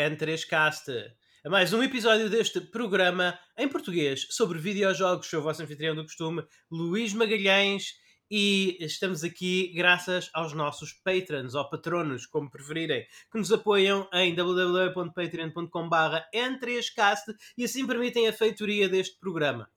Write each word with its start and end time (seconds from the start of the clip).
e 0.00 0.02
amigas 0.02 0.18
do 0.18 0.26
N3Cast. 0.26 1.12
A 1.44 1.50
mais 1.50 1.72
um 1.72 1.82
episódio 1.82 2.28
deste 2.30 2.60
programa 2.60 3.38
em 3.56 3.68
português 3.68 4.26
sobre 4.30 4.58
videojogos. 4.58 5.26
Sou 5.26 5.40
o 5.40 5.42
vosso 5.42 5.62
anfitrião 5.62 5.94
do 5.94 6.02
costume, 6.02 6.42
Luís 6.70 7.12
Magalhães, 7.12 7.94
e 8.30 8.78
estamos 8.80 9.24
aqui 9.24 9.72
graças 9.74 10.30
aos 10.32 10.52
nossos 10.52 10.92
patrons, 10.92 11.54
ou 11.54 11.68
patronos, 11.68 12.26
como 12.26 12.50
preferirem, 12.50 13.06
que 13.30 13.38
nos 13.38 13.52
apoiam 13.52 14.08
em 14.12 14.34
www.patreon.com.br 14.34 16.16
N3Cast 16.34 17.34
e 17.56 17.64
assim 17.64 17.86
permitem 17.86 18.28
a 18.28 18.32
feitoria 18.32 18.88
deste 18.88 19.18
programa. 19.18 19.68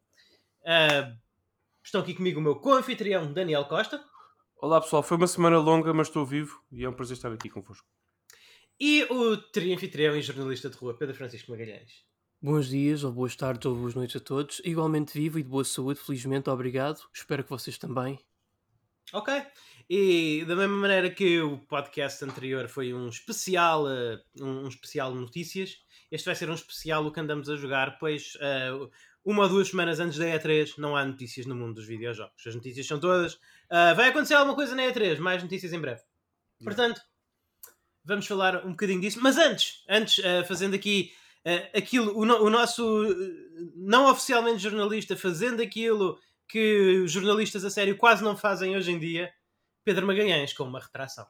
Uh, 0.62 1.18
estão 1.84 2.02
aqui 2.02 2.13
comigo 2.13 2.40
o 2.40 2.44
meu 2.44 2.55
co-anfitrião, 2.55 3.34
Daniel 3.34 3.66
Costa. 3.66 4.04
Olá 4.58 4.80
pessoal, 4.80 5.04
foi 5.04 5.18
uma 5.18 5.27
semana 5.27 5.58
longa, 5.58 5.94
mas 5.94 6.08
estou 6.08 6.26
vivo 6.26 6.62
e 6.71 6.85
é 6.85 6.90
um 6.90 6.94
prazer 6.94 7.18
estar 7.18 7.32
aqui 7.32 7.49
convosco. 7.49 7.88
E 8.80 9.04
o 9.04 9.38
trianfitrião 9.38 10.16
e 10.16 10.22
jornalista 10.22 10.70
de 10.70 10.77
rua, 10.77 10.98
Pedro 10.98 11.16
Francisco 11.16 11.52
Magalhães. 11.52 12.04
Bons 12.41 12.68
dias, 12.68 13.04
ou 13.04 13.12
boas 13.12 13.36
tardes, 13.36 13.66
ou 13.66 13.76
boas 13.76 13.96
noites 13.96 14.16
a 14.16 14.20
todos. 14.20 14.62
Igualmente 14.66 15.13
vivo 15.13 15.40
e 15.40 15.44
de 15.44 15.49
boa 15.49 15.63
saúde, 15.63 15.99
felizmente, 15.99 16.49
obrigado. 16.49 16.99
Espero 17.13 17.44
que 17.44 17.49
vocês 17.49 17.77
também. 17.77 18.20
Ok. 19.13 19.34
E 19.90 20.44
da 20.48 20.55
mesma 20.55 20.76
maneira 20.76 21.09
que 21.09 21.41
o 21.41 21.58
podcast 21.59 22.23
anterior 22.26 22.68
foi 22.68 22.94
um 22.94 23.07
especial, 23.07 23.85
uh, 23.85 24.20
um 24.41 24.68
especial 24.68 25.13
notícias, 25.13 25.77
este 26.12 26.26
vai 26.26 26.35
ser 26.35 26.49
um 26.49 26.54
especial 26.54 27.05
o 27.05 27.12
que 27.12 27.20
andamos 27.20 27.49
a 27.49 27.55
jogar, 27.55 27.98
pois 27.98 28.35
uh, 28.35 28.90
uma 29.26 29.44
ou 29.44 29.49
duas 29.49 29.70
semanas 29.70 29.99
antes 29.99 30.18
da 30.18 30.26
E3 30.26 30.77
não 30.77 30.96
há 30.96 31.05
notícias 31.05 31.46
no 31.46 31.55
mundo 31.55 31.76
dos 31.76 31.88
videojogos. 31.88 32.46
As 32.46 32.55
notícias 32.55 32.85
são 32.85 32.99
todas. 32.99 33.35
Uh, 33.35 33.96
vai 33.96 34.10
acontecer 34.10 34.35
alguma 34.35 34.55
coisa 34.55 34.76
na 34.76 34.84
E3, 34.84 35.18
mais 35.18 35.41
notícias 35.41 35.74
em 35.74 35.79
breve. 35.79 36.01
Portanto, 36.63 37.01
vamos 38.04 38.27
falar 38.27 38.65
um 38.65 38.71
bocadinho 38.71 39.01
disso. 39.01 39.20
Mas 39.21 39.37
antes, 39.37 39.84
antes, 39.90 40.20
uh, 40.20 40.46
fazendo 40.48 40.76
aqui 40.76 41.12
uh, 41.46 41.77
aquilo, 41.77 42.18
o, 42.18 42.26
no, 42.26 42.43
o, 42.43 42.49
nosso 42.49 42.84
não 43.76 44.10
oficialmente 44.10 44.62
jornalista 44.62 45.15
fazendo 45.15 45.62
aquilo 45.62 46.20
que 46.48 46.99
os 47.04 47.12
jornalistas 47.12 47.65
a 47.65 47.70
sério 47.70 47.98
quase 47.98 48.23
não 48.23 48.37
fazem 48.37 48.76
hoje 48.76 48.91
em 48.91 48.99
dia, 48.99 49.32
Pedro 49.84 50.05
Magalhães, 50.05 50.54
com 50.54 50.63
uma 50.63 50.79
retração. 50.79 51.26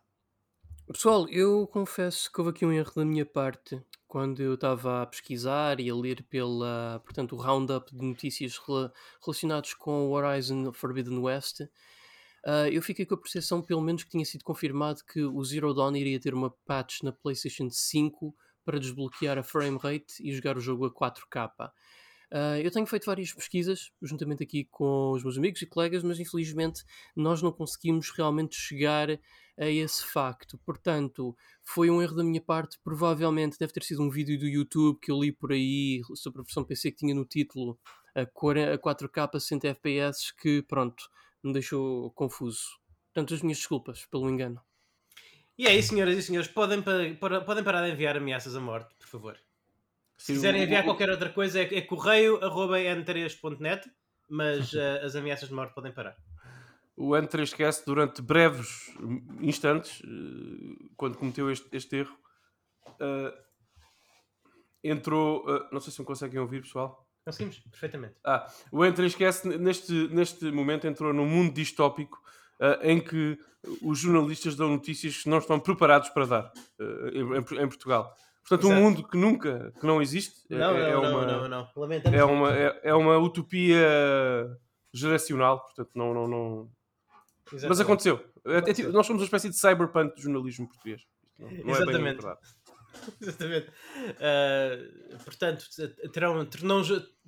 Pessoal, 0.85 1.27
eu 1.29 1.65
confesso 1.67 2.31
que 2.31 2.41
houve 2.41 2.51
aqui 2.51 2.65
um 2.65 2.71
erro 2.73 2.91
da 2.95 3.05
minha 3.05 3.25
parte 3.25 3.81
quando 4.05 4.43
eu 4.43 4.53
estava 4.53 5.01
a 5.01 5.05
pesquisar 5.05 5.79
e 5.79 5.89
a 5.89 5.95
ler 5.95 6.21
pela, 6.29 7.01
portanto, 7.03 7.35
o 7.35 7.39
roundup 7.39 7.89
de 7.95 8.05
notícias 8.05 8.59
relacionadas 9.25 9.73
com 9.73 10.07
o 10.07 10.11
Horizon 10.11 10.71
Forbidden 10.71 11.17
West, 11.17 11.61
uh, 12.45 12.67
eu 12.71 12.81
fiquei 12.81 13.05
com 13.05 13.15
a 13.15 13.17
percepção, 13.17 13.61
pelo 13.61 13.81
menos, 13.81 14.03
que 14.03 14.09
tinha 14.09 14.25
sido 14.25 14.43
confirmado 14.43 15.03
que 15.05 15.21
o 15.23 15.43
Zero 15.43 15.73
Dawn 15.73 15.95
iria 15.95 16.19
ter 16.19 16.33
uma 16.33 16.49
patch 16.65 17.01
na 17.03 17.11
PlayStation 17.11 17.69
5 17.69 18.35
para 18.63 18.79
desbloquear 18.79 19.37
a 19.37 19.43
frame 19.43 19.77
rate 19.77 20.15
e 20.21 20.31
jogar 20.33 20.57
o 20.57 20.61
jogo 20.61 20.85
a 20.85 20.93
4K. 20.93 21.71
Uh, 22.33 22.57
eu 22.63 22.71
tenho 22.71 22.87
feito 22.87 23.05
várias 23.05 23.31
pesquisas, 23.31 23.91
juntamente 24.01 24.43
aqui 24.43 24.65
com 24.71 25.11
os 25.11 25.23
meus 25.23 25.37
amigos 25.37 25.61
e 25.61 25.67
colegas, 25.67 26.03
mas 26.03 26.19
infelizmente 26.19 26.83
nós 27.15 27.43
não 27.43 27.51
conseguimos 27.51 28.09
realmente 28.09 28.55
chegar 28.55 29.09
a 29.55 29.69
esse 29.69 30.03
facto. 30.03 30.57
Portanto, 30.65 31.35
foi 31.61 31.89
um 31.91 32.01
erro 32.01 32.15
da 32.15 32.23
minha 32.23 32.41
parte. 32.41 32.79
Provavelmente 32.83 33.59
deve 33.59 33.73
ter 33.73 33.83
sido 33.83 34.01
um 34.01 34.09
vídeo 34.09 34.39
do 34.39 34.47
YouTube 34.47 34.99
que 34.99 35.11
eu 35.11 35.19
li 35.19 35.31
por 35.31 35.51
aí 35.51 36.01
sobre 36.15 36.41
a 36.41 36.43
versão 36.43 36.63
PC 36.63 36.91
que 36.91 36.97
tinha 36.97 37.13
no 37.13 37.25
título 37.25 37.77
a 38.15 38.25
4K 38.25 39.29
60 39.39 39.67
FPS 39.67 40.33
que, 40.35 40.61
pronto, 40.63 41.03
me 41.43 41.53
deixou 41.53 42.11
confuso. 42.11 42.63
Portanto, 43.13 43.33
as 43.33 43.41
minhas 43.41 43.59
desculpas 43.59 44.05
pelo 44.05 44.29
engano. 44.29 44.61
E 45.57 45.69
isso, 45.69 45.89
senhoras 45.89 46.17
e 46.17 46.23
senhores. 46.23 46.49
Podem, 46.49 46.81
podem 46.81 47.63
parar 47.63 47.85
de 47.85 47.91
enviar 47.91 48.17
ameaças 48.17 48.55
à 48.55 48.59
morte, 48.59 48.93
por 48.95 49.07
favor. 49.07 49.39
Se 50.17 50.33
quiserem 50.33 50.63
enviar 50.63 50.83
qualquer 50.83 51.09
outra 51.09 51.29
coisa 51.29 51.61
é, 51.61 51.75
é 51.75 51.81
correio.n3.net, 51.81 53.89
mas 54.29 54.73
uh, 54.73 54.99
as 55.05 55.15
ameaças 55.15 55.47
de 55.49 55.55
morte 55.55 55.73
podem 55.73 55.91
parar. 55.91 56.15
O 56.95 57.09
N3Cast, 57.09 57.85
durante 57.85 58.21
breves 58.21 58.93
instantes, 59.41 59.99
uh, 60.01 60.91
quando 60.95 61.17
cometeu 61.17 61.51
este, 61.51 61.67
este 61.71 61.97
erro, 61.97 62.15
uh, 62.87 63.33
entrou. 64.83 65.43
não 65.71 65.79
sei 65.79 65.91
se 65.91 65.99
me 65.99 66.05
conseguem 66.05 66.39
ouvir, 66.39 66.61
pessoal. 66.61 67.02
Conseguimos, 67.25 67.59
perfeitamente. 67.59 68.15
Ah, 68.23 68.47
o 68.71 68.79
N3Cast, 68.79 69.57
neste, 69.57 69.93
neste 70.09 70.51
momento, 70.51 70.87
entrou 70.87 71.13
num 71.13 71.25
mundo 71.25 71.53
distópico 71.53 72.21
em 72.81 72.99
que 72.99 73.37
os 73.81 73.99
jornalistas 73.99 74.55
dão 74.55 74.69
notícias 74.69 75.23
que 75.23 75.29
não 75.29 75.37
estão 75.37 75.59
preparados 75.59 76.09
para 76.09 76.25
dar 76.25 76.53
em, 77.13 77.37
em 77.37 77.67
Portugal. 77.67 78.15
Portanto, 78.47 78.67
Exato. 78.67 78.79
um 78.79 78.83
mundo 78.83 79.07
que 79.07 79.17
nunca, 79.17 79.73
que 79.79 79.85
não 79.85 80.01
existe. 80.01 80.41
É, 80.49 80.57
não, 80.57 80.71
é, 80.71 80.91
não, 80.91 81.05
é 81.05 81.09
uma, 81.09 81.25
não, 81.25 81.47
não, 81.47 81.69
Lamentamos 81.75 82.19
é 82.19 82.23
uma, 82.25 82.53
é, 82.53 82.79
é, 82.83 82.93
uma 82.93 83.17
utopia 83.17 83.79
geracional, 84.93 85.61
portanto, 85.61 85.91
não. 85.95 86.13
não, 86.13 86.27
não... 86.27 86.71
Mas 87.67 87.79
aconteceu. 87.79 88.23
É, 88.45 88.57
é, 88.57 88.73
tipo, 88.73 88.91
nós 88.91 89.05
somos 89.07 89.21
uma 89.21 89.25
espécie 89.25 89.49
de 89.49 89.57
cyberpunk 89.57 90.15
do 90.15 90.21
jornalismo 90.21 90.67
português. 90.67 91.01
Não, 91.39 91.49
não 91.49 91.69
Exatamente. 91.69 92.25
Exatamente. 93.21 93.69
Uh, 93.69 95.17
portanto, 95.23 95.65
terão, 96.11 96.45
terão, 96.45 96.83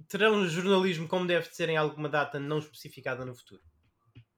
terão 0.08 0.48
jornalismo 0.48 1.08
como 1.08 1.28
deve 1.28 1.48
ser 1.54 1.70
em 1.70 1.78
alguma 1.78 2.10
data 2.10 2.40
não 2.40 2.60
especificada 2.60 3.26
no 3.26 3.36
futuro. 3.36 3.62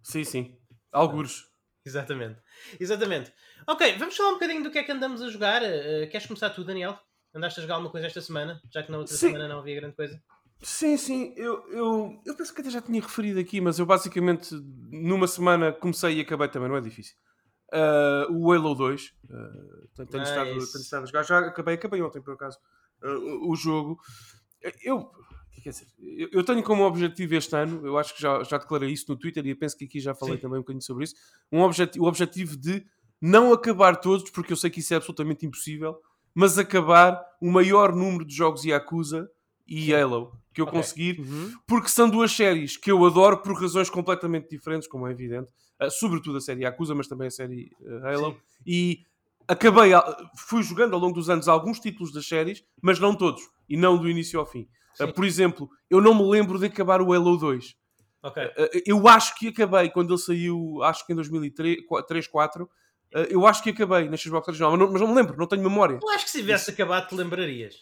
Sim, 0.04 0.24
sim. 0.24 0.58
Algures. 0.92 1.44
Exatamente. 1.86 2.40
Exatamente. 2.80 3.32
Ok, 3.66 3.98
vamos 3.98 4.16
falar 4.16 4.30
um 4.30 4.34
bocadinho 4.34 4.64
do 4.64 4.72
que 4.72 4.78
é 4.78 4.84
que 4.84 4.92
andamos 4.92 5.22
a 5.22 5.30
jogar. 5.30 5.62
Uh, 5.64 6.10
queres 6.10 6.26
começar 6.28 6.50
tu, 6.50 6.64
Daniel? 6.64 7.00
Andaste 7.34 7.60
a 7.60 7.64
jogar 7.64 7.76
alguma 7.76 7.92
coisa 7.92 8.08
esta 8.08 8.22
semana? 8.22 8.62
Já 8.72 8.84
que 8.84 8.92
na 8.92 8.98
outra 8.98 9.16
sim. 9.16 9.28
semana 9.28 9.48
não 9.48 9.60
havia 9.60 9.76
grande 9.76 9.96
coisa? 9.96 10.22
Sim, 10.62 10.98
sim. 10.98 11.34
Eu, 11.38 11.70
eu, 11.72 12.22
eu 12.26 12.36
penso 12.36 12.54
que 12.54 12.62
até 12.62 12.70
já 12.70 12.82
tinha 12.82 13.02
referido 13.02 13.40
aqui, 13.40 13.62
mas 13.62 13.78
eu 13.78 13.86
basicamente 13.86 14.56
numa 14.92 15.28
semana 15.28 15.72
comecei 15.72 16.18
e 16.18 16.22
acabei 16.22 16.48
também, 16.48 16.68
não 16.68 16.78
é 16.78 16.82
difícil. 16.82 17.16
Uh, 17.74 18.32
o 18.32 18.52
Halo 18.52 18.76
2. 18.76 19.06
Uh, 19.06 19.88
tenho, 19.96 20.08
tenho, 20.08 20.24
estado, 20.24 20.50
tenho 20.50 20.60
estado 20.60 21.04
a 21.04 21.06
jogar. 21.06 21.24
Já 21.24 21.40
acabei, 21.40 21.76
acabei 21.76 22.02
ontem 22.02 22.22
por 22.22 22.34
acaso. 22.34 22.58
Uh, 23.04 23.52
o 23.52 23.56
jogo. 23.56 24.00
Eu 24.84 25.12
quer 25.68 25.72
dizer, 25.72 25.88
eu 26.32 26.44
tenho 26.44 26.64
como 26.64 26.84
objetivo 26.84 27.36
este 27.36 27.56
ano, 27.56 27.86
eu 27.86 27.98
acho 27.98 28.16
que 28.16 28.22
já, 28.22 28.42
já 28.44 28.58
declarei 28.58 28.90
isso 28.90 29.06
no 29.10 29.18
Twitter 29.18 29.46
e 29.46 29.50
eu 29.50 29.58
penso 29.58 29.78
que 29.78 29.86
aqui 29.86 30.00
já 30.00 30.16
falei 30.16 30.36
Sim. 30.36 30.42
também 30.44 30.60
um 30.60 30.62
bocadinho 30.62 30.82
sobre 30.82 31.04
isso, 31.04 31.16
um 31.52 31.62
objetivo, 31.62 32.06
o 32.06 32.08
objetivo 32.08 32.56
de 32.56 32.86
não 33.22 33.52
acabar 33.52 33.98
todos, 33.98 34.30
porque 34.30 34.54
eu 34.54 34.58
sei 34.58 34.70
que 34.70 34.80
isso 34.80 34.94
é 34.94 34.98
absolutamente 34.98 35.46
impossível, 35.46 36.00
mas 36.34 36.58
acabar 36.58 37.22
o 37.42 37.52
maior 37.52 37.94
número 37.94 38.24
de 38.24 38.34
jogos 38.34 38.64
Yakuza 38.64 39.30
e. 39.68 39.94
Halo 39.94 40.32
que 40.58 40.62
eu 40.62 40.66
okay. 40.66 40.80
conseguir, 40.80 41.20
uhum. 41.20 41.54
porque 41.68 41.88
são 41.88 42.10
duas 42.10 42.32
séries 42.32 42.76
que 42.76 42.92
eu 42.92 43.06
adoro 43.06 43.38
por 43.38 43.54
razões 43.62 43.92
completamente 43.92 44.50
diferentes, 44.50 44.88
como 44.88 45.08
é 45.08 45.12
evidente, 45.12 45.54
uh, 45.80 45.92
sobretudo 45.92 46.40
a 46.40 46.42
série 46.42 46.64
Yakuza, 46.64 46.96
mas 46.96 47.08
também 47.08 47.28
a 47.28 47.32
série 47.32 47.70
uh, 47.80 48.08
Halo, 48.08 48.32
Sim. 48.32 48.64
e 48.66 49.00
acabei, 49.48 49.92
fui 50.36 50.64
jogando 50.64 50.96
ao 50.96 51.00
longo 51.00 51.14
dos 51.14 51.30
anos 51.30 51.48
alguns 51.48 51.80
títulos 51.80 52.12
das 52.12 52.28
séries, 52.28 52.64
mas 52.82 52.98
não 52.98 53.14
todos, 53.14 53.44
e 53.70 53.78
não 53.78 54.00
do 54.00 54.10
início 54.10 54.40
ao 54.40 54.48
fim. 54.48 54.68
Uh, 55.00 55.14
por 55.14 55.26
exemplo, 55.26 55.70
eu 55.92 56.02
não 56.02 56.16
me 56.16 56.28
lembro 56.28 56.58
de 56.58 56.66
acabar 56.66 57.04
o 57.04 57.14
Halo 57.14 57.38
2. 57.38 57.76
Okay. 58.24 58.50
Eu 58.84 59.08
acho 59.08 59.38
que 59.38 59.50
acabei 59.50 59.92
quando 59.92 60.12
ele 60.12 60.20
saiu, 60.20 60.82
acho 60.82 61.06
que 61.06 61.14
em 61.14 61.16
2003, 61.16 61.78
2004. 61.88 62.64
Uh, 62.64 62.70
eu 63.30 63.46
acho 63.46 63.62
que 63.62 63.70
acabei 63.70 64.10
na 64.10 64.18
Xbox 64.18 64.48
original, 64.48 64.72
mas 64.72 64.80
não, 64.80 64.92
mas 64.92 65.02
não 65.02 65.08
me 65.10 65.14
lembro, 65.14 65.38
não 65.38 65.48
tenho 65.48 65.62
memória. 65.62 66.00
Eu 66.02 66.10
acho 66.10 66.26
que 66.26 66.32
se 66.32 66.40
tivesse 66.40 66.64
Isso. 66.64 66.72
acabado 66.72 67.10
te 67.10 67.16
lembrarias. 67.16 67.76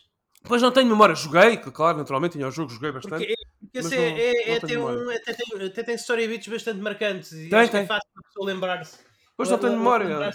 Pois 0.47 0.61
não 0.61 0.71
tenho 0.71 0.87
memória, 0.87 1.15
joguei, 1.15 1.57
claro, 1.57 1.97
naturalmente, 1.97 2.33
tinha 2.33 2.47
o 2.47 2.51
jogo, 2.51 2.71
joguei 2.71 2.91
bastante. 2.91 3.25
Porque, 3.25 3.35
porque 3.59 3.79
esse 3.79 3.95
é, 3.95 3.97
não, 3.97 4.17
é, 4.17 4.49
é, 4.55 4.59
tem 4.59 4.77
um, 4.77 5.09
até, 5.09 5.33
tem, 5.33 5.65
até 5.65 5.83
tem 5.83 5.95
story 5.95 6.27
bits 6.27 6.47
bastante 6.47 6.79
marcantes 6.79 7.31
e 7.31 7.49
tem, 7.49 7.59
acho 7.59 7.71
tem. 7.71 7.81
é 7.81 7.85
fácil 7.85 8.09
a 8.15 8.21
pessoa 8.23 8.45
lembrar-se. 8.45 8.97
Pois 9.35 9.49
não 9.49 9.57
tenho 9.57 9.73
memória. 9.73 10.31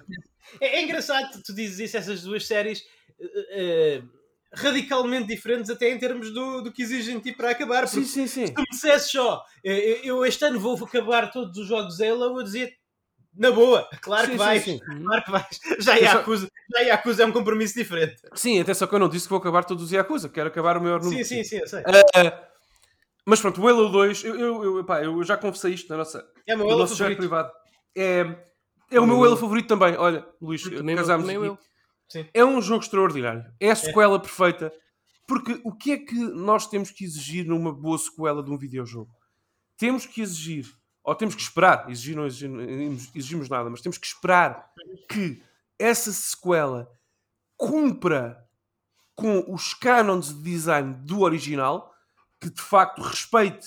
É, 0.61 0.79
é, 0.79 0.83
engraçado, 0.83 1.41
tu 1.45 1.55
dizes 1.55 1.79
isso, 1.79 1.97
essas 1.97 2.23
duas 2.23 2.47
séries. 2.47 2.83
Uh, 3.21 4.21
radicalmente 4.53 5.29
diferentes 5.29 5.71
até 5.71 5.91
em 5.91 5.99
termos 5.99 6.33
do, 6.33 6.63
do 6.63 6.73
que 6.73 6.83
exigem 6.83 7.19
de 7.19 7.31
ti 7.31 7.37
para 7.37 7.51
acabar. 7.51 7.87
Sim, 7.87 8.05
sim, 8.05 8.27
sim. 8.27 8.47
Se 8.47 8.55
tu 8.55 8.61
me 8.61 8.67
dissesse 8.71 9.11
só, 9.11 9.45
eu 9.63 10.25
este 10.25 10.45
ano 10.45 10.59
vou 10.59 10.77
acabar 10.85 11.31
todos 11.31 11.57
os 11.57 11.69
jogos 11.69 12.01
Halo, 12.01 12.39
eu 12.39 12.43
dizia 12.43 12.71
na 13.35 13.51
boa, 13.53 13.89
claro 14.01 14.27
sim, 14.27 14.33
que 14.33 14.39
vais, 14.39 14.65
sim, 14.65 14.79
sim. 14.79 15.03
claro 15.05 15.25
que 15.25 15.31
vais. 15.31 15.61
Já 15.79 15.95
Yakuza, 15.95 16.49
já 16.73 16.81
Yakuza 16.81 17.23
é 17.23 17.27
um 17.27 17.33
compromisso 17.33 17.75
diferente. 17.75 18.17
Sim, 18.35 18.61
até 18.61 18.75
só 18.75 18.87
que 18.87 18.95
eu 18.95 18.99
não 18.99 19.09
disse 19.09 19.27
que 19.27 19.31
vou 19.31 19.39
acabar 19.39 19.65
todos 19.65 19.85
os 19.85 19.93
Yakuza, 19.93 20.29
quero 20.29 20.49
acabar 20.49 20.77
o 20.77 20.83
maior 20.83 21.01
número. 21.01 21.25
Sim, 21.25 21.43
sim, 21.43 21.45
sim, 21.45 21.59
eu 21.59 21.69
sei. 21.69 21.81
Uh, 21.81 22.51
mas 23.25 23.41
pronto, 23.41 23.61
o 23.63 23.69
Halo 23.69 23.89
2, 23.89 24.25
eu, 24.25 24.35
eu, 24.37 24.65
eu, 24.79 24.85
pá, 24.85 25.03
eu 25.03 25.23
já 25.23 25.37
confessei 25.37 25.75
isto 25.75 25.89
na 25.89 25.99
nossa, 25.99 26.27
é 26.47 26.57
no 26.57 26.67
nosso 26.77 26.97
chat 26.97 27.15
privado. 27.17 27.51
É, 27.97 28.27
é 28.91 29.01
o 29.01 29.07
meu 29.07 29.23
Halo 29.23 29.37
favorito 29.37 29.69
também. 29.69 29.97
Olha, 29.97 30.27
Luís, 30.41 30.63
casámos 30.97 31.29
aqui. 31.29 31.59
Sim. 32.09 32.27
É 32.35 32.45
um 32.45 32.61
jogo 32.61 32.83
extraordinário. 32.83 33.45
É 33.61 33.71
a 33.71 33.77
sequela 33.77 34.17
é. 34.17 34.19
perfeita. 34.19 34.73
Porque 35.29 35.61
o 35.63 35.73
que 35.73 35.93
é 35.93 35.97
que 35.97 36.19
nós 36.19 36.67
temos 36.67 36.91
que 36.91 37.05
exigir 37.05 37.47
numa 37.47 37.73
boa 37.73 37.97
sequela 37.97 38.43
de 38.43 38.51
um 38.51 38.59
videojogo? 38.59 39.13
Temos 39.79 40.05
que 40.05 40.21
exigir, 40.21 40.67
ou 41.03 41.15
temos 41.15 41.35
que 41.35 41.43
esperar, 41.43 41.89
exigir 41.91 42.17
não 42.17 42.27
exigimos, 42.27 43.11
exigimos 43.15 43.49
nada, 43.49 43.71
mas 43.71 43.81
temos 43.81 43.99
que 43.99 44.07
esperar 44.07 44.71
que 45.09 45.43
essa 45.79 46.13
sequela 46.13 46.91
cumpra 47.57 48.47
com 49.15 49.53
os 49.53 49.75
cânones 49.75 50.29
de 50.29 50.43
design 50.43 50.95
do 51.05 51.21
original, 51.21 51.93
que 52.41 52.51
de 52.51 52.61
facto 52.61 53.03
respeite 53.03 53.67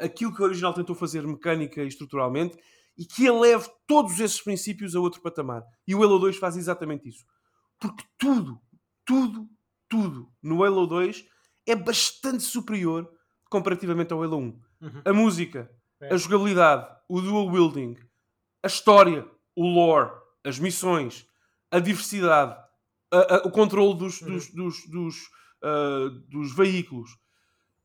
aquilo 0.00 0.34
que 0.34 0.40
o 0.40 0.44
original 0.44 0.74
tentou 0.74 0.94
fazer 0.94 1.26
mecânica 1.26 1.82
e 1.82 1.88
estruturalmente 1.88 2.58
e 2.96 3.04
que 3.04 3.26
eleve 3.26 3.68
todos 3.86 4.18
esses 4.20 4.40
princípios 4.40 4.96
a 4.96 5.00
outro 5.00 5.20
patamar. 5.20 5.62
E 5.86 5.94
o 5.94 6.02
Halo 6.02 6.18
2 6.18 6.38
faz 6.38 6.56
exatamente 6.56 7.08
isso. 7.08 7.24
Porque 7.78 8.04
tudo, 8.16 8.58
tudo, 9.04 9.48
tudo 9.88 10.32
no 10.42 10.64
Halo 10.64 10.86
2 10.86 11.26
é 11.66 11.76
bastante 11.76 12.42
superior 12.42 13.10
comparativamente 13.50 14.12
ao 14.12 14.22
Halo 14.22 14.38
1. 14.38 14.42
Uhum. 14.42 15.02
A 15.04 15.12
música. 15.12 15.70
A 16.02 16.16
jogabilidade, 16.16 16.86
o 17.08 17.20
dual 17.20 17.46
wielding, 17.46 17.96
a 18.62 18.66
história, 18.66 19.26
o 19.54 19.66
lore, 19.66 20.10
as 20.44 20.58
missões, 20.58 21.26
a 21.70 21.78
diversidade, 21.78 22.56
a, 23.10 23.36
a, 23.36 23.36
o 23.46 23.50
controle 23.50 23.96
dos, 23.96 24.20
uhum. 24.20 24.32
dos, 24.32 24.50
dos, 24.52 24.86
dos, 24.88 25.16
uh, 25.62 26.10
dos 26.28 26.54
veículos. 26.54 27.10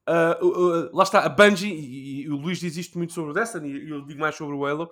Uh, 0.10 0.46
uh, 0.46 0.96
lá 0.96 1.04
está, 1.04 1.22
a 1.22 1.30
Bungie, 1.30 1.72
e, 1.72 2.24
e, 2.24 2.30
o 2.30 2.36
Luís 2.36 2.60
diz 2.60 2.76
isto 2.76 2.98
muito 2.98 3.14
sobre 3.14 3.32
o 3.32 3.34
Destiny, 3.34 3.70
e 3.70 3.90
eu 3.90 4.06
digo 4.06 4.20
mais 4.20 4.36
sobre 4.36 4.56
o 4.56 4.66
Halo. 4.66 4.92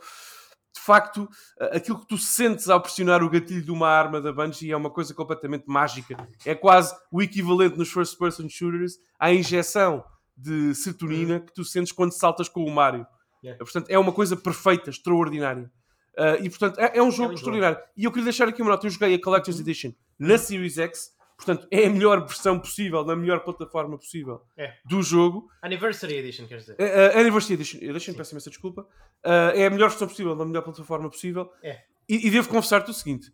De 0.74 0.82
facto, 0.82 1.28
aquilo 1.72 2.00
que 2.00 2.08
tu 2.08 2.18
sentes 2.18 2.70
ao 2.70 2.80
pressionar 2.80 3.24
o 3.24 3.30
gatilho 3.30 3.64
de 3.64 3.72
uma 3.72 3.90
arma 3.90 4.22
da 4.22 4.32
Bungie 4.32 4.72
é 4.72 4.78
uma 4.78 4.90
coisa 4.90 5.14
completamente 5.14 5.66
mágica. 5.68 6.16
É 6.46 6.54
quase 6.56 6.96
o 7.12 7.22
equivalente 7.22 7.78
nos 7.78 7.92
first-person 7.92 8.48
shooters 8.48 8.98
à 9.20 9.34
injeção 9.34 10.04
de 10.40 10.74
serotonina 10.74 11.36
uhum. 11.36 11.46
que 11.46 11.54
tu 11.54 11.64
sentes 11.66 11.92
quando 11.92 12.12
saltas 12.12 12.48
com 12.48 12.64
o 12.64 12.72
Mario. 12.72 13.06
Yeah. 13.44 13.58
Portanto, 13.64 13.90
é 13.90 13.98
uma 13.98 14.12
coisa 14.12 14.36
perfeita, 14.36 14.90
extraordinária. 14.90 15.72
Uh, 16.18 16.44
e 16.44 16.50
portanto, 16.50 16.80
é, 16.80 16.98
é 16.98 17.04
um 17.04 17.12
jogo 17.12 17.32
é 17.32 17.36
extraordinário. 17.36 17.78
Bom. 17.78 17.84
E 17.96 18.04
eu 18.04 18.12
queria 18.12 18.26
deixar 18.26 18.48
aqui 18.48 18.62
uma 18.62 18.72
nota: 18.72 18.86
eu 18.86 18.92
joguei 18.92 19.16
a 19.16 19.22
Collector's 19.22 19.58
uhum. 19.58 19.64
Edition 19.64 19.92
na 20.18 20.38
Series 20.38 20.78
X, 20.78 21.14
portanto, 21.38 21.68
é 21.72 21.86
a 21.86 21.90
melhor 21.90 22.20
versão 22.26 22.60
possível, 22.60 23.06
na 23.06 23.16
melhor 23.16 23.40
plataforma 23.42 23.98
possível 23.98 24.42
é. 24.58 24.74
do 24.86 25.02
jogo. 25.02 25.50
Anniversary 25.62 26.16
Edition, 26.16 26.46
quer 26.48 26.58
dizer? 26.58 26.74
Uh, 26.74 27.18
Anniversary 27.18 27.54
Edition, 27.54 27.80
deixa-me 27.80 28.18
peço 28.18 28.34
imensa 28.34 28.50
desculpa. 28.50 28.82
Uh, 29.26 29.56
é 29.56 29.66
a 29.66 29.70
melhor 29.70 29.90
versão 29.90 30.08
possível, 30.08 30.36
na 30.36 30.46
melhor 30.46 30.62
plataforma 30.62 31.10
possível. 31.10 31.50
É. 31.64 31.84
E, 32.08 32.28
e 32.28 32.30
devo 32.30 32.50
confessar-te 32.50 32.92
o 32.92 32.94
seguinte: 32.94 33.32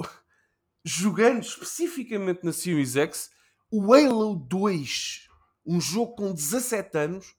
jogando 0.84 1.42
especificamente 1.42 2.42
na 2.42 2.52
Series 2.52 2.96
X, 2.96 3.30
o 3.70 3.94
Halo 3.94 4.34
2, 4.34 5.25
um 5.66 5.80
jogo 5.80 6.14
com 6.14 6.32
17 6.32 6.96
anos, 6.98 7.34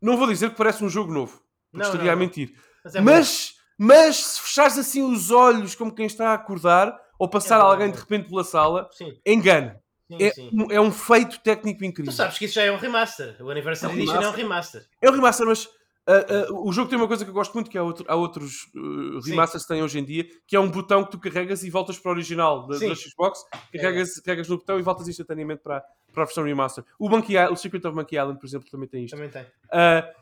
não 0.00 0.16
vou 0.16 0.26
dizer 0.26 0.50
que 0.50 0.56
parece 0.56 0.84
um 0.84 0.88
jogo 0.88 1.12
novo, 1.12 1.42
porque 1.70 1.86
estaria 1.86 2.06
não, 2.06 2.12
a 2.12 2.16
mentir. 2.16 2.54
Mas, 2.84 2.94
é 2.94 3.00
mas, 3.00 3.54
mas, 3.78 4.16
se 4.16 4.40
fechares 4.40 4.78
assim 4.78 5.02
os 5.02 5.30
olhos 5.30 5.74
como 5.74 5.94
quem 5.94 6.06
está 6.06 6.30
a 6.30 6.34
acordar, 6.34 6.98
ou 7.18 7.28
passar 7.28 7.58
é 7.58 7.62
alguém 7.62 7.90
de 7.90 7.98
repente 7.98 8.28
pela 8.28 8.44
sala, 8.44 8.88
sim. 8.92 9.18
engano. 9.24 9.74
Sim, 10.10 10.24
é, 10.24 10.30
sim. 10.30 10.50
Um, 10.52 10.70
é 10.70 10.80
um 10.80 10.90
feito 10.90 11.38
técnico 11.40 11.84
incrível. 11.84 12.12
Tu 12.12 12.16
sabes 12.16 12.36
que 12.36 12.44
isso 12.44 12.54
já 12.54 12.64
é 12.64 12.72
um 12.72 12.76
remaster. 12.76 13.36
O 13.40 13.48
Anniversary 13.48 13.92
é 13.92 13.96
Edition 13.96 14.20
é 14.20 14.28
um 14.28 14.32
remaster. 14.32 14.86
É 15.00 15.08
um 15.08 15.12
remaster, 15.14 15.46
mas 15.46 15.68
Uh, 16.04 16.52
uh, 16.52 16.68
o 16.68 16.72
jogo 16.72 16.90
tem 16.90 16.98
uma 16.98 17.06
coisa 17.06 17.24
que 17.24 17.30
eu 17.30 17.34
gosto 17.34 17.54
muito, 17.54 17.70
que 17.70 17.78
há, 17.78 17.82
outro, 17.82 18.04
há 18.08 18.16
outros 18.16 18.64
uh, 18.74 19.20
remasters 19.20 19.62
que 19.62 19.68
têm 19.68 19.84
hoje 19.84 20.00
em 20.00 20.04
dia, 20.04 20.26
que 20.48 20.56
é 20.56 20.58
um 20.58 20.68
botão 20.68 21.04
que 21.04 21.12
tu 21.12 21.18
carregas 21.18 21.62
e 21.62 21.70
voltas 21.70 21.96
para 21.96 22.08
o 22.08 22.12
original 22.12 22.66
da, 22.66 22.76
da 22.76 22.94
Xbox, 22.94 23.38
carregas, 23.72 24.18
é. 24.18 24.22
carregas 24.22 24.48
no 24.48 24.56
botão 24.56 24.80
e 24.80 24.82
voltas 24.82 25.06
instantaneamente 25.06 25.62
para, 25.62 25.84
para 26.12 26.22
a 26.22 26.26
versão 26.26 26.44
remaster. 26.44 26.84
O, 26.98 27.08
Monkey, 27.08 27.36
o 27.50 27.56
Secret 27.56 27.86
of 27.86 27.96
Monkey 27.96 28.16
Island, 28.16 28.38
por 28.38 28.46
exemplo, 28.46 28.70
também 28.70 28.88
tem 28.88 29.04
isto. 29.04 29.16
Também 29.16 29.30
tem. 29.30 29.46
É. 29.72 30.14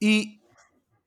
E 0.00 0.40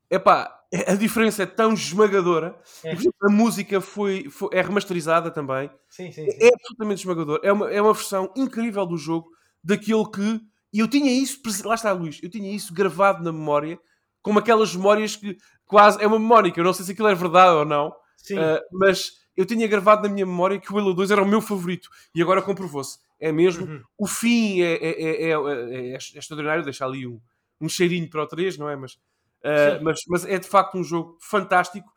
epá, 0.10 0.64
a 0.88 0.96
diferença 0.96 1.44
é 1.44 1.46
tão 1.46 1.74
esmagadora. 1.74 2.56
É. 2.84 2.94
a 3.24 3.30
música 3.30 3.82
foi, 3.82 4.30
foi, 4.30 4.50
é 4.52 4.62
remasterizada 4.62 5.32
também. 5.32 5.70
Sim, 5.90 6.12
sim, 6.12 6.30
sim. 6.30 6.38
É 6.40 6.48
absolutamente 6.54 7.02
esmagador. 7.02 7.40
É 7.44 7.52
uma, 7.52 7.72
é 7.72 7.82
uma 7.82 7.94
versão 7.94 8.32
incrível 8.36 8.86
do 8.86 8.98
jogo, 8.98 9.30
daquilo 9.64 10.10
que. 10.10 10.42
E 10.74 10.80
eu 10.80 10.88
tinha 10.88 11.12
isso, 11.12 11.42
lá 11.64 11.76
está 11.76 11.92
Luís, 11.94 12.20
eu 12.22 12.30
tinha 12.30 12.54
isso 12.54 12.74
gravado 12.74 13.24
na 13.24 13.32
memória 13.32 13.80
como 14.26 14.40
aquelas 14.40 14.76
memórias 14.76 15.16
que 15.16 15.38
quase. 15.68 16.04
É 16.04 16.08
uma 16.08 16.18
memória 16.18 16.52
que 16.52 16.60
eu 16.60 16.64
não 16.64 16.74
sei 16.74 16.84
se 16.84 16.92
aquilo 16.94 17.08
é 17.08 17.14
verdade 17.14 17.58
ou 17.58 17.64
não, 17.64 17.90
uh, 17.90 18.62
mas 18.72 19.12
eu 19.36 19.46
tinha 19.46 19.68
gravado 19.68 20.08
na 20.08 20.14
minha 20.14 20.26
memória 20.26 20.60
que 20.60 20.72
o 20.72 20.78
Halo 20.78 20.94
2 20.94 21.12
era 21.12 21.22
o 21.22 21.28
meu 21.28 21.42
favorito 21.42 21.90
e 22.14 22.22
agora 22.22 22.42
comprovou-se. 22.42 23.00
É 23.20 23.32
mesmo. 23.32 23.66
Uhum. 23.66 23.84
O 23.98 24.08
fim 24.08 24.62
é, 24.62 24.74
é, 24.74 25.30
é, 25.30 25.32
é, 25.32 25.96
extraordinário, 25.96 26.64
deixa 26.64 26.86
ali 26.86 27.08
um, 27.08 27.20
um 27.60 27.70
cheirinho 27.70 28.10
para 28.10 28.24
o 28.24 28.28
3, 28.28 28.58
não 28.58 28.70
é? 28.70 28.76
Mas, 28.76 28.94
uh, 28.94 29.84
mas, 29.84 30.00
mas 30.08 30.26
é 30.26 30.38
de 30.38 30.48
facto 30.48 30.78
um 30.78 30.84
jogo 30.84 31.18
fantástico 31.22 31.92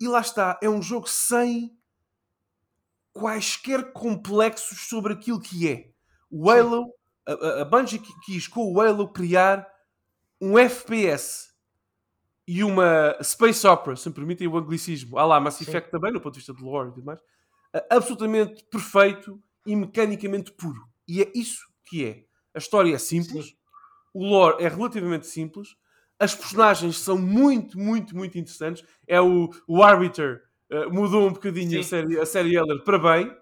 e 0.00 0.08
lá 0.08 0.20
está, 0.20 0.58
é 0.62 0.68
um 0.68 0.82
jogo 0.82 1.08
sem 1.08 1.76
quaisquer 3.12 3.92
complexos 3.92 4.88
sobre 4.88 5.12
aquilo 5.12 5.40
que 5.40 5.68
é. 5.68 5.88
O 6.30 6.50
Halo, 6.50 6.92
a, 7.26 7.62
a 7.62 7.64
Bungie 7.64 8.02
quis 8.24 8.48
com 8.48 8.72
o 8.72 8.80
Halo 8.80 9.12
criar 9.12 9.66
um 10.40 10.58
FPS 10.58 11.53
e 12.46 12.62
uma 12.62 13.16
space 13.22 13.66
opera, 13.66 13.96
se 13.96 14.08
me 14.08 14.14
permitem 14.14 14.46
o 14.46 14.56
anglicismo, 14.56 15.18
ah 15.18 15.24
lá, 15.24 15.40
Mass 15.40 15.60
Effect 15.60 15.86
Sim. 15.86 15.90
também, 15.90 16.12
no 16.12 16.20
ponto 16.20 16.34
de 16.34 16.40
vista 16.40 16.52
de 16.52 16.62
lore 16.62 16.90
e 16.90 16.92
tudo 16.92 17.04
mais, 17.04 17.18
absolutamente 17.90 18.64
perfeito 18.70 19.40
e 19.66 19.74
mecanicamente 19.74 20.52
puro. 20.52 20.82
E 21.08 21.22
é 21.22 21.32
isso 21.34 21.60
que 21.86 22.04
é. 22.04 22.24
A 22.54 22.58
história 22.58 22.94
é 22.94 22.98
simples, 22.98 23.46
Sim. 23.46 23.54
o 24.12 24.26
lore 24.26 24.62
é 24.62 24.68
relativamente 24.68 25.26
simples, 25.26 25.68
as 26.18 26.34
personagens 26.34 26.98
são 26.98 27.18
muito, 27.18 27.78
muito, 27.78 28.16
muito 28.16 28.38
interessantes. 28.38 28.84
É 29.06 29.20
o, 29.20 29.50
o 29.66 29.82
Arbiter 29.82 30.42
uh, 30.70 30.92
mudou 30.92 31.28
um 31.28 31.32
bocadinho 31.32 31.80
a 31.80 31.82
série, 31.82 32.20
a 32.20 32.26
série 32.26 32.56
Eller 32.56 32.82
para 32.84 32.98
bem. 32.98 33.36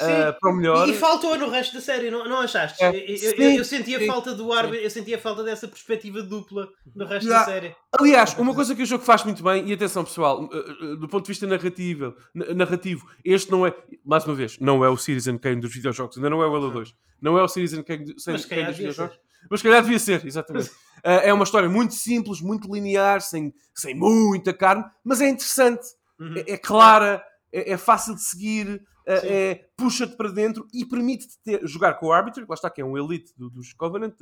Uh, 0.00 0.38
para 0.40 0.50
o 0.50 0.54
melhor. 0.54 0.88
E, 0.88 0.92
e, 0.92 0.94
faltou 0.94 1.36
no 1.36 1.48
resto 1.48 1.74
da 1.74 1.80
série, 1.80 2.10
não, 2.10 2.24
não 2.28 2.40
achaste? 2.40 2.82
É. 2.82 2.88
Eu, 2.88 3.32
eu, 3.32 3.50
eu, 3.58 3.64
sentia 3.64 4.06
falta 4.06 4.32
do 4.32 4.52
árbitro, 4.52 4.84
eu 4.84 4.90
sentia 4.90 5.18
falta 5.18 5.42
dessa 5.42 5.66
perspectiva 5.66 6.22
dupla 6.22 6.68
no 6.94 7.04
resto 7.04 7.28
Já. 7.28 7.40
da 7.40 7.44
série. 7.44 7.74
Aliás, 7.98 8.32
uma 8.38 8.54
coisa 8.54 8.76
que 8.76 8.82
o 8.82 8.86
jogo 8.86 9.04
faz 9.04 9.24
muito 9.24 9.42
bem, 9.42 9.68
e 9.68 9.72
atenção 9.72 10.04
pessoal, 10.04 10.44
uh, 10.44 10.96
do 10.96 11.08
ponto 11.08 11.24
de 11.24 11.28
vista 11.28 11.46
narrativo, 11.46 12.14
narrativo, 12.32 13.08
este 13.24 13.50
não 13.50 13.66
é, 13.66 13.74
mais 14.04 14.24
uma 14.24 14.34
vez, 14.34 14.56
não 14.60 14.84
é 14.84 14.88
o 14.88 14.96
Citizen 14.96 15.36
Kane 15.36 15.60
dos 15.60 15.74
videojogos, 15.74 16.16
ainda 16.16 16.30
não 16.30 16.42
é 16.42 16.46
o 16.46 16.54
Halo 16.54 16.70
2, 16.70 16.94
não 17.20 17.36
é 17.36 17.42
o 17.42 17.48
Citizen 17.48 17.82
Kane, 17.82 18.14
Mas 18.26 18.44
Kane 18.44 18.64
dos 18.66 18.76
videojogos. 18.76 19.14
Ser. 19.14 19.28
Mas 19.50 19.62
calhar 19.62 19.82
devia 19.82 19.98
ser, 19.98 20.24
exatamente. 20.26 20.68
uh, 20.68 20.72
é 21.24 21.32
uma 21.32 21.44
história 21.44 21.68
muito 21.68 21.94
simples, 21.94 22.40
muito 22.40 22.72
linear, 22.72 23.20
sem, 23.20 23.52
sem 23.74 23.94
muita 23.94 24.52
carne, 24.52 24.84
mas 25.04 25.20
é 25.20 25.28
interessante, 25.28 25.86
uhum. 26.18 26.34
é, 26.36 26.52
é, 26.52 26.56
clara, 26.56 27.22
é, 27.52 27.72
é 27.72 27.76
fácil 27.76 28.14
de 28.14 28.22
seguir 28.22 28.80
é, 29.08 29.68
puxa-te 29.76 30.16
para 30.16 30.30
dentro 30.30 30.66
e 30.72 30.84
permite-te 30.84 31.66
jogar 31.66 31.94
com 31.94 32.06
o 32.06 32.12
árbitro, 32.12 32.44
lá 32.48 32.54
está, 32.54 32.68
que 32.68 32.80
é 32.80 32.84
um 32.84 32.96
elite 32.96 33.32
do, 33.36 33.48
dos 33.48 33.72
Covenant, 33.72 34.14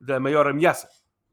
da 0.00 0.20
maior 0.20 0.46
ameaça 0.46 0.88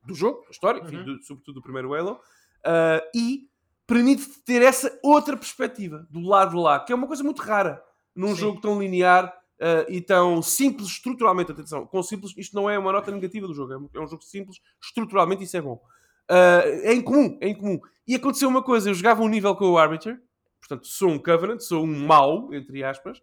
do 0.06 0.16
jogo, 0.16 0.44
da 0.46 0.52
história, 0.52 0.82
enfim, 0.82 0.98
uhum. 0.98 1.04
do, 1.04 1.24
sobretudo 1.24 1.56
do 1.56 1.62
primeiro 1.62 1.94
Halo, 1.94 2.14
uh, 2.14 3.06
e 3.14 3.50
permite-te 3.86 4.40
ter 4.44 4.62
essa 4.62 4.98
outra 5.04 5.36
perspectiva 5.36 6.08
do 6.10 6.22
lado 6.22 6.52
de 6.52 6.58
lá, 6.58 6.80
que 6.80 6.94
é 6.94 6.96
uma 6.96 7.08
coisa 7.08 7.24
muito 7.24 7.42
rara 7.42 7.84
num 8.16 8.30
Sim. 8.30 8.36
jogo 8.36 8.62
tão 8.62 8.82
linear 8.82 9.28
uh, 9.60 9.92
e 9.92 10.00
tão 10.02 10.42
simples 10.42 10.88
estruturalmente. 10.88 11.52
Atenção, 11.52 11.86
com 11.86 12.02
simples, 12.02 12.34
isto 12.38 12.56
não 12.56 12.70
é 12.70 12.80
uma 12.80 12.92
nota 12.92 13.12
negativa 13.12 13.48
do 13.48 13.54
jogo, 13.54 13.74
é 13.74 13.78
um, 13.78 13.90
é 13.94 14.08
jogo 14.08 14.24
simples 14.24 14.60
estruturalmente, 14.82 15.44
isso 15.44 15.58
é 15.58 15.62
bom. 15.62 15.82
Uh, 16.30 16.84
é 16.84 16.94
incomum, 16.94 17.38
é 17.42 17.50
incomum. 17.50 17.80
E 18.08 18.16
aconteceu 18.16 18.48
uma 18.48 18.64
coisa, 18.64 18.90
eu 18.90 18.94
jogava 18.94 19.22
um 19.22 19.28
nível 19.28 19.56
com 19.56 19.66
o 19.66 19.78
Arbiter, 19.78 20.22
Portanto, 20.62 20.88
sou 20.88 21.10
um 21.10 21.20
Covenant, 21.20 21.60
sou 21.60 21.84
um 21.84 22.06
mau, 22.06 22.54
entre 22.54 22.84
aspas. 22.84 23.20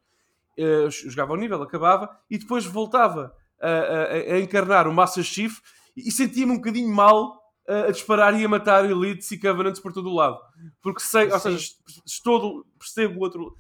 Uh, 0.59 0.91
jogava 0.91 1.33
ao 1.33 1.39
nível, 1.39 1.63
acabava 1.63 2.11
e 2.29 2.37
depois 2.37 2.67
voltava 2.67 3.33
a, 3.61 3.69
a, 3.71 4.35
a 4.35 4.41
encarnar 4.41 4.87
o 4.89 4.93
Master 4.93 5.23
Chief 5.23 5.61
e 5.97 6.11
sentia-me 6.11 6.53
um 6.53 6.57
bocadinho 6.57 6.93
mal 6.93 7.39
a 7.69 7.91
disparar 7.91 8.39
e 8.39 8.45
a 8.45 8.49
matar 8.49 8.89
elites 8.91 9.31
e 9.31 9.39
covenants 9.39 9.79
por 9.79 9.93
todo 9.93 10.09
o 10.09 10.15
lado. 10.15 10.39
Porque 10.81 11.01
sei, 11.01 11.31
ou 11.31 11.39
seja, 11.39 11.73
estou, 12.07 12.65
percebo 12.79 13.21
o 13.21 13.23
outro. 13.23 13.55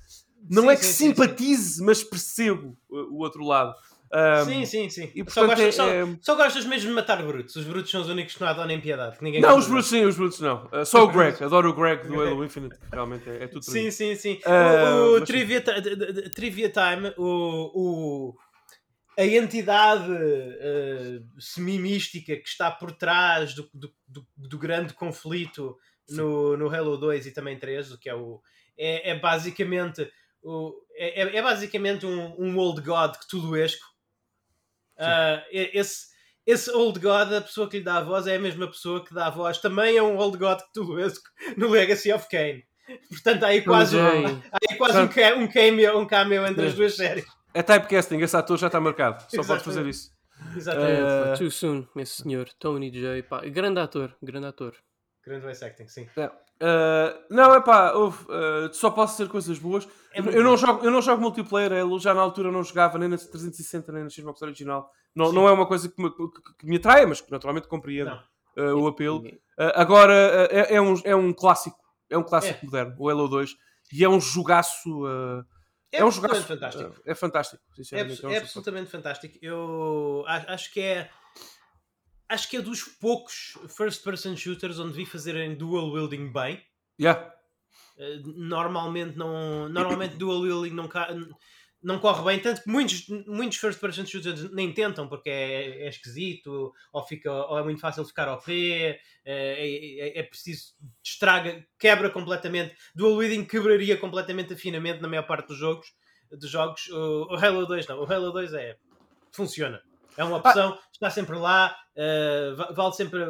Não 0.49 0.63
sim, 0.63 0.69
é 0.71 0.77
que 0.77 0.85
sim, 0.85 1.09
simpatize, 1.09 1.75
sim, 1.75 1.85
mas 1.85 2.03
percebo 2.03 2.77
o 2.89 3.23
outro 3.23 3.45
lado. 3.45 3.75
Um, 4.11 4.45
sim, 4.47 4.65
sim, 4.65 4.89
sim. 4.89 5.11
E, 5.15 5.23
portanto, 5.23 5.35
só, 5.35 5.47
gostas, 5.47 5.67
é, 5.67 5.73
só, 5.73 5.89
é... 5.89 6.19
só, 6.23 6.37
gostas 6.37 6.65
mesmo 6.65 6.89
de 6.89 6.95
matar 6.95 7.23
brutos. 7.23 7.55
Os 7.57 7.67
brutos 7.67 7.91
são 7.91 8.01
os 8.01 8.09
únicos 8.09 8.35
que 8.35 8.41
não 8.41 8.49
adoram 8.49 8.81
piedade. 8.81 9.19
ninguém 9.21 9.41
não, 9.41 9.59
os 9.59 9.67
brutos 9.67 9.89
sim, 9.89 10.05
os 10.05 10.17
brutos 10.17 10.41
não. 10.41 10.67
Uh, 10.73 10.85
só 10.87 11.05
o 11.05 11.09
Greg. 11.09 11.43
Adoro 11.45 11.71
o 11.71 11.75
Greg 11.75 12.09
do 12.09 12.21
Halo 12.21 12.45
Infinite. 12.45 12.77
Realmente 12.91 13.29
é, 13.29 13.45
é 13.45 13.47
tudo 13.49 13.65
Sim, 13.65 13.91
sim, 13.91 14.15
sim. 14.15 14.41
Uh, 14.47 15.13
o, 15.13 15.17
o 15.17 15.25
trivia, 15.25 15.63
trivia 16.35 16.71
Time, 16.71 17.13
o, 17.19 17.71
o, 17.75 18.35
a 19.19 19.27
entidade 19.27 20.11
uh, 20.11 21.27
semi-mística 21.39 22.35
que 22.35 22.49
está 22.49 22.71
por 22.71 22.93
trás 22.93 23.55
do, 23.55 23.69
do, 23.75 23.93
do, 24.07 24.27
do 24.37 24.59
grande 24.59 24.95
conflito 24.95 25.77
no, 26.09 26.57
no 26.57 26.75
Halo 26.75 26.97
2 26.97 27.27
e 27.27 27.31
também 27.31 27.59
3, 27.59 27.93
o 27.93 27.99
que 27.99 28.09
é 28.09 28.15
o. 28.15 28.41
É, 28.79 29.11
é 29.11 29.19
basicamente. 29.19 30.11
O, 30.43 30.73
é, 30.95 31.37
é 31.37 31.43
basicamente 31.43 32.07
um, 32.07 32.35
um 32.39 32.57
old 32.57 32.81
god 32.81 33.17
que 33.17 33.29
tudo 33.29 33.57
esco 33.57 33.98
Uh, 34.99 35.43
esse, 35.51 36.07
esse 36.47 36.71
Old 36.71 36.99
God, 36.99 37.33
a 37.33 37.41
pessoa 37.41 37.69
que 37.69 37.79
lhe 37.79 37.85
dá 37.85 37.99
a 37.99 38.03
voz, 38.03 38.27
é 38.27 38.37
a 38.37 38.41
mesma 38.41 38.67
pessoa 38.67 39.05
que 39.05 39.15
dá 39.15 39.27
a 39.27 39.31
voz 39.31 39.59
também 39.59 39.97
é 39.97 40.03
um 40.03 40.17
Old 40.17 40.39
God 40.39 40.59
que 40.59 40.73
tu 40.73 40.95
vês 40.95 41.15
no 41.57 41.69
Legacy 41.69 42.13
of 42.13 42.27
Kane. 42.29 42.65
Portanto, 43.09 43.45
há 43.45 43.49
aí 43.49 43.63
quase, 43.63 43.97
um, 43.97 44.27
há 44.27 44.59
aí 44.71 44.79
quase 44.79 44.99
um, 44.99 45.09
cameo, 45.49 45.99
um 45.99 46.07
cameo 46.07 46.47
entre 46.47 46.67
as 46.67 46.75
duas 46.75 46.97
séries. 46.97 47.25
É 47.53 47.63
typecasting, 47.63 48.19
esse 48.21 48.37
ator 48.37 48.59
já 48.59 48.69
está 48.69 48.81
marcado. 48.81 49.25
Só 49.29 49.45
pode 49.45 49.63
fazer 49.63 49.87
isso. 49.87 50.11
Exatamente. 50.57 51.03
Uh... 51.03 51.39
Too 51.39 51.51
soon, 51.51 51.87
esse 51.97 52.23
senhor. 52.23 52.49
Tony 52.59 52.91
J. 52.91 53.23
Pá, 53.23 53.41
grande 53.41 53.81
ator, 53.81 54.15
grande 54.23 54.47
ator. 54.47 54.75
Grande 55.29 55.45
voice 55.45 55.65
acting, 55.65 55.87
sim. 55.87 56.09
É. 56.17 56.27
Uh, 56.27 57.23
não, 57.31 57.55
é 57.55 57.61
pá, 57.61 57.93
uh, 57.95 58.13
só 58.73 58.91
posso 58.91 59.17
ser 59.17 59.29
coisas 59.29 59.59
boas. 59.59 59.87
É 60.13 60.21
eu, 60.21 60.43
não 60.43 60.57
jogo, 60.57 60.85
eu 60.85 60.91
não 60.91 61.03
jogo 61.03 61.23
multiplayer, 61.23 61.73
ele 61.73 61.99
já 61.99 62.13
na 62.15 62.21
altura 62.21 62.51
não 62.51 62.65
jogava 62.65 62.99
nem 62.99 63.09
na 63.09 63.17
360 63.17 63.93
nem 63.93 64.03
na 64.05 64.11
Xbox 64.11 64.41
original. 64.43 64.91
Não, 65.15 65.33
não 65.33 65.47
é 65.47 65.53
uma 65.53 65.67
coisa 65.67 65.89
que 65.89 66.03
me, 66.03 66.11
que, 66.11 66.57
que 66.59 66.67
me 66.67 66.77
atrai, 66.77 67.07
mas 67.07 67.21
que 67.21 67.31
naturalmente 67.31 67.69
compreendo 67.69 68.19
uh, 68.57 68.75
o 68.75 68.89
apelo. 68.89 69.23
agora 69.75 70.49
é, 70.51 70.75
é, 70.75 70.81
um, 70.81 70.95
é 71.05 71.15
um 71.15 71.33
clássico, 71.33 71.79
é 72.11 72.19
um 72.19 72.25
clássico 72.25 72.59
é. 72.63 72.65
moderno, 72.65 72.97
o 72.99 73.09
Halo 73.09 73.29
2, 73.29 73.55
e 73.93 74.03
é 74.03 74.09
um 74.09 74.21
jogaço. 74.21 75.07
é, 75.93 75.99
é 75.99 76.05
um 76.05 76.11
jogaço 76.11 76.43
fantástico. 76.43 77.03
é 77.05 77.15
fantástico, 77.15 77.63
É, 77.93 78.01
é, 78.01 78.35
é 78.35 78.39
absolutamente 78.39 78.91
fantástico. 78.91 79.39
Eu 79.41 80.25
acho 80.27 80.73
que 80.73 80.81
é 80.81 81.11
acho 82.29 82.49
que 82.49 82.57
é 82.57 82.63
dos 82.63 82.83
poucos 82.83 83.57
first 83.69 84.05
person 84.05 84.37
shooters 84.37 84.79
onde 84.79 84.93
vi 84.93 85.07
fazerem 85.07 85.57
dual 85.57 85.91
wielding 85.91 86.33
bem. 86.33 86.63
Yeah. 87.01 87.33
Uh, 87.97 88.33
normalmente 88.37 89.17
não 89.17 89.69
normalmente 89.69 90.17
dual 90.17 90.41
wielding 90.41 90.75
não, 90.75 90.89
não 91.83 91.99
corre 91.99 92.25
bem, 92.25 92.41
tanto 92.41 92.63
que 92.63 92.69
muitos, 92.69 93.09
muitos 93.27 93.59
first 93.59 93.81
person 93.81 94.05
shooters 94.05 94.51
nem 94.53 94.73
tentam 94.73 95.09
porque 95.09 95.31
é, 95.31 95.83
é 95.83 95.89
esquisito 95.89 96.73
ou, 96.93 97.03
fica, 97.03 97.33
ou 97.33 97.59
é 97.59 97.63
muito 97.63 97.81
fácil 97.81 98.05
ficar 98.05 98.29
ao 98.29 98.41
pé, 98.41 99.01
é, 99.25 100.11
é, 100.15 100.19
é 100.19 100.23
preciso, 100.23 100.75
estraga, 101.03 101.65
quebra 101.79 102.11
completamente. 102.11 102.77
Dual 102.95 103.15
wielding 103.15 103.45
quebraria 103.45 103.97
completamente 103.97 104.53
afinamento 104.53 105.01
na 105.01 105.09
maior 105.09 105.27
parte 105.27 105.49
dos 105.49 105.59
jogos. 105.59 105.93
Dos 106.31 106.51
jogos. 106.51 106.89
O, 106.89 107.33
o 107.33 107.37
Halo 107.37 107.65
2 107.65 107.87
não, 107.87 108.01
o 108.01 108.13
Halo 108.13 108.31
2 108.33 108.53
é 108.55 108.77
funciona 109.33 109.83
é 110.19 110.25
uma 110.25 110.39
opção, 110.39 110.73
ah. 110.73 110.79
está 110.93 111.09
sempre 111.11 111.37
lá, 111.37 111.75
uh, 111.97 112.75
vale 112.75 112.93
sempre, 112.93 113.21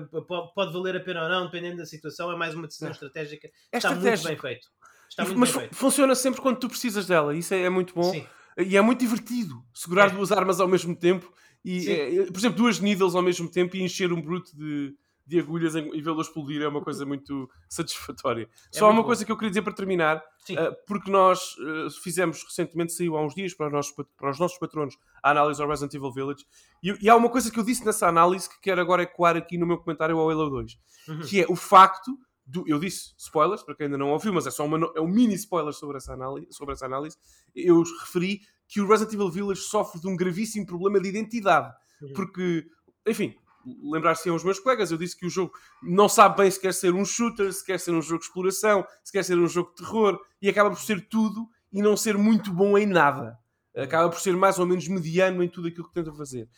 pode 0.54 0.72
valer 0.72 0.96
a 0.96 1.00
pena 1.00 1.24
ou 1.24 1.28
não, 1.28 1.44
dependendo 1.44 1.76
da 1.76 1.84
situação, 1.84 2.32
é 2.32 2.36
mais 2.36 2.54
uma 2.54 2.66
decisão 2.66 2.90
estratégica. 2.90 3.46
É 3.70 3.76
está 3.76 3.94
muito 3.94 4.22
bem 4.24 4.36
feito. 4.38 4.66
Está 5.10 5.24
muito 5.24 5.38
Mas 5.38 5.50
bem 5.50 5.60
feito. 5.60 5.76
funciona 5.76 6.14
sempre 6.14 6.40
quando 6.40 6.58
tu 6.58 6.68
precisas 6.68 7.06
dela, 7.06 7.36
isso 7.36 7.52
é, 7.52 7.62
é 7.62 7.68
muito 7.68 7.94
bom. 7.94 8.10
Sim. 8.10 8.26
E 8.56 8.76
é 8.76 8.80
muito 8.80 9.00
divertido 9.00 9.62
segurar 9.72 10.06
é. 10.06 10.10
duas 10.10 10.32
armas 10.32 10.60
ao 10.60 10.66
mesmo 10.66 10.96
tempo 10.96 11.30
e, 11.62 11.90
é, 11.90 12.24
por 12.26 12.38
exemplo, 12.38 12.56
duas 12.56 12.80
needles 12.80 13.14
ao 13.14 13.22
mesmo 13.22 13.50
tempo 13.50 13.76
e 13.76 13.82
encher 13.82 14.10
um 14.10 14.22
bruto 14.22 14.56
de, 14.56 14.94
de 15.28 15.38
agulhas 15.38 15.74
e 15.74 16.00
vê-lo 16.00 16.22
explodir 16.22 16.62
é 16.62 16.68
uma 16.68 16.80
coisa 16.80 17.04
muito 17.04 17.50
satisfatória. 17.68 18.48
É 18.72 18.78
Só 18.78 18.86
há 18.86 18.90
uma 18.90 19.02
bom. 19.02 19.06
coisa 19.06 19.24
que 19.26 19.30
eu 19.30 19.36
queria 19.36 19.50
dizer 19.50 19.62
para 19.62 19.74
terminar, 19.74 20.16
uh, 20.16 20.74
porque 20.86 21.10
nós 21.10 21.54
uh, 21.58 21.90
fizemos 22.02 22.42
recentemente, 22.42 22.94
saiu 22.94 23.14
há 23.16 23.22
uns 23.22 23.34
dias 23.34 23.52
para 23.52 23.66
os 23.66 23.72
nossos, 23.72 23.92
para 24.16 24.30
os 24.30 24.38
nossos 24.38 24.58
patronos 24.58 24.96
a 25.22 25.30
análise 25.30 25.60
ao 25.60 25.68
Resident 25.68 25.92
Evil 25.92 26.12
Village, 26.12 26.46
e, 26.82 26.96
e, 27.02 27.10
há 27.10 27.16
uma 27.16 27.28
coisa 27.28 27.50
que 27.50 27.60
eu 27.60 27.64
disse 27.64 27.84
nessa 27.84 28.08
análise 28.08 28.48
que 28.48 28.58
quero 28.62 28.80
agora 28.80 29.02
ecoar 29.02 29.36
aqui 29.36 29.58
no 29.58 29.66
meu 29.66 29.76
comentário 29.76 30.16
ao 30.18 30.30
Halo 30.30 30.48
2, 30.48 30.78
uhum. 31.08 31.20
que 31.20 31.42
é 31.42 31.46
o 31.46 31.56
facto 31.56 32.16
do, 32.46 32.64
eu 32.66 32.78
disse 32.78 33.12
spoilers, 33.18 33.62
para 33.62 33.74
quem 33.74 33.84
ainda 33.84 33.98
não 33.98 34.10
ouviu, 34.10 34.32
mas 34.32 34.46
é 34.46 34.50
só 34.50 34.64
uma, 34.64 34.90
é 34.96 35.00
um 35.00 35.08
mini 35.08 35.34
spoiler 35.34 35.74
sobre 35.74 35.98
essa, 35.98 36.14
análise, 36.14 36.46
sobre 36.50 36.72
essa 36.72 36.86
análise. 36.86 37.18
Eu 37.54 37.82
referi 37.82 38.40
que 38.66 38.80
o 38.80 38.88
Resident 38.88 39.12
Evil 39.12 39.30
Village 39.30 39.60
sofre 39.60 40.00
de 40.00 40.08
um 40.08 40.16
gravíssimo 40.16 40.64
problema 40.64 40.98
de 40.98 41.10
identidade. 41.10 41.70
Uhum. 42.00 42.12
Porque, 42.14 42.66
enfim, 43.06 43.34
lembrar-se 43.82 44.28
aos 44.28 44.44
meus 44.44 44.58
colegas, 44.58 44.90
eu 44.90 44.98
disse 44.98 45.16
que 45.16 45.26
o 45.26 45.30
jogo 45.30 45.52
não 45.82 46.08
sabe 46.08 46.38
bem 46.38 46.50
se 46.50 46.60
quer 46.60 46.74
ser 46.74 46.94
um 46.94 47.04
shooter, 47.04 47.52
se 47.52 47.64
quer 47.64 47.78
ser 47.78 47.92
um 47.92 48.02
jogo 48.02 48.20
de 48.20 48.26
exploração, 48.26 48.86
se 49.04 49.12
quer 49.12 49.24
ser 49.24 49.38
um 49.38 49.46
jogo 49.46 49.70
de 49.70 49.76
terror, 49.76 50.18
e 50.40 50.48
acaba 50.48 50.70
por 50.70 50.80
ser 50.80 51.08
tudo 51.08 51.48
e 51.72 51.82
não 51.82 51.96
ser 51.96 52.16
muito 52.16 52.52
bom 52.52 52.76
em 52.78 52.86
nada. 52.86 53.38
Acaba 53.76 54.08
por 54.08 54.20
ser 54.20 54.36
mais 54.36 54.58
ou 54.58 54.66
menos 54.66 54.88
mediano 54.88 55.42
em 55.42 55.48
tudo 55.48 55.68
aquilo 55.68 55.86
que 55.88 55.94
tenta 55.94 56.12
fazer. 56.12 56.48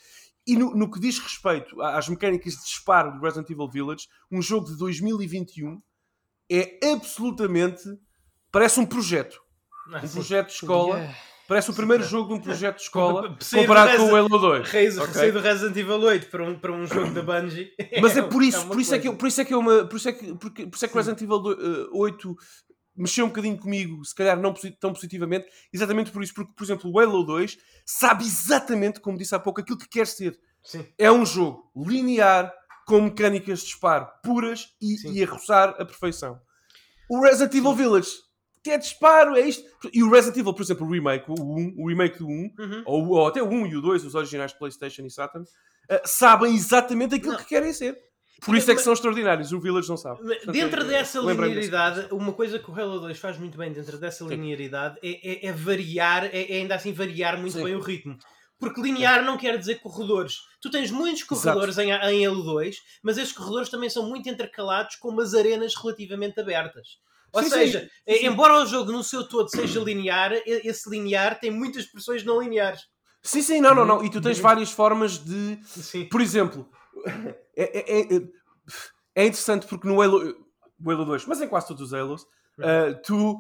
E 0.46 0.56
no, 0.56 0.74
no 0.74 0.90
que 0.90 0.98
diz 0.98 1.18
respeito 1.18 1.80
às 1.82 2.08
mecânicas 2.08 2.54
de 2.54 2.62
disparo 2.62 3.12
do 3.12 3.20
Resident 3.20 3.50
Evil 3.50 3.68
Village, 3.68 4.08
um 4.30 4.40
jogo 4.40 4.66
de 4.66 4.76
2021 4.76 5.78
é 6.50 6.92
absolutamente. 6.92 7.82
parece 8.50 8.80
um 8.80 8.86
projeto. 8.86 9.40
Um 10.02 10.08
projeto 10.08 10.46
de 10.48 10.54
escola. 10.54 10.98
Yeah 10.98 11.29
Parece 11.50 11.68
o 11.68 11.74
primeiro 11.74 12.04
jogo 12.04 12.28
de 12.28 12.34
um 12.34 12.40
projeto 12.40 12.76
de 12.76 12.82
escola 12.82 13.36
comparado 13.52 13.96
com 13.96 14.12
o 14.12 14.14
Halo 14.14 14.28
2. 14.28 14.70
Reis, 14.70 14.96
okay. 14.96 15.32
do 15.32 15.40
Resident 15.40 15.76
Evil 15.76 16.00
8 16.00 16.28
para 16.28 16.44
um, 16.44 16.56
para 16.56 16.70
um 16.70 16.86
jogo 16.86 17.10
da 17.10 17.22
Bungie. 17.22 17.72
Mas 18.00 18.16
é 18.16 18.22
por 18.22 18.40
isso, 18.40 18.60
é 18.60 18.66
por 18.66 18.80
isso, 18.80 18.94
é 18.94 18.98
que, 19.00 19.12
por 19.12 19.26
isso 19.26 19.40
é 19.40 19.44
que 19.44 19.52
é 19.52 19.56
uma. 19.56 19.84
Por 19.84 19.96
isso 19.96 20.08
é 20.08 20.12
que, 20.12 20.32
por 20.32 20.52
isso 20.56 20.84
é 20.84 20.86
que 20.86 20.94
o 20.94 20.96
Resident 20.96 21.20
Evil 21.22 21.42
8 21.92 22.36
mexeu 22.96 23.24
um 23.24 23.30
bocadinho 23.30 23.58
comigo, 23.58 24.04
se 24.04 24.14
calhar 24.14 24.40
não 24.40 24.54
tão 24.78 24.92
positivamente, 24.92 25.48
exatamente 25.72 26.12
por 26.12 26.22
isso, 26.22 26.34
porque, 26.34 26.52
por 26.54 26.62
exemplo, 26.62 26.88
o 26.88 27.00
Halo 27.00 27.24
2 27.24 27.58
sabe 27.84 28.22
exatamente, 28.24 29.00
como 29.00 29.18
disse 29.18 29.34
há 29.34 29.40
pouco, 29.40 29.60
aquilo 29.60 29.76
que 29.76 29.88
quer 29.88 30.06
ser. 30.06 30.38
Sim. 30.62 30.86
É 30.96 31.10
um 31.10 31.26
jogo 31.26 31.68
linear, 31.76 32.54
com 32.86 33.00
mecânicas 33.00 33.58
de 33.58 33.64
disparo 33.64 34.06
puras 34.22 34.68
e, 34.80 35.18
e 35.18 35.24
a 35.24 35.26
roçar 35.26 35.70
a 35.70 35.84
perfeição. 35.84 36.40
O 37.10 37.20
Resident 37.20 37.52
Evil 37.56 37.74
Village 37.74 38.10
é 38.66 38.76
disparo, 38.76 39.36
é 39.36 39.48
isto. 39.48 39.64
E 39.92 40.02
o 40.02 40.10
Resident 40.10 40.38
Evil, 40.38 40.52
por 40.52 40.62
exemplo, 40.62 40.86
o 40.86 40.90
remake, 40.90 41.30
o, 41.30 41.34
1, 41.34 41.74
o 41.78 41.88
remake 41.88 42.18
do 42.18 42.26
1, 42.26 42.28
uhum. 42.28 42.82
ou, 42.84 43.08
ou, 43.08 43.26
até 43.26 43.42
o 43.42 43.48
1 43.48 43.66
e 43.68 43.76
o 43.76 43.80
2, 43.80 44.04
os 44.04 44.14
originais 44.14 44.52
PlayStation 44.52 45.02
e 45.06 45.10
Saturn, 45.10 45.46
uh, 45.46 46.00
sabem 46.04 46.54
exatamente 46.54 47.14
aquilo 47.14 47.32
não. 47.32 47.38
que 47.38 47.46
querem 47.46 47.72
ser. 47.72 47.96
Por 48.44 48.56
isso 48.56 48.70
é 48.70 48.74
que 48.74 48.80
são 48.80 48.92
extraordinários, 48.92 49.52
o 49.52 49.60
Village 49.60 49.88
não 49.88 49.96
sabe. 49.96 50.20
dentro 50.46 50.84
dessa 50.84 51.20
linearidade, 51.20 52.08
uma 52.12 52.32
coisa 52.32 52.58
que 52.58 52.70
o 52.70 52.74
Halo 52.74 52.98
2 53.00 53.18
faz 53.18 53.38
muito 53.38 53.58
bem 53.58 53.72
dentro 53.72 53.98
dessa 53.98 54.24
linearidade 54.24 54.98
é, 55.02 55.46
é, 55.46 55.46
é 55.48 55.52
variar, 55.52 56.24
é, 56.24 56.50
é, 56.50 56.56
ainda 56.56 56.74
assim 56.74 56.92
variar 56.92 57.38
muito 57.38 57.58
Sim. 57.58 57.64
bem 57.64 57.74
o 57.74 57.80
ritmo. 57.80 58.16
Porque 58.58 58.80
linear 58.80 59.24
não 59.24 59.38
quer 59.38 59.58
dizer 59.58 59.80
corredores. 59.80 60.36
Tu 60.60 60.70
tens 60.70 60.90
muitos 60.90 61.22
corredores 61.22 61.78
em, 61.78 61.90
em 61.90 62.26
Halo 62.26 62.42
2, 62.42 62.76
mas 63.02 63.18
esses 63.18 63.32
corredores 63.32 63.68
também 63.68 63.88
são 63.88 64.08
muito 64.08 64.28
intercalados 64.28 64.96
com 64.96 65.08
umas 65.08 65.34
arenas 65.34 65.74
relativamente 65.74 66.40
abertas. 66.40 66.98
Ou 67.32 67.42
sim, 67.42 67.50
seja, 67.50 67.90
sim, 68.08 68.14
sim. 68.14 68.26
embora 68.26 68.60
o 68.60 68.66
jogo 68.66 68.92
no 68.92 69.04
seu 69.04 69.28
todo 69.28 69.48
seja 69.48 69.80
linear, 69.80 70.32
esse 70.46 70.88
linear 70.90 71.38
tem 71.38 71.50
muitas 71.50 71.84
expressões 71.84 72.24
não 72.24 72.40
lineares. 72.40 72.82
Sim, 73.22 73.42
sim, 73.42 73.60
não, 73.60 73.74
não, 73.74 73.84
não. 73.84 74.04
E 74.04 74.10
tu 74.10 74.20
tens 74.20 74.38
várias 74.38 74.70
formas 74.72 75.18
de. 75.18 75.58
Sim. 75.64 76.06
Por 76.06 76.20
exemplo, 76.20 76.68
é, 77.56 77.78
é, 77.78 78.00
é, 78.00 78.22
é 79.14 79.26
interessante 79.26 79.66
porque 79.66 79.86
no 79.86 80.00
Halo, 80.00 80.36
o 80.82 80.90
Halo 80.90 81.04
2, 81.04 81.26
mas 81.26 81.40
em 81.40 81.48
quase 81.48 81.68
todos 81.68 81.82
os 81.82 81.94
Halos, 81.94 82.22
uh, 82.22 83.00
tu. 83.04 83.38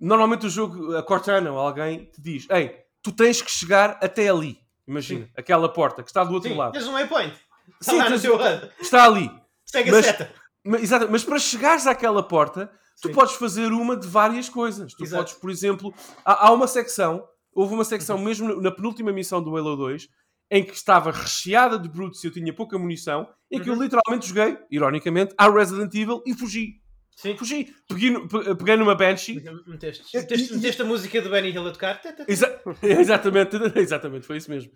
Normalmente 0.00 0.46
o 0.46 0.50
jogo, 0.50 0.96
a 0.96 1.02
Cortana 1.02 1.50
ou 1.50 1.58
alguém 1.58 2.04
te 2.06 2.20
diz: 2.20 2.46
Ei, 2.50 2.84
tu 3.02 3.10
tens 3.10 3.42
que 3.42 3.50
chegar 3.50 3.98
até 4.02 4.28
ali. 4.28 4.58
Imagina, 4.86 5.28
aquela 5.36 5.68
porta 5.68 6.02
que 6.02 6.08
está 6.08 6.24
do 6.24 6.34
outro 6.34 6.54
lado. 6.54 6.72
Tens 6.72 6.86
um 6.86 6.92
waypoint. 6.92 7.34
Está 7.80 8.18
sim, 8.18 8.20
teu 8.20 8.38
Está 8.80 9.04
ali. 9.04 9.30
Segue 9.64 9.90
mas, 9.90 9.98
a 9.98 10.02
seta. 10.02 10.32
Mas, 10.64 10.82
exato, 10.82 11.08
mas 11.10 11.24
para 11.24 11.38
chegares 11.38 11.86
àquela 11.86 12.22
porta, 12.22 12.70
tu 13.00 13.08
Sim. 13.08 13.14
podes 13.14 13.34
fazer 13.34 13.72
uma 13.72 13.96
de 13.96 14.06
várias 14.06 14.48
coisas. 14.48 14.94
Tu 14.94 15.04
Exato. 15.04 15.22
podes, 15.22 15.34
por 15.40 15.50
exemplo, 15.50 15.94
há, 16.24 16.48
há, 16.48 16.52
uma 16.52 16.66
secção, 16.66 17.24
houve 17.52 17.74
uma 17.74 17.84
secção 17.84 18.16
uhum. 18.16 18.24
mesmo 18.24 18.60
na 18.60 18.70
penúltima 18.70 19.12
missão 19.12 19.42
do 19.42 19.56
Halo 19.56 19.76
2, 19.76 20.08
em 20.50 20.64
que 20.64 20.72
estava 20.72 21.10
recheada 21.10 21.78
de 21.78 21.88
brutes 21.88 22.22
e 22.24 22.26
eu 22.26 22.32
tinha 22.32 22.52
pouca 22.54 22.78
munição, 22.78 23.28
em 23.50 23.60
que 23.60 23.68
uhum. 23.68 23.76
eu 23.76 23.82
literalmente 23.82 24.28
joguei, 24.28 24.58
ironicamente, 24.70 25.34
a 25.36 25.48
Resident 25.48 25.94
Evil 25.94 26.22
e 26.26 26.34
fugi. 26.34 26.80
Sim. 27.18 27.36
Fugi. 27.36 27.74
Peguei, 27.88 28.14
peguei 28.56 28.76
numa 28.76 28.94
Banshee. 28.94 29.42
Meteste, 29.66 30.16
meteste, 30.16 30.54
meteste 30.54 30.82
a 30.82 30.84
música 30.84 31.20
do 31.20 31.28
Benny 31.28 31.50
Hill 31.50 31.66
a 31.66 31.72
tocar. 31.72 32.00
Exa 32.28 32.62
exatamente, 32.80 33.56
exatamente, 33.74 34.24
foi 34.24 34.36
isso 34.36 34.48
mesmo. 34.48 34.70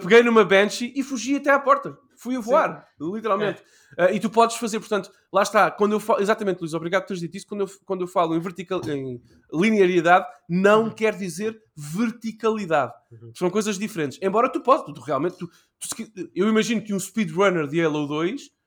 Peguei 0.00 0.22
numa 0.22 0.44
Banshee 0.44 0.92
e 0.94 1.02
fugi 1.02 1.34
até 1.34 1.50
à 1.50 1.58
porta. 1.58 1.98
Fui 2.16 2.36
a 2.36 2.40
voar, 2.40 2.86
Sim. 2.96 3.12
literalmente. 3.16 3.64
É. 3.98 4.04
Uh, 4.04 4.14
e 4.14 4.20
tu 4.20 4.30
podes 4.30 4.58
fazer, 4.58 4.78
portanto, 4.78 5.10
lá 5.32 5.42
está, 5.42 5.72
quando 5.72 5.90
eu 5.90 5.98
falo, 5.98 6.20
exatamente, 6.20 6.60
Luís, 6.60 6.72
obrigado 6.72 7.02
por 7.02 7.08
teres 7.08 7.20
dito 7.20 7.36
isso. 7.36 7.46
Quando 7.48 7.62
eu, 7.62 7.70
quando 7.84 8.02
eu 8.02 8.06
falo 8.06 8.36
em, 8.36 8.40
vertical, 8.40 8.80
em 8.88 9.20
linearidade, 9.52 10.26
não 10.48 10.84
uhum. 10.84 10.90
quer 10.90 11.16
dizer 11.16 11.60
verticalidade. 11.74 12.92
Uhum. 13.10 13.32
São 13.34 13.50
coisas 13.50 13.76
diferentes. 13.76 14.20
Embora 14.22 14.48
tu 14.48 14.60
possas, 14.60 14.86
tu, 14.86 14.92
tu 14.92 15.00
realmente, 15.00 15.36
tu, 15.36 15.48
tu, 15.48 16.30
eu 16.32 16.48
imagino 16.48 16.80
que 16.80 16.94
um 16.94 17.00
speedrunner 17.00 17.66
de 17.66 17.82
Halo 17.82 18.06
2 18.06 18.59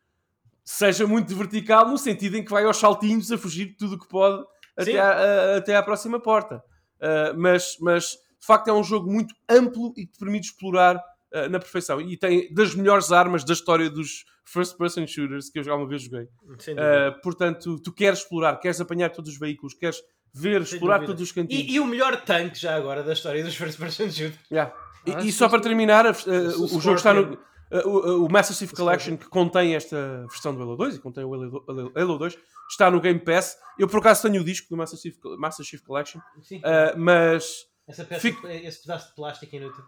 seja 0.63 1.05
muito 1.05 1.35
vertical 1.35 1.87
no 1.87 1.97
sentido 1.97 2.37
em 2.37 2.43
que 2.43 2.51
vai 2.51 2.63
aos 2.63 2.77
saltinhos 2.77 3.31
a 3.31 3.37
fugir 3.37 3.67
de 3.67 3.77
tudo 3.77 3.99
que 3.99 4.07
pode 4.07 4.43
até 4.77 4.99
à, 4.99 5.57
até 5.57 5.75
à 5.75 5.83
próxima 5.83 6.19
porta. 6.19 6.63
Uh, 6.97 7.37
mas, 7.37 7.77
mas 7.79 8.11
de 8.11 8.45
facto 8.45 8.69
é 8.69 8.73
um 8.73 8.83
jogo 8.83 9.11
muito 9.11 9.35
amplo 9.49 9.93
e 9.97 10.05
que 10.05 10.13
te 10.13 10.19
permite 10.19 10.47
explorar 10.47 10.95
uh, 10.95 11.49
na 11.49 11.59
perfeição. 11.59 11.99
E 11.99 12.17
tem 12.17 12.51
das 12.53 12.73
melhores 12.73 13.11
armas 13.11 13.43
da 13.43 13.53
história 13.53 13.89
dos 13.89 14.25
first 14.45 14.77
person 14.77 15.05
shooters 15.05 15.49
que 15.49 15.59
eu 15.59 15.63
já 15.63 15.75
uma 15.75 15.87
vez 15.87 16.03
joguei. 16.03 16.23
Uh, 16.23 17.21
portanto, 17.21 17.79
tu 17.79 17.91
queres 17.91 18.19
explorar, 18.19 18.57
queres 18.57 18.79
apanhar 18.79 19.09
todos 19.09 19.31
os 19.33 19.39
veículos, 19.39 19.73
queres 19.73 19.97
ver, 20.33 20.65
Sem 20.65 20.75
explorar 20.75 20.97
dúvida. 20.97 21.13
todos 21.13 21.27
os 21.27 21.31
cantinhos. 21.31 21.71
E, 21.71 21.75
e, 21.75 21.79
o 21.79 21.85
melhor 21.85 22.21
tanque 22.23 22.57
já 22.57 22.75
agora 22.75 23.03
da 23.03 23.13
história 23.13 23.43
dos 23.43 23.55
first 23.55 23.77
person 23.77 24.09
shooters. 24.09 24.39
Yeah. 24.51 24.73
Ah, 25.07 25.21
e, 25.21 25.27
e 25.27 25.31
só 25.31 25.49
para 25.49 25.61
terminar, 25.61 26.05
o, 26.05 26.77
o 26.77 26.81
jogo 26.81 26.95
está 26.95 27.13
no 27.13 27.37
o, 27.85 28.25
o 28.25 28.31
Master 28.31 28.55
Chief 28.55 28.71
Collection 28.71 29.17
que 29.17 29.27
contém 29.27 29.75
esta 29.75 30.25
versão 30.29 30.53
do 30.53 30.61
Halo 30.61 30.75
2 30.77 30.95
e 30.95 30.99
contém 30.99 31.23
o 31.23 31.33
Halo, 31.33 31.63
Halo, 31.67 31.91
Halo 31.95 32.17
2 32.17 32.37
está 32.69 32.89
no 32.91 33.01
Game 33.01 33.19
Pass. 33.19 33.57
Eu 33.77 33.87
por 33.87 33.99
acaso 33.99 34.21
tenho 34.21 34.41
o 34.41 34.45
disco 34.45 34.67
do 34.69 34.77
Master 34.77 34.99
Chief, 34.99 35.15
Master 35.37 35.65
Chief 35.65 35.81
Collection, 35.83 36.19
Sim. 36.41 36.57
uh, 36.59 36.97
mas 36.97 37.65
peça, 37.85 38.05
fico- 38.19 38.47
esse 38.47 38.81
pedaço 38.81 39.09
de 39.09 39.15
plástico 39.15 39.55
inútil. 39.55 39.83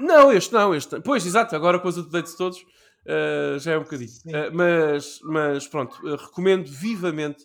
não, 0.00 0.32
este 0.32 0.52
não, 0.52 0.74
este. 0.74 1.00
Pois, 1.00 1.24
exato, 1.26 1.54
agora 1.56 1.78
com 1.78 1.88
os 1.88 1.98
updates 1.98 2.34
todos 2.36 2.58
uh, 2.60 3.58
já 3.58 3.72
é 3.72 3.78
um 3.78 3.82
bocadinho. 3.82 4.10
Uh, 4.26 4.52
mas, 4.54 5.18
mas 5.22 5.66
pronto, 5.66 5.96
recomendo 6.16 6.66
vivamente. 6.70 7.44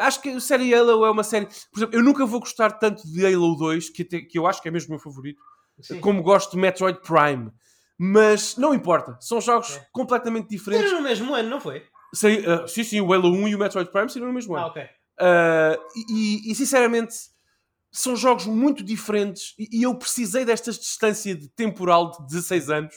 Acho 0.00 0.20
que 0.20 0.30
a 0.30 0.40
série 0.40 0.74
Halo 0.74 1.04
é 1.04 1.10
uma 1.12 1.22
série. 1.22 1.46
Por 1.46 1.78
exemplo, 1.78 1.96
eu 1.96 2.02
nunca 2.02 2.26
vou 2.26 2.40
gostar 2.40 2.72
tanto 2.72 3.02
de 3.06 3.24
Halo 3.24 3.54
2, 3.54 3.88
que, 3.90 4.02
até- 4.02 4.20
que 4.22 4.36
eu 4.36 4.46
acho 4.48 4.60
que 4.60 4.66
é 4.66 4.70
mesmo 4.70 4.88
o 4.88 4.92
meu 4.96 4.98
favorito, 4.98 5.40
Sim. 5.80 6.00
como 6.00 6.22
gosto 6.24 6.52
de 6.52 6.56
Metroid 6.58 6.98
Prime. 7.00 7.52
Mas 8.02 8.56
não 8.56 8.72
importa, 8.72 9.18
são 9.20 9.42
jogos 9.42 9.76
É. 9.76 9.86
completamente 9.92 10.48
diferentes. 10.48 10.86
Era 10.86 10.96
no 10.96 11.02
mesmo 11.02 11.34
ano, 11.34 11.50
não 11.50 11.60
foi? 11.60 11.82
Sei, 12.14 12.38
uh, 12.46 12.66
sim, 12.66 12.82
sim, 12.82 13.00
o 13.02 13.12
Halo 13.12 13.30
1 13.30 13.48
e 13.48 13.54
o 13.54 13.58
Metroid 13.58 13.90
Prime 13.92 14.08
saíram 14.08 14.28
no 14.28 14.32
mesmo 14.34 14.56
ano. 14.56 14.64
Ah, 14.64 14.68
ok. 14.68 14.82
Uh, 14.82 16.10
e, 16.10 16.50
e, 16.50 16.54
sinceramente 16.54 17.14
são 17.92 18.16
jogos 18.16 18.46
muito 18.46 18.82
diferentes 18.82 19.54
e, 19.58 19.80
e 19.80 19.82
eu 19.82 19.94
precisei 19.94 20.46
desta 20.46 20.70
distância 20.72 21.34
de 21.34 21.46
temporal 21.50 22.10
de 22.12 22.26
16 22.28 22.70
anos 22.70 22.94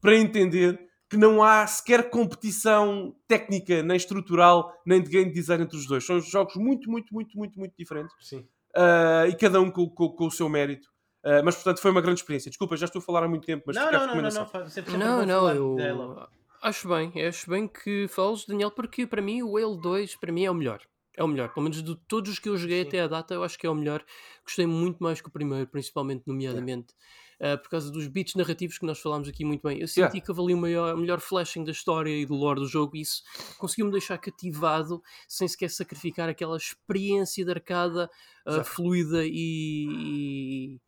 para 0.00 0.14
entender 0.16 0.78
que 1.10 1.16
não 1.16 1.42
há 1.42 1.66
sequer 1.66 2.08
competição 2.10 3.12
técnica, 3.26 3.82
nem 3.82 3.96
estrutural, 3.96 4.72
nem 4.86 5.02
de 5.02 5.10
game 5.10 5.32
design 5.32 5.64
entre 5.64 5.76
os 5.76 5.86
dois. 5.86 6.06
São 6.06 6.20
jogos 6.20 6.54
muito, 6.54 6.88
muito, 6.88 7.12
muito, 7.12 7.36
muito, 7.36 7.58
muito 7.58 7.74
diferentes 7.76 8.14
Sim. 8.20 8.46
uh, 8.76 9.26
e 9.28 9.34
cada 9.36 9.60
um 9.60 9.68
com, 9.70 9.88
com- 9.90 10.10
com 10.10 10.26
o 10.26 10.30
seu 10.30 10.48
mérito. 10.48 10.86
Uh, 11.24 11.42
mas 11.44 11.54
portanto 11.54 11.80
foi 11.80 11.90
uma 11.90 12.00
grande 12.02 12.20
experiência. 12.20 12.50
Desculpa, 12.50 12.76
já 12.76 12.84
estou 12.84 13.00
a 13.00 13.02
falar 13.02 13.24
há 13.24 13.28
muito 13.28 13.46
tempo, 13.46 13.64
mas 13.66 13.76
Não, 13.76 13.84
não, 13.86 13.92
não, 13.92 13.98
não, 14.00 14.06
recomendação. 14.06 14.50
não. 14.60 14.68
sempre- 14.68 14.96
Não, 14.96 15.24
não, 15.26 15.40
falar 15.40 15.54
eu 15.56 16.28
acho 16.62 16.88
bem, 16.88 17.12
acho 17.26 17.48
bem 17.50 17.66
que 17.68 18.06
fales, 18.08 18.44
Daniel, 18.46 18.70
porque 18.70 19.06
para 19.06 19.22
mim 19.22 19.42
o 19.42 19.56
Halo 19.56 19.76
2 19.76 20.16
para 20.16 20.30
mim 20.32 20.44
é 20.44 20.50
o 20.50 20.54
melhor. 20.54 20.80
É 21.16 21.22
o 21.22 21.28
melhor, 21.28 21.48
pelo 21.54 21.62
menos 21.64 21.80
de 21.82 21.94
todos 22.08 22.32
os 22.32 22.38
que 22.40 22.48
eu 22.48 22.56
joguei 22.56 22.82
Sim. 22.82 22.88
até 22.88 23.00
à 23.02 23.06
data, 23.06 23.32
eu 23.34 23.44
acho 23.44 23.56
que 23.58 23.64
é 23.66 23.70
o 23.70 23.74
melhor. 23.74 24.04
Gostei 24.44 24.66
muito 24.66 25.00
mais 25.02 25.20
que 25.20 25.28
o 25.28 25.30
primeiro, 25.30 25.64
principalmente, 25.68 26.24
nomeadamente, 26.26 26.92
ah, 27.40 27.56
por 27.56 27.68
causa 27.70 27.88
dos 27.90 28.08
beats 28.08 28.34
narrativos 28.34 28.78
que 28.78 28.84
nós 28.84 28.98
falámos 28.98 29.28
aqui 29.28 29.44
muito 29.44 29.62
bem. 29.62 29.78
Eu 29.80 29.86
senti 29.86 30.00
Yeah. 30.00 30.20
que 30.20 30.32
ali 30.32 30.52
o 30.54 30.56
maior, 30.58 30.94
o 30.94 30.98
melhor 30.98 31.20
flashing 31.20 31.62
da 31.62 31.70
história 31.70 32.10
e 32.10 32.26
do 32.26 32.34
lore 32.34 32.58
do 32.60 32.66
jogo, 32.66 32.96
e 32.96 33.02
isso 33.02 33.22
conseguiu-me 33.58 33.92
deixar 33.92 34.18
cativado, 34.18 35.00
sem 35.28 35.46
sequer 35.46 35.70
sacrificar 35.70 36.28
aquela 36.28 36.56
experiência 36.56 37.44
de 37.44 37.50
arcada 37.52 38.10
ah, 38.44 38.50
Exato. 38.50 38.70
fluida 38.70 39.22
e, 39.24 39.86
e, 39.88 40.80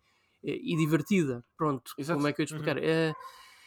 e 0.55 0.77
divertida. 0.77 1.45
Pronto, 1.57 1.93
Exato. 1.99 2.17
como 2.19 2.29
é 2.29 2.33
que 2.33 2.41
eu 2.41 2.45
ia 2.45 2.47
te 2.47 2.55
explicar? 2.55 2.79
É, 2.83 3.13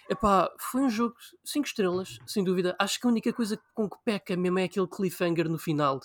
Epá, 0.10 0.52
foi 0.58 0.82
um 0.82 0.90
jogo 0.90 1.16
5 1.46 1.68
estrelas, 1.68 2.18
sem 2.26 2.44
dúvida. 2.44 2.76
Acho 2.80 3.00
que 3.00 3.06
a 3.06 3.10
única 3.10 3.32
coisa 3.32 3.60
com 3.76 3.88
que 3.88 3.98
peca 4.04 4.36
mesmo 4.36 4.58
é 4.58 4.64
aquele 4.64 4.88
cliffhanger 4.88 5.48
no 5.48 5.60
final. 5.60 6.00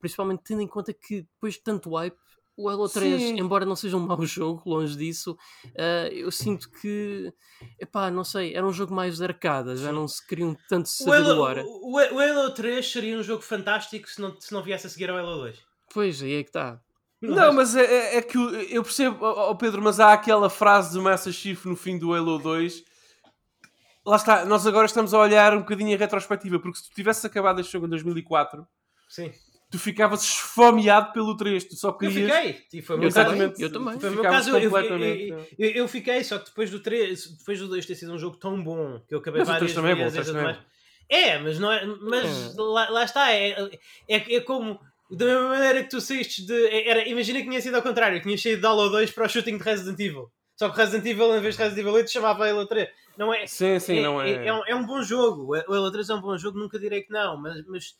Principalmente 0.00 0.42
tendo 0.42 0.62
em 0.62 0.66
conta 0.66 0.92
que 0.92 1.22
depois 1.22 1.54
de 1.54 1.62
tanto 1.62 1.94
hype, 1.94 2.16
o 2.56 2.68
Halo 2.68 2.88
3, 2.88 3.20
Sim. 3.22 3.38
embora 3.38 3.64
não 3.64 3.76
seja 3.76 3.96
um 3.96 4.00
mau 4.00 4.20
jogo, 4.26 4.62
longe 4.66 4.96
disso, 4.96 5.36
ah, 5.78 6.08
eu 6.10 6.30
sinto 6.32 6.70
que, 6.70 7.32
epá, 7.78 8.10
não 8.10 8.24
sei, 8.24 8.54
era 8.54 8.66
um 8.66 8.72
jogo 8.72 8.94
mais 8.94 9.18
de 9.18 9.24
arcada, 9.24 9.76
já 9.76 9.92
não 9.92 10.08
se 10.08 10.26
queriam 10.26 10.56
tanto 10.68 10.88
saber 10.88 11.16
Halo, 11.22 11.34
lore. 11.34 11.60
o, 11.60 11.92
o 11.92 12.18
Halo 12.18 12.50
3 12.52 12.90
seria 12.90 13.16
um 13.18 13.22
jogo 13.22 13.42
fantástico 13.42 14.08
se 14.08 14.20
não, 14.20 14.40
se 14.40 14.52
não 14.52 14.62
viesse 14.62 14.86
a 14.86 14.90
seguir 14.90 15.10
ao 15.10 15.18
Halo 15.18 15.36
2. 15.36 15.58
Pois, 15.92 16.22
aí 16.22 16.34
é 16.34 16.42
que 16.42 16.48
está. 16.48 16.80
Não, 17.20 17.52
mas 17.52 17.74
é, 17.74 17.84
é- 17.84 18.16
é 18.18 18.22
que 18.22 18.36
eu 18.36 18.82
percebo, 18.82 19.18
ó 19.24 19.54
Pedro, 19.54 19.80
mas 19.82 19.98
há 19.98 20.12
aquela 20.12 20.50
frase 20.50 20.92
do 20.92 21.02
Master 21.02 21.32
Chief 21.32 21.64
no 21.64 21.74
fim 21.76 21.98
do 21.98 22.12
Halo 22.14 22.38
2. 22.38 22.84
Lá 24.04 24.16
está, 24.16 24.44
nós 24.44 24.66
agora 24.66 24.86
estamos 24.86 25.12
a 25.12 25.18
olhar 25.18 25.54
um 25.54 25.60
bocadinho 25.60 25.90
em 25.90 25.96
retrospectiva, 25.96 26.58
porque 26.60 26.78
se 26.78 26.88
tu 26.88 26.94
tivesses 26.94 27.24
acabado 27.24 27.60
este 27.60 27.72
jogo 27.72 27.86
em 27.86 27.90
2004, 27.90 28.64
Sim. 29.08 29.32
tu 29.70 29.78
ficavas 29.80 30.22
esfomeado 30.22 31.12
pelo 31.12 31.36
3, 31.36 31.64
tu 31.64 31.74
só 31.74 31.88
Eu 31.88 31.94
querias. 31.94 32.30
fiquei. 32.32 32.64
E 32.78 32.82
foi 32.82 32.94
o 32.94 32.98
Eu 32.98 33.00
meu 33.02 33.12
caso. 33.12 33.30
também, 33.30 33.54
eu 33.58 33.72
também. 33.72 33.98
Foi 34.00 34.10
meu 34.10 34.22
caso, 34.22 34.50
eu, 34.50 34.58
eu, 34.58 34.76
eu- 34.78 35.46
eu- 35.58 35.70
eu 35.70 35.88
fiquei, 35.88 36.22
só 36.22 36.38
que 36.38 36.44
depois 36.50 36.70
do 36.70 36.78
3, 36.80 37.26
depois 37.38 37.58
do 37.58 37.66
2 37.66 37.84
ter 37.84 37.96
sido 37.96 38.12
um 38.12 38.18
jogo 38.18 38.36
tão 38.36 38.62
bom 38.62 39.00
que 39.08 39.14
eu 39.14 39.18
acabei 39.18 39.40
Mas 39.40 39.48
o 39.48 39.52
várias 39.52 39.72
3 39.72 39.74
também 39.74 39.92
é 39.92 39.94
bom, 39.96 40.10
vezes 40.10 40.30
3 40.30 40.44
também 40.44 40.52
é. 40.54 40.76
É, 41.08 41.38
mas 41.38 41.58
não 41.58 41.72
é. 41.72 41.84
Mas 41.86 42.56
É. 42.56 42.60
lá, 42.60 42.90
lá 42.90 43.04
está, 43.04 43.32
é, 43.32 43.50
é, 44.08 44.36
é 44.36 44.40
como. 44.40 44.78
Da 45.10 45.24
mesma 45.24 45.48
maneira 45.48 45.82
que 45.82 45.90
tu 45.90 46.00
saíste 46.00 46.44
de. 46.44 46.88
Era, 46.88 47.06
imagina 47.08 47.40
que 47.40 47.48
tinha 47.48 47.60
sido 47.60 47.76
ao 47.76 47.82
contrário, 47.82 48.20
tinha 48.20 48.36
saído 48.36 48.60
de 48.60 48.66
Halo 48.66 48.88
2 48.88 49.10
para 49.12 49.26
o 49.26 49.28
shooting 49.28 49.56
de 49.56 49.62
Resident 49.62 50.00
Evil. 50.00 50.30
Só 50.56 50.70
que 50.70 50.76
Resident 50.76 51.06
Evil, 51.06 51.36
em 51.36 51.40
vez 51.40 51.54
de 51.54 51.62
Resident 51.62 51.80
Evil 51.80 51.94
8, 51.94 52.10
chamava 52.10 52.48
Halo 52.48 52.66
3. 52.66 52.88
Não 53.16 53.32
é, 53.32 53.46
Sim, 53.46 53.78
sim, 53.78 54.02
não 54.02 54.20
é. 54.20 54.46
é, 54.46 54.52
um, 54.52 54.66
é 54.66 54.74
um 54.74 54.84
bom 54.84 55.02
jogo. 55.02 55.54
O 55.54 55.72
Halo 55.72 55.92
3 55.92 56.08
é 56.10 56.14
um 56.14 56.20
bom 56.20 56.36
jogo, 56.36 56.58
nunca 56.58 56.78
direi 56.78 57.02
que 57.02 57.12
não, 57.12 57.36
mas, 57.36 57.64
mas 57.66 57.96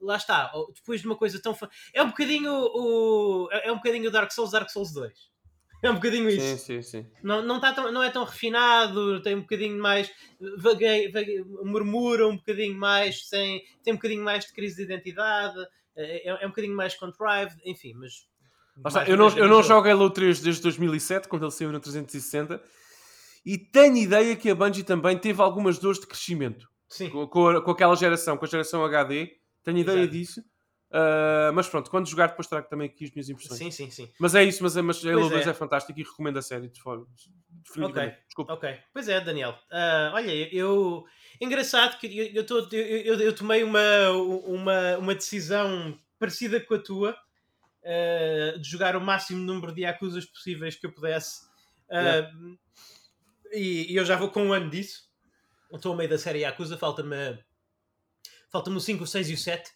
lá 0.00 0.16
está. 0.16 0.50
Depois 0.74 1.00
de 1.00 1.06
uma 1.06 1.16
coisa 1.16 1.40
tão. 1.40 1.56
É 1.92 2.02
um 2.02 2.08
bocadinho 2.08 2.52
o. 2.52 3.48
É 3.52 3.68
é 3.68 3.72
um 3.72 3.76
bocadinho 3.76 4.08
o 4.08 4.12
Dark 4.12 4.30
Souls, 4.30 4.52
Dark 4.52 4.70
Souls 4.70 4.92
2. 4.92 5.33
É 5.84 5.90
um 5.90 5.96
bocadinho 5.96 6.30
isso. 6.30 6.40
Sim, 6.40 6.56
sim, 6.56 6.82
sim. 6.82 7.06
Não, 7.22 7.42
não, 7.42 7.60
tá 7.60 7.72
tão, 7.74 7.92
não 7.92 8.02
é 8.02 8.08
tão 8.08 8.24
refinado, 8.24 9.20
tem 9.20 9.34
um 9.34 9.42
bocadinho 9.42 9.78
mais. 9.78 10.10
Vaguei, 10.56 11.12
vaguei, 11.12 11.44
murmura 11.62 12.26
um 12.26 12.36
bocadinho 12.36 12.74
mais, 12.74 13.28
sem, 13.28 13.62
tem 13.82 13.92
um 13.92 13.96
bocadinho 13.96 14.24
mais 14.24 14.46
de 14.46 14.52
crise 14.54 14.76
de 14.76 14.82
identidade, 14.84 15.58
é, 15.94 16.42
é 16.42 16.46
um 16.46 16.48
bocadinho 16.48 16.74
mais 16.74 16.94
contrived, 16.94 17.54
enfim, 17.66 17.92
mas. 17.94 18.26
Eu 19.06 19.16
não, 19.16 19.28
eu 19.36 19.44
é 19.44 19.48
não 19.48 19.62
jogo 19.62 19.88
Halo 19.88 20.10
3 20.10 20.40
desde 20.40 20.62
2007, 20.62 21.28
quando 21.28 21.44
ele 21.44 21.52
saiu 21.52 21.70
no 21.70 21.78
360, 21.78 22.60
e 23.44 23.56
tenho 23.58 23.96
ideia 23.98 24.34
que 24.34 24.50
a 24.50 24.54
Bungie 24.54 24.82
também 24.82 25.16
teve 25.16 25.40
algumas 25.40 25.78
dores 25.78 26.00
de 26.00 26.06
crescimento. 26.06 26.66
Sim, 26.88 27.10
com, 27.10 27.26
com 27.28 27.60
com 27.60 27.70
aquela 27.70 27.94
geração, 27.94 28.36
com 28.36 28.44
a 28.44 28.48
geração 28.48 28.84
HD, 28.84 29.32
tenho 29.62 29.78
ideia 29.78 29.98
Exato. 29.98 30.12
disso. 30.12 30.53
Ah, 30.96 31.50
mas 31.52 31.68
pronto, 31.68 31.90
quando 31.90 32.08
jogar, 32.08 32.28
depois 32.28 32.46
trago 32.46 32.68
também 32.68 32.86
aqui 32.86 33.04
as 33.04 33.10
minhas 33.10 33.28
impressões. 33.28 33.58
sim, 33.58 33.70
sim, 33.72 33.90
sim. 33.90 34.08
Mas 34.20 34.34
é 34.36 34.44
isso, 34.44 34.62
mas, 34.62 34.76
é- 34.76 34.82
mas 34.82 35.04
Halo 35.04 35.18
Pois 35.22 35.30
2 35.32 35.46
é. 35.48 35.50
é. 35.50 35.54
fantástico 35.54 35.98
e 35.98 36.04
recomendo 36.04 36.38
a 36.38 36.42
série. 36.42 36.68
De 36.68 36.80
forma, 36.80 37.04
definitivamente. 37.64 38.18
Desculpa. 38.28 38.52
Ok, 38.52 38.78
pois 38.92 39.08
é, 39.08 39.20
Daniel. 39.20 39.58
Ah, 39.72 40.12
olha, 40.14 40.30
eu. 40.54 41.04
Engraçado 41.40 41.98
que 41.98 42.06
eu, 42.16 42.26
eu, 42.26 42.46
tô- 42.46 42.68
eu, 42.70 42.80
eu- 43.16 43.20
eu 43.20 43.34
tomei 43.34 43.64
uma, 43.64 44.10
uma, 44.10 44.98
uma 44.98 45.14
decisão 45.16 45.98
parecida 46.16 46.60
com 46.60 46.74
a 46.74 46.78
tua 46.78 47.16
ah, 47.84 48.56
de 48.58 48.68
jogar 48.70 48.94
o 48.94 49.00
máximo 49.00 49.40
número 49.40 49.74
de 49.74 49.80
Yakuzas 49.82 50.24
possíveis 50.26 50.76
que 50.76 50.86
eu 50.86 50.92
pudesse. 50.92 51.40
Ah, 51.90 52.00
Yeah. 52.00 52.32
e, 53.52 53.92
e 53.92 53.96
eu 53.96 54.04
já 54.04 54.16
vou 54.16 54.30
com 54.30 54.44
um 54.44 54.52
ano 54.52 54.70
disso. 54.70 55.02
Estou 55.72 55.92
a 55.92 55.96
meio 55.96 56.08
da 56.08 56.18
série 56.18 56.40
Yakuza, 56.40 56.78
falta-me. 56.78 57.36
Falta-me 58.48 58.76
o 58.76 58.80
5, 58.80 59.02
o 59.02 59.06
6 59.08 59.28
e 59.30 59.34
o 59.34 59.36
7. 59.38 59.70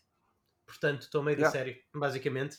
Portanto, 0.68 1.02
estou 1.02 1.22
meio 1.22 1.38
Yeah. 1.38 1.50
série, 1.58 1.82
basicamente. 1.94 2.58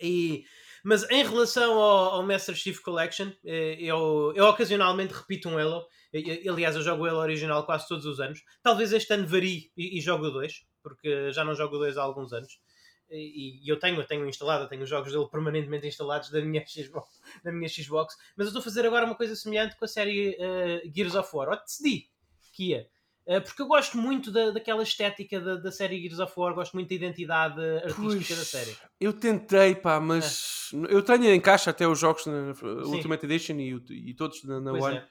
E, 0.00 0.44
mas 0.84 1.08
em 1.10 1.22
relação 1.24 1.72
ao, 1.80 2.14
ao 2.16 2.22
Master 2.26 2.54
Chief 2.54 2.78
Collection, 2.80 3.30
eh, 3.44 3.76
eu, 3.80 4.32
eu 4.36 4.44
ocasionalmente 4.46 5.14
repito 5.14 5.48
um 5.48 5.56
Halo. 5.56 5.86
E- 6.12 6.42
e- 6.44 6.48
Aliás, 6.48 6.74
eu 6.76 6.82
jogo 6.82 7.04
o 7.04 7.06
Halo 7.06 7.20
original 7.20 7.64
quase 7.64 7.86
todos 7.88 8.04
os 8.04 8.18
anos. 8.20 8.42
Talvez 8.62 8.92
este 8.92 9.12
ano 9.14 9.26
varie 9.26 9.70
e, 9.76 9.96
e 9.96 10.00
jogo 10.00 10.28
2, 10.28 10.66
porque 10.82 11.32
já 11.32 11.44
não 11.44 11.54
jogo 11.54 11.78
2 11.78 11.96
há 11.96 12.02
alguns 12.02 12.32
anos. 12.32 12.60
E, 13.08 13.64
e 13.64 13.68
eu 13.68 13.78
tenho, 13.78 13.98
eu 14.00 14.06
tenho 14.06 14.28
instalado, 14.28 14.64
eu 14.64 14.68
tenho 14.68 14.82
os 14.82 14.88
jogos 14.90 15.12
dele 15.12 15.28
permanentemente 15.30 15.86
instalados 15.86 16.30
da 16.30 16.40
minha 16.42 16.62
Xbox, 16.66 17.20
da 17.44 17.52
minha 17.52 17.68
Xbox. 17.68 18.16
Mas 18.36 18.46
eu 18.46 18.48
estou 18.50 18.60
a 18.60 18.64
fazer 18.64 18.84
agora 18.84 19.06
uma 19.06 19.14
coisa 19.16 19.34
semelhante 19.36 19.76
com 19.76 19.84
a 19.84 19.88
série 19.88 20.36
eh, 20.38 20.82
Gears 20.94 21.14
of 21.14 21.30
War. 21.34 21.48
Ou 21.48 21.56
decidi 21.56 22.10
que 22.52 22.70
ia. 22.70 22.88
Eh, 23.26 23.40
porque 23.40 23.62
eu 23.62 23.66
gosto 23.66 23.98
muito 23.98 24.32
da, 24.32 24.50
daquela 24.50 24.82
estética 24.82 25.40
da, 25.40 25.56
da 25.56 25.70
série 25.70 26.00
Gears 26.00 26.18
of 26.18 26.32
War, 26.36 26.54
gosto 26.54 26.74
muito 26.74 26.88
da 26.88 26.94
identidade 26.94 27.60
artística 27.84 28.34
da 28.34 28.44
série. 28.44 28.76
Eu 29.00 29.12
tentei, 29.12 29.74
pá, 29.74 30.00
mas 30.00 30.70
eu 30.88 31.02
tenho 31.02 31.26
em 31.26 31.40
caixa 31.40 31.70
até 31.70 31.86
os 31.86 31.98
jogos 31.98 32.26
na. 32.26 32.54
Ultimate 32.86 33.24
Edition 33.26 33.56
e, 33.58 34.10
e 34.10 34.14
todos 34.14 34.42
na, 34.44 34.60
na 34.60 34.70
Pois 34.70 34.84
One, 34.84 34.96
é. 34.96 35.06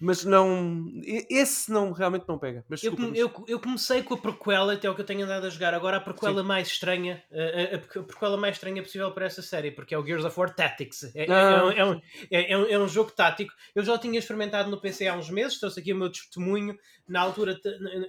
Mas 0.00 0.24
não. 0.24 0.86
Esse 1.30 1.70
não 1.70 1.92
realmente 1.92 2.24
não 2.28 2.38
pega. 2.38 2.64
Mas 2.68 2.82
Eu, 2.82 2.92
eu, 3.14 3.44
eu 3.46 3.60
comecei 3.60 4.02
com 4.02 4.14
a 4.14 4.18
prequela, 4.18 4.72
até 4.74 4.88
o 4.90 4.94
que 4.94 5.00
eu 5.00 5.04
tenho 5.06 5.24
andado 5.24 5.46
a 5.46 5.50
jogar 5.50 5.72
agora, 5.74 5.96
a 5.96 6.00
prequela 6.00 6.42
mais 6.42 6.68
estranha, 6.68 7.22
a, 7.32 7.74
a- 7.74 7.76
a 7.76 8.02
prequela 8.02 8.36
mais 8.36 8.56
estranha 8.56 8.82
possível 8.82 9.10
para 9.12 9.26
essa 9.26 9.40
série, 9.42 9.70
porque 9.70 9.94
é 9.94 9.98
o 9.98 10.04
Gears 10.04 10.24
of 10.24 10.38
War 10.38 10.54
Tactics. 10.54 11.04
É, 11.14 11.24
é- 11.24 11.26
Ah, 11.30 11.50
é 11.52 11.62
um, 11.64 11.70
é 11.70 11.84
um- 11.86 12.00
é- 12.30 12.52
é 12.52 12.58
um- 12.58 12.66
é 12.66 12.78
um 12.78 12.88
jogo 12.88 13.10
tático. 13.12 13.52
Eu 13.74 13.82
já 13.84 13.94
o 13.94 13.98
tinha 13.98 14.18
experimentado 14.18 14.70
no 14.70 14.80
PC 14.80 15.06
há 15.06 15.16
uns 15.16 15.30
meses, 15.30 15.58
trouxe 15.60 15.80
aqui 15.80 15.92
o 15.92 15.96
meu 15.96 16.10
testemunho. 16.10 16.76
Na 17.08 17.20
altura, 17.20 17.58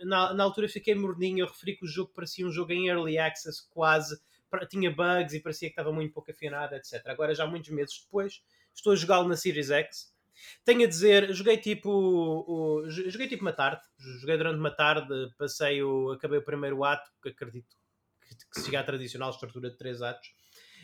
na, 0.04 0.34
na 0.34 0.43
altura 0.43 0.67
fiquei 0.69 0.95
morninho, 0.95 1.39
eu 1.43 1.48
referi 1.48 1.76
que 1.78 1.86
o 1.86 1.88
jogo 1.88 2.12
parecia 2.15 2.45
um 2.48 2.52
jogo 2.52 2.71
em 2.71 2.88
early 2.88 3.17
access, 3.17 3.62
quase. 3.69 4.19
Tinha 4.69 4.89
bugs 4.89 5.34
e 5.34 5.39
parecia 5.41 5.67
que 5.67 5.74
estava 5.74 5.91
muito 5.91 6.13
pouco 6.13 6.32
afinado, 6.32 6.76
etc. 6.76 7.02
Agora, 7.08 7.36
já 7.36 7.45
muitos 7.45 7.69
meses 7.71 8.00
depois, 8.06 8.41
estou 8.74 8.93
a 8.93 8.95
jogá-lo 8.95 9.28
na 9.28 9.36
Series 9.36 9.69
X. 9.69 10.14
Tenho 10.63 10.84
a 10.84 10.88
dizer, 10.88 11.34
joguei 11.34 11.58
tipo. 11.58 11.89
o- 11.89 12.89
joguei 12.89 13.28
tipo 13.28 13.43
uma 13.43 13.54
tarde. 13.54 13.82
Joguei 14.19 14.38
durante 14.38 14.60
uma 14.60 14.71
tarde, 14.71 15.13
passei 15.38 15.82
o. 15.84 16.12
acabei 16.12 16.39
o 16.39 16.43
primeiro 16.45 16.84
ato, 16.84 17.10
que 17.21 17.30
acredito 17.30 17.76
que, 18.21 18.36
que 18.36 18.62
siga 18.62 18.80
a 18.80 18.84
tradicional 18.84 19.30
estrutura 19.30 19.69
de 19.69 19.78
três 19.78 20.02
atos. 20.02 20.30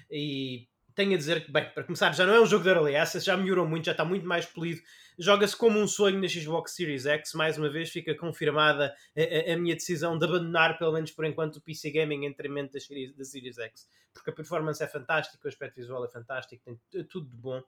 E 0.09 0.67
tenho 0.93 1.13
a 1.13 1.17
dizer 1.17 1.45
que, 1.45 1.51
bem, 1.51 1.69
para 1.73 1.83
começar, 1.83 2.11
já 2.13 2.25
não 2.25 2.33
é 2.33 2.41
um 2.41 2.45
jogo 2.45 2.63
de 2.63 2.69
Early 2.69 2.95
Access, 2.95 3.25
já 3.25 3.37
melhorou 3.37 3.67
muito, 3.67 3.85
já 3.85 3.91
está 3.91 4.03
muito 4.03 4.25
mais 4.25 4.45
polido. 4.45 4.81
Joga-se 5.17 5.55
como 5.55 5.79
um 5.79 5.87
sonho 5.87 6.19
na 6.19 6.27
Xbox 6.27 6.75
Series 6.75 7.05
X. 7.05 7.33
Mais 7.33 7.57
uma 7.57 7.69
vez 7.69 7.89
fica 7.89 8.15
confirmada 8.15 8.93
a, 9.15 9.51
a, 9.51 9.53
a, 9.53 9.57
minha 9.57 9.75
decisão 9.75 10.17
de 10.17 10.25
abandonar, 10.25 10.77
pelo 10.77 10.93
menos 10.93 11.11
por 11.11 11.25
enquanto, 11.25 11.57
o 11.57 11.61
PC 11.61 11.91
Gaming 11.91 12.25
em 12.25 12.29
detrimento 12.29 12.73
da 12.73 12.79
Series, 12.79 13.15
da 13.15 13.23
Series 13.23 13.57
X. 13.57 13.87
Porque 14.13 14.29
a 14.29 14.33
performance 14.33 14.83
é 14.83 14.87
fantástica, 14.87 15.45
o 15.45 15.47
aspecto 15.47 15.75
visual 15.75 16.03
é 16.03 16.09
fantástico, 16.09 16.61
tem 16.63 17.03
tudo 17.05 17.29
de 17.29 17.37
bom. 17.37 17.61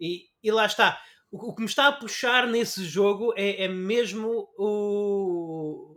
E, 0.00 0.26
e 0.42 0.50
lá 0.50 0.66
está. 0.66 1.00
O, 1.30 1.50
o, 1.50 1.54
que 1.54 1.62
me 1.62 1.68
está 1.68 1.88
a 1.88 1.92
puxar 1.92 2.46
nesse 2.46 2.84
jogo 2.84 3.32
é, 3.36 3.64
é 3.64 3.68
mesmo 3.68 4.48
o. 4.58 5.96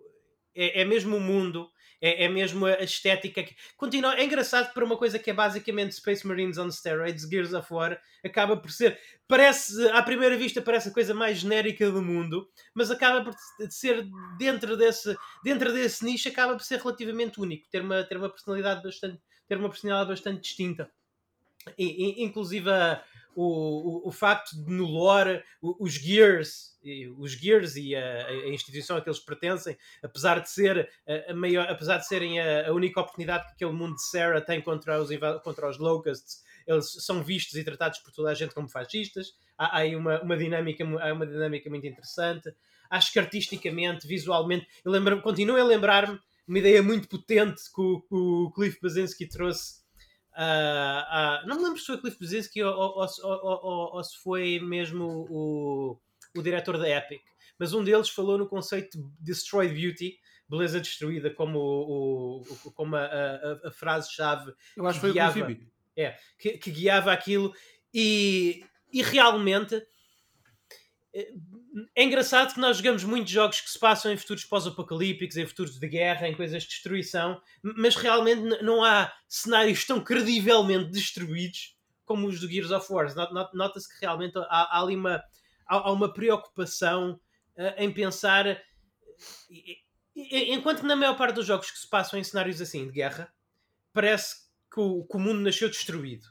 É, 0.55 0.81
é 0.81 0.85
mesmo 0.85 1.17
o 1.17 1.21
mundo 1.21 1.69
é, 2.01 2.25
é 2.25 2.29
mesmo 2.29 2.65
a 2.65 2.83
estética 2.83 3.43
que 3.43 3.55
continua. 3.75 4.15
É 4.15 4.23
engraçado 4.23 4.73
para 4.73 4.85
uma 4.85 4.97
coisa 4.97 5.17
que 5.17 5.29
é 5.29 5.33
basicamente 5.33 5.95
Space 5.95 6.25
Marines 6.25 6.57
on 6.57 6.69
Steroids, 6.71 7.27
Gears 7.27 7.53
of 7.53 7.73
War, 7.73 7.99
acaba 8.23 8.55
por 8.57 8.71
ser, 8.71 8.99
parece, 9.27 9.87
à 9.89 10.01
primeira 10.01 10.37
vista, 10.37 10.61
parece 10.61 10.89
a 10.89 10.93
coisa 10.93 11.13
mais 11.13 11.39
genérica 11.39 11.89
do 11.91 12.01
mundo, 12.01 12.49
mas 12.73 12.91
acaba 12.91 13.23
por 13.23 13.33
ser 13.69 14.07
dentro 14.37 14.77
desse, 14.77 15.15
dentro 15.43 15.73
desse 15.73 16.05
nicho, 16.05 16.29
acaba 16.29 16.53
por 16.53 16.63
ser 16.63 16.79
relativamente 16.79 17.39
único, 17.39 17.67
ter 17.69 17.81
uma, 17.81 18.03
ter 18.03 18.17
uma 18.17 18.29
personalidade 18.29 18.83
bastante, 18.83 19.19
ter 19.47 19.57
uma 19.57 19.69
personalidade 19.69 20.09
bastante 20.09 20.41
distinta. 20.41 20.89
E, 21.77 22.21
e, 22.21 22.23
inclusive 22.23 22.69
a, 22.69 23.03
o, 23.39 24.07
o, 24.07 24.11
facto 24.11 24.55
de 24.55 24.71
no 24.71 24.85
lore 24.85 25.43
os 25.61 25.93
Gears 25.93 26.75
os 27.17 27.31
Gears 27.33 27.75
e 27.75 27.95
a, 27.95 28.27
a, 28.27 28.49
instituição 28.49 28.97
a 28.97 29.01
que 29.01 29.09
eles 29.09 29.19
pertencem, 29.19 29.77
apesar 30.01 30.39
de 30.39 30.49
ser 30.49 30.89
a, 31.07 31.31
a 31.31 31.35
maior, 31.35 31.67
apesar 31.69 31.97
de 31.97 32.07
serem 32.07 32.39
a, 32.39 32.69
a, 32.69 32.73
única 32.73 32.99
oportunidade 32.99 33.45
que 33.47 33.53
aquele 33.53 33.77
mundo 33.77 33.95
de 33.95 34.03
Sarah 34.03 34.41
tem 34.41 34.61
contra 34.61 34.99
os, 35.01 35.09
contra 35.43 35.69
os 35.69 35.77
Locusts, 35.77 36.43
eles 36.65 36.91
são 37.05 37.23
vistos 37.23 37.55
e 37.55 37.63
tratados 37.63 37.99
por 37.99 38.11
toda 38.11 38.29
a 38.31 38.33
gente 38.33 38.53
como 38.53 38.69
fascistas. 38.69 39.33
Há, 39.57 39.77
há 39.77 39.79
aí 39.79 39.95
uma, 39.95 40.21
uma, 40.21 40.37
dinâmica, 40.37 40.83
há 40.83 41.13
uma 41.13 41.25
dinâmica 41.25 41.69
muito 41.69 41.85
interessante. 41.85 42.53
Acho 42.89 43.11
que 43.11 43.19
artisticamente, 43.19 44.07
visualmente, 44.07 44.67
eu 44.83 44.91
lembro, 44.91 45.21
continuo 45.21 45.57
a 45.57 45.63
lembrar-me 45.63 46.19
uma 46.47 46.59
ideia 46.59 46.81
muito 46.81 47.09
potente 47.09 47.61
que 47.73 47.81
o, 47.81 48.03
o 48.09 48.51
Cliff 48.51 48.79
Basinski 48.81 49.27
trouxe 49.27 49.76
Uh, 50.37 51.43
uh, 51.43 51.47
não 51.47 51.57
me 51.57 51.63
lembro 51.63 51.79
se 51.79 51.87
foi 51.87 51.95
o 51.95 51.99
Cliff 51.99 52.19
Brzezinski 52.19 52.61
ou, 52.61 52.71
ou, 52.71 53.07
ou, 53.23 53.95
ou, 53.95 54.03
se 54.03 54.15
foi 54.19 54.59
mesmo 54.59 55.25
o, 55.31 55.99
o 56.37 56.41
diretor 56.43 56.77
da 56.77 56.87
Epic, 56.87 57.23
mas 57.57 57.73
um 57.73 57.83
deles 57.83 58.07
falou 58.07 58.37
no 58.37 58.47
conceito 58.47 58.99
de 58.99 59.09
Destroyed 59.19 59.73
Beauty, 59.73 60.19
beleza 60.47 60.79
destruída, 60.79 61.31
como, 61.31 61.57
o, 61.57 62.41
o 62.65 62.71
como 62.71 62.95
a, 62.95 63.05
a, 63.05 63.67
a 63.67 63.71
frase-chave. 63.71 64.53
Eu 64.75 64.85
acho 64.85 64.99
que 64.99 65.07
foi 65.07 65.13
guiava, 65.13 65.39
o 65.39 65.45
Cliff 65.45 65.67
É, 65.95 66.15
que, 66.37 66.57
que 66.59 66.69
guiava 66.69 67.11
aquilo 67.11 67.51
e, 67.91 68.63
e 68.93 69.01
realmente 69.01 69.83
é 71.95 72.03
engraçado 72.03 72.53
que 72.53 72.59
nós 72.59 72.77
jogamos 72.77 73.03
muitos 73.03 73.31
jogos 73.31 73.61
que 73.61 73.69
se 73.69 73.79
passam 73.79 74.11
em 74.11 74.17
futuros 74.17 74.45
pós-apocalípticos, 74.45 75.37
em 75.37 75.45
futuros 75.45 75.79
de 75.79 75.87
guerra, 75.87 76.27
em 76.27 76.35
coisas 76.35 76.63
de 76.63 76.69
destruição, 76.69 77.41
mas 77.61 77.95
realmente 77.95 78.41
não 78.61 78.83
há 78.83 79.11
cenários 79.27 79.85
tão 79.85 80.03
credivelmente 80.03 80.91
destruídos 80.91 81.75
como 82.05 82.27
os 82.27 82.39
do 82.39 82.47
Gears 82.47 82.71
of 82.71 82.91
War. 82.91 83.07
Nota-se 83.53 83.89
que 83.89 84.05
realmente 84.05 84.37
há, 84.37 84.77
há 84.77 84.81
ali 84.81 84.95
uma, 84.95 85.15
há, 85.67 85.75
há 85.75 85.91
uma 85.91 86.13
preocupação 86.13 87.19
uh, 87.57 87.73
em 87.77 87.91
pensar. 87.91 88.47
Uh, 88.47 89.87
enquanto 90.15 90.81
que 90.81 90.87
na 90.87 90.95
maior 90.95 91.17
parte 91.17 91.35
dos 91.35 91.45
jogos 91.45 91.69
que 91.69 91.79
se 91.79 91.89
passam 91.89 92.19
em 92.19 92.23
cenários 92.23 92.61
assim 92.61 92.85
de 92.85 92.93
guerra, 92.93 93.31
parece 93.91 94.47
que 94.71 94.79
o, 94.79 95.03
que 95.03 95.17
o 95.17 95.19
mundo 95.19 95.41
nasceu 95.41 95.67
destruído. 95.67 96.25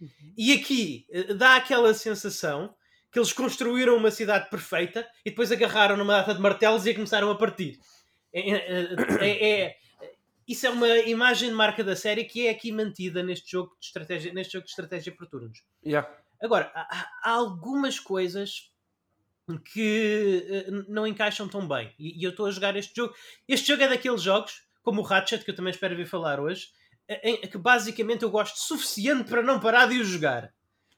Uhum. 0.00 0.34
E 0.36 0.52
aqui 0.52 1.06
uh, 1.10 1.34
dá 1.34 1.56
aquela 1.56 1.92
sensação 1.94 2.74
que 3.10 3.18
eles 3.18 3.32
construíram 3.32 3.96
uma 3.96 4.10
cidade 4.10 4.48
perfeita 4.48 5.06
e 5.24 5.30
depois 5.30 5.50
agarraram 5.50 5.96
numa 5.96 6.18
data 6.18 6.34
de 6.34 6.40
martelos 6.40 6.86
e 6.86 6.90
a 6.90 6.94
começaram 6.94 7.30
a 7.30 7.34
partir. 7.34 7.78
É, 8.32 8.50
é, 8.50 8.94
é, 9.20 9.50
é, 9.50 9.76
isso 10.46 10.66
é 10.66 10.70
uma 10.70 10.88
imagem 10.98 11.48
de 11.48 11.54
marca 11.54 11.82
da 11.82 11.96
série 11.96 12.24
que 12.24 12.46
é 12.46 12.50
aqui 12.50 12.70
mantida 12.70 13.22
neste 13.22 13.50
jogo 13.50 13.76
de 13.80 13.86
estratégia, 13.86 14.32
neste 14.32 14.52
jogo 14.52 14.64
de 14.64 14.70
estratégia 14.70 15.12
por 15.12 15.26
turnos. 15.26 15.64
Yeah. 15.84 16.08
Agora, 16.40 16.70
há, 16.74 17.08
há, 17.22 17.30
algumas 17.30 17.98
coisas 17.98 18.72
que 19.72 20.66
uh, 20.68 20.84
não 20.88 21.06
encaixam 21.06 21.48
tão 21.48 21.66
bem. 21.66 21.92
E, 21.98 22.20
e 22.20 22.24
eu 22.24 22.30
estou 22.30 22.46
a 22.46 22.50
jogar 22.50 22.76
este 22.76 22.94
jogo. 22.94 23.14
Este 23.48 23.68
jogo 23.68 23.82
é 23.82 23.88
daqueles 23.88 24.22
jogos, 24.22 24.62
como 24.82 25.00
o 25.00 25.04
Ratchet, 25.04 25.44
que 25.44 25.50
eu 25.50 25.56
também 25.56 25.72
espero 25.72 25.96
vir 25.96 26.06
falar 26.06 26.38
hoje, 26.40 26.68
em, 27.08 27.40
que 27.40 27.58
basicamente 27.58 28.22
eu 28.22 28.30
gosto 28.30 28.56
suficiente 28.56 29.28
para 29.28 29.42
não 29.42 29.58
parar 29.58 29.86
de 29.86 29.98
o 29.98 30.04
jogar. 30.04 30.52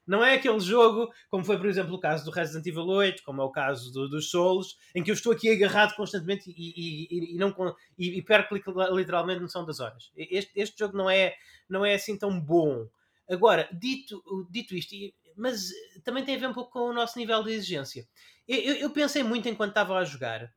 Não 0.06 0.24
é 0.24 0.34
aquele 0.34 0.58
jogo, 0.58 1.12
como 1.30 1.44
foi, 1.44 1.56
por 1.56 1.66
exemplo, 1.66 1.94
o 1.94 2.00
caso 2.00 2.24
do 2.24 2.30
Resident 2.30 2.66
Evil 2.66 2.86
8, 2.86 3.22
como 3.22 3.40
é 3.40 3.44
o 3.44 3.50
caso 3.50 3.92
do, 3.92 4.08
dos 4.08 4.30
Souls, 4.30 4.76
em 4.94 5.02
que 5.02 5.10
eu 5.10 5.14
estou 5.14 5.32
aqui 5.32 5.48
agarrado 5.50 5.94
constantemente 5.94 6.50
e, 6.50 6.54
e, 6.56 7.34
e 7.34 7.38
não, 7.38 7.54
e, 7.96 8.18
e 8.18 8.22
perco 8.22 8.54
literalmente 8.94 9.40
noção 9.40 9.64
das 9.64 9.78
horas. 9.78 10.10
Este, 10.16 10.52
este 10.56 10.78
jogo 10.78 10.96
não 10.96 11.08
é, 11.08 11.34
não 11.68 11.84
é 11.84 11.94
assim 11.94 12.18
tão 12.18 12.40
bom. 12.40 12.88
Agora, 13.30 13.68
dito, 13.72 14.22
dito 14.50 14.74
isto, 14.74 14.94
mas 15.36 15.70
também 16.04 16.24
tem 16.24 16.34
a 16.34 16.38
ver 16.38 16.48
um 16.48 16.54
pouco 16.54 16.72
com 16.72 16.90
o 16.90 16.92
nosso 16.92 17.18
nível 17.18 17.42
de 17.42 17.52
exigência. 17.52 18.06
Eu, 18.46 18.74
eu, 18.74 18.90
pensei 18.90 19.22
muito 19.22 19.48
enquanto 19.48 19.70
estava 19.70 19.96
a 19.96 20.04
jogar. 20.04 20.52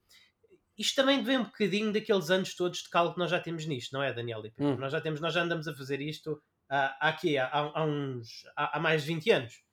Isto 0.78 0.96
também 0.96 1.24
vem 1.24 1.38
um 1.38 1.44
bocadinho 1.44 1.94
daqueles 1.94 2.30
anos 2.30 2.56
todos 2.56 2.80
de 2.80 2.90
calo 2.90 3.14
que 3.14 3.20
nós 3.20 3.32
já 3.32 3.40
temos 3.40 3.66
nisto, 3.66 3.94
não 3.94 4.04
é, 4.04 4.12
Daniel? 4.12 4.44
Hum. 4.60 4.76
Nós, 4.76 4.92
já 4.92 5.00
temos, 5.00 5.22
nós 5.22 5.34
já 5.34 5.44
andamos 5.44 5.68
a 5.68 5.76
fazer 5.76 6.02
isto 6.02 6.42
há, 6.70 7.10
aqui, 7.10 7.38
há, 7.38 7.50
há, 7.52 7.86
uns, 7.86 8.46
há, 8.56 8.78
há, 8.78 8.80
mais 8.80 9.04
de 9.04 9.08
20 9.08 9.32
anos. 9.32 9.64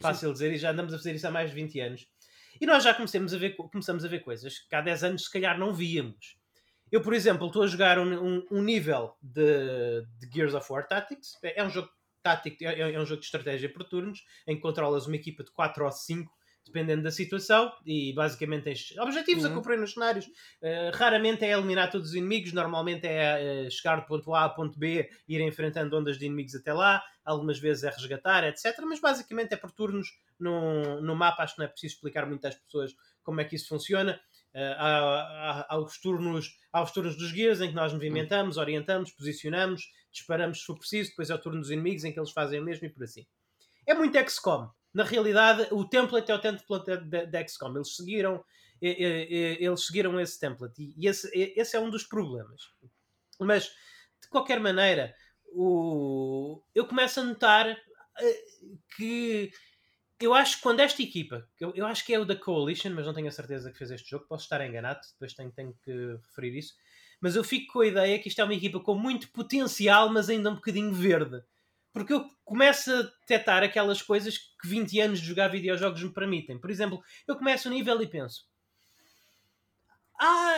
Fácil 0.00 0.28
Sim. 0.28 0.32
dizer, 0.32 0.52
e 0.52 0.58
já 0.58 0.70
andamos 0.70 0.94
a 0.94 0.96
fazer 0.96 1.14
isso 1.14 1.26
há 1.26 1.30
mais 1.30 1.50
de 1.50 1.56
20 1.56 1.80
anos. 1.80 2.08
E 2.60 2.66
nós 2.66 2.84
já 2.84 2.94
começamos 2.94 3.32
a 3.34 3.38
ver, 3.38 3.56
começamos 3.56 4.04
a 4.04 4.08
ver 4.08 4.20
coisas 4.20 4.58
que 4.58 4.74
há 4.74 4.80
10 4.80 5.04
anos 5.04 5.24
se 5.24 5.32
calhar 5.32 5.58
não 5.58 5.72
víamos. 5.72 6.36
Eu, 6.90 7.00
por 7.00 7.14
exemplo, 7.14 7.46
estou 7.46 7.62
a 7.62 7.66
jogar 7.66 7.98
um, 7.98 8.12
um, 8.12 8.46
um 8.50 8.62
nível 8.62 9.16
de, 9.22 10.02
de, 10.18 10.30
Gears 10.32 10.54
of 10.54 10.70
War 10.72 10.86
Tactics. 10.86 11.38
É, 11.42 11.60
é 11.60 11.64
um 11.64 11.70
jogo 11.70 11.88
tático, 12.22 12.64
é, 12.64 12.80
é, 12.80 13.00
um 13.00 13.06
jogo 13.06 13.20
de 13.20 13.26
estratégia 13.26 13.72
por 13.72 13.84
turnos, 13.84 14.24
em 14.46 14.56
que 14.56 14.62
controlas 14.62 15.06
uma 15.06 15.16
equipa 15.16 15.44
de 15.44 15.52
4 15.52 15.84
ou 15.84 15.92
5 15.92 16.32
dependendo 16.64 17.02
da 17.02 17.10
situação, 17.10 17.72
e 17.84 18.12
basicamente 18.12 18.64
tens 18.64 18.96
objetivos 18.98 19.44
uhum. 19.44 19.50
a 19.50 19.54
cumprir 19.54 19.78
nos 19.78 19.92
cenários. 19.92 20.26
Uh, 20.26 20.90
raramente 20.94 21.44
é 21.44 21.52
eliminar 21.52 21.90
todos 21.90 22.10
os 22.10 22.14
inimigos, 22.14 22.52
normalmente 22.52 23.06
é 23.06 23.66
uh, 23.66 23.70
chegar 23.70 23.96
do 23.96 24.06
ponto 24.06 24.34
A 24.34 24.44
a 24.44 24.48
ponto 24.48 24.78
B, 24.78 25.08
ir 25.28 25.40
enfrentando 25.40 25.96
ondas 25.96 26.18
de 26.18 26.26
inimigos 26.26 26.54
até 26.54 26.72
lá, 26.72 27.02
algumas 27.24 27.58
vezes 27.58 27.84
é 27.84 27.90
resgatar, 27.90 28.44
etc. 28.44 28.76
Mas 28.86 29.00
basicamente 29.00 29.52
é 29.52 29.56
por 29.56 29.70
turnos 29.70 30.08
no, 30.38 31.00
no 31.00 31.16
mapa. 31.16 31.42
Acho 31.42 31.54
que 31.54 31.60
não 31.60 31.66
é 31.66 31.68
preciso 31.68 31.94
explicar 31.94 32.26
muito 32.26 32.46
às 32.46 32.54
pessoas 32.54 32.94
como 33.22 33.40
é 33.40 33.44
que 33.44 33.56
isso 33.56 33.68
funciona. 33.68 34.20
Uh, 34.54 34.74
há, 34.78 34.86
há, 34.88 35.74
aos, 35.74 35.98
turnos, 36.00 36.58
aos 36.72 36.90
turnos 36.90 37.16
dos 37.16 37.30
guias 37.30 37.60
em 37.60 37.68
que 37.68 37.74
nós 37.74 37.92
movimentamos, 37.92 38.56
orientamos, 38.56 39.12
posicionamos, 39.12 39.88
disparamos 40.10 40.60
se 40.60 40.66
for 40.66 40.76
preciso, 40.76 41.10
depois 41.10 41.30
é 41.30 41.34
o 41.34 41.38
turno 41.38 41.60
dos 41.60 41.70
inimigos 41.70 42.04
em 42.04 42.12
que 42.12 42.18
eles 42.18 42.32
fazem 42.32 42.58
o 42.58 42.64
mesmo 42.64 42.86
e 42.86 42.90
por 42.90 43.04
assim. 43.04 43.24
É 43.86 43.94
muito 43.94 44.18
XCOM 44.28 44.68
na 44.92 45.04
realidade, 45.04 45.68
o 45.70 45.84
template 45.84 46.30
é 46.30 46.34
o 46.34 46.40
template 46.40 47.04
da 47.30 47.46
XCOM. 47.46 47.74
Eles 47.74 47.94
seguiram, 47.94 48.44
eles 48.80 49.86
seguiram 49.86 50.18
esse 50.20 50.38
template 50.38 50.94
e 50.96 51.06
esse, 51.06 51.30
esse 51.34 51.76
é 51.76 51.80
um 51.80 51.90
dos 51.90 52.04
problemas. 52.04 52.62
Mas, 53.38 53.64
de 54.20 54.28
qualquer 54.28 54.60
maneira, 54.60 55.14
o, 55.52 56.62
eu 56.74 56.86
começo 56.86 57.20
a 57.20 57.24
notar 57.24 57.68
eh, 57.68 58.44
que 58.96 59.50
eu 60.20 60.34
acho 60.34 60.56
que 60.56 60.62
quando 60.62 60.80
esta 60.80 61.02
equipa, 61.02 61.48
eu, 61.58 61.72
eu 61.74 61.86
acho 61.86 62.04
que 62.04 62.12
é 62.12 62.18
o 62.18 62.26
da 62.26 62.36
Coalition, 62.36 62.90
mas 62.90 63.06
não 63.06 63.14
tenho 63.14 63.28
a 63.28 63.32
certeza 63.32 63.70
que 63.72 63.78
fez 63.78 63.90
este 63.90 64.10
jogo, 64.10 64.26
posso 64.28 64.44
estar 64.44 64.64
enganado, 64.66 65.00
depois 65.12 65.32
tenho, 65.32 65.50
tenho 65.50 65.74
que 65.82 65.92
referir 66.26 66.58
isso. 66.58 66.74
Mas 67.20 67.36
eu 67.36 67.44
fico 67.44 67.72
com 67.72 67.80
a 67.80 67.86
ideia 67.86 68.18
que 68.18 68.28
isto 68.28 68.40
é 68.40 68.44
uma 68.44 68.54
equipa 68.54 68.80
com 68.80 68.94
muito 68.94 69.30
potencial, 69.30 70.10
mas 70.10 70.28
ainda 70.28 70.50
um 70.50 70.56
bocadinho 70.56 70.92
verde 70.92 71.42
porque 71.92 72.12
eu 72.12 72.26
começo 72.44 72.92
a 72.92 73.02
detectar 73.02 73.62
aquelas 73.62 74.00
coisas 74.02 74.38
que 74.38 74.68
20 74.68 75.00
anos 75.00 75.20
de 75.20 75.26
jogar 75.26 75.48
videojogos 75.48 76.02
me 76.02 76.12
permitem. 76.12 76.58
Por 76.58 76.70
exemplo, 76.70 77.00
eu 77.26 77.36
começo 77.36 77.68
o 77.68 77.72
nível 77.72 78.00
e 78.02 78.08
penso: 78.08 78.44
Ah, 80.20 80.54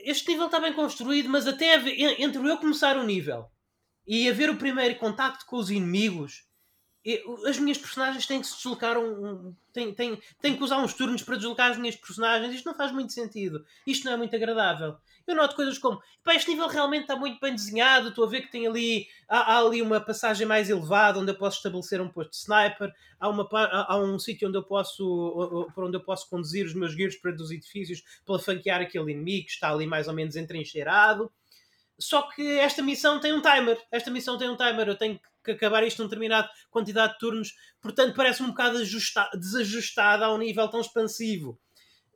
este 0.00 0.28
nível 0.28 0.46
está 0.46 0.60
bem 0.60 0.72
construído, 0.72 1.28
mas 1.28 1.46
até 1.46 1.76
entre 2.20 2.40
eu 2.48 2.58
começar 2.58 2.96
o 2.96 3.04
nível 3.04 3.50
e 4.06 4.28
haver 4.28 4.50
o 4.50 4.56
primeiro 4.56 4.96
contacto 4.98 5.44
com 5.46 5.56
os 5.56 5.70
inimigos 5.70 6.44
as 7.46 7.58
minhas 7.58 7.78
personagens 7.78 8.26
têm 8.26 8.40
que 8.40 8.46
se 8.48 8.56
deslocar 8.56 8.98
um, 8.98 9.54
têm, 9.72 9.94
têm, 9.94 10.20
têm 10.40 10.56
que 10.56 10.62
usar 10.62 10.78
uns 10.78 10.92
turnos 10.92 11.22
para 11.22 11.36
deslocar 11.36 11.70
as 11.70 11.78
minhas 11.78 11.94
personagens. 11.94 12.52
Isto 12.52 12.66
não 12.66 12.74
faz 12.74 12.90
muito 12.90 13.12
sentido. 13.12 13.64
Isto 13.86 14.06
não 14.06 14.12
é 14.12 14.16
muito 14.16 14.34
agradável. 14.34 14.96
Eu 15.24 15.36
noto 15.36 15.54
coisas 15.54 15.78
como 15.78 16.00
pá, 16.24 16.34
este 16.34 16.50
nível 16.50 16.66
realmente 16.66 17.02
está 17.02 17.14
muito 17.14 17.38
bem 17.40 17.54
desenhado. 17.54 18.08
Estou 18.08 18.24
a 18.24 18.28
ver 18.28 18.42
que 18.42 18.50
tem 18.50 18.66
ali 18.66 19.06
há, 19.28 19.54
há, 19.54 19.58
ali 19.58 19.82
uma 19.82 20.00
passagem 20.00 20.46
mais 20.46 20.68
elevada 20.68 21.20
onde 21.20 21.30
eu 21.30 21.38
posso 21.38 21.58
estabelecer 21.58 22.00
um 22.00 22.08
posto 22.08 22.30
de 22.30 22.36
sniper. 22.38 22.92
Há, 23.20 23.28
uma, 23.28 23.48
há, 23.52 23.94
há 23.94 23.98
um 23.98 24.18
sítio 24.18 24.48
onde 24.48 24.58
eu 24.58 24.64
posso 24.64 25.68
para 25.74 25.86
onde 25.86 25.96
eu 25.96 26.02
posso 26.02 26.28
conduzir 26.28 26.66
os 26.66 26.74
meus 26.74 26.92
gears 26.92 27.16
para 27.16 27.30
dos 27.30 27.52
edifícios 27.52 28.02
para 28.24 28.38
flanquear 28.38 28.80
aquele 28.80 29.12
inimigo 29.12 29.46
que 29.46 29.52
está 29.52 29.70
ali 29.70 29.86
mais 29.86 30.08
ou 30.08 30.14
menos 30.14 30.34
entrincheirado. 30.34 31.30
Só 31.98 32.22
que 32.22 32.58
esta 32.58 32.82
missão 32.82 33.20
tem 33.20 33.32
um 33.32 33.40
timer. 33.40 33.80
Esta 33.90 34.10
missão 34.10 34.36
tem 34.36 34.50
um 34.50 34.56
timer. 34.56 34.88
Eu 34.88 34.96
tenho 34.96 35.18
que 35.18 35.35
acabar 35.52 35.86
isto 35.86 36.02
num 36.02 36.08
determinado 36.08 36.48
quantidade 36.70 37.14
de 37.14 37.18
turnos. 37.18 37.52
Portanto, 37.80 38.14
parece 38.14 38.42
um 38.42 38.48
bocado 38.48 38.78
desajustada 39.34 40.26
a 40.26 40.34
um 40.34 40.38
nível 40.38 40.68
tão 40.68 40.80
expansivo. 40.80 41.58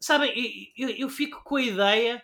Sabem, 0.00 0.32
eu, 0.76 0.88
eu, 0.90 1.08
fico 1.08 1.42
com 1.44 1.56
a 1.56 1.62
ideia 1.62 2.22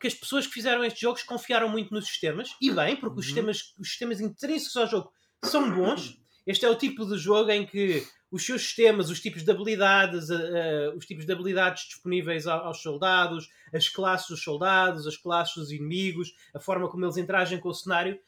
que 0.00 0.06
as 0.06 0.14
pessoas 0.14 0.46
que 0.46 0.54
fizeram 0.54 0.82
estes 0.84 1.00
jogos 1.00 1.22
confiaram 1.22 1.68
muito 1.68 1.92
nos 1.92 2.06
sistemas. 2.06 2.50
E 2.60 2.70
bem, 2.70 2.96
porque 2.96 3.14
uhum. 3.14 3.20
os, 3.20 3.26
sistemas, 3.26 3.74
os 3.78 3.88
sistemas 3.88 4.20
intrínsecos 4.20 4.76
ao 4.76 4.86
jogo 4.86 5.12
são 5.44 5.70
bons. 5.70 6.18
Este 6.46 6.64
é 6.64 6.70
o 6.70 6.76
tipo 6.76 7.04
de 7.04 7.18
jogo 7.18 7.50
em 7.50 7.66
que 7.66 8.06
os 8.30 8.44
seus 8.44 8.62
sistemas, 8.62 9.10
os 9.10 9.20
tipos 9.20 9.42
de 9.42 9.50
habilidades, 9.50 10.30
uh, 10.30 10.96
os 10.96 11.06
tipos 11.06 11.24
de 11.24 11.32
habilidades 11.32 11.84
disponíveis 11.84 12.46
aos 12.46 12.82
soldados, 12.82 13.48
as 13.72 13.88
classes 13.88 14.28
dos 14.28 14.42
soldados, 14.42 15.06
as 15.06 15.16
classes 15.16 15.54
dos 15.54 15.70
inimigos, 15.70 16.32
a 16.54 16.60
forma 16.60 16.88
como 16.88 17.04
eles 17.04 17.16
interagem 17.16 17.58
com 17.58 17.68
o 17.68 17.74
cenário, 17.74 18.18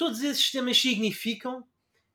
todos 0.00 0.22
esses 0.22 0.38
sistemas 0.38 0.80
significam 0.80 1.62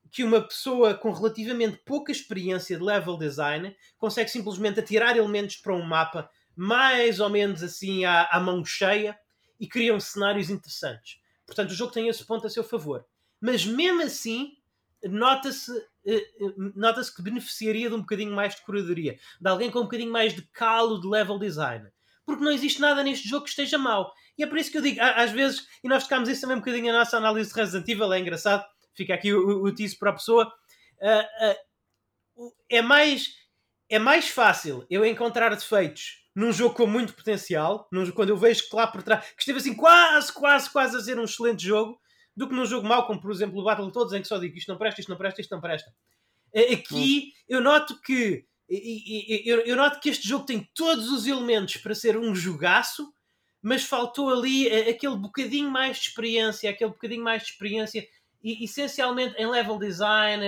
que 0.09 0.23
uma 0.23 0.41
pessoa 0.41 0.95
com 0.95 1.11
relativamente 1.11 1.77
pouca 1.85 2.11
experiência 2.11 2.75
de 2.75 2.83
level 2.83 3.15
design 3.15 3.75
consegue 3.95 4.31
simplesmente 4.31 4.79
atirar 4.79 5.15
elementos 5.15 5.57
para 5.57 5.75
um 5.75 5.83
mapa 5.83 6.27
mais 6.55 7.19
ou 7.19 7.29
menos 7.29 7.61
assim 7.61 8.03
à, 8.03 8.23
à 8.23 8.39
mão 8.39 8.65
cheia 8.65 9.15
e 9.59 9.67
criam 9.67 9.99
cenários 9.99 10.49
interessantes. 10.49 11.19
Portanto, 11.45 11.69
o 11.69 11.75
jogo 11.75 11.91
tem 11.91 12.07
esse 12.07 12.25
ponto 12.25 12.47
a 12.47 12.49
seu 12.49 12.63
favor. 12.63 13.05
Mas 13.39 13.67
mesmo 13.67 14.01
assim, 14.01 14.57
nota-se 15.03 15.71
eh, 16.07 16.27
eh, 16.41 16.53
nota-se 16.75 17.15
que 17.15 17.21
beneficiaria 17.21 17.87
de 17.87 17.93
um 17.93 17.99
bocadinho 17.99 18.33
mais 18.33 18.55
de 18.55 18.63
curadoria, 18.63 19.19
de 19.39 19.47
alguém 19.47 19.69
com 19.69 19.81
um 19.81 19.83
bocadinho 19.83 20.11
mais 20.11 20.33
de 20.33 20.41
calo 20.41 20.99
de 20.99 21.07
level 21.07 21.37
design. 21.37 21.87
Porque 22.25 22.43
não 22.43 22.51
existe 22.51 22.81
nada 22.81 23.03
neste 23.03 23.27
jogo 23.27 23.43
que 23.43 23.49
esteja 23.49 23.77
mal. 23.77 24.13
E 24.38 24.43
é 24.43 24.47
por 24.47 24.57
isso 24.57 24.71
que 24.71 24.77
eu 24.77 24.81
digo, 24.81 24.99
às 25.01 25.31
vezes, 25.31 25.67
e 25.83 25.88
nós 25.88 26.03
tocámos 26.03 26.27
isso 26.27 26.41
também 26.41 26.57
um 26.57 26.59
bocadinho 26.59 26.91
na 26.91 26.99
nossa 26.99 27.17
análise 27.17 27.53
de 27.53 27.55
Resident 27.55 27.88
Evil, 27.88 28.11
é 28.11 28.19
engraçado, 28.19 28.65
fica 28.93 29.13
aqui 29.13 29.33
o, 29.33 29.65
o, 29.65 29.73
para 29.99 30.09
a 30.09 30.13
pessoa. 30.13 30.51
Uh, 30.99 32.43
uh, 32.43 32.53
é, 32.69 32.81
mais, 32.81 33.35
é 33.89 33.99
mais 33.99 34.27
fácil 34.27 34.85
eu 34.89 35.05
encontrar 35.05 35.49
defeitos 35.55 36.25
num 36.35 36.51
jogo 36.51 36.75
com 36.75 36.85
muito 36.85 37.13
potencial, 37.13 37.88
num, 37.91 38.11
quando 38.11 38.29
eu 38.29 38.38
vejo 38.38 38.67
que 38.67 38.75
lá 38.75 38.88
por 38.88 39.01
trás, 39.01 39.25
que 39.25 39.41
esteve 39.41 39.59
assim 39.59 39.73
quase, 39.73 40.33
quase, 40.33 40.69
quase 40.69 40.97
a 40.97 40.99
ser 40.99 41.17
um 41.17 41.23
excelente 41.23 41.63
jogo, 41.63 41.97
do 42.35 42.49
que 42.49 42.55
num 42.55 42.65
jogo 42.65 42.85
mau, 42.85 43.07
como 43.07 43.21
por 43.21 43.31
exemplo 43.31 43.59
o 43.59 43.63
Battletoads, 43.63 44.13
em 44.13 44.21
que 44.21 44.27
só 44.27 44.38
digo 44.38 44.57
isto 44.57 44.67
não 44.67 44.77
presta, 44.77 44.99
isto 44.99 45.09
não 45.09 45.17
presta, 45.17 45.39
isto 45.39 45.51
não 45.51 45.61
presta. 45.61 45.89
Aqui 46.53 47.29
hum. 47.29 47.41
eu 47.47 47.61
noto 47.61 47.99
que 48.01 48.45
eu, 48.67 49.62
eu, 49.62 49.75
noto 49.75 49.99
que 49.99 50.10
este 50.10 50.28
jogo 50.28 50.45
tem 50.45 50.67
todos 50.73 51.12
os 51.12 51.28
elementos 51.28 51.78
para 51.78 51.93
ser 51.93 52.17
um 52.17 52.34
jogaço, 52.34 53.13
mas 53.62 53.84
faltou 53.84 54.30
ali 54.30 54.67
aquele 54.89 55.15
bocadinho 55.15 55.69
mais 55.69 55.97
de 55.97 56.10
experiência, 56.10 56.69
aquele 56.69 56.91
bocadinho 56.91 57.23
mais 57.23 57.43
de 57.43 57.51
experiência, 57.51 58.08
e, 58.43 58.63
essencialmente 58.63 59.36
em 59.38 59.47
level 59.47 59.80
design, 59.80 60.43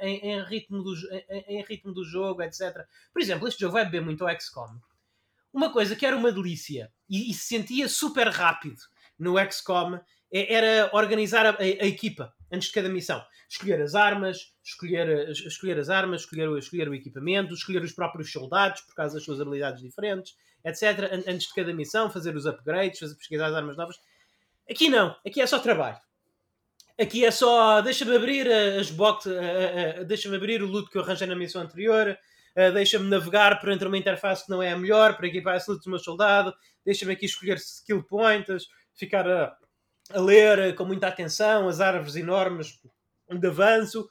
em, 0.00 0.32
em, 0.32 0.44
ritmo 0.44 0.82
do, 0.82 0.94
em, 1.30 1.58
em 1.58 1.64
ritmo 1.64 1.92
do 1.92 2.04
jogo, 2.04 2.42
etc. 2.42 2.84
Por 3.12 3.22
exemplo, 3.22 3.46
este 3.46 3.60
jogo 3.60 3.74
vai 3.74 3.84
beber 3.84 4.02
muito 4.02 4.26
ao 4.26 4.40
XCOM. 4.40 4.80
Uma 5.52 5.70
coisa 5.72 5.96
que 5.96 6.06
era 6.06 6.16
uma 6.16 6.32
delícia 6.32 6.92
e, 7.08 7.30
e 7.30 7.34
se 7.34 7.46
sentia 7.46 7.88
super 7.88 8.28
rápido 8.28 8.80
no 9.18 9.34
XCOM 9.50 10.00
é, 10.32 10.54
era 10.54 10.90
organizar 10.92 11.46
a, 11.46 11.50
a, 11.50 11.62
a, 11.62 11.86
equipa 11.86 12.32
antes 12.50 12.68
de 12.68 12.74
cada 12.74 12.88
missão. 12.88 13.24
Escolher 13.48 13.80
as 13.80 13.94
armas, 13.94 14.54
escolher, 14.64 15.30
escolher 15.30 15.78
as 15.78 15.88
armas, 15.88 16.22
escolher, 16.22 16.48
escolher 16.58 16.88
o 16.88 16.94
equipamento, 16.94 17.54
escolher 17.54 17.82
os 17.82 17.92
próprios 17.92 18.30
soldados 18.32 18.80
por 18.82 18.94
causa 18.94 19.14
das 19.14 19.24
suas 19.24 19.40
habilidades 19.40 19.82
diferentes, 19.82 20.34
etc. 20.64 21.10
Antes 21.26 21.48
de 21.48 21.54
cada 21.54 21.72
missão, 21.72 22.10
fazer 22.10 22.34
os 22.36 22.46
upgrades, 22.46 22.98
fazer 22.98 23.14
pesquisar 23.16 23.46
as 23.46 23.54
armas 23.54 23.76
novas. 23.76 23.96
Aqui 24.68 24.88
não, 24.88 25.16
aqui 25.26 25.40
é 25.40 25.46
só 25.46 25.58
trabalho. 25.58 25.98
Aqui 27.00 27.24
é 27.24 27.30
só 27.30 27.80
deixa-me 27.80 28.14
abrir 28.14 28.46
as 28.46 28.90
box, 28.90 29.26
deixa-me 30.06 30.36
abrir 30.36 30.62
o 30.62 30.66
loot 30.66 30.90
que 30.90 30.98
eu 30.98 31.02
arranjei 31.02 31.26
na 31.26 31.34
missão 31.34 31.62
anterior, 31.62 32.14
deixa-me 32.74 33.08
navegar 33.08 33.58
por 33.58 33.70
entre 33.70 33.88
uma 33.88 33.96
interface 33.96 34.44
que 34.44 34.50
não 34.50 34.62
é 34.62 34.70
a 34.70 34.76
melhor 34.76 35.16
para 35.16 35.26
equipar 35.26 35.56
esse 35.56 35.70
loot 35.70 35.82
do 35.82 35.90
meu 35.90 35.98
soldado, 35.98 36.54
deixa-me 36.84 37.14
aqui 37.14 37.24
escolher 37.24 37.56
skill 37.56 38.02
points, 38.02 38.66
ficar 38.94 39.26
a 39.26 39.56
a 40.12 40.20
ler 40.20 40.74
com 40.74 40.84
muita 40.84 41.08
atenção 41.08 41.68
as 41.68 41.80
árvores 41.80 42.16
enormes 42.16 42.80
de 43.30 43.46
avanço. 43.46 44.08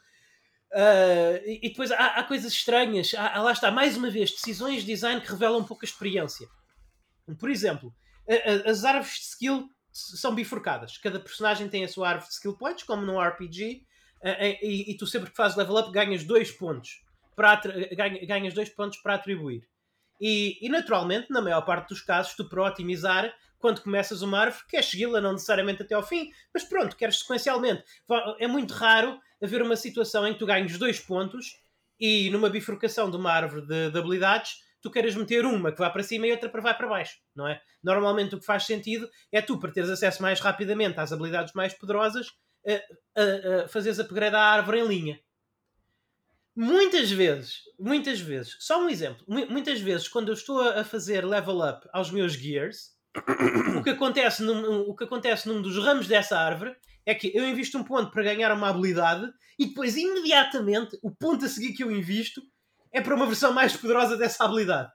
Uh, 0.72 1.42
e, 1.46 1.70
depois 1.70 1.92
há, 1.92 2.20
há 2.20 2.24
coisas 2.24 2.54
estranhas. 2.54 3.14
Há, 3.16 3.42
lá 3.42 3.52
está, 3.52 3.72
mais 3.72 3.98
uma 3.98 4.10
vez, 4.10 4.32
decisões 4.32 4.82
de 4.82 4.88
design 4.88 5.20
que 5.20 5.30
revelam 5.30 5.64
pouca 5.64 5.86
experiência. 5.86 6.48
Por 7.40 7.50
exemplo, 7.50 7.94
a, 8.30 8.34
a, 8.34 8.72
as 8.72 8.86
árvores 8.86 9.16
de 9.16 9.26
skill 9.26 9.70
são 9.92 10.34
bifurcadas. 10.34 10.98
Cada 10.98 11.20
personagem 11.20 11.68
tem 11.68 11.84
a 11.84 11.88
sua 11.88 12.10
árvore 12.10 12.30
de 12.30 12.36
skill 12.36 12.56
points, 12.56 12.84
como 12.84 13.04
num 13.04 13.20
RPG, 13.20 13.84
uh, 14.22 14.28
e, 14.62 14.92
e, 14.92 14.98
tu 14.98 15.08
sempre 15.08 15.32
que 15.32 15.36
fazes 15.36 15.58
level 15.58 15.78
up 15.78 15.92
ganhas 15.92 16.24
dois 16.24 16.52
pontos 16.52 17.04
para 17.36 17.62
ganhas 18.28 18.54
dois 18.54 18.70
pontos 18.70 19.00
para 19.00 19.16
atribuir. 19.16 19.68
E, 20.20 20.58
e, 20.62 20.70
naturalmente, 20.70 21.32
na 21.32 21.42
maior 21.42 21.62
parte 21.62 21.90
dos 21.90 22.02
casos, 22.02 22.36
tu 22.36 22.48
para 22.48 22.64
otimizar 22.64 23.34
quando 23.60 23.82
começas 23.82 24.22
uma 24.22 24.40
árvore, 24.40 24.64
queres 24.68 24.88
segui-la, 24.88 25.22
não 25.22 25.34
necessariamente 25.34 25.84
até 25.84 25.94
ao 25.94 26.02
fim, 26.04 26.32
mas 26.54 26.64
pronto, 26.64 26.96
queres 26.96 27.20
sequencialmente. 27.20 27.84
É 28.40 28.48
muito 28.48 28.74
raro 28.74 29.20
haver 29.42 29.62
uma 29.62 29.76
situação 29.76 30.26
em 30.26 30.34
que 30.34 30.40
tu 30.40 30.46
ganhes 30.46 30.78
dois 30.78 31.00
pontos 31.00 31.62
e 32.00 32.30
numa 32.30 32.50
bifurcação 32.50 33.12
de 33.12 33.18
uma 33.18 33.32
árvore 33.32 33.68
de, 33.68 33.92
de 33.92 34.00
habilidades 34.00 34.68
tu 34.82 34.90
queres 34.90 35.16
meter 35.16 35.46
uma 35.46 35.72
que 35.72 35.80
vá 35.80 35.90
para 35.90 36.04
cima 36.04 36.28
e 36.28 36.32
outra 36.32 36.50
para 36.50 36.62
vai 36.62 36.76
para 36.76 36.88
baixo, 36.88 37.20
não 37.36 37.48
é? 37.48 37.62
Normalmente 37.84 38.36
o 38.36 38.40
que 38.40 38.46
faz 38.46 38.66
sentido 38.66 39.10
é 39.32 39.42
tu, 39.42 39.60
para 39.60 39.72
teres 39.72 39.90
acesso 39.90 40.22
mais 40.22 40.40
rapidamente 40.40 41.00
às 41.00 41.12
habilidades 41.12 41.54
mais 41.54 41.74
poderosas, 41.74 42.32
a, 42.66 43.22
a, 43.22 43.64
a 43.64 43.68
fazeres 43.68 44.00
upgrade 44.00 44.36
à 44.36 44.42
árvore 44.42 44.80
em 44.80 44.88
linha. 44.88 45.20
Muitas 46.56 47.12
vezes, 47.12 47.62
muitas 47.80 48.20
vezes, 48.20 48.58
só 48.60 48.84
um 48.84 48.90
exemplo, 48.90 49.24
muitas 49.28 49.80
vezes 49.80 50.08
quando 50.08 50.30
eu 50.30 50.34
estou 50.34 50.62
a 50.62 50.84
fazer 50.84 51.26
level 51.26 51.60
up 51.62 51.88
aos 51.94 52.12
meus 52.12 52.34
gears, 52.34 52.98
o 53.78 53.84
que, 53.84 53.90
acontece 53.90 54.44
num, 54.44 54.82
o 54.82 54.96
que 54.96 55.04
acontece 55.04 55.48
num 55.48 55.62
dos 55.62 55.78
ramos 55.84 56.08
dessa 56.08 56.38
árvore 56.38 56.76
é 57.06 57.16
que 57.16 57.36
eu 57.36 57.48
invisto 57.48 57.78
um 57.78 57.84
ponto 57.84 58.12
para 58.12 58.24
ganhar 58.24 58.52
uma 58.54 58.70
habilidade 58.70 59.32
e 59.58 59.68
depois, 59.68 59.98
imediatamente, 59.98 60.98
o 61.02 61.12
ponto 61.12 61.46
a 61.46 61.50
seguir 61.50 61.74
que 61.74 61.84
eu 61.84 61.92
invisto 61.92 62.42
é 62.92 63.02
para 63.02 63.16
uma 63.16 63.26
versão 63.26 63.52
mais 63.54 63.76
poderosa 63.76 64.16
dessa 64.16 64.46
habilidade. 64.46 64.92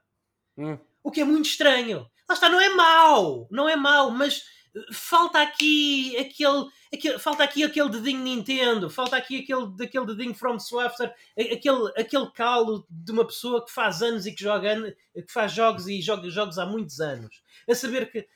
Hum. 0.57 0.77
O 1.03 1.11
que 1.11 1.21
é 1.21 1.25
muito 1.25 1.45
estranho. 1.45 2.07
Lá 2.27 2.33
está, 2.33 2.49
não 2.49 2.59
é 2.59 2.69
mau, 2.69 3.47
não 3.51 3.69
é 3.69 3.75
mau, 3.75 4.09
mas 4.09 4.43
falta 4.91 5.41
aqui 5.41 6.17
aquele, 6.17 6.65
aquele, 6.93 7.19
falta 7.19 7.43
aqui 7.43 7.63
aquele 7.63 7.89
dedinho 7.89 8.21
Nintendo, 8.21 8.89
falta 8.89 9.15
aqui 9.15 9.41
aquele, 9.41 9.73
aquele 9.81 10.05
dedinho 10.05 10.33
From 10.33 10.59
Software, 10.59 11.13
aquele, 11.37 11.91
aquele 11.97 12.31
calo 12.31 12.85
de 12.89 13.11
uma 13.11 13.25
pessoa 13.25 13.63
que 13.65 13.71
faz 13.71 14.01
anos 14.01 14.25
e 14.25 14.33
que 14.33 14.43
joga 14.43 14.95
que 15.13 15.31
faz 15.31 15.51
jogos 15.51 15.87
e 15.87 16.01
joga 16.01 16.29
jogos 16.29 16.57
há 16.57 16.65
muitos 16.65 16.99
anos. 16.99 17.41
A 17.69 17.75
saber 17.75 18.11
que 18.11 18.27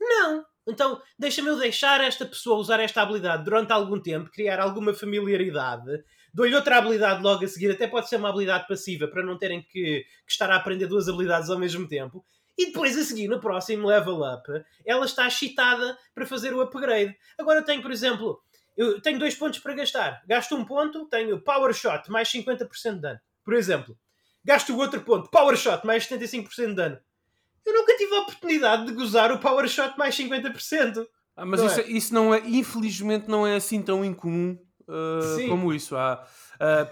não. 0.00 0.44
Então, 0.66 1.00
deixa-me 1.18 1.48
eu 1.48 1.58
deixar 1.58 2.02
esta 2.02 2.26
pessoa 2.26 2.58
usar 2.58 2.78
esta 2.78 3.02
habilidade 3.02 3.42
durante 3.42 3.72
algum 3.72 3.98
tempo, 3.98 4.30
criar 4.30 4.60
alguma 4.60 4.92
familiaridade, 4.92 6.04
dou-lhe 6.32 6.54
outra 6.54 6.76
habilidade 6.76 7.22
logo 7.22 7.42
a 7.42 7.48
seguir, 7.48 7.70
até 7.70 7.86
pode 7.86 8.08
ser 8.08 8.16
uma 8.16 8.28
habilidade 8.28 8.68
passiva 8.68 9.08
para 9.08 9.24
não 9.24 9.38
terem 9.38 9.62
que, 9.62 10.04
que 10.26 10.32
estar 10.32 10.50
a 10.50 10.56
aprender 10.56 10.86
duas 10.86 11.08
habilidades 11.08 11.48
ao 11.48 11.58
mesmo 11.58 11.88
tempo 11.88 12.22
e 12.58 12.66
depois 12.66 12.98
a 12.98 13.04
seguir, 13.04 13.28
no 13.28 13.38
próximo 13.38 13.86
level 13.86 14.20
up, 14.22 14.50
ela 14.84 15.06
está 15.06 15.28
excitada 15.28 15.96
para 16.12 16.26
fazer 16.26 16.52
o 16.52 16.60
upgrade. 16.60 17.16
Agora 17.38 17.60
eu 17.60 17.64
tenho, 17.64 17.80
por 17.80 17.92
exemplo, 17.92 18.42
eu 18.76 19.00
tenho 19.00 19.16
dois 19.16 19.36
pontos 19.36 19.60
para 19.60 19.74
gastar. 19.74 20.20
Gasto 20.26 20.56
um 20.56 20.64
ponto, 20.64 21.06
tenho 21.06 21.40
Power 21.40 21.72
Shot 21.72 22.10
mais 22.10 22.28
50% 22.28 22.94
de 22.94 23.00
dano. 23.00 23.20
Por 23.44 23.54
exemplo, 23.54 23.96
gasto 24.44 24.74
o 24.74 24.78
outro 24.78 25.00
ponto, 25.02 25.30
Power 25.30 25.56
Shot 25.56 25.86
mais 25.86 26.08
75% 26.08 26.66
de 26.66 26.74
dano. 26.74 26.98
Eu 27.64 27.74
nunca 27.74 27.96
tive 27.96 28.14
a 28.16 28.20
oportunidade 28.22 28.86
de 28.86 28.92
gozar 28.92 29.30
o 29.30 29.38
Power 29.38 29.68
Shot 29.68 29.96
mais 29.96 30.16
50%. 30.16 31.06
Ah, 31.36 31.46
mas 31.46 31.60
não 31.60 31.66
isso, 31.68 31.80
é? 31.80 31.84
isso 31.84 32.14
não 32.14 32.34
é, 32.34 32.40
infelizmente, 32.44 33.28
não 33.28 33.46
é 33.46 33.54
assim 33.54 33.80
tão 33.80 34.04
incomum 34.04 34.58
uh, 34.88 35.48
como 35.48 35.72
isso. 35.72 35.96
Há. 35.96 36.26
Uh, 36.58 36.90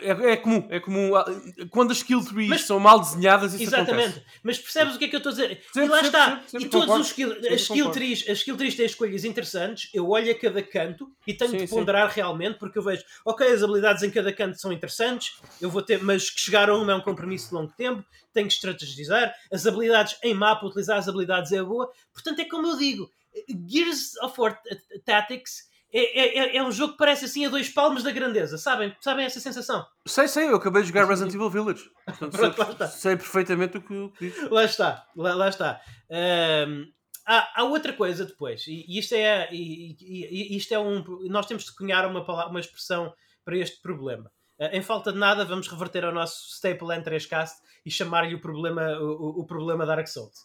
é, 0.00 0.32
é, 0.32 0.36
comum, 0.36 0.66
é 0.68 0.80
comum. 0.80 1.14
Ah, 1.14 1.24
quando 1.70 1.92
as 1.92 1.98
skill 1.98 2.24
trees 2.24 2.48
mas, 2.48 2.62
são 2.62 2.80
mal 2.80 2.98
desenhadas, 2.98 3.54
isso 3.54 3.62
Exatamente, 3.62 4.18
acontece. 4.18 4.26
mas 4.42 4.58
percebes 4.58 4.96
o 4.96 4.98
que 4.98 5.04
é 5.04 5.08
que 5.08 5.14
eu 5.14 5.18
estou 5.18 5.30
a 5.30 5.34
dizer? 5.34 5.62
Sempre, 5.72 5.84
e 5.84 5.88
lá 5.88 6.02
sempre, 6.02 6.06
está. 6.06 6.42
Sempre, 6.46 6.66
e 6.66 6.70
todos 6.70 6.86
concordo, 6.86 7.02
os 7.02 7.06
skill, 7.08 7.32
as, 7.32 7.60
skill 7.60 7.90
trees, 7.90 8.28
as 8.28 8.38
skill 8.38 8.56
trees 8.56 8.74
têm 8.74 8.86
escolhas 8.86 9.24
interessantes. 9.24 9.90
Eu 9.94 10.08
olho 10.08 10.32
a 10.32 10.34
cada 10.34 10.60
canto 10.60 11.08
e 11.24 11.32
tenho 11.32 11.52
sim, 11.52 11.58
de 11.58 11.68
ponderar 11.68 12.10
sim. 12.10 12.16
realmente, 12.16 12.58
porque 12.58 12.78
eu 12.78 12.82
vejo, 12.82 13.04
ok, 13.24 13.46
as 13.46 13.62
habilidades 13.62 14.02
em 14.02 14.10
cada 14.10 14.32
canto 14.32 14.60
são 14.60 14.72
interessantes, 14.72 15.40
eu 15.60 15.70
vou 15.70 15.82
ter, 15.82 16.02
mas 16.02 16.28
que 16.28 16.40
chegar 16.40 16.68
a 16.68 16.76
uma 16.76 16.92
é 16.92 16.94
um 16.96 17.00
compromisso 17.00 17.50
de 17.50 17.54
longo 17.54 17.72
tempo, 17.74 18.04
tenho 18.32 18.48
que 18.48 18.54
estrategizar. 18.54 19.32
As 19.52 19.66
habilidades 19.66 20.18
em 20.22 20.34
mapa, 20.34 20.66
utilizar 20.66 20.98
as 20.98 21.08
habilidades 21.08 21.52
é 21.52 21.62
boa. 21.62 21.88
Portanto, 22.12 22.40
é 22.40 22.44
como 22.44 22.66
eu 22.66 22.76
digo, 22.76 23.08
Gears 23.68 24.16
of 24.22 24.40
War 24.40 24.60
Tactics 25.04 25.66
é, 25.98 26.18
é, 26.18 26.38
é, 26.38 26.56
é, 26.56 26.62
um 26.62 26.70
jogo 26.70 26.92
que 26.92 26.98
parece 26.98 27.24
assim 27.24 27.46
a 27.46 27.48
dois 27.48 27.70
palmos 27.70 28.02
da 28.02 28.10
grandeza, 28.10 28.58
sabem? 28.58 28.94
Sabem 29.00 29.24
essa 29.24 29.40
sensação? 29.40 29.86
Sei, 30.06 30.28
sei, 30.28 30.48
eu 30.48 30.56
acabei 30.56 30.82
de 30.82 30.88
jogar 30.88 31.08
Resident 31.08 31.34
Evil 31.34 31.48
Village. 31.48 31.90
Portanto, 32.04 32.36
Pronto, 32.54 32.76
sei, 32.76 32.86
sei, 32.88 33.16
perfeitamente 33.16 33.78
o 33.78 33.80
que, 33.80 33.94
o 33.94 34.10
que 34.10 34.30
Lá 34.50 34.64
está, 34.64 35.06
lá, 35.16 35.34
lá 35.34 35.48
está. 35.48 35.80
Um, 36.68 36.92
há, 37.24 37.60
há, 37.60 37.64
outra 37.64 37.94
coisa 37.94 38.26
depois, 38.26 38.66
e, 38.66 38.84
e 38.86 38.98
isto 38.98 39.14
é, 39.14 39.48
e, 39.50 39.96
e, 39.98 40.56
isto 40.58 40.74
é 40.74 40.78
um. 40.78 41.02
Nós 41.30 41.46
temos 41.46 41.64
de 41.64 41.74
cunhar 41.74 42.06
uma, 42.06 42.22
palavra, 42.26 42.50
uma 42.50 42.60
expressão 42.60 43.14
para 43.42 43.56
este 43.56 43.80
problema. 43.80 44.30
Uh, 44.58 44.76
em 44.76 44.82
falta 44.82 45.10
de 45.10 45.18
nada, 45.18 45.46
vamos 45.46 45.66
reverter 45.66 46.04
ao 46.04 46.12
nosso 46.12 46.50
staple 46.50 46.88
N3Cast 46.88 47.54
e 47.86 47.90
chamar-lhe 47.90 48.34
o 48.34 48.40
problema, 48.40 48.98
o, 48.98 49.40
o 49.40 49.46
problema 49.46 49.86
Dark 49.86 50.08
Souls. 50.08 50.40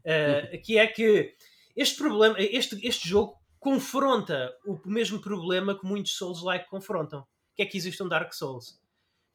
Uh, 0.00 0.60
que 0.64 0.76
é 0.76 0.88
que 0.88 1.34
este 1.76 1.98
problema, 1.98 2.34
este, 2.40 2.84
este 2.84 3.08
jogo 3.08 3.38
confronta 3.58 4.54
o 4.64 4.80
mesmo 4.86 5.20
problema 5.20 5.78
que 5.78 5.86
muitos 5.86 6.16
Souls-like 6.16 6.68
confrontam, 6.68 7.26
que 7.54 7.62
é 7.62 7.66
que 7.66 7.76
existe 7.76 8.02
um 8.02 8.08
Dark 8.08 8.32
Souls. 8.32 8.80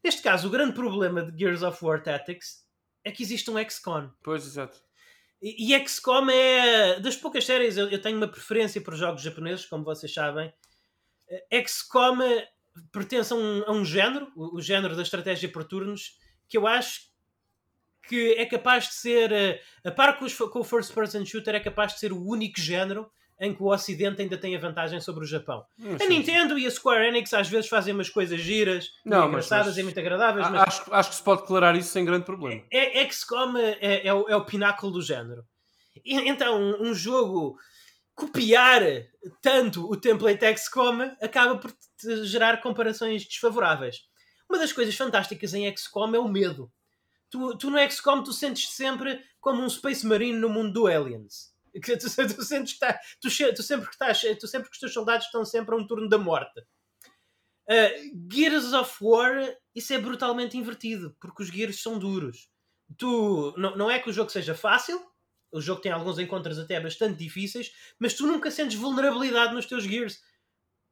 Neste 0.04 0.22
caso, 0.22 0.48
o 0.48 0.52
grande 0.52 0.74
problema 0.74 1.24
de 1.24 1.38
Gears 1.38 1.64
of 1.64 1.84
War 1.84 2.02
Tactics 2.02 2.66
é 3.04 3.12
que 3.12 3.24
existe 3.24 3.50
um 3.50 3.58
XCOM. 3.70 4.10
Pois, 4.24 4.46
exato. 4.46 4.82
E, 5.42 5.74
e 5.74 5.88
XCOM 5.88 6.30
é 6.30 7.00
das 7.00 7.16
poucas 7.16 7.46
séries, 7.46 7.78
eu, 7.78 7.90
eu, 7.90 8.02
tenho 8.02 8.18
uma 8.18 8.28
preferência 8.28 8.82
por 8.82 8.96
jogos 8.96 9.22
japoneses, 9.22 9.66
como 9.66 9.84
vocês 9.84 10.14
sabem. 10.14 10.54
XCOM 11.52 12.18
pertence 12.92 13.34
a 13.34 13.36
um, 13.36 13.64
a 13.66 13.72
um 13.72 13.86
género, 13.86 14.32
o, 14.36 14.58
o, 14.58 14.62
género 14.62 14.96
da 14.96 15.02
estratégia 15.02 15.52
por 15.52 15.64
turnos, 15.64 16.18
que 16.48 16.58
eu 16.58 16.66
acho 16.66 17.12
que 18.08 18.34
é 18.34 18.46
capaz 18.46 18.88
de 18.88 18.96
ser, 18.96 19.62
a 19.84 19.92
par 19.92 20.18
com, 20.18 20.26
os, 20.26 20.36
com 20.36 20.60
o 20.60 20.64
first 20.64 20.94
person 20.94 21.26
shooter, 21.26 21.56
é 21.56 21.60
capaz 21.60 21.94
de 21.94 22.00
ser 22.00 22.12
o 22.12 22.26
único 22.26 22.60
género 22.60 23.10
em 23.40 23.54
que 23.54 23.62
o 23.62 23.68
Ocidente 23.68 24.22
ainda 24.22 24.38
tem 24.38 24.56
a 24.56 24.60
vantagem 24.60 25.00
sobre 25.00 25.24
o 25.24 25.28
Japão. 25.28 25.66
Hum, 25.80 25.98
a 26.00 26.06
Nintendo 26.06 26.58
e 26.58 26.66
a 26.66 26.72
Square 26.72 27.08
Enix 27.08 27.34
às 27.34 27.50
vezes 27.50 27.70
fazem 27.70 27.94
umas 27.94 28.10
coisas 28.10 28.40
giras, 28.40 28.92
não, 29.06 29.28
engraçadas 29.28 29.68
mas, 29.68 29.76
mas, 29.76 29.78
e 29.78 29.84
muito 29.84 30.00
agradáveis. 30.00 30.50
Mas 30.50 30.62
acho, 30.62 30.94
acho 30.94 31.10
que 31.10 31.16
se 31.16 31.24
pode 31.24 31.42
declarar 31.42 31.76
isso 31.76 31.90
sem 31.90 32.06
grande 32.06 32.26
problema. 32.26 32.64
É, 32.72 33.02
é, 33.02 33.12
XCOM 33.12 33.58
é, 33.58 33.78
é, 33.82 34.08
é, 34.08 34.14
o, 34.14 34.28
é 34.30 34.36
o 34.36 34.46
pináculo 34.46 34.92
do 34.92 35.02
género. 35.02 35.44
E, 36.04 36.16
então, 36.30 36.60
um, 36.60 36.90
um, 36.90 36.94
jogo 36.94 37.58
copiar 38.16 38.82
tanto 39.42 39.90
o 39.90 39.98
template 39.98 40.58
XCOM 40.58 41.12
acaba 41.22 41.58
por 41.58 41.74
gerar 42.24 42.62
comparações 42.62 43.26
desfavoráveis. 43.26 44.02
Uma 44.50 44.60
das 44.60 44.72
coisas 44.72 44.96
fantásticas 44.96 45.54
em 45.54 45.74
XCOM 45.76 46.14
é 46.14 46.20
o 46.20 46.28
medo. 46.28 46.72
Tu, 47.30 47.58
tu 47.58 47.72
no 47.72 47.80
XCOM 47.90 48.22
tu 48.22 48.32
sentes 48.32 48.70
sempre 48.70 49.20
como 49.42 49.62
um 49.62 49.70
Space 49.70 50.06
Marine 50.06 50.38
no 50.38 50.50
mundo 50.50 50.72
do 50.72 50.88
Aliens 50.88 51.53
que 51.82 51.98
tu, 51.98 52.06
tu 52.06 52.44
sentes 52.44 52.74
que 52.74 52.80
tá, 52.80 53.00
tu, 53.20 53.30
tu, 53.56 53.64
sempre 53.64 53.88
que 53.88 53.94
estás, 53.94 54.22
tu 54.40 54.48
sempre 54.48 54.70
que 54.70 54.76
os 54.76 54.80
teus 54.80 54.94
soldados 54.94 55.26
estão 55.26 55.44
sempre 55.44 55.74
a 55.74 55.78
um 55.78 55.88
turno 55.88 56.08
da 56.08 56.18
morte. 56.18 56.60
Uh, 57.68 58.30
Gears 58.32 58.74
of 58.74 58.96
War, 59.02 59.56
isso 59.74 59.94
é 59.94 59.98
brutalmente 59.98 60.58
invertido, 60.58 61.16
porque 61.20 61.42
os 61.42 61.50
Gears 61.50 61.82
são 61.82 61.98
duros. 61.98 62.50
Tu, 62.98 63.54
não, 63.58 63.76
não 63.76 63.92
é 63.92 64.00
que 64.00 64.10
o 64.10 64.14
jogo 64.14 64.30
seja 64.30 64.54
fácil, 64.54 65.02
o 65.52 65.62
jogo 65.62 65.82
tem 65.82 65.92
alguns 65.92 66.20
encontros 66.20 66.60
até 66.60 66.80
bastante 66.80 67.18
difíceis, 67.18 67.72
mas 67.98 68.14
tu 68.14 68.28
nunca 68.28 68.52
sentes 68.52 68.78
vulnerabilidade 68.78 69.54
nos 69.54 69.66
teus 69.66 69.86
Gears. 69.86 70.22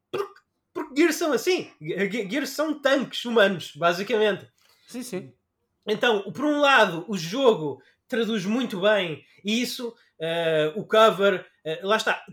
Porque, 0.10 0.41
porque 0.74 1.02
Gears 1.02 1.15
são 1.15 1.34
assim. 1.34 1.72
Gears 1.80 2.50
são 2.50 2.80
tanques 2.80 3.26
humanos, 3.26 3.76
basicamente. 3.76 4.50
Sim, 4.88 5.04
sim. 5.04 5.34
Então, 5.86 6.32
por 6.32 6.46
um 6.46 6.60
lado, 6.60 7.06
o 7.08 7.17
jogo 7.17 7.82
traduz 8.08 8.46
muito 8.46 8.82
bem 8.82 9.26
isso 9.44 9.96
uh, 10.22 10.80
o 10.80 10.86
cover, 10.86 11.46
uh, 11.66 11.88
lá 11.88 11.98
está. 11.98 12.24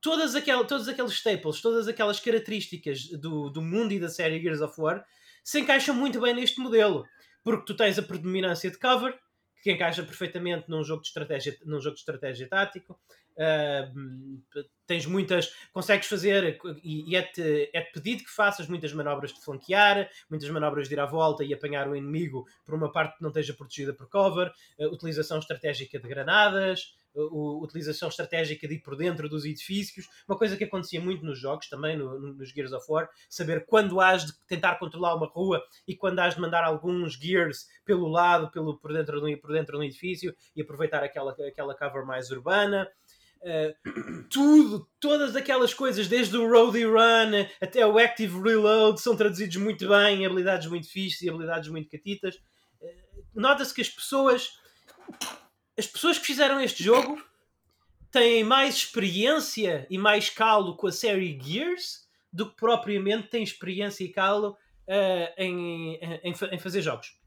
Todas, 0.00 0.34
aquel, 0.34 0.64
todos 0.66 0.88
aqueles 0.88 1.12
staples, 1.12 1.60
todas 1.60 1.88
aquelas 1.88 2.20
características 2.20 3.08
do, 3.20 3.48
do 3.50 3.62
mundo 3.62 3.92
e 3.92 4.00
da 4.00 4.08
série 4.08 4.40
Gears 4.40 4.60
of 4.60 4.78
War 4.80 5.04
se 5.42 5.60
encaixam 5.60 5.94
muito 5.94 6.20
bem 6.20 6.34
neste 6.34 6.60
modelo. 6.60 7.04
Porque 7.42 7.66
tu 7.66 7.76
tens 7.76 7.98
a 7.98 8.02
predominância 8.02 8.70
de 8.70 8.78
cover, 8.78 9.14
que 9.62 9.70
encaixa 9.70 10.02
perfeitamente 10.02 10.68
num 10.68 10.82
jogo 10.82 11.02
de 11.02 11.08
estratégia, 11.08 11.56
num 11.64 11.80
jogo 11.80 11.94
de 11.94 12.00
estratégia 12.00 12.48
tático. 12.48 12.98
Tens 14.86 15.06
muitas, 15.06 15.50
consegues 15.72 16.06
fazer 16.06 16.58
e, 16.82 17.16
é-te 17.16 17.70
é 17.72 17.80
pedido 17.80 18.22
que 18.22 18.30
faças 18.30 18.68
muitas 18.68 18.92
manobras 18.92 19.32
de 19.32 19.42
flanquear, 19.42 20.10
muitas 20.28 20.48
manobras 20.50 20.88
de 20.88 20.94
ir 20.94 21.00
à 21.00 21.06
volta 21.06 21.42
e 21.42 21.54
apanhar 21.54 21.88
o 21.88 21.96
inimigo 21.96 22.46
por 22.66 22.74
uma 22.74 22.92
parte 22.92 23.16
que 23.16 23.22
não 23.22 23.30
esteja 23.30 23.54
protegida 23.54 23.94
por 23.94 24.08
cover, 24.10 24.52
uh, 24.78 24.86
utilização 24.88 25.38
estratégica 25.38 25.98
de 25.98 26.06
granadas, 26.06 26.94
uh, 27.14 27.62
utilização 27.62 28.10
estratégica 28.10 28.68
de 28.68 28.74
ir 28.74 28.80
por 28.80 28.94
dentro 28.94 29.26
dos 29.26 29.46
edifícios, 29.46 30.06
uma 30.28 30.36
coisa 30.36 30.54
que 30.54 30.64
acontecia 30.64 31.00
muito 31.00 31.24
nos 31.24 31.38
jogos, 31.38 31.66
também 31.68 31.96
no, 31.96 32.20
no, 32.20 32.34
nos 32.34 32.50
Gears 32.50 32.72
of 32.72 32.84
War, 32.86 33.08
saber 33.28 33.64
quando 33.64 34.02
has 34.02 34.26
de 34.26 34.32
tentar 34.46 34.74
controlar 34.76 35.14
uma 35.14 35.26
rua 35.26 35.62
e 35.88 35.96
quando 35.96 36.18
has 36.18 36.34
de 36.34 36.42
mandar 36.42 36.62
alguns 36.62 37.14
Gears 37.14 37.66
pelo 37.86 38.06
lado, 38.06 38.50
pelo, 38.50 38.78
por, 38.78 38.92
dentro 38.92 39.18
do, 39.18 39.38
por 39.38 39.52
dentro 39.52 39.78
do 39.78 39.84
edifício 39.84 40.34
e 40.54 40.60
aproveitar 40.60 41.02
aquela, 41.02 41.32
aquela 41.32 41.74
cover 41.74 42.04
mais 42.04 42.30
urbana. 42.30 42.86
Tudo, 44.30 44.88
todas 44.98 45.36
aquelas 45.36 45.74
coisas, 45.74 46.08
desde 46.08 46.36
o 46.36 46.48
Roadie 46.48 46.84
Run 46.84 47.46
até 47.60 47.86
o 47.86 47.98
Active 47.98 48.40
Reload, 48.40 49.00
são 49.00 49.14
traduzidos 49.14 49.56
muito 49.56 49.86
bem, 49.88 50.24
habilidades 50.24 50.66
muito 50.66 50.88
fixas 50.88 51.22
e 51.22 51.28
habilidades 51.28 51.68
muito 51.68 51.90
catitas. 51.90 52.36
Uh, 52.80 53.22
Nota-se 53.34 53.74
que 53.74 53.82
as 53.82 53.88
pessoas, 53.88 54.58
as 55.76 55.86
pessoas 55.86 56.18
que 56.18 56.26
fizeram 56.26 56.60
este 56.60 56.82
jogo 56.82 57.22
têm 58.10 58.42
mais 58.42 58.76
experiência 58.76 59.86
e 59.90 59.98
mais 59.98 60.30
calo 60.30 60.76
com 60.76 60.86
a 60.86 60.92
série 60.92 61.38
Gears 61.40 62.08
do 62.32 62.48
que 62.48 62.56
propriamente 62.56 63.28
têm 63.28 63.42
experiência 63.42 64.04
e 64.04 64.08
calo 64.08 64.56
uh, 64.88 65.34
em, 65.36 65.96
em, 65.96 66.34
em, 66.52 66.58
fazer 66.58 66.80
jogos. 66.80 67.18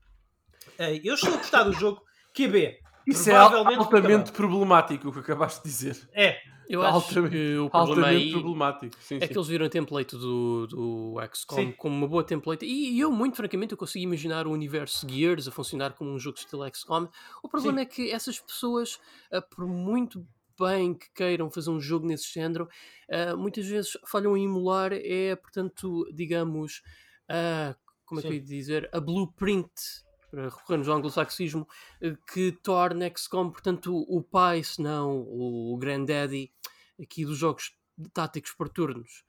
eu 1.04 1.14
estou 1.14 1.34
a 1.34 1.38
gostar 1.38 1.64
do 1.64 1.74
jogo 1.74 2.02
QB. 2.34 2.87
Isso 3.08 3.30
é 3.30 3.36
altamente 3.36 4.32
problemático 4.32 5.10
o 5.10 5.14
que 5.14 5.20
acabaste 5.20 5.64
de 5.64 5.70
dizer. 5.70 6.10
É. 6.14 6.38
Eu 6.70 6.82
acho 6.82 6.96
altamente, 6.96 7.32
que 7.32 7.58
o 7.58 7.70
problema 7.70 8.08
aí 8.08 8.32
problemático. 8.32 8.96
Sim, 9.00 9.16
é 9.16 9.20
sim. 9.22 9.28
que 9.28 9.38
eles 9.38 9.48
viram 9.48 9.66
a 9.66 9.70
template 9.70 10.18
do, 10.18 10.68
do 10.68 11.16
XCOM 11.34 11.72
como 11.72 11.96
uma 11.96 12.08
boa 12.08 12.26
template 12.26 12.66
e 12.66 13.00
eu, 13.00 13.10
muito 13.10 13.38
francamente, 13.38 13.72
eu 13.72 13.78
consigo 13.78 14.04
imaginar 14.04 14.46
o 14.46 14.52
universo 14.52 15.08
Gears 15.10 15.48
a 15.48 15.52
funcionar 15.52 15.94
como 15.94 16.12
um 16.12 16.20
jogo 16.20 16.36
de 16.36 16.42
estilo 16.42 16.68
XCOM. 16.70 17.08
O 17.42 17.48
problema 17.48 17.78
sim. 17.78 17.84
é 17.84 17.86
que 17.86 18.12
essas 18.12 18.38
pessoas, 18.38 19.00
ah, 19.32 19.42
por 19.42 19.66
muito 19.66 20.28
bem 20.60 20.94
que 20.94 21.10
queiram 21.14 21.50
fazer 21.50 21.70
um 21.70 21.80
jogo 21.80 22.06
nesse 22.06 22.34
género, 22.34 22.68
uh, 23.10 23.38
muitas 23.38 23.66
vezes 23.66 23.98
falham 24.06 24.36
em 24.36 24.46
emular, 24.46 24.92
é, 24.92 25.36
portanto, 25.36 26.04
digamos, 26.14 26.82
uh, 27.30 27.76
como 28.06 28.20
é 28.20 28.24
que 28.24 28.30
eu 28.30 28.34
ia 28.34 28.42
dizer, 28.42 28.90
a 28.92 29.00
blueprint 29.00 29.70
para 30.30 30.50
recorrermos 30.50 30.88
ao 30.88 30.98
anglo-saxismo, 30.98 31.68
eh, 32.02 32.16
que 32.32 32.52
torna 32.52 33.10
XCOM, 33.10 33.50
portanto, 33.52 33.96
o 33.96 34.22
pai, 34.22 34.64
se 34.64 34.82
não 34.82 35.20
o 35.20 35.78
granddaddy 35.78 36.52
aqui 37.02 37.26
dos 37.26 37.38
jogos 37.38 37.74
táticos 38.14 38.52
por 38.52 38.70
turnos. 38.70 39.24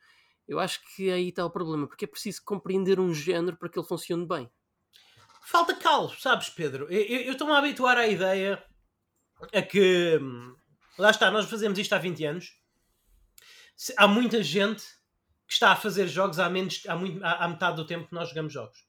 Eu 0.46 0.58
acho 0.58 0.80
que 0.94 1.11
aí 1.11 1.28
está 1.28 1.44
o 1.44 1.50
problema, 1.50 1.87
porque 1.87 2.06
é 2.06 2.08
preciso 2.08 2.42
compreender 2.44 2.98
um 2.98 3.12
género 3.12 3.56
para 3.56 3.68
que 3.68 3.78
ele 3.78 3.87
funcione 3.87 4.26
bem. 4.26 4.50
Falta 5.44 5.74
calo, 5.74 6.11
sabes, 6.18 6.50
Pedro? 6.50 6.90
Eu, 6.90 7.32
estou-me 7.32 7.52
a 7.52 7.58
habituar 7.58 7.96
à 7.96 8.06
ideia 8.06 8.62
a 9.52 9.62
que. 9.62 10.18
Hum, 10.20 10.56
lá 10.98 11.11
está, 11.11 11.30
nós 11.30 11.48
fazemos 11.48 11.78
isto 11.78 11.92
há 11.92 11.98
20 11.98 12.24
anos. 12.24 12.52
Há 13.96 14.08
muita 14.08 14.42
gente 14.42 14.82
que 15.46 15.52
está 15.52 15.72
a 15.72 15.76
fazer 15.76 16.08
jogos 16.08 16.38
há, 16.38 16.50
menos, 16.50 16.82
há, 16.88 16.96
muito, 16.96 17.24
há, 17.24 17.44
há 17.44 17.48
metade 17.48 17.76
do 17.76 17.87
tempo 17.87 18.08
que 18.08 18.14
nós 18.14 18.28
jogamos 18.28 18.52
jogos. 18.52 18.88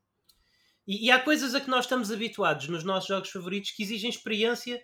E, 0.89 1.05
e, 1.05 1.11
há 1.11 1.19
coisas 1.19 1.53
a 1.53 1.61
que 1.61 1.69
nós 1.69 1.85
estamos 1.85 2.11
habituados 2.11 2.67
nos 2.67 2.83
nossos 2.83 3.07
jogos 3.07 3.29
favoritos 3.29 3.69
que 3.69 3.83
exigem 3.83 4.09
experiência 4.09 4.81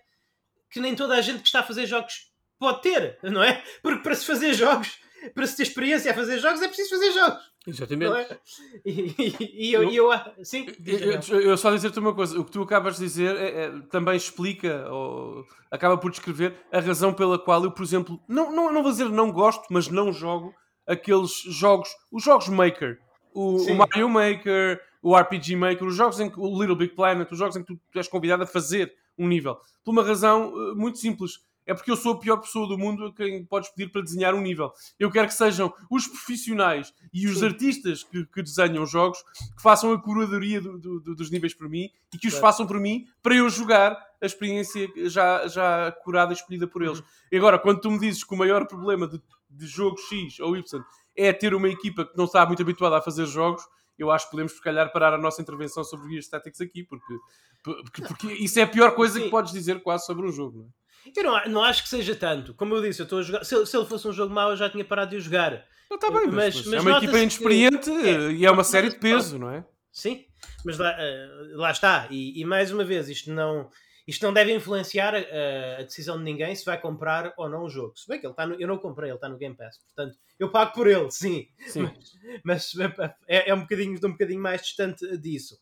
que 0.70 0.78
nem 0.78 0.94
toda 0.94 1.16
a 1.16 1.20
gente 1.20 1.40
que 1.40 1.48
está 1.48 1.60
a 1.60 1.64
fazer 1.64 1.84
jogos 1.84 2.30
pode 2.60 2.80
ter, 2.82 3.18
não 3.24 3.42
é? 3.42 3.60
Porque 3.82 4.04
para 4.04 4.14
se 4.14 4.24
fazer 4.24 4.54
jogos, 4.54 5.00
para 5.34 5.44
se 5.48 5.56
ter 5.56 5.64
experiência 5.64 6.12
a 6.12 6.14
fazer 6.14 6.38
jogos, 6.38 6.62
é 6.62 6.68
preciso 6.68 6.90
fazer 6.90 7.10
jogos. 7.10 7.42
Exatamente. 7.66 8.14
É? 8.14 8.38
E, 8.84 9.14
e, 9.18 9.68
e, 9.68 9.72
eu, 9.72 9.82
eu, 9.90 10.12
eu, 10.12 10.44
sim, 10.44 10.66
eu, 10.86 11.40
eu, 11.40 11.56
só 11.56 11.72
dizer-te 11.72 11.98
uma 11.98 12.14
coisa: 12.14 12.38
o 12.38 12.44
que 12.44 12.52
tu 12.52 12.62
acabas 12.62 12.98
de 12.98 13.02
dizer 13.02 13.34
é, 13.34 13.64
é, 13.64 13.80
também 13.90 14.16
explica, 14.16 14.88
ou 14.88 15.44
acaba 15.72 15.98
por 15.98 16.12
descrever, 16.12 16.54
a 16.70 16.78
razão 16.78 17.12
pela 17.12 17.36
qual 17.36 17.64
eu, 17.64 17.72
por 17.72 17.82
exemplo, 17.82 18.22
não, 18.28 18.52
não, 18.52 18.72
não 18.72 18.80
vou 18.80 18.92
dizer 18.92 19.08
não 19.08 19.32
gosto, 19.32 19.64
mas 19.70 19.88
não 19.88 20.12
jogo 20.12 20.54
aqueles 20.86 21.32
jogos, 21.48 21.88
os 22.12 22.22
jogos 22.22 22.48
Maker, 22.48 23.00
o, 23.34 23.56
o 23.56 23.74
Mario 23.74 24.08
Maker, 24.08 24.80
o 25.06 25.16
RPG 25.16 25.54
Maker, 25.54 25.86
os 25.86 25.94
jogos 25.94 26.18
em 26.18 26.28
que 26.28 26.40
o 26.40 26.60
Little 26.60 26.74
Big 26.74 26.92
Planet, 26.92 27.30
os 27.30 27.38
jogos 27.38 27.54
em 27.54 27.62
que 27.62 27.72
tu, 27.72 27.80
tu 27.92 27.96
és 27.96 28.08
convidado 28.08 28.42
a 28.42 28.46
fazer 28.46 28.92
um 29.16 29.28
nível. 29.28 29.56
Por 29.84 29.92
uma 29.92 30.02
razão 30.02 30.52
uh, 30.52 30.74
muito 30.74 30.98
simples. 30.98 31.46
É 31.64 31.74
porque 31.74 31.90
eu 31.90 31.96
sou 31.96 32.14
a 32.14 32.18
pior 32.18 32.38
pessoa 32.38 32.66
do 32.66 32.76
mundo 32.76 33.06
a 33.06 33.14
quem 33.14 33.44
podes 33.44 33.68
pedir 33.70 33.92
para 33.92 34.02
desenhar 34.02 34.34
um 34.34 34.40
nível. 34.40 34.72
Eu 34.98 35.08
quero 35.08 35.28
que 35.28 35.34
sejam 35.34 35.72
os 35.88 36.08
profissionais 36.08 36.92
e 37.12 37.28
os 37.28 37.38
Sim. 37.38 37.46
artistas 37.46 38.02
que, 38.02 38.24
que, 38.26 38.42
desenham 38.42 38.84
jogos 38.84 39.22
que 39.56 39.62
façam 39.62 39.92
a 39.92 40.00
curadoria 40.00 40.60
do, 40.60 40.76
do, 40.76 41.14
dos 41.14 41.30
níveis 41.30 41.54
por 41.54 41.68
mim 41.68 41.88
e 42.12 42.18
que 42.18 42.26
os 42.26 42.34
claro. 42.34 42.46
façam 42.46 42.66
por 42.66 42.80
mim 42.80 43.04
para 43.22 43.34
eu 43.36 43.48
jogar 43.48 43.96
a 44.20 44.26
experiência 44.26 44.88
já, 45.08 45.46
já 45.46 45.92
curada 46.02 46.32
e 46.32 46.36
escolhida 46.36 46.66
por 46.66 46.82
eles. 46.82 46.98
Uhum. 46.98 47.04
E 47.30 47.36
agora, 47.36 47.60
quando 47.60 47.80
tu 47.80 47.90
me 47.92 47.98
dizes 48.00 48.24
que 48.24 48.34
o 48.34 48.38
maior 48.38 48.66
problema 48.66 49.06
de, 49.06 49.20
de 49.50 49.66
jogo 49.66 49.98
X 49.98 50.40
ou 50.40 50.56
Y 50.56 50.80
é 51.16 51.32
ter 51.32 51.54
uma 51.54 51.68
equipa 51.68 52.04
que 52.04 52.16
não 52.16 52.24
está 52.24 52.44
muito 52.44 52.62
habituada 52.62 52.98
a 52.98 53.02
fazer 53.02 53.26
jogos, 53.26 53.62
eu 53.98 54.10
acho 54.10 54.26
que 54.26 54.30
podemos, 54.32 54.52
se 54.52 54.60
calhar, 54.60 54.92
parar 54.92 55.14
a 55.14 55.18
nossa 55.18 55.40
intervenção 55.40 55.84
sobre 55.84 56.08
Gears 56.10 56.28
Tactics 56.28 56.60
aqui, 56.60 56.84
porque, 56.84 57.14
porque, 57.62 58.02
porque 58.02 58.26
isso 58.34 58.58
é 58.58 58.62
a 58.62 58.66
pior 58.66 58.94
coisa 58.94 59.18
Sim. 59.18 59.24
que 59.24 59.30
podes 59.30 59.52
dizer 59.52 59.82
quase 59.82 60.06
sobre 60.06 60.26
um 60.26 60.32
jogo. 60.32 60.58
Não 60.58 60.66
é? 60.66 60.68
Eu 61.14 61.22
não, 61.22 61.44
não 61.52 61.62
acho 61.64 61.82
que 61.82 61.88
seja 61.88 62.14
tanto. 62.14 62.54
Como 62.54 62.74
eu 62.74 62.82
disse, 62.82 63.00
eu 63.00 63.04
estou 63.04 63.20
a 63.20 63.22
jogar. 63.22 63.44
Se, 63.44 63.66
se 63.66 63.76
ele 63.76 63.86
fosse 63.86 64.08
um 64.08 64.12
jogo 64.12 64.34
mau, 64.34 64.50
eu 64.50 64.56
já 64.56 64.68
tinha 64.68 64.84
parado 64.84 65.10
de 65.10 65.16
o 65.16 65.20
jogar. 65.20 65.64
Não, 65.90 65.96
está 65.96 66.10
bem, 66.10 66.26
mas, 66.26 66.56
mas, 66.56 66.66
mas 66.66 66.74
é 66.74 66.80
uma 66.80 66.98
equipa 66.98 67.18
inexperiente 67.18 67.90
que... 67.90 68.08
é, 68.08 68.32
e 68.32 68.46
é 68.46 68.50
uma 68.50 68.64
série 68.64 68.88
de 68.88 68.98
peso, 68.98 69.38
não 69.38 69.50
é? 69.50 69.64
Sim, 69.92 70.24
mas 70.64 70.78
lá, 70.78 70.94
uh, 70.94 71.56
lá 71.56 71.70
está. 71.70 72.08
E, 72.10 72.40
e, 72.40 72.44
mais 72.44 72.72
uma 72.72 72.84
vez, 72.84 73.08
isto 73.08 73.32
não, 73.32 73.70
isto 74.06 74.24
não 74.24 74.32
deve 74.32 74.54
influenciar 74.54 75.14
a, 75.14 75.80
a, 75.80 75.82
decisão 75.82 76.16
de 76.16 76.24
ninguém 76.24 76.54
se 76.54 76.64
vai 76.64 76.80
comprar 76.80 77.34
ou 77.36 77.48
não 77.48 77.64
o 77.64 77.68
jogo. 77.68 77.96
Se 77.96 78.06
bem 78.08 78.20
que 78.20 78.26
ele 78.26 78.32
está 78.32 78.46
no, 78.46 78.54
eu 78.60 78.68
não 78.68 78.78
comprei, 78.78 79.10
ele 79.10 79.16
está 79.16 79.28
no 79.28 79.36
Game 79.36 79.56
Pass. 79.56 79.78
Portanto, 79.78 80.16
eu 80.38 80.50
pago 80.50 80.72
por 80.72 80.86
ele, 80.86 81.10
sim. 81.10 81.48
sim. 81.66 81.90
Mas, 82.44 82.72
mas 82.74 82.92
é, 83.26 83.50
é, 83.50 83.54
um 83.54 83.60
bocadinho, 83.60 83.96
um 83.96 84.12
bocadinho 84.12 84.40
mais 84.40 84.62
distante 84.62 85.16
disso. 85.18 85.58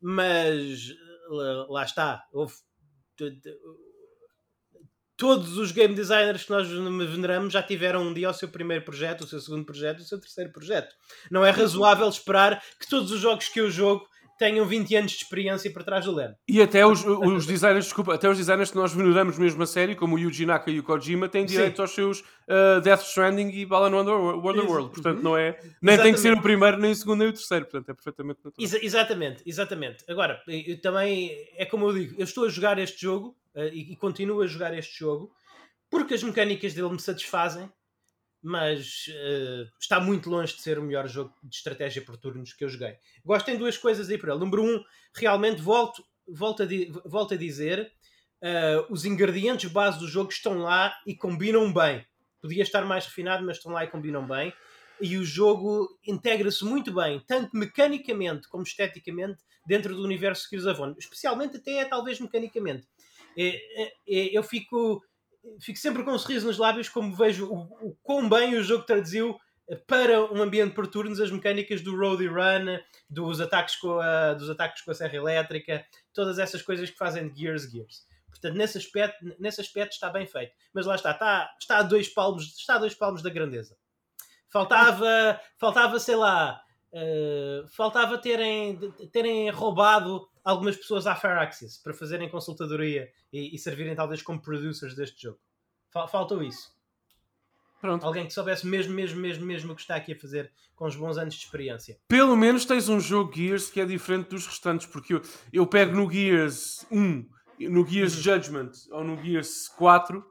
Mas 0.00 0.88
lá 1.68 1.84
está. 1.84 2.24
Houve, 2.32 2.54
todos 5.20 5.58
os 5.58 5.70
game 5.70 5.94
designers 5.94 6.44
que 6.44 6.50
nós 6.50 6.66
veneramos 6.66 7.52
já 7.52 7.62
tiveram 7.62 8.02
um 8.02 8.14
dia 8.14 8.30
o 8.30 8.34
seu 8.34 8.48
primeiro 8.48 8.84
projeto, 8.84 9.20
o 9.20 9.26
seu 9.26 9.38
segundo 9.38 9.66
projeto, 9.66 9.98
o 9.98 10.04
seu 10.04 10.18
terceiro 10.18 10.50
projeto. 10.50 10.94
Não 11.30 11.44
é 11.44 11.50
razoável 11.50 12.08
esperar 12.08 12.62
que 12.80 12.88
todos 12.88 13.12
os 13.12 13.20
jogos 13.20 13.48
que 13.48 13.60
eu 13.60 13.70
jogo 13.70 14.08
tenham 14.40 14.64
20 14.64 14.96
anos 14.96 15.12
de 15.12 15.18
experiência 15.18 15.70
por 15.70 15.84
trás 15.84 16.06
do 16.06 16.14
leme. 16.14 16.34
E 16.48 16.62
até 16.62 16.86
os, 16.86 17.04
os 17.04 17.44
designers, 17.44 17.84
desculpa, 17.84 18.14
até 18.14 18.26
os 18.26 18.38
designers 18.38 18.70
que 18.70 18.76
nós 18.76 18.90
veneramos 18.90 19.38
mesmo 19.38 19.62
a 19.62 19.66
série, 19.66 19.94
como 19.94 20.16
o 20.16 20.18
Yuji 20.18 20.46
Naka 20.46 20.70
e 20.70 20.80
o 20.80 20.82
Kojima, 20.82 21.28
têm 21.28 21.44
direito 21.44 21.76
Sim. 21.76 21.82
aos 21.82 21.90
seus 21.90 22.20
uh, 22.20 22.80
Death 22.82 23.02
Stranding 23.02 23.50
e 23.50 23.66
Balan 23.66 23.94
Wonderworld. 23.94 24.92
Portanto, 24.94 25.22
não 25.22 25.36
é, 25.36 25.50
nem 25.82 25.92
exatamente. 25.92 26.02
tem 26.02 26.14
que 26.14 26.20
ser 26.20 26.32
o 26.32 26.40
primeiro, 26.40 26.78
nem 26.78 26.92
o 26.92 26.94
segundo, 26.96 27.18
nem 27.18 27.28
o 27.28 27.32
terceiro. 27.34 27.66
Portanto, 27.66 27.90
é 27.90 27.94
perfeitamente 27.94 28.40
natural. 28.42 28.66
Ex 28.66 28.82
exatamente, 28.82 29.42
exatamente. 29.44 30.04
Agora, 30.08 30.42
também, 30.82 31.30
é 31.58 31.66
como 31.66 31.90
eu 31.90 31.92
digo, 31.92 32.14
eu 32.18 32.24
estou 32.24 32.46
a 32.46 32.48
jogar 32.48 32.78
este 32.78 33.02
jogo 33.02 33.36
uh, 33.54 33.60
e, 33.70 33.92
e 33.92 33.96
continuo 33.96 34.40
a 34.40 34.46
jogar 34.46 34.72
este 34.72 34.98
jogo 34.98 35.30
porque 35.90 36.14
as 36.14 36.22
mecânicas 36.22 36.72
dele 36.72 36.88
me 36.88 37.00
satisfazem 37.00 37.70
mas 38.42 39.06
uh, 39.08 39.70
está 39.78 40.00
muito 40.00 40.30
longe 40.30 40.54
de 40.54 40.62
ser 40.62 40.78
o 40.78 40.82
melhor 40.82 41.06
jogo 41.08 41.34
de 41.42 41.54
estratégia 41.54 42.02
por 42.02 42.16
turnos 42.16 42.52
que 42.52 42.64
eu 42.64 42.68
joguei. 42.68 42.96
Gosto 43.24 43.50
em 43.50 43.58
duas 43.58 43.76
coisas 43.76 44.08
aí 44.08 44.16
por 44.16 44.28
ele. 44.28 44.38
Número 44.38 44.62
um, 44.62 44.82
realmente 45.14 45.60
volto, 45.60 46.04
volto, 46.26 46.62
a, 46.62 46.66
volto 47.04 47.34
a 47.34 47.36
dizer, 47.36 47.92
uh, 48.42 48.92
os 48.92 49.04
ingredientes 49.04 49.70
base 49.70 49.98
do 49.98 50.08
jogo 50.08 50.30
estão 50.30 50.58
lá 50.58 50.94
e 51.06 51.14
combinam 51.14 51.72
bem. 51.72 52.04
Podia 52.40 52.62
estar 52.62 52.84
mais 52.84 53.04
refinado, 53.04 53.44
mas 53.44 53.58
estão 53.58 53.72
lá 53.72 53.84
e 53.84 53.88
combinam 53.88 54.26
bem. 54.26 54.52
E 55.00 55.16
o 55.16 55.24
jogo 55.24 55.88
integra-se 56.06 56.64
muito 56.64 56.92
bem, 56.92 57.22
tanto 57.26 57.56
mecanicamente 57.56 58.48
como 58.48 58.62
esteticamente, 58.62 59.42
dentro 59.66 59.94
do 59.94 60.02
universo 60.02 60.48
Gears 60.50 60.66
of 60.66 60.80
War. 60.80 60.94
Especialmente 60.98 61.56
até 61.56 61.84
talvez 61.84 62.18
mecanicamente. 62.20 62.86
É, 63.36 63.82
é, 63.82 63.92
é, 64.08 64.36
eu 64.36 64.42
fico 64.42 65.02
fico 65.60 65.78
sempre 65.78 66.02
com 66.02 66.12
um 66.12 66.18
sorriso 66.18 66.46
nos 66.46 66.58
lábios 66.58 66.88
como 66.88 67.14
vejo 67.14 67.46
o, 67.46 67.88
o 67.88 67.96
quão 68.02 68.28
bem 68.28 68.56
o 68.56 68.62
jogo 68.62 68.84
traduziu 68.84 69.38
para 69.86 70.32
um 70.32 70.42
ambiente 70.42 70.74
por 70.74 70.86
turnos 70.86 71.20
as 71.20 71.30
mecânicas 71.30 71.80
do 71.80 71.96
road 71.96 72.26
run, 72.26 72.78
dos 73.08 73.40
ataques 73.40 73.76
com 73.76 74.00
a, 74.00 74.34
dos 74.34 74.50
ataques 74.50 74.82
com 74.82 74.90
a 74.90 74.94
serra 74.94 75.14
elétrica, 75.14 75.84
todas 76.12 76.38
essas 76.38 76.60
coisas 76.60 76.90
que 76.90 76.96
fazem 76.96 77.28
de 77.28 77.40
Gears 77.40 77.70
Gears. 77.70 78.04
Portanto, 78.28 78.56
nesse 78.56 78.78
aspecto, 78.78 79.36
nesse 79.38 79.60
aspecto 79.60 79.92
está 79.92 80.08
bem 80.08 80.26
feito. 80.26 80.52
Mas 80.72 80.86
lá 80.86 80.94
está, 80.94 81.12
está, 81.12 81.54
está 81.60 81.78
a 81.78 81.82
dois 81.82 82.08
palmos, 82.08 82.44
está 82.58 82.76
a 82.76 82.78
dois 82.78 82.94
palmos 82.94 83.22
da 83.22 83.30
grandeza. 83.30 83.76
Faltava, 84.48 85.40
faltava, 85.58 85.98
sei 86.00 86.16
lá, 86.16 86.60
uh, 86.92 87.68
faltava 87.68 88.18
terem, 88.18 88.78
terem 89.12 89.50
roubado 89.50 90.26
algumas 90.44 90.76
pessoas 90.76 91.06
à 91.06 91.14
Fair 91.14 91.38
Access 91.38 91.82
para 91.82 91.94
fazerem 91.94 92.28
consultadoria 92.28 93.10
e, 93.32 93.54
e 93.54 93.58
servirem 93.58 93.94
talvez 93.94 94.22
como 94.22 94.40
producers 94.40 94.94
deste 94.94 95.22
jogo. 95.22 95.38
Faltou 95.90 96.42
isso. 96.42 96.72
Pronto. 97.80 98.04
Alguém 98.04 98.26
que 98.26 98.32
soubesse 98.32 98.66
mesmo, 98.66 98.92
mesmo, 98.92 99.18
mesmo, 99.18 99.46
mesmo 99.46 99.72
o 99.72 99.74
que 99.74 99.80
está 99.80 99.96
aqui 99.96 100.12
a 100.12 100.18
fazer 100.18 100.52
com 100.76 100.86
os 100.86 100.94
bons 100.94 101.16
anos 101.16 101.34
de 101.34 101.44
experiência. 101.44 101.98
Pelo 102.06 102.36
menos 102.36 102.64
tens 102.66 102.88
um 102.88 103.00
jogo 103.00 103.34
Gears 103.34 103.70
que 103.70 103.80
é 103.80 103.86
diferente 103.86 104.28
dos 104.28 104.46
restantes, 104.46 104.86
porque 104.86 105.14
eu, 105.14 105.22
eu 105.52 105.66
pego 105.66 105.96
no 105.96 106.10
Gears 106.10 106.86
1, 106.90 107.26
no 107.70 107.86
Gears 107.86 108.16
uhum. 108.16 108.22
Judgment 108.22 108.70
ou 108.90 109.02
no 109.02 109.22
Gears 109.22 109.68
4 109.68 110.22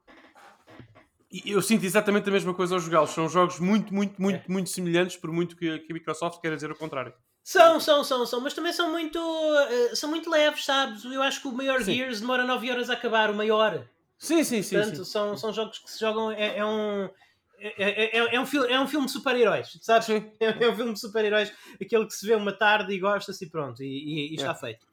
e 1.32 1.51
eu 1.51 1.62
sinto 1.62 1.86
exatamente 1.86 2.28
a 2.28 2.32
mesma 2.32 2.53
coisa 2.53 2.76
ao 2.76 2.80
jogá-los. 2.80 3.12
São 3.12 3.30
jogos 3.30 3.60
muito, 3.60 3.93
muito, 3.93 4.20
muito, 4.20 4.39
é. 4.39 4.51
muito 4.51 4.70
semelhantes, 4.70 5.16
por 5.16 5.32
muito 5.32 5.55
que, 5.55 5.80
que 5.80 5.91
a 5.91 5.93
Microsoft 5.93 6.41
queira 6.41 6.55
dizer 6.55 6.72
o 6.72 6.76
contrário. 6.76 7.14
São, 7.50 7.80
são, 7.80 8.04
são, 8.04 8.28
são, 8.28 8.41
mas 8.41 8.54
também 8.54 8.72
são 8.72 8.91
muito, 8.91 9.18
uh, 9.18 9.95
são 9.95 10.08
muito 10.08 10.30
leves, 10.30 10.64
sabes? 10.64 11.04
Eu 11.04 11.24
acho 11.24 11.41
que 11.41 11.47
o 11.47 11.52
maior 11.52 11.82
sim. 11.82 11.95
Gears 11.95 12.22
demora 12.22 12.43
9 12.43 12.70
horas 12.70 12.91
a 12.91 12.93
acabar, 12.93 13.32
o 13.32 13.34
maior. 13.34 13.88
Sim, 14.20 14.43
sim, 14.43 14.62
sim. 14.62 14.76
Portanto, 14.76 14.97
sim. 14.97 15.12
São, 15.12 15.36
são 15.36 15.52
jogos 15.52 15.80
que 15.80 15.89
se 15.89 16.00
jogam. 16.00 16.32
É, 16.32 16.58
é 16.58 16.64
um. 16.64 17.10
É, 17.58 17.84
é, 17.84 18.18
é, 18.20 18.36
é, 18.36 18.39
um 18.39 18.45
filme, 18.45 18.72
é 18.72 18.80
um 18.80 18.86
filme 18.88 19.08
de 19.08 19.12
super-heróis, 19.12 19.80
sabes? 19.82 20.06
Sim. 20.06 20.32
É, 20.39 20.45
é 20.64 20.70
um 20.70 20.76
filme 20.76 20.93
de 20.93 21.00
super-heróis, 21.00 21.52
aquele 21.82 22.06
que 22.06 22.14
se 22.14 22.28
vê 22.28 22.36
uma 22.36 22.54
tarde 22.54 22.93
e 22.93 23.00
gosta-se 23.00 23.43
e 23.43 23.50
pronto, 23.50 23.82
e, 23.82 23.88
e, 23.88 24.32
e 24.34 24.36
está 24.36 24.52
é. 24.52 24.56
feito. 24.56 24.86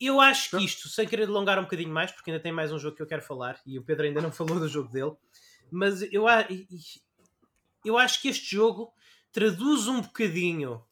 Eu 0.00 0.20
acho 0.20 0.50
que 0.50 0.64
isto, 0.64 0.88
sem 0.88 1.06
querer 1.06 1.26
delongar 1.26 1.60
um 1.60 1.62
bocadinho 1.62 1.90
mais, 1.94 2.10
porque 2.10 2.32
ainda 2.32 2.42
tem 2.42 2.50
mais 2.50 2.72
um 2.72 2.78
jogo 2.80 2.96
que 2.96 3.02
eu 3.02 3.06
quero 3.06 3.22
falar, 3.22 3.60
e 3.64 3.78
o 3.78 3.84
Pedro 3.84 4.04
ainda 4.04 4.20
não 4.20 4.32
falou 4.34 4.58
do 4.58 4.66
jogo 4.66 4.88
dele, 4.88 5.12
mas 5.70 6.02
eu, 6.12 6.24
eu 7.84 7.96
acho 7.98 8.20
que 8.20 8.26
este 8.26 8.50
jogo 8.50 8.92
traduz 9.30 9.86
um 9.86 10.00
bocadinho 10.00 10.84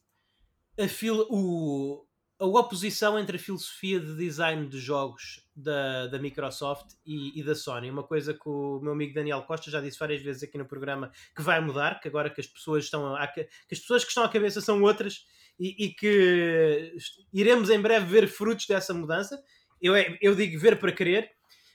a, 0.78 0.88
fil 0.88 1.26
o, 1.30 2.06
a 2.38 2.46
oposição 2.46 3.18
entre 3.18 3.36
a 3.36 3.40
filosofia 3.40 4.00
de 4.00 4.16
design 4.16 4.66
de 4.66 4.78
jogos 4.78 5.46
da, 5.54 6.06
da 6.06 6.18
Microsoft 6.18 6.94
e, 7.04 7.38
e, 7.38 7.44
da 7.44 7.54
Sony. 7.54 7.90
Uma 7.90 8.02
coisa 8.02 8.32
que 8.32 8.48
o 8.48 8.80
meu 8.80 8.92
amigo 8.92 9.12
Daniel 9.12 9.42
Costa 9.42 9.70
já 9.70 9.80
disse 9.80 9.98
várias 9.98 10.22
vezes 10.22 10.42
aqui 10.42 10.56
no 10.56 10.66
programa 10.66 11.12
que 11.36 11.42
vai 11.42 11.60
mudar, 11.60 12.00
que 12.00 12.08
agora 12.08 12.30
que 12.30 12.40
as 12.40 12.46
pessoas 12.46 12.84
estão 12.84 13.14
a, 13.14 13.26
que 13.26 13.46
as 13.70 13.78
pessoas 13.78 14.02
que 14.04 14.08
estão 14.08 14.24
à 14.24 14.28
cabeça 14.28 14.60
são 14.60 14.82
outras 14.82 15.26
e, 15.58 15.84
e 15.84 15.88
que 15.90 16.96
iremos 17.32 17.68
em 17.68 17.80
breve 17.80 18.06
ver 18.06 18.26
frutos 18.26 18.66
dessa 18.66 18.94
mudança. 18.94 19.38
Eu, 19.80 19.94
eu 20.20 20.34
digo 20.34 20.58
ver 20.58 20.78
para 20.78 20.92
querer, 20.92 21.30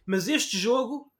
mas 0.05 0.27
este 0.27 0.57
jogo, 0.57 1.11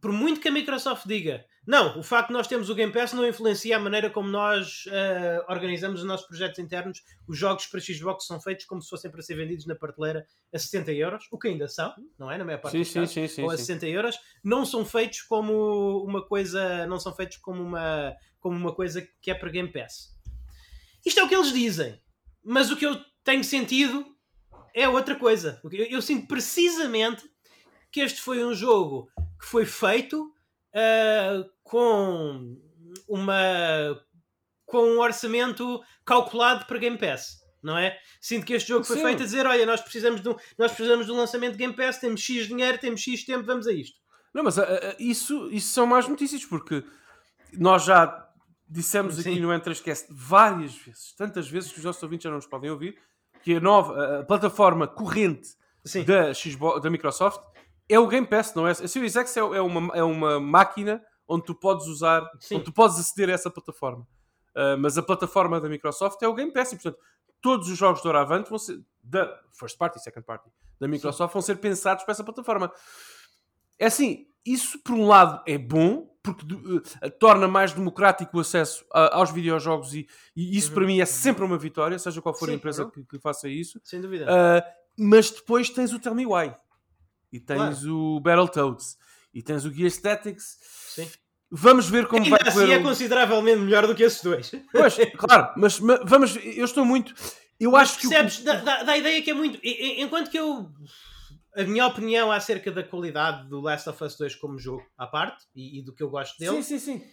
por 0.00 0.12
muito 0.12 0.40
que 0.40 0.48
a 0.48 0.52
Microsoft 0.52 1.06
diga 1.06 1.44
não, 1.70 2.00
o 2.00 2.02
facto 2.02 2.28
de 2.28 2.32
nós 2.32 2.48
termos 2.48 2.68
o 2.68 2.74
Game 2.74 2.92
Pass 2.92 3.12
não 3.12 3.24
influencia 3.24 3.76
a 3.76 3.78
maneira 3.78 4.10
como 4.10 4.28
nós 4.28 4.86
uh, 4.86 5.44
organizamos 5.48 6.00
os 6.00 6.06
nossos 6.06 6.26
projetos 6.26 6.58
internos. 6.58 7.00
Os 7.28 7.38
jogos 7.38 7.64
para 7.68 7.78
Xbox 7.78 8.26
são 8.26 8.40
feitos 8.40 8.64
como 8.64 8.82
se 8.82 8.90
fossem 8.90 9.08
para 9.08 9.22
ser 9.22 9.36
vendidos 9.36 9.66
na 9.66 9.76
prateleira 9.76 10.26
a 10.52 10.58
60 10.58 10.90
euros, 10.90 11.28
o 11.30 11.38
que 11.38 11.46
ainda 11.46 11.68
são, 11.68 11.94
não 12.18 12.28
é? 12.28 12.36
Na 12.36 12.44
maior 12.44 12.60
parte 12.60 12.72
sim, 12.72 12.80
dos 12.80 12.92
casos, 12.92 13.10
sim, 13.12 13.28
sim, 13.28 13.42
ou 13.44 13.52
a 13.52 13.56
60 13.56 13.86
euros. 13.86 14.18
Não 14.42 14.66
são 14.66 14.84
feitos 14.84 15.22
como 15.22 16.02
uma 16.04 16.26
coisa, 16.26 16.88
não 16.88 16.98
são 16.98 17.14
feitos 17.14 17.36
como 17.36 17.62
uma, 17.62 18.16
como 18.40 18.56
uma 18.56 18.74
coisa 18.74 19.06
que 19.22 19.30
é 19.30 19.34
para 19.34 19.48
Game 19.48 19.72
Pass. 19.72 20.08
Isto 21.06 21.20
é 21.20 21.22
o 21.22 21.28
que 21.28 21.36
eles 21.36 21.52
dizem, 21.52 22.02
mas 22.42 22.72
o 22.72 22.76
que 22.76 22.84
eu 22.84 23.00
tenho 23.22 23.44
sentido 23.44 24.04
é 24.74 24.88
outra 24.88 25.14
coisa. 25.14 25.60
Eu, 25.70 25.84
eu 25.84 26.02
sinto 26.02 26.26
precisamente 26.26 27.30
que 27.92 28.00
este 28.00 28.20
foi 28.20 28.44
um 28.44 28.54
jogo 28.54 29.08
que 29.38 29.46
foi 29.46 29.64
feito 29.64 30.34
uh, 30.74 31.50
com 31.62 32.56
uma 33.08 34.00
com 34.66 34.84
um 34.84 35.00
orçamento 35.00 35.82
calculado 36.04 36.64
para 36.66 36.78
Game 36.78 36.96
Pass, 36.96 37.40
não 37.62 37.76
é? 37.76 37.98
Sinto 38.20 38.46
que 38.46 38.54
este 38.54 38.68
jogo 38.68 38.84
foi 38.84 38.96
Sim. 38.96 39.02
feito 39.02 39.22
a 39.22 39.24
dizer: 39.24 39.46
olha, 39.46 39.66
nós 39.66 39.80
precisamos, 39.80 40.20
de 40.20 40.28
um, 40.28 40.36
nós 40.56 40.72
precisamos 40.72 41.06
de 41.06 41.12
um 41.12 41.16
lançamento 41.16 41.52
de 41.52 41.58
Game 41.58 41.74
Pass, 41.74 41.98
temos 41.98 42.20
X 42.20 42.46
dinheiro, 42.46 42.78
temos 42.78 43.00
X 43.00 43.24
tempo, 43.24 43.44
vamos 43.44 43.66
a 43.66 43.72
isto. 43.72 43.98
Não, 44.32 44.44
mas 44.44 44.58
uh, 44.58 44.64
isso, 44.98 45.50
isso 45.50 45.72
são 45.72 45.86
más 45.86 46.06
notícias, 46.06 46.44
porque 46.44 46.84
nós 47.52 47.84
já 47.84 48.28
dissemos 48.68 49.16
Sim. 49.16 49.32
aqui 49.32 49.40
no 49.40 49.52
Entrascast 49.52 50.06
várias 50.08 50.76
vezes, 50.76 51.12
tantas 51.16 51.48
vezes 51.48 51.72
que 51.72 51.78
os 51.78 51.84
nossos 51.84 52.02
ouvintes 52.02 52.24
já 52.24 52.30
não 52.30 52.36
nos 52.36 52.46
podem 52.46 52.70
ouvir, 52.70 52.96
que 53.42 53.56
a 53.56 53.60
nova 53.60 54.20
a 54.20 54.24
plataforma 54.24 54.86
corrente 54.86 55.48
da, 56.06 56.32
Xbox, 56.32 56.80
da 56.80 56.90
Microsoft 56.90 57.40
é 57.90 57.98
o 57.98 58.06
Game 58.06 58.26
Pass, 58.26 58.54
não 58.54 58.66
é? 58.66 58.70
A 58.70 58.88
Series 58.88 59.16
X 59.16 59.36
é, 59.36 59.40
é, 59.40 59.60
uma, 59.60 59.96
é 59.96 60.02
uma 60.02 60.38
máquina 60.38 61.04
onde 61.26 61.44
tu 61.44 61.54
podes 61.54 61.86
usar, 61.86 62.28
Sim. 62.38 62.56
onde 62.56 62.64
tu 62.64 62.72
podes 62.72 62.98
aceder 62.98 63.28
a 63.28 63.32
essa 63.32 63.50
plataforma. 63.50 64.06
Uh, 64.50 64.78
mas 64.78 64.96
a 64.96 65.02
plataforma 65.02 65.60
da 65.60 65.68
Microsoft 65.68 66.22
é 66.22 66.28
o 66.28 66.34
Game 66.34 66.52
Pass 66.52 66.72
e, 66.72 66.76
portanto, 66.76 66.98
todos 67.40 67.68
os 67.68 67.76
jogos 67.76 68.00
de 68.00 68.08
Oravante 68.08 68.48
vão 68.48 68.58
ser, 68.58 68.80
da 69.02 69.40
first 69.52 69.76
party 69.76 69.98
e 69.98 70.02
second 70.02 70.24
party, 70.24 70.48
da 70.78 70.86
Microsoft, 70.86 71.30
Sim. 71.30 71.32
vão 71.32 71.42
ser 71.42 71.56
pensados 71.56 72.04
para 72.04 72.12
essa 72.12 72.24
plataforma. 72.24 72.72
É 73.78 73.86
assim, 73.86 74.26
isso 74.44 74.78
por 74.82 74.94
um 74.94 75.06
lado 75.06 75.42
é 75.46 75.58
bom, 75.58 76.16
porque 76.22 76.44
uh, 76.44 77.10
torna 77.18 77.48
mais 77.48 77.72
democrático 77.72 78.36
o 78.36 78.40
acesso 78.40 78.84
a, 78.92 79.16
aos 79.16 79.32
videojogos 79.32 79.94
e, 79.94 80.06
e 80.36 80.56
isso 80.56 80.68
uhum. 80.68 80.74
para 80.74 80.86
mim 80.86 81.00
é 81.00 81.06
sempre 81.06 81.44
uma 81.44 81.58
vitória, 81.58 81.98
seja 81.98 82.22
qual 82.22 82.34
for 82.34 82.46
Sim, 82.46 82.52
a 82.52 82.54
empresa 82.54 82.90
que, 82.90 83.04
que, 83.04 83.18
faça 83.18 83.48
isso. 83.48 83.80
Sem 83.82 84.00
dúvida. 84.00 84.26
Uh, 84.26 84.62
mas 84.96 85.30
depois 85.30 85.70
tens 85.70 85.92
o 85.92 85.98
Tell 85.98 86.14
Me 86.14 86.26
Why 86.26 86.54
e 87.32 87.38
tens 87.38 87.80
claro. 87.80 87.94
o 87.94 88.20
Battletoads 88.20 88.96
e 89.32 89.42
tens 89.42 89.64
o 89.64 89.72
Gear 89.72 89.90
Statics. 89.90 90.58
Sim. 90.94 91.08
Vamos 91.50 91.88
ver 91.88 92.06
como 92.06 92.22
Ainda 92.22 92.36
vai 92.36 92.48
assim 92.48 92.60
correr. 92.60 92.74
é 92.74 92.78
o... 92.78 92.82
consideravelmente 92.82 93.60
melhor 93.60 93.86
do 93.86 93.94
que 93.94 94.04
esses 94.04 94.22
dois. 94.22 94.52
Pois, 94.70 94.96
claro, 95.18 95.52
mas, 95.56 95.80
mas 95.80 96.00
vamos, 96.04 96.36
eu 96.36 96.64
estou 96.64 96.84
muito. 96.84 97.12
Eu 97.58 97.72
mas 97.72 97.90
acho 97.90 98.00
percebes, 98.00 98.36
que. 98.38 98.44
Percebes, 98.44 98.64
dá, 98.64 98.82
dá, 98.84 98.92
a 98.92 98.98
ideia 98.98 99.20
que 99.20 99.30
é 99.30 99.34
muito. 99.34 99.58
Enquanto 99.62 100.30
que 100.30 100.38
eu. 100.38 100.70
a 101.56 101.64
minha 101.64 101.86
opinião 101.86 102.30
acerca 102.30 102.70
da 102.70 102.84
qualidade 102.84 103.48
do 103.48 103.60
Last 103.60 103.88
of 103.88 104.02
Us 104.02 104.16
2 104.16 104.36
como 104.36 104.58
jogo 104.58 104.84
à 104.96 105.06
parte 105.06 105.44
e, 105.54 105.80
e 105.80 105.82
do 105.82 105.92
que 105.92 106.02
eu 106.02 106.08
gosto 106.08 106.38
dele. 106.38 106.62
Sim, 106.62 106.78
sim, 106.78 106.98
sim. 107.00 107.04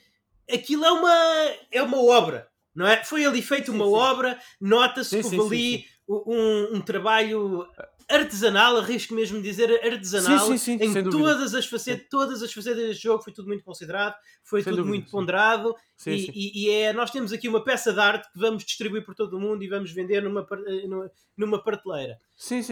Aquilo 0.49 0.86
é 0.86 0.91
uma, 0.91 1.51
é 1.72 1.82
uma 1.82 1.97
obra, 1.97 2.47
não 2.74 2.88
é? 2.88 3.03
Foi 3.03 3.26
ali 3.26 3.41
feito 3.41 3.72
uma 3.72 3.86
sim. 3.86 3.91
obra, 3.91 4.39
nota-se 4.61 5.22
que 5.22 5.39
ali 5.39 5.86
um, 6.07 6.75
um 6.77 6.81
trabalho 6.81 7.67
artesanal, 8.09 8.77
arrisco 8.77 9.13
mesmo 9.13 9.41
dizer 9.41 9.69
artesanal, 9.83 10.47
Sim, 10.47 10.57
sim, 10.57 10.77
sim, 10.77 10.85
em 10.85 11.09
todas 11.09 11.53
as 11.53 11.65
facetas, 11.65 12.07
todas 12.09 12.41
as 12.41 12.53
facetas 12.53 12.87
deste 12.87 13.03
jogo, 13.03 13.21
foi 13.21 13.33
tudo 13.33 13.47
muito 13.49 13.63
considerado, 13.65 14.15
foi 14.43 14.61
Sem 14.63 14.71
tudo 14.71 14.83
dúvida, 14.83 14.95
muito 14.97 15.11
ponderado 15.11 15.75
e, 16.13 16.31
e- 16.33 16.65
e 16.65 16.69
é, 16.69 16.93
nós 16.93 17.11
temos 17.11 17.33
aqui 17.33 17.49
uma 17.49 17.63
peça 17.63 17.91
de 17.91 17.99
arte 17.99 18.31
que 18.31 18.39
vamos 18.39 18.63
distribuir 18.63 19.03
por 19.05 19.13
todo 19.13 19.35
o 19.35 19.39
mundo 19.39 19.61
e 19.63 19.67
vamos 19.67 19.91
vender 19.91 20.21
numa, 20.21 20.47
eh, 20.67 20.87
numa, 21.35 21.61
prateleira. 21.61 22.17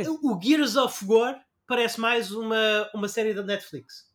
O 0.07 0.39
Gears 0.41 0.77
of 0.77 1.03
War 1.05 1.37
parece 1.67 1.99
mais 1.99 2.31
uma, 2.31 2.89
uma 2.93 3.09
série 3.09 3.33
da 3.33 3.43
Netflix. 3.43 4.05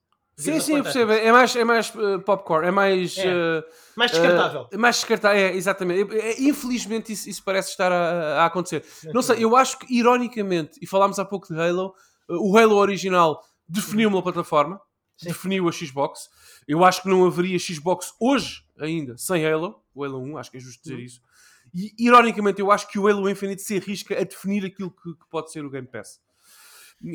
Sim, 0.40 0.60
sim, 0.60 0.82
percebo. 0.82 1.12
É 1.12 1.30
mais, 1.32 1.54
é 1.56 1.64
mais 1.64 1.92
eh, 1.96 2.18
popcorn, 2.18 2.66
é 2.66 2.70
mais. 2.70 3.16
É. 3.18 3.26
eh, 3.26 3.64
Mais 3.96 4.10
descartável. 4.10 4.68
eh, 4.72 4.76
mais 4.76 4.96
descartável, 4.96 5.38
é, 5.40 5.54
exatamente. 5.54 6.16
É, 6.18 6.40
infelizmente 6.42 7.12
isso, 7.12 7.28
isso 7.28 7.42
parece 7.44 7.70
estar 7.70 7.92
a, 7.92 8.42
a 8.42 8.46
acontecer. 8.46 8.84
Não 9.12 9.22
sei, 9.22 9.44
eu 9.44 9.54
acho 9.56 9.78
que, 9.78 9.94
ironicamente, 9.94 10.78
e 10.80 10.86
falámos 10.86 11.18
há 11.18 11.24
pouco 11.24 11.52
de 11.52 11.60
Halo, 11.60 11.94
o 12.28 12.56
Halo 12.56 12.76
original 12.76 13.42
definiu 13.68 14.08
uma 14.08 14.22
plataforma, 14.22 14.80
Sim. 15.16 15.28
definiu 15.28 15.68
a 15.68 15.72
Xbox. 15.72 16.28
Eu 16.66 16.84
acho 16.84 17.02
que 17.02 17.08
não 17.08 17.24
haveria 17.26 17.58
Xbox 17.58 18.12
hoje 18.20 18.62
ainda 18.78 19.16
sem 19.18 19.44
Halo, 19.46 19.82
o 19.94 20.04
Halo 20.04 20.18
1, 20.22 20.38
acho 20.38 20.50
que 20.50 20.56
é 20.56 20.60
justo 20.60 20.82
dizer 20.82 20.94
Uhum. 20.96 21.00
isso. 21.02 21.20
E, 21.74 21.92
ironicamente, 21.98 22.60
eu 22.60 22.70
acho 22.72 22.88
que 22.88 22.98
o 22.98 23.06
Halo 23.06 23.28
Infinite 23.28 23.62
se 23.62 23.76
arrisca 23.76 24.18
a 24.18 24.24
definir 24.24 24.64
aquilo 24.64 24.90
que, 24.90 25.12
que 25.12 25.28
pode 25.30 25.52
ser 25.52 25.64
o 25.64 25.70
Game 25.70 25.86
Pass. 25.86 26.18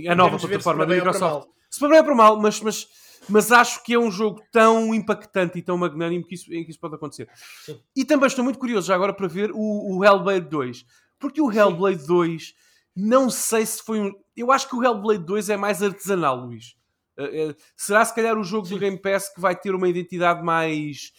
A 0.09 0.15
nova 0.15 0.37
plataforma 0.37 0.85
da 0.85 0.95
Microsoft. 0.95 1.47
Se 1.69 1.79
para 1.79 1.89
bem 1.89 1.97
ou 1.99 2.05
para 2.05 2.15
mal, 2.15 2.39
mas, 2.39 2.61
mas, 2.61 2.87
mas 3.29 3.51
acho 3.51 3.83
que 3.83 3.93
é 3.93 3.99
um 3.99 4.11
jogo 4.11 4.41
tão 4.51 4.93
impactante 4.93 5.59
e 5.59 5.61
tão 5.61 5.77
magnânimo 5.77 6.25
que 6.25 6.35
isso, 6.35 6.45
que 6.49 6.69
isso 6.69 6.79
pode 6.79 6.95
acontecer. 6.95 7.29
Sim. 7.65 7.79
E 7.95 8.05
também 8.05 8.27
estou 8.27 8.43
muito 8.43 8.59
curioso 8.59 8.87
já 8.87 8.95
agora 8.95 9.13
para 9.13 9.27
ver 9.27 9.51
o, 9.53 9.97
o 9.97 10.03
Hellblade 10.05 10.47
2. 10.49 10.85
Porque 11.19 11.41
o 11.41 11.51
Hellblade 11.51 12.05
2, 12.05 12.53
não 12.95 13.29
sei 13.29 13.65
se 13.65 13.81
foi 13.83 13.99
um. 13.99 14.11
Eu 14.35 14.51
acho 14.51 14.67
que 14.69 14.75
o 14.75 14.83
Hellblade 14.83 15.23
2 15.25 15.49
é 15.49 15.57
mais 15.57 15.81
artesanal, 15.81 16.37
Luís. 16.45 16.75
Eh, 17.17 17.49
eh, 17.49 17.55
será 17.75 18.03
se 18.03 18.13
calhar 18.13 18.37
o 18.37 18.43
jogo 18.43 18.67
do 18.67 18.77
Game 18.77 18.97
Pass 19.01 19.33
que 19.33 19.39
vai 19.39 19.55
ter 19.55 19.73
uma 19.73 19.87
identidade 19.87 20.43
mais. 20.43 21.11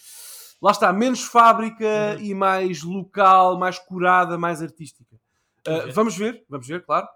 Lá 0.62 0.70
está, 0.70 0.92
menos 0.92 1.22
fábrica 1.22 1.84
Uhum. 2.18 2.24
e 2.24 2.34
mais 2.34 2.82
local, 2.82 3.58
mais 3.58 3.78
curada, 3.78 4.36
mais 4.38 4.62
artística. 4.62 5.16
Eh, 5.66 5.92
Vamos 5.92 6.16
ver. 6.16 6.44
vamos 6.48 6.66
ver, 6.66 6.84
claro. 6.84 7.06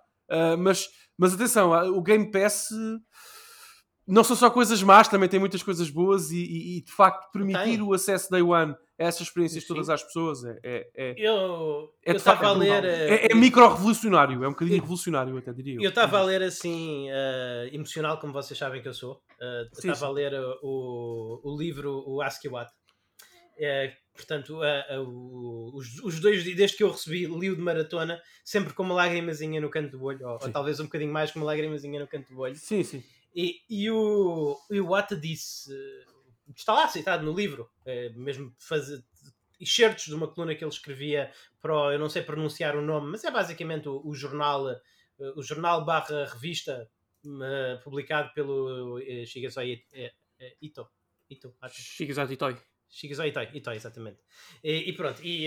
Mas, 0.58 0.88
mas 1.18 1.34
atenção, 1.34 1.70
o 1.92 2.00
Game 2.02 2.30
Pass 2.30 2.68
não 4.10 4.24
são 4.24 4.34
só 4.36 4.50
coisas 4.50 4.82
más, 4.82 5.08
também 5.08 5.28
tem 5.28 5.38
muitas 5.40 5.62
coisas 5.62 5.88
boas 5.88 6.30
e, 6.30 6.36
e- 6.38 6.78
e, 6.78 6.82
de 6.82 6.92
facto 6.92 7.30
permitir 7.32 7.62
Tem. 7.78 7.82
o 7.82 7.92
acesso 7.94 8.30
day 8.30 8.42
one 8.42 8.72
a 8.98 9.04
essas 9.04 9.22
experiências 9.28 9.62
Sim. 9.62 9.68
todas 9.68 9.88
às 9.88 10.02
pessoas 10.02 10.44
é, 10.44 10.58
é, 10.62 10.90
é, 10.96 11.14
Eu 11.16 11.90
é 12.04 12.10
eu 12.10 12.16
estava 12.16 12.46
a 12.48 12.52
ler. 12.52 12.84
eh, 12.84 13.26
É, 13.28 13.32
é 13.32 13.34
micro-revolucionário, 13.34 14.44
é 14.44 14.46
um 14.48 14.50
bocadinho 14.50 14.80
revolucionário, 14.80 15.36
até 15.38 15.52
diria 15.52 15.76
eu. 15.76 15.82
Eu 15.82 15.88
estava 15.88 16.18
a 16.18 16.22
ler 16.24 16.42
assim, 16.42 17.06
eh, 17.10 17.70
emocional, 17.72 18.18
como 18.18 18.32
vocês 18.32 18.58
sabem 18.58 18.82
que 18.82 18.88
eu 18.88 18.94
sou. 18.94 19.22
Eh, 19.40 19.68
Estava 19.72 20.06
a 20.06 20.08
sim. 20.08 20.14
ler 20.14 20.34
uh, 20.34 20.58
o, 20.62 21.40
o 21.54 21.58
livro, 21.58 22.02
o 22.06 22.20
Ask 22.20 22.44
You 22.44 22.52
What. 22.52 22.70
Eh, 23.58 23.92
portanto, 24.14 24.62
eh, 24.64 24.98
o- 24.98 25.70
os, 25.74 25.98
os 26.02 26.18
dois, 26.20 26.42
desde 26.44 26.76
que 26.76 26.82
eu 26.82 26.90
recebi, 26.90 27.26
li-o 27.26 27.54
de 27.56 27.62
maratona, 27.62 28.20
sempre 28.44 28.72
com 28.74 28.82
uma 28.82 28.94
lágrimazinha 28.94 29.60
no 29.60 29.70
canto 29.70 29.90
do 29.96 30.02
olho, 30.04 30.26
ou, 30.26 30.38
ou 30.42 30.50
talvez 30.50 30.80
um 30.80 30.84
bocadinho 30.84 31.12
mais 31.12 31.30
com 31.30 31.38
uma 31.38 31.46
lágrimazinha 31.46 32.00
no 32.00 32.06
canto 32.08 32.28
do 32.32 32.38
olho. 32.40 32.56
Sim, 32.56 32.82
sim. 32.82 33.02
E, 33.34 33.60
e 33.68 33.90
o, 33.90 34.56
e 34.70 34.80
o 34.80 34.88
Watt 34.88 35.14
disse, 35.16 35.70
está 36.56 36.72
lá 36.74 36.88
citado 36.88 37.24
no 37.24 37.32
livro, 37.32 37.70
eh, 37.84 38.10
mesmo 38.10 38.52
fazer 38.58 39.02
excertos 39.60 40.06
de 40.06 40.14
uma 40.14 40.26
coluna 40.28 40.54
que 40.54 40.64
ele 40.64 40.70
escrevia 40.72 41.32
para, 41.60 41.74
o- 41.76 41.92
eu 41.92 41.98
não 41.98 42.08
sei 42.08 42.22
pronunciar 42.22 42.76
o 42.76 42.82
nome, 42.82 43.10
mas 43.12 43.22
é 43.24 43.30
basicamente 43.30 43.88
o, 43.88 44.00
o 44.04 44.14
jornal, 44.14 44.68
eh, 44.70 44.80
o 45.36 45.42
jornal 45.42 45.84
barra 45.84 46.24
revista 46.26 46.90
eh, 47.42 47.80
publicado 47.84 48.32
pelo 48.34 48.98
eh, 49.00 49.24
Shigesato 49.26 49.66
Ito. 50.60 50.88
Ito. 51.28 51.54
Shigesato 51.68 52.32
Itoi. 52.32 52.56
Shigesato 52.88 53.28
Itoi, 53.28 53.48
Itoi 53.54 53.76
exatamente. 53.76 54.18
E, 54.64 54.88
e 54.90 54.92
pronto, 54.94 55.20
e, 55.22 55.46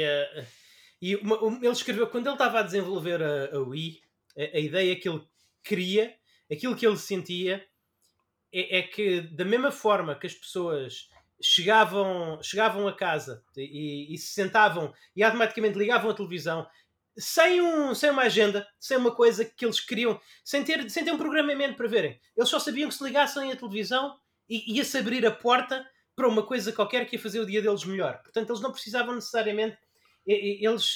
e 1.01 1.15
uma- 1.17 1.43
um- 1.43 1.57
ele 1.57 1.67
escreveu, 1.73 2.07
quando 2.07 2.27
ele 2.27 2.35
estava 2.35 2.59
a 2.59 2.63
desenvolver 2.63 3.21
a, 3.21 3.55
a 3.55 3.59
Wii, 3.59 3.99
a, 4.37 4.57
a 4.57 4.59
ideia 4.59 4.95
que 4.95 5.09
ele 5.09 5.21
queria, 5.63 6.15
aquilo 6.51 6.75
que 6.75 6.85
ele 6.87 6.97
sentia, 6.97 7.65
é, 8.53 8.79
é 8.79 8.81
que 8.83 9.21
da 9.21 9.43
mesma 9.43 9.71
forma 9.71 10.15
que 10.15 10.27
as 10.27 10.33
pessoas 10.33 11.09
chegavam, 11.41 12.39
chegavam 12.41 12.87
a 12.87 12.95
casa 12.95 13.43
e, 13.57 14.13
e 14.13 14.17
se 14.17 14.33
sentavam 14.33 14.93
e 15.15 15.23
automaticamente 15.23 15.77
ligavam 15.77 16.11
a 16.11 16.13
televisão 16.13 16.67
sem, 17.17 17.61
um, 17.61 17.93
sem 17.93 18.09
uma 18.09 18.23
agenda, 18.23 18.67
sem 18.79 18.97
uma 18.97 19.13
coisa 19.13 19.45
que 19.45 19.65
eles 19.65 19.79
queriam, 19.79 20.19
sem 20.43 20.63
ter, 20.63 20.89
sem 20.89 21.03
ter 21.03 21.11
um 21.11 21.17
programamento 21.17 21.75
para 21.75 21.87
verem. 21.87 22.19
Eles 22.35 22.49
só 22.49 22.59
sabiam 22.59 22.89
que 22.89 22.95
se 22.95 23.03
ligassem 23.03 23.51
a 23.51 23.55
televisão 23.55 24.17
ia-se 24.49 24.97
abrir 24.97 25.25
a 25.25 25.31
porta 25.31 25.87
para 26.15 26.27
uma 26.27 26.45
coisa 26.45 26.71
qualquer 26.71 27.05
que 27.05 27.15
ia 27.15 27.21
fazer 27.21 27.39
o 27.39 27.45
dia 27.45 27.61
deles 27.61 27.85
melhor. 27.85 28.21
Portanto, 28.21 28.49
eles 28.49 28.61
não 28.61 28.71
precisavam 28.71 29.15
necessariamente. 29.15 29.77
Eles, 30.25 30.95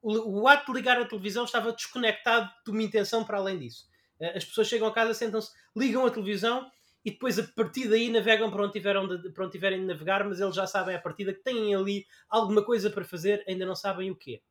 o, 0.00 0.42
o 0.42 0.48
ato 0.48 0.72
de 0.72 0.78
ligar 0.78 0.98
a 0.98 1.04
televisão 1.04 1.44
estava 1.44 1.72
desconectado 1.72 2.50
de 2.64 2.70
uma 2.70 2.82
intenção 2.82 3.24
para 3.24 3.38
além 3.38 3.58
disso. 3.58 3.86
Eh, 4.20 4.36
As 4.36 4.44
pessoas 4.44 4.68
chegam 4.68 4.88
a 4.88 4.92
casa, 4.92 5.12
sentam-se, 5.12 5.50
ligam 5.76 6.06
a 6.06 6.10
televisão 6.10 6.70
e 7.04 7.10
depois 7.10 7.38
a 7.38 7.42
partir 7.44 7.88
daí 7.88 8.10
navegam 8.10 8.50
para 8.50 8.62
onde, 8.64 8.72
tiveram 8.72 9.06
de, 9.06 9.30
para 9.30 9.44
onde 9.44 9.52
tiverem 9.52 9.80
de 9.80 9.86
navegar, 9.86 10.24
mas 10.24 10.40
eles 10.40 10.54
já 10.54 10.66
sabem 10.66 10.94
à 10.96 11.00
partida 11.00 11.32
que 11.32 11.42
têm 11.42 11.74
ali 11.74 12.06
alguma 12.28 12.62
coisa 12.64 12.90
para 12.90 13.04
fazer, 13.04 13.44
ainda 13.48 13.64
não 13.64 13.74
sabem 13.74 14.10
o 14.10 14.16
quê. 14.16 14.42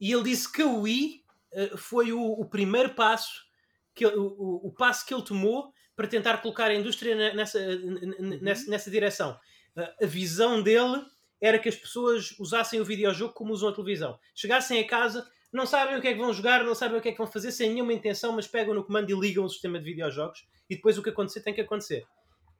E 0.00 0.12
ele 0.12 0.24
disse 0.24 0.50
que 0.50 0.62
o 0.62 0.80
Wii 0.82 1.24
eh, 1.52 1.76
foi 1.76 2.12
o, 2.12 2.20
o 2.22 2.44
primeiro 2.48 2.94
passo, 2.94 3.44
que, 3.94 4.04
ele- 4.04 4.16
o, 4.16 4.60
o- 4.66 4.72
passo 4.72 5.06
que 5.06 5.14
ele 5.14 5.22
tomou 5.24 5.72
para 5.96 6.08
tentar 6.08 6.38
colocar 6.38 6.66
a 6.66 6.74
indústria 6.74 7.14
ne- 7.14 7.32
nessa, 7.34 7.60
n- 7.60 8.38
nessa, 8.40 8.70
nessa 8.70 8.90
direção. 8.90 9.38
A- 9.76 9.94
a 10.02 10.06
visão 10.06 10.62
dele 10.62 11.04
era 11.40 11.58
que 11.58 11.68
as 11.68 11.76
pessoas 11.76 12.32
usassem 12.38 12.80
o 12.80 12.84
videojogo 12.84 13.34
como 13.34 13.52
usam 13.52 13.68
a 13.68 13.72
televisão. 13.74 14.18
Chegassem 14.34 14.80
a 14.80 14.86
casa, 14.86 15.28
não 15.54 15.66
sabem 15.66 15.96
o 15.96 16.00
que 16.02 16.08
é 16.08 16.12
que 16.12 16.18
vão 16.18 16.32
jogar, 16.32 16.64
não 16.64 16.74
sabem 16.74 16.98
o 16.98 17.00
que 17.00 17.08
é 17.08 17.12
que 17.12 17.18
vão 17.18 17.26
fazer, 17.26 17.52
sem 17.52 17.70
nenhuma 17.72 17.92
intenção, 17.92 18.32
mas 18.32 18.46
pegam 18.46 18.74
no 18.74 18.84
comando 18.84 19.10
e 19.10 19.14
ligam 19.18 19.44
o 19.44 19.48
sistema 19.48 19.78
de 19.78 19.84
videojogos 19.84 20.46
e 20.68 20.76
depois 20.76 20.98
o 20.98 21.02
que 21.02 21.10
acontecer 21.10 21.40
tem 21.42 21.54
que 21.54 21.60
acontecer. 21.60 22.04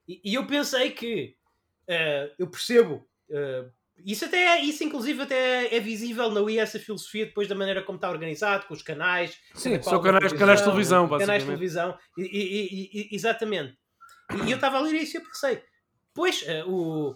E, 0.07 0.21
e 0.23 0.33
eu 0.35 0.47
pensei 0.47 0.91
que 0.91 1.35
eh, 1.87 2.31
eu 2.39 2.47
percebo. 2.49 3.07
eh, 3.29 3.65
isso 4.05 4.25
até 4.25 4.59
isso 4.61 4.83
inclusive 4.83 5.21
até 5.23 5.73
é 5.73 5.79
visível 5.79 6.29
na 6.29 6.41
Wii 6.41 6.59
essa 6.59 6.77
filosofia 6.77 7.25
depois 7.27 7.47
da 7.47 7.55
maneira 7.55 7.81
como 7.81 7.95
está 7.95 8.09
organizado 8.09 8.65
com 8.67 8.73
os 8.73 8.81
canais 8.81 9.37
Sim, 9.53 9.71
cada 9.71 9.83
são 9.83 10.01
canais, 10.01 10.33
canais 10.33 10.59
de 10.59 10.65
televisão, 10.65 11.07
canais 11.17 11.41
de 11.43 11.47
televisão 11.47 11.97
e, 12.17 12.23
e- 12.23 12.89
e- 12.93 13.15
exatamente 13.15 13.77
e 14.45 14.51
eu 14.51 14.55
estava 14.55 14.77
a 14.77 14.81
ler 14.81 14.95
isso 14.95 15.15
e 15.15 15.19
eu 15.19 15.23
pensei 15.23 15.63
pois 16.13 16.43
eh, 16.45 16.65
o 16.65 17.15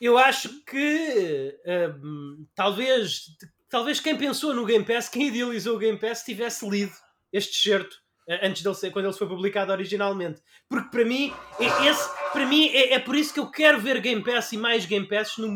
eu 0.00 0.18
acho 0.18 0.62
que 0.64 1.58
hum, 2.02 2.46
talvez 2.54 3.22
talvez 3.68 4.00
quem 4.00 4.16
pensou 4.16 4.54
no 4.54 4.64
Game 4.64 4.84
Pass 4.84 5.08
quem 5.08 5.28
idealizou 5.28 5.76
o 5.76 5.78
Game 5.78 5.98
Pass 5.98 6.22
tivesse 6.22 6.68
lido 6.68 6.92
este 7.32 7.56
certo 7.68 7.96
antes 8.42 8.62
dele 8.62 8.74
ser, 8.74 8.90
quando 8.90 9.04
ele 9.04 9.14
foi 9.14 9.28
publicado 9.28 9.70
originalmente. 9.70 10.40
Porque 10.68 10.90
para 10.90 11.04
mim 11.04 11.32
é, 11.60 11.88
esse, 11.88 12.08
para 12.32 12.44
mim 12.44 12.68
é, 12.68 12.94
é 12.94 12.98
por 12.98 13.14
isso 13.14 13.32
que 13.32 13.38
eu 13.38 13.50
quero 13.50 13.80
ver 13.80 14.00
Game 14.00 14.22
Pass 14.22 14.52
e 14.52 14.56
mais 14.56 14.84
Game 14.84 15.06
Pass 15.06 15.38
no, 15.38 15.48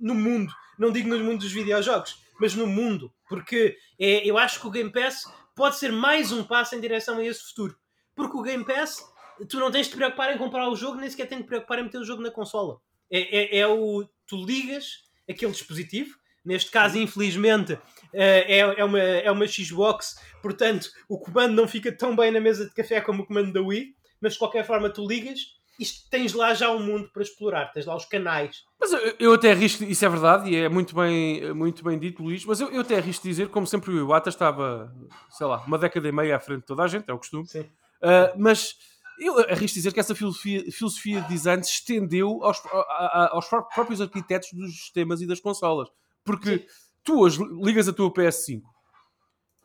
no 0.00 0.14
mundo. 0.14 0.52
Não 0.78 0.90
digo 0.90 1.08
no 1.08 1.18
mundo 1.20 1.40
dos 1.40 1.52
videojogos 1.52 2.24
mas 2.38 2.54
no 2.54 2.66
mundo. 2.66 3.12
Porque 3.28 3.76
é, 3.98 4.26
eu 4.28 4.36
acho 4.38 4.60
que 4.60 4.66
o 4.66 4.70
Game 4.70 4.90
Pass 4.90 5.24
pode 5.54 5.76
ser 5.76 5.92
mais 5.92 6.32
um 6.32 6.44
passo 6.44 6.74
em 6.74 6.80
direção 6.80 7.18
a 7.18 7.24
esse 7.24 7.42
futuro. 7.44 7.76
Porque 8.14 8.36
o 8.36 8.42
Game 8.42 8.64
Pass 8.64 9.04
tu 9.48 9.58
não 9.58 9.70
tens 9.70 9.86
de 9.86 9.92
te 9.92 9.96
preocupar 9.96 10.32
em 10.32 10.38
comprar 10.38 10.68
o 10.68 10.76
jogo 10.76 10.96
nem 10.96 11.10
sequer 11.10 11.26
tens 11.26 11.38
de 11.38 11.44
te 11.44 11.48
preocupar 11.48 11.78
em 11.78 11.84
meter 11.84 11.98
o 11.98 12.04
jogo 12.04 12.22
na 12.22 12.30
consola. 12.30 12.80
É, 13.10 13.56
é, 13.56 13.58
é 13.58 13.66
o 13.66 14.08
tu 14.26 14.44
ligas 14.44 15.04
aquele 15.28 15.52
dispositivo 15.52 16.16
neste 16.44 16.70
caso 16.70 16.98
infelizmente 16.98 17.78
eh, 18.12 18.58
é, 18.58 18.80
é, 18.80 18.84
uma, 18.84 18.98
é 19.00 19.30
uma 19.30 19.46
Xbox 19.46 20.16
portanto 20.42 20.88
o 21.08 21.18
comando 21.18 21.54
não 21.54 21.66
fica 21.68 21.90
tão 21.90 22.14
bem 22.14 22.30
na 22.30 22.40
mesa 22.40 22.66
de 22.66 22.74
café 22.74 23.00
como 23.00 23.22
o 23.22 23.26
comando 23.26 23.52
da 23.52 23.60
Wii 23.62 23.94
mas 24.20 24.34
de 24.34 24.38
qualquer 24.38 24.66
forma 24.66 24.90
tu 24.90 25.06
ligas 25.06 25.40
e 25.80 25.84
tens 26.10 26.32
lá 26.34 26.54
já 26.54 26.70
um 26.70 26.78
mundo 26.80 27.10
para 27.12 27.22
explorar 27.22 27.72
tens 27.72 27.84
lá 27.86 27.96
os 27.96 28.04
canais 28.04 28.62
Mas 28.80 28.92
eu, 28.92 29.14
eu 29.18 29.32
até 29.34 29.50
arrisco, 29.50 29.82
isso 29.84 30.04
é 30.04 30.08
verdade 30.08 30.50
e 30.50 30.56
é 30.56 30.68
muito 30.68 30.94
bem, 30.94 31.52
muito 31.52 31.82
bem 31.82 31.98
dito, 31.98 32.22
Luís, 32.22 32.44
mas 32.44 32.60
eu, 32.60 32.70
eu 32.70 32.82
até 32.82 32.96
arrisco 32.96 33.26
dizer, 33.26 33.48
como 33.48 33.66
sempre 33.66 33.90
o 33.90 33.98
Iwata 33.98 34.28
estava, 34.28 34.94
sei 35.30 35.46
lá, 35.46 35.64
uma 35.66 35.76
década 35.78 36.06
e 36.08 36.12
meia 36.12 36.36
à 36.36 36.38
frente 36.40 36.60
de 36.60 36.66
toda 36.66 36.82
a 36.84 36.86
gente, 36.86 37.08
é 37.08 37.12
o 37.12 37.18
costume, 37.18 37.46
Sim. 37.48 37.62
Uh, 38.02 38.30
mas 38.38 38.76
eu 39.18 39.38
arrisco 39.50 39.74
dizer 39.76 39.92
que 39.92 39.98
essa 39.98 40.14
filosofia, 40.14 40.62
filosofia 40.70 41.20
de 41.22 41.28
design 41.28 41.64
se 41.64 41.70
estendeu 41.70 42.40
aos, 42.44 42.58
a- 42.66 42.78
a- 42.78 43.28
aos 43.32 43.46
pró- 43.48 43.62
próprios 43.62 44.00
arquitetos 44.00 44.50
dos 44.52 44.70
sistemas 44.78 45.20
e 45.22 45.26
das 45.26 45.40
consolas. 45.40 45.88
Porque 46.24 46.58
Sim. 46.58 46.64
tu 47.02 47.20
hoje 47.20 47.38
ligas 47.62 47.88
a 47.88 47.92
tua 47.92 48.12
PS5 48.12 48.62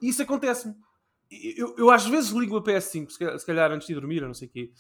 e 0.02 0.10
isso 0.10 0.22
acontece-me. 0.22 0.74
eu, 1.32 1.76
eu 1.78 1.92
às 1.92 2.06
vezes 2.06 2.32
ligo 2.32 2.58
a 2.58 2.64
PS5, 2.64 3.10
se 3.12 3.20
calhar, 3.20 3.40
se 3.40 3.46
calhar 3.46 3.72
antes 3.72 3.88
de 3.88 3.94
dormir, 3.94 4.22
ou 4.22 4.28
não 4.28 4.34
sei 4.34 4.48
o 4.48 4.52
quê. 4.52 4.72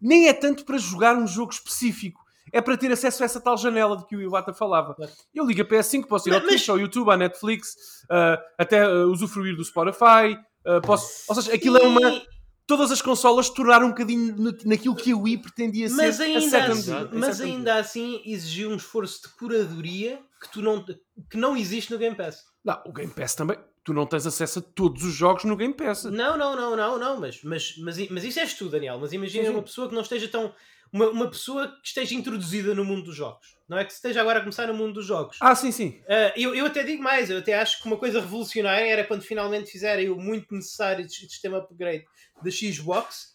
Nem 0.00 0.28
é 0.28 0.32
tanto 0.32 0.64
para 0.64 0.78
jogar 0.78 1.16
um 1.16 1.26
jogo 1.26 1.52
específico. 1.52 2.24
É 2.52 2.60
para 2.60 2.76
ter 2.76 2.92
acesso 2.92 3.22
a 3.22 3.26
essa 3.26 3.40
tal 3.40 3.56
janela 3.56 3.96
de 3.96 4.06
que 4.06 4.14
o 4.14 4.22
Iwata 4.22 4.54
falava. 4.54 4.94
Eu 5.34 5.44
ligo 5.44 5.62
a 5.62 5.64
PS5, 5.64 6.06
posso 6.06 6.28
ir 6.28 6.34
ao 6.34 6.40
Twitch, 6.40 6.68
ao 6.68 6.78
YouTube, 6.78 7.10
à 7.10 7.16
Netflix, 7.16 7.74
uh, 8.04 8.40
até 8.56 8.88
uh, 8.88 9.10
usufruir 9.10 9.56
do 9.56 9.64
Spotify. 9.64 10.38
Uh, 10.64 10.80
posso... 10.80 11.24
Ou 11.28 11.34
seja, 11.34 11.52
aquilo 11.52 11.76
é 11.76 11.82
uma 11.82 12.22
todas 12.66 12.90
as 12.90 13.00
consolas 13.00 13.48
tornaram 13.48 13.86
um 13.86 13.90
bocadinho 13.90 14.34
naquilo 14.64 14.96
que 14.96 15.12
a 15.12 15.16
Wii 15.16 15.38
pretendia 15.38 15.88
mas 15.90 16.16
ser. 16.16 16.24
Ainda 16.24 16.66
assim, 16.66 16.92
mas 17.12 17.40
ainda 17.40 17.74
assim 17.76 18.22
exigiu 18.24 18.70
um 18.70 18.76
esforço 18.76 19.22
de 19.22 19.28
curadoria 19.36 20.18
que, 20.40 20.50
tu 20.50 20.60
não, 20.60 20.84
que 21.30 21.36
não 21.36 21.56
existe 21.56 21.92
no 21.92 21.98
Game 21.98 22.16
Pass. 22.16 22.44
Não, 22.64 22.82
o 22.84 22.92
Game 22.92 23.12
Pass 23.12 23.34
também. 23.34 23.56
Tu 23.84 23.94
não 23.94 24.04
tens 24.04 24.26
acesso 24.26 24.58
a 24.58 24.62
todos 24.62 25.04
os 25.04 25.14
jogos 25.14 25.44
no 25.44 25.56
Game 25.56 25.72
Pass. 25.72 26.04
Não, 26.04 26.36
não, 26.36 26.56
não, 26.56 26.74
não, 26.74 26.98
não. 26.98 27.20
Mas, 27.20 27.40
mas, 27.44 27.76
mas, 27.78 28.08
mas 28.08 28.24
isso 28.24 28.40
és 28.40 28.54
tu, 28.54 28.68
Daniel. 28.68 28.98
Mas 28.98 29.12
imagina 29.12 29.48
uma 29.50 29.62
pessoa 29.62 29.88
que 29.88 29.94
não 29.94 30.02
esteja 30.02 30.26
tão. 30.26 30.52
Uma, 30.92 31.08
uma 31.10 31.30
pessoa 31.30 31.68
que 31.82 31.88
esteja 31.88 32.14
introduzida 32.14 32.74
no 32.74 32.84
mundo 32.84 33.04
dos 33.04 33.16
jogos. 33.16 33.56
Não 33.68 33.78
é 33.78 33.84
que 33.84 33.92
esteja 33.92 34.20
agora 34.20 34.38
a 34.38 34.42
começar 34.42 34.66
no 34.66 34.74
mundo 34.74 34.94
dos 34.94 35.06
jogos. 35.06 35.36
Ah, 35.40 35.54
sim, 35.54 35.72
sim. 35.72 36.00
Uh, 36.04 36.32
eu, 36.36 36.54
eu 36.54 36.66
até 36.66 36.84
digo 36.84 37.02
mais, 37.02 37.28
eu 37.28 37.38
até 37.38 37.54
acho 37.54 37.82
que 37.82 37.86
uma 37.86 37.96
coisa 37.96 38.20
revolucionária 38.20 38.86
era 38.86 39.04
quando 39.04 39.22
finalmente 39.22 39.70
fizerem 39.70 40.08
o 40.08 40.16
muito 40.16 40.54
necessário 40.54 41.08
sistema 41.08 41.58
upgrade 41.58 42.04
da 42.42 42.50
Xbox. 42.50 43.34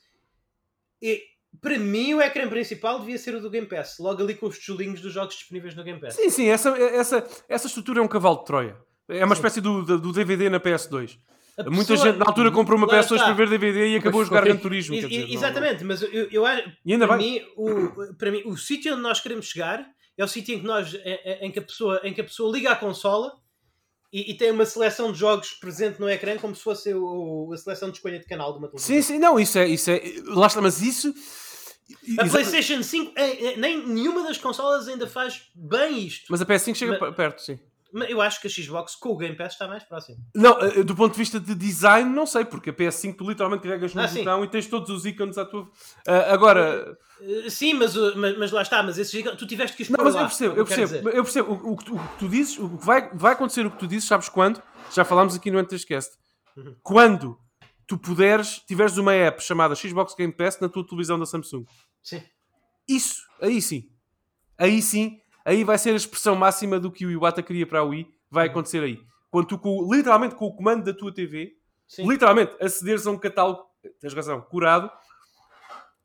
E 1.02 1.22
para 1.60 1.78
mim 1.78 2.14
o 2.14 2.22
ecrã 2.22 2.48
principal 2.48 3.00
devia 3.00 3.18
ser 3.18 3.36
o 3.36 3.42
do 3.42 3.50
Game 3.50 3.68
Pass, 3.68 3.98
logo 4.00 4.24
ali 4.24 4.36
com 4.36 4.46
os 4.46 4.58
tijolinhos 4.58 5.02
dos 5.02 5.12
jogos 5.12 5.36
disponíveis 5.36 5.76
no 5.76 5.84
Game 5.84 6.00
Pass. 6.00 6.16
Sim, 6.16 6.30
sim, 6.30 6.48
essa, 6.48 6.70
essa, 6.70 7.28
essa 7.50 7.68
estrutura 7.68 8.00
é 8.00 8.02
um 8.02 8.08
cavalo 8.08 8.38
de 8.38 8.46
Troia. 8.46 8.78
É 9.10 9.26
uma 9.26 9.36
sim. 9.36 9.40
espécie 9.40 9.60
do, 9.60 10.00
do 10.00 10.14
DVD 10.14 10.50
na 10.50 10.60
PS2. 10.60 11.18
Pessoa... 11.56 11.76
Muita 11.76 11.98
gente 11.98 12.18
na 12.18 12.26
altura 12.26 12.52
comprou 12.52 12.78
uma 12.78 12.88
PS2 12.88 13.18
para 13.18 13.34
ver 13.34 13.50
DVD 13.50 13.88
e 13.90 13.96
acabou 13.98 14.22
a 14.22 14.24
jogar 14.24 14.44
Gran 14.44 14.58
Turismo. 14.58 14.96
E, 14.96 15.06
dizer, 15.06 15.32
exatamente, 15.32 15.82
não, 15.82 15.88
mas 15.90 16.02
eu, 16.02 16.30
eu, 16.32 16.44
e 16.86 16.94
ainda 16.94 17.08
para, 17.08 17.18
mim, 17.18 17.42
o, 17.58 18.14
para 18.16 18.32
mim 18.32 18.42
o 18.46 18.58
sítio 18.58 18.94
onde 18.94 19.02
nós 19.02 19.20
queremos 19.20 19.48
chegar 19.48 19.86
é 20.18 20.24
o 20.24 20.28
sítio 20.28 20.56
em 20.56 20.60
que, 20.60 20.66
nós, 20.66 20.94
em, 21.42 21.52
que 21.52 21.60
a 21.60 21.62
pessoa, 21.62 22.02
em 22.04 22.14
que 22.14 22.22
a 22.22 22.24
pessoa 22.24 22.52
liga 22.52 22.72
a 22.72 22.76
consola 22.76 23.34
e, 24.14 24.32
e, 24.32 24.34
tem 24.34 24.52
uma 24.52 24.66
seleção 24.66 25.12
de 25.12 25.20
jogos 25.20 25.52
presente 25.54 26.00
no 26.00 26.10
ecrã 26.10 26.38
como 26.38 26.54
se 26.54 26.62
fosse 26.62 26.94
o, 26.94 27.50
a 27.54 27.58
seleção 27.58 27.90
de 27.90 27.96
escolha 27.96 28.20
de 28.20 28.26
canal 28.26 28.52
de 28.52 28.60
uma 28.60 28.68
televisão. 28.68 28.96
Sim, 28.96 29.02
sim, 29.02 29.18
não, 29.20 29.40
isso 29.40 29.58
é. 29.58 29.68
Isso 29.68 29.90
é 29.90 30.02
lá 30.26 30.48
está, 30.48 30.62
mas 30.62 30.82
isso. 30.82 31.14
A 32.18 32.28
PlayStation 32.28 32.84
5, 32.84 33.14
é, 33.16 33.46
é, 33.46 33.58
nem 33.58 33.86
nenhuma 33.86 34.24
das 34.24 34.38
consolas 34.38 34.88
ainda 34.88 35.08
faz 35.08 35.50
bem 35.56 36.06
isto. 36.06 36.26
Mas 36.30 36.42
a 36.42 36.46
PS5 36.46 36.76
chega 36.76 36.98
mas, 37.00 37.16
perto, 37.16 37.42
sim. 37.42 37.60
Eu 37.94 38.22
acho 38.22 38.40
que 38.40 38.48
a 38.48 38.50
Xbox 38.50 38.96
com 38.96 39.10
o 39.10 39.18
Game 39.18 39.36
Pass 39.36 39.54
está 39.54 39.68
mais 39.68 39.84
próximo. 39.84 40.18
Não, 40.34 40.58
eh, 40.62 40.84
do 40.84 40.96
ponto 40.96 41.12
de 41.12 41.18
vista 41.18 41.40
de 41.40 41.54
design, 41.54 42.10
não 42.10 42.26
sei, 42.26 42.46
porque 42.46 42.70
a 42.70 42.74
PS5 42.74 43.16
tu 43.18 43.30
literalmente 43.30 43.64
carregas 43.64 43.94
no 43.94 44.02
ah, 44.02 44.08
botão 44.08 44.40
sim. 44.40 44.46
e 44.46 44.50
tens 44.50 44.68
todos 44.68 44.90
os 44.90 45.06
ícones 45.06 45.38
à 45.38 45.46
tua. 45.46 45.64
Uh, 45.64 45.70
agora. 46.30 46.98
Uh, 47.20 47.50
sim, 47.50 47.74
mas, 47.74 47.94
mas, 48.16 48.38
mas, 48.38 48.52
lá 48.52 48.62
está, 48.62 48.82
mas 48.82 48.98
esses 48.98 49.14
ícones, 49.14 49.38
tu 49.38 49.46
tiveste 49.46 49.76
que 49.76 49.84
os 49.84 49.90
Não, 49.90 50.04
mas 50.04 50.16
eu 50.16 50.22
percebo, 50.22 50.56
eu 50.56 50.66
percebo, 50.66 51.10
eu 51.10 51.24
percebo. 51.24 51.54
O, 51.54 51.70
o, 51.70 51.74
o, 51.74 51.78
que 51.78 52.18
tu 52.20 52.30
dizes, 52.30 52.58
o 52.58 52.78
que 52.78 52.86
vai, 52.86 53.10
vai 53.14 53.34
acontecer 53.34 53.66
o 53.66 53.72
que 53.72 53.78
tu 53.78 53.88
dizes, 53.88 54.08
sabes 54.08 54.30
quando? 54.30 54.64
Já 54.94 55.04
falámos 55.04 55.36
aqui 55.36 55.52
no 55.52 55.60
Entrescast. 55.60 56.14
Uhum. 56.56 56.76
Quando 56.82 57.38
tu 57.86 57.98
puderes, 57.98 58.62
tiveres 58.66 58.98
uma 58.98 59.14
app 59.14 59.44
chamada 59.44 59.76
Xbox 59.76 60.16
Game 60.16 60.32
Pass 60.32 60.60
na 60.62 60.70
tua 60.70 60.86
televisão 60.86 61.20
da 61.20 61.26
Samsung. 61.26 61.66
Sim. 62.02 62.24
Isso, 62.88 63.24
aí 63.42 63.62
sim. 63.62 63.90
Aí 64.58 64.82
sim 64.82 65.22
aí 65.46 65.64
vai 65.64 65.78
ser 65.78 65.92
a 65.92 65.96
expressão 65.96 66.36
máxima 66.36 66.80
do 66.80 66.92
que 66.92 67.06
o 67.06 67.12
Iwata 67.12 67.42
queria 67.42 67.66
para 67.66 67.80
a 67.80 67.84
Wii, 67.84 68.08
vai 68.30 68.46
uhum. 68.46 68.52
acontecer 68.52 68.84
aí. 68.84 69.02
Quando 69.30 69.48
tu, 69.48 69.58
com, 69.58 69.94
literalmente, 69.94 70.36
com 70.36 70.46
o 70.46 70.56
comando 70.56 70.84
da 70.84 70.94
tua 70.94 71.14
TV, 71.14 71.56
Sim. 71.88 72.08
literalmente, 72.08 72.56
acederes 72.62 73.08
a 73.08 73.12
um 73.12 73.18
catálogo, 73.18 73.66
tens 74.00 74.14
razão, 74.14 74.42
curado, 74.42 74.92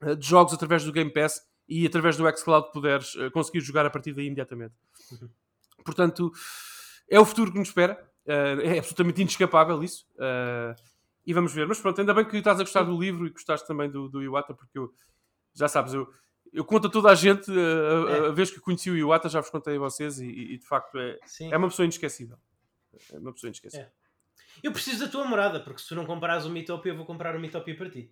eh, 0.02 0.14
de 0.14 0.26
jogos 0.26 0.52
através 0.52 0.84
do 0.84 0.92
Game 0.92 1.12
Pass 1.12 1.40
e 1.68 1.86
através 1.86 2.16
do 2.16 2.28
xCloud 2.36 2.70
puderes 2.72 3.14
uh, 3.16 3.30
conseguir 3.30 3.60
jogar 3.60 3.84
a 3.86 3.90
partir 3.90 4.12
daí 4.12 4.26
imediatamente. 4.26 4.74
Uhum. 5.12 5.28
Portanto, 5.84 6.32
é 7.10 7.18
o 7.18 7.24
futuro 7.24 7.52
que 7.52 7.58
nos 7.58 7.68
espera. 7.68 7.98
Uh, 8.24 8.60
é 8.62 8.78
absolutamente 8.78 9.22
inescapável 9.22 9.82
isso. 9.82 10.06
E 11.24 11.32
vamos 11.32 11.52
ver. 11.52 11.66
Mas 11.66 11.80
pronto, 11.80 12.00
ainda 12.00 12.14
bem 12.14 12.24
que 12.24 12.36
estás 12.36 12.60
a 12.60 12.62
gostar 12.62 12.84
do 12.84 12.98
livro 12.98 13.26
e 13.26 13.30
gostaste 13.30 13.66
também 13.66 13.90
do, 13.90 14.08
do 14.08 14.22
Iwata, 14.22 14.54
porque 14.54 14.78
eu, 14.78 14.92
já 15.54 15.66
sabes, 15.66 15.92
eu, 15.92 16.08
eu 16.56 16.64
conto 16.64 16.86
a 16.86 16.90
toda 16.90 17.10
a 17.10 17.14
gente, 17.14 17.50
a, 17.50 17.54
a, 17.54 18.12
é. 18.12 18.28
a 18.28 18.32
vez 18.32 18.50
que 18.50 18.58
conheci 18.58 18.90
o 18.90 18.96
Iwata, 18.96 19.28
já 19.28 19.40
vos 19.40 19.50
contei 19.50 19.76
a 19.76 19.78
vocês, 19.78 20.18
e, 20.18 20.26
e 20.26 20.58
de 20.58 20.66
facto 20.66 20.98
é, 20.98 21.18
é 21.50 21.56
uma 21.56 21.68
pessoa 21.68 21.84
inesquecível. 21.84 22.38
É 23.12 23.18
uma 23.18 23.30
pessoa 23.34 23.48
inesquecível. 23.48 23.84
É. 23.86 23.90
Eu 24.62 24.72
preciso 24.72 25.04
da 25.04 25.10
tua 25.10 25.26
morada, 25.26 25.60
porque 25.60 25.82
se 25.82 25.88
tu 25.88 25.94
não 25.94 26.06
comprares 26.06 26.46
o 26.46 26.50
Mitopia, 26.50 26.92
eu 26.92 26.96
vou 26.96 27.04
comprar 27.04 27.36
o 27.36 27.38
Mitopia 27.38 27.76
para 27.76 27.90
ti. 27.90 28.10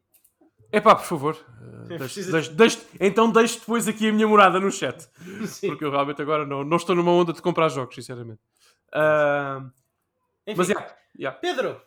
É 0.70 0.78
pá, 0.78 0.94
por 0.94 1.06
favor. 1.06 1.36
Uh, 1.58 1.96
deixe, 1.96 2.30
deixe, 2.30 2.50
deixe, 2.50 2.86
então 3.00 3.32
deixe 3.32 3.58
depois 3.58 3.88
aqui 3.88 4.10
a 4.10 4.12
minha 4.12 4.28
morada 4.28 4.60
no 4.60 4.70
chat. 4.70 5.08
Sim. 5.48 5.68
Porque 5.68 5.84
eu 5.86 5.90
realmente 5.90 6.20
agora 6.20 6.44
não, 6.44 6.62
não 6.62 6.76
estou 6.76 6.94
numa 6.94 7.12
onda 7.12 7.32
de 7.32 7.40
comprar 7.40 7.70
jogos, 7.70 7.94
sinceramente. 7.94 8.42
Uh, 8.92 9.70
Enfim, 10.46 10.58
mas, 10.58 10.68
yeah, 10.68 10.96
yeah. 11.18 11.38
Pedro, 11.38 11.80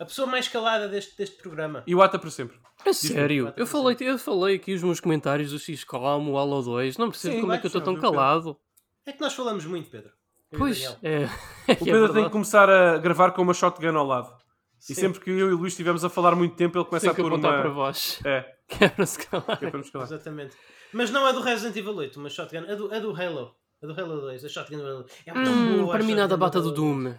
a 0.00 0.06
pessoa 0.06 0.26
mais 0.26 0.48
calada 0.48 0.88
deste, 0.88 1.14
deste 1.14 1.36
programa. 1.36 1.84
E 1.86 1.94
o 1.94 2.00
Ata 2.00 2.18
para 2.18 2.30
sempre. 2.30 2.58
É 2.86 2.92
sério? 2.94 3.52
Eu 3.54 3.66
falei, 3.66 3.94
eu 4.00 4.18
falei 4.18 4.56
aqui 4.56 4.72
os 4.72 4.82
meus 4.82 4.98
comentários 4.98 5.50
do 5.50 5.58
XCOM, 5.58 6.30
o 6.30 6.38
Halo 6.38 6.62
2. 6.62 6.96
Não 6.96 7.10
percebo 7.10 7.34
Sim, 7.34 7.40
como 7.42 7.52
é 7.52 7.58
que 7.58 7.66
eu 7.66 7.68
estou 7.68 7.82
tão 7.82 7.96
calado. 7.96 8.58
É 9.04 9.12
que 9.12 9.20
nós 9.20 9.34
falamos 9.34 9.66
muito, 9.66 9.90
Pedro. 9.90 10.10
Pois, 10.56 10.96
é. 11.02 11.28
O 11.74 11.84
Pedro 11.84 12.06
é 12.06 12.12
tem 12.14 12.24
que 12.24 12.30
começar 12.30 12.70
a 12.70 12.96
gravar 12.96 13.32
com 13.32 13.42
uma 13.42 13.52
shotgun 13.52 13.94
ao 13.94 14.06
lado. 14.06 14.34
Sim. 14.78 14.94
E 14.94 14.96
sempre 14.96 15.20
que 15.20 15.30
eu 15.30 15.50
e 15.50 15.52
o 15.52 15.58
Luís 15.58 15.74
estivemos 15.74 16.02
a 16.02 16.08
falar 16.08 16.34
muito 16.34 16.56
tempo, 16.56 16.78
ele 16.78 16.86
começa 16.86 17.04
Tem 17.04 17.12
a 17.12 17.28
pôr 17.28 17.34
uma... 17.34 17.38
para 17.38 17.68
vós. 17.68 18.20
É. 18.24 18.54
Que 18.70 18.84
é 18.84 18.88
para 18.88 19.04
se 19.04 19.18
calar. 19.18 19.58
Que 19.58 19.66
é 19.66 19.70
calar. 19.70 20.06
Exatamente. 20.06 20.56
Mas 20.92 21.10
não 21.10 21.26
é 21.26 21.32
do 21.32 21.40
Resident 21.40 21.74
Evil 21.74 21.92
8, 21.92 22.20
uma 22.20 22.30
shotgun. 22.30 22.64
É 22.68 22.76
do, 22.76 22.94
é 22.94 23.00
do 23.00 23.10
Halo. 23.10 23.56
É 23.82 23.86
do 23.86 24.00
Halo 24.00 24.20
2. 24.20 24.44
A 24.44 24.48
shotgun 24.48 24.78
do 24.78 24.86
Halo. 24.86 25.06
É 25.26 25.32
hum, 25.36 25.78
boa. 25.78 25.92
Para 25.92 26.04
mim 26.04 26.14
nada 26.14 26.36
bata 26.36 26.60
do 26.60 26.70
Doom. 26.70 27.12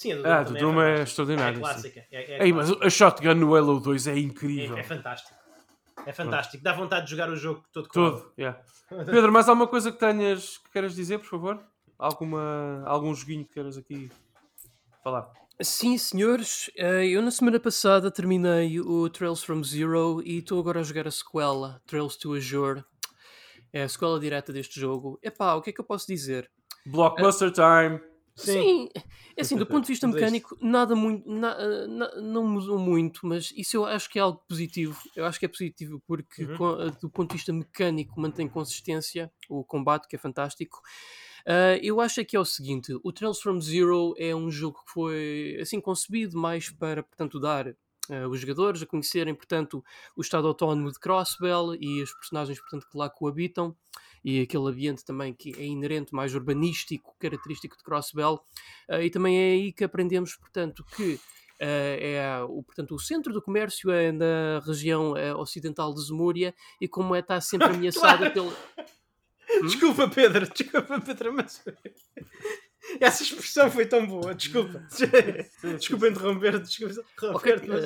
Sim, 0.00 0.12
a 0.12 0.16
do 0.16 0.22
Doom, 0.22 0.32
ah, 0.32 0.42
do 0.42 0.54
Doom 0.54 0.80
é, 0.80 1.00
é 1.00 1.02
extraordinário. 1.02 1.58
É 1.58 1.60
clássica. 1.60 2.06
É, 2.10 2.32
é 2.38 2.46
Ei, 2.46 2.54
mas 2.54 2.72
a 2.72 2.88
shotgun 2.88 3.34
no 3.34 3.54
Halo 3.54 3.78
2 3.78 4.06
é 4.06 4.18
incrível. 4.18 4.74
É, 4.78 4.80
é 4.80 4.82
fantástico. 4.82 5.38
É 6.06 6.12
fantástico. 6.14 6.64
Dá 6.64 6.72
vontade 6.72 7.04
de 7.04 7.10
jogar 7.10 7.28
o 7.28 7.36
jogo 7.36 7.62
todo. 7.70 7.86
Todo, 7.86 8.32
yeah. 8.38 8.58
Pedro, 8.88 9.30
mais 9.30 9.46
alguma 9.46 9.68
coisa 9.68 9.92
que 9.92 9.98
tenhas 9.98 10.56
que 10.56 10.70
queiras 10.70 10.94
dizer, 10.94 11.18
por 11.18 11.26
favor? 11.26 11.62
Alguma, 11.98 12.82
algum 12.86 13.14
joguinho 13.14 13.44
que 13.44 13.52
queiras 13.52 13.76
aqui 13.76 14.10
falar? 15.04 15.30
Sim, 15.60 15.98
senhores. 15.98 16.70
Eh, 16.78 17.08
eu 17.08 17.20
na 17.20 17.30
semana 17.30 17.60
passada 17.60 18.10
terminei 18.10 18.80
o 18.80 19.06
Trails 19.10 19.44
from 19.44 19.62
Zero 19.62 20.22
e 20.24 20.38
estou 20.38 20.58
agora 20.58 20.80
a 20.80 20.82
jogar 20.82 21.08
a 21.08 21.10
sequela, 21.10 21.78
Trails 21.86 22.16
to 22.16 22.34
Azure. 22.34 22.82
É 23.70 23.82
a 23.82 23.88
sequela 23.88 24.18
direta 24.18 24.50
deste 24.50 24.80
jogo. 24.80 25.18
Epá, 25.22 25.56
o 25.56 25.60
que 25.60 25.68
é 25.68 25.72
que 25.74 25.80
eu 25.82 25.84
posso 25.84 26.06
dizer? 26.06 26.50
Blockbuster 26.86 27.48
uh, 27.48 27.52
time! 27.52 28.09
Sim. 28.36 28.52
Sim. 28.52 28.88
É 29.36 29.42
assim, 29.42 29.56
do 29.56 29.66
ponto 29.66 29.84
de 29.84 29.88
vista 29.92 30.06
mecânico, 30.06 30.56
nada 30.60 30.94
muito, 30.94 31.28
na, 31.30 31.56
eh, 31.58 31.86
na, 31.86 32.14
não 32.20 32.46
mudou 32.46 32.78
muito, 32.78 33.26
mas 33.26 33.52
isso 33.56 33.76
eu 33.76 33.86
acho 33.86 34.08
que 34.10 34.18
é 34.18 34.22
algo 34.22 34.42
positivo. 34.48 34.98
Eu 35.16 35.24
acho 35.24 35.38
que 35.38 35.46
é 35.46 35.48
positivo 35.48 36.02
porque, 36.06 36.44
uhum. 36.44 36.56
com, 36.56 36.82
eh, 36.82 36.90
do 37.00 37.08
ponto 37.10 37.30
de 37.30 37.36
vista 37.36 37.52
mecânico, 37.52 38.20
mantém 38.20 38.48
consistência, 38.48 39.32
o 39.48 39.64
combate, 39.64 40.08
que 40.08 40.16
é 40.16 40.18
fantástico. 40.18 40.80
Uh, 41.46 41.80
eu 41.82 42.00
acho 42.00 42.24
que 42.24 42.36
é 42.36 42.40
o 42.40 42.44
seguinte: 42.44 42.94
o 43.02 43.12
Trails 43.12 43.40
from 43.40 43.60
Zero 43.60 44.14
é 44.18 44.34
um 44.34 44.50
jogo 44.50 44.82
que 44.84 44.92
foi 44.92 45.58
assim 45.60 45.80
concebido 45.80 46.38
mais 46.38 46.68
para, 46.68 47.02
portanto, 47.02 47.40
dar 47.40 47.68
uh, 47.68 48.28
os 48.30 48.40
jogadores 48.40 48.82
a 48.82 48.86
conhecerem, 48.86 49.34
portanto, 49.34 49.82
o 50.14 50.20
estado 50.20 50.46
autónomo 50.46 50.92
de 50.92 50.98
Crossbell 50.98 51.74
e 51.80 52.02
os 52.02 52.12
personagens, 52.12 52.60
portanto, 52.60 52.86
que 52.90 52.98
lá 52.98 53.08
coabitam 53.08 53.74
e 54.24 54.40
aquele 54.40 54.68
ambiente 54.68 55.04
também 55.04 55.32
que 55.32 55.54
é 55.58 55.64
inerente, 55.64 56.14
mais 56.14 56.34
urbanístico, 56.34 57.14
característico 57.18 57.76
de 57.76 57.82
Crossbell. 57.82 58.40
Uh, 58.88 59.02
e 59.02 59.10
também 59.10 59.38
é 59.38 59.52
aí 59.52 59.72
que 59.72 59.84
aprendemos, 59.84 60.36
portanto, 60.36 60.84
que 60.96 61.18
Uh, 61.60 62.00
é 62.00 62.42
o, 62.48 62.62
portanto, 62.62 62.94
o 62.94 62.98
centro 62.98 63.34
do 63.34 63.42
comércio 63.42 63.90
é 63.90 64.10
na 64.10 64.62
região 64.66 65.12
uh, 65.12 65.36
ocidental 65.36 65.92
de 65.92 66.02
Zemúria 66.06 66.54
e 66.80 66.88
como 66.88 67.14
é 67.14 67.18
está 67.18 67.38
sempre 67.38 67.68
ameaçada 67.76 68.30
pelo. 68.30 68.50
Hum? 69.52 69.66
Desculpa, 69.66 70.08
Pedro, 70.08 70.46
desculpa, 70.54 71.00
Pedro, 71.00 71.34
mas 71.34 71.60
essa 73.00 73.24
expressão 73.24 73.68
foi 73.68 73.84
tão 73.84 74.06
boa, 74.06 74.32
desculpa. 74.32 74.86
Desculpa 75.76 76.08
interromper, 76.08 76.60
desculpa 76.60 76.94
interromper, 76.94 77.56
okay, 77.56 77.68
mas... 77.68 77.84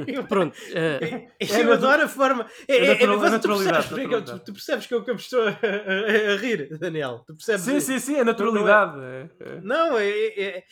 uh... 0.00 0.26
Pronto. 0.28 0.56
Uh, 0.56 1.28
eu 1.40 1.70
é 1.70 1.72
adoro 1.72 2.02
a 2.02 2.08
forma. 2.08 2.46
É, 2.68 2.76
é, 2.76 3.02
é, 3.02 3.06
natural, 3.06 3.40
tu, 3.40 3.48
percebes, 3.48 3.90
naturalidade. 3.90 4.44
Tu, 4.44 4.52
percebes 4.52 4.86
que 4.86 4.94
eu, 4.94 5.04
que 5.04 5.10
eu 5.10 5.16
estou 5.16 5.42
a, 5.42 5.50
a, 5.50 6.32
a, 6.32 6.36
rir, 6.36 6.68
Daniel. 6.78 7.22
Tu 7.26 7.34
percebes 7.34 7.62
sim, 7.62 7.80
sim, 7.80 7.98
sim, 7.98 8.16
é 8.16 8.24
naturalidade. 8.24 8.96
Não, 9.62 9.98
é, 9.98 10.64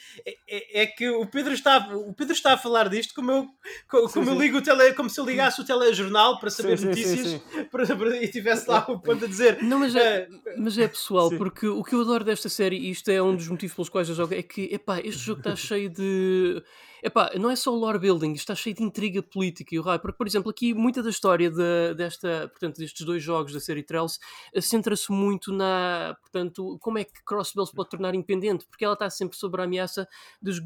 é, 0.72 0.86
que 0.86 1.08
o 1.10 1.26
Pedro, 1.26 1.52
está, 1.52 1.78
o 1.94 2.14
Pedro 2.14 2.32
está 2.32 2.54
a 2.54 2.58
falar 2.58 2.88
disto 2.88 3.14
como 3.14 3.30
eu, 3.30 3.46
como, 3.88 4.08
sim, 4.08 4.24
eu 4.26 4.38
ligo 4.38 4.58
o 4.58 4.62
tele, 4.62 4.92
como 4.94 5.10
se 5.10 5.20
eu 5.20 5.24
ligasse 5.24 5.60
o 5.60 5.64
telejornal 5.64 6.38
para 6.38 6.50
saber 6.50 6.78
sim, 6.78 6.86
notícias 6.86 7.28
sim, 7.28 7.40
para, 7.70 7.86
para, 7.96 8.22
e 8.22 8.28
tivesse 8.28 8.68
lá 8.68 8.84
o 8.88 8.98
ponto 9.00 9.24
a 9.24 9.28
dizer. 9.28 9.62
Não, 9.62 9.78
mas 9.78 9.94
é, 9.94 10.28
uh, 10.30 10.54
mas 10.58 10.78
é 10.78 10.88
pessoal, 10.88 11.30
porque 11.30 11.66
o 11.66 11.82
que 11.82 11.94
eu 11.94 12.00
adoro 12.00 12.24
desta 12.24 12.48
série, 12.48 12.76
e 12.76 12.90
isto 12.90 13.10
é 13.10 13.22
um 13.22 13.34
dos 13.34 13.48
motivos 13.48 13.74
pelos 13.74 13.88
quais 13.88 14.08
eu 14.08 14.14
jogo, 14.14 14.34
é 14.34 14.42
que 14.42 14.72
epá, 14.72 15.00
este 15.00 15.22
jogo 15.22 15.40
está 15.40 15.56
cheio 15.56 15.90
de 15.90 16.62
Epá, 17.06 17.30
não 17.38 17.50
é 17.50 17.56
só 17.56 17.70
o 17.70 17.76
lore 17.76 17.98
building, 17.98 18.32
está 18.32 18.54
cheio 18.54 18.74
de 18.74 18.82
intriga 18.82 19.22
política 19.22 19.74
e 19.74 19.78
o 19.78 19.82
raio, 19.82 20.00
porque, 20.00 20.16
por 20.16 20.26
exemplo, 20.26 20.50
aqui 20.50 20.72
muita 20.72 21.02
da 21.02 21.10
história 21.10 21.50
de, 21.50 21.92
desta, 21.94 22.48
portanto, 22.48 22.78
destes 22.78 23.04
dois 23.04 23.22
jogos 23.22 23.52
da 23.52 23.60
série 23.60 23.82
Trails 23.82 24.18
eh, 24.54 24.60
centra-se 24.62 25.12
muito 25.12 25.52
na, 25.52 26.16
portanto, 26.22 26.78
como 26.80 26.96
é 26.96 27.04
que 27.04 27.22
Crossbell 27.22 27.66
se 27.66 27.74
pode 27.74 27.90
tornar 27.90 28.14
independente, 28.14 28.64
porque 28.66 28.86
ela 28.86 28.94
está 28.94 29.10
sempre 29.10 29.36
sob 29.36 29.60
a 29.60 29.64
ameaça 29.64 30.08
das 30.40 30.56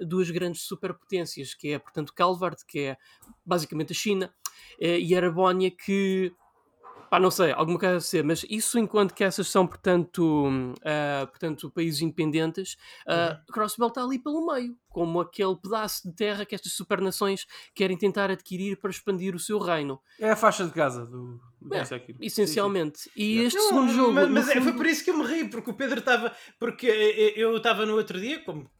duas 0.00 0.28
grandes 0.28 0.62
superpotências, 0.62 1.54
que 1.54 1.68
é, 1.68 1.78
portanto, 1.78 2.12
Calvard, 2.12 2.56
que 2.66 2.80
é 2.80 2.96
basicamente 3.44 3.92
a 3.92 3.94
China, 3.94 4.34
eh, 4.80 4.98
e 4.98 5.14
Arabónia, 5.14 5.70
que 5.70 6.32
Pá, 7.10 7.20
não 7.20 7.30
sei, 7.30 7.52
alguma 7.52 7.78
coisa 7.78 7.96
a 7.96 8.00
ser, 8.00 8.24
mas 8.24 8.44
isso 8.48 8.78
enquanto 8.78 9.14
que 9.14 9.24
essas 9.24 9.48
são, 9.48 9.66
portanto, 9.66 10.48
uh, 10.48 11.26
portanto 11.28 11.70
países 11.70 12.00
independentes, 12.00 12.76
uh, 13.06 13.32
uhum. 13.32 13.52
Crossbell 13.52 13.88
está 13.88 14.02
ali 14.02 14.18
pelo 14.18 14.44
meio, 14.46 14.76
como 14.88 15.20
aquele 15.20 15.56
pedaço 15.56 16.08
de 16.08 16.14
terra 16.14 16.44
que 16.44 16.54
estas 16.54 16.72
supernações 16.72 17.46
querem 17.74 17.96
tentar 17.96 18.30
adquirir 18.30 18.76
para 18.78 18.90
expandir 18.90 19.34
o 19.34 19.38
seu 19.38 19.58
reino. 19.58 20.00
É 20.18 20.30
a 20.30 20.36
faixa 20.36 20.64
de 20.64 20.72
casa 20.72 21.06
do, 21.06 21.40
é, 21.72 21.82
Essencialmente. 22.20 23.00
Sim, 23.00 23.10
sim. 23.10 23.20
E 23.20 23.38
este 23.38 23.58
não, 23.58 23.68
segundo 23.68 23.92
jogo. 23.92 24.12
Mas, 24.12 24.30
mas 24.30 24.48
é, 24.48 24.54
fundo... 24.54 24.64
foi 24.64 24.72
por 24.74 24.86
isso 24.86 25.04
que 25.04 25.10
eu 25.10 25.18
me 25.18 25.24
ri, 25.24 25.48
porque 25.48 25.70
o 25.70 25.74
Pedro 25.74 25.98
estava. 25.98 26.32
Porque 26.58 26.86
eu 27.36 27.56
estava 27.56 27.84
no 27.84 27.96
outro 27.96 28.20
dia, 28.20 28.40
como 28.44 28.70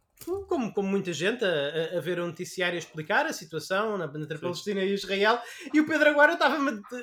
como, 0.49 0.73
como 0.73 0.89
muita 0.89 1.13
gente, 1.13 1.45
a, 1.45 1.99
a, 1.99 2.01
ver 2.01 2.19
o 2.19 2.27
noticiário 2.27 2.77
a 2.77 2.79
explicar 2.79 3.27
a 3.27 3.33
situação 3.33 3.99
na, 3.99 4.07
entre 4.07 4.37
a 4.37 4.41
Palestina 4.41 4.83
e 4.83 4.95
Israel, 4.95 5.39
e 5.73 5.81
o 5.81 5.87
Pedro 5.87 6.11
agora 6.11 6.33
estava 6.35 6.57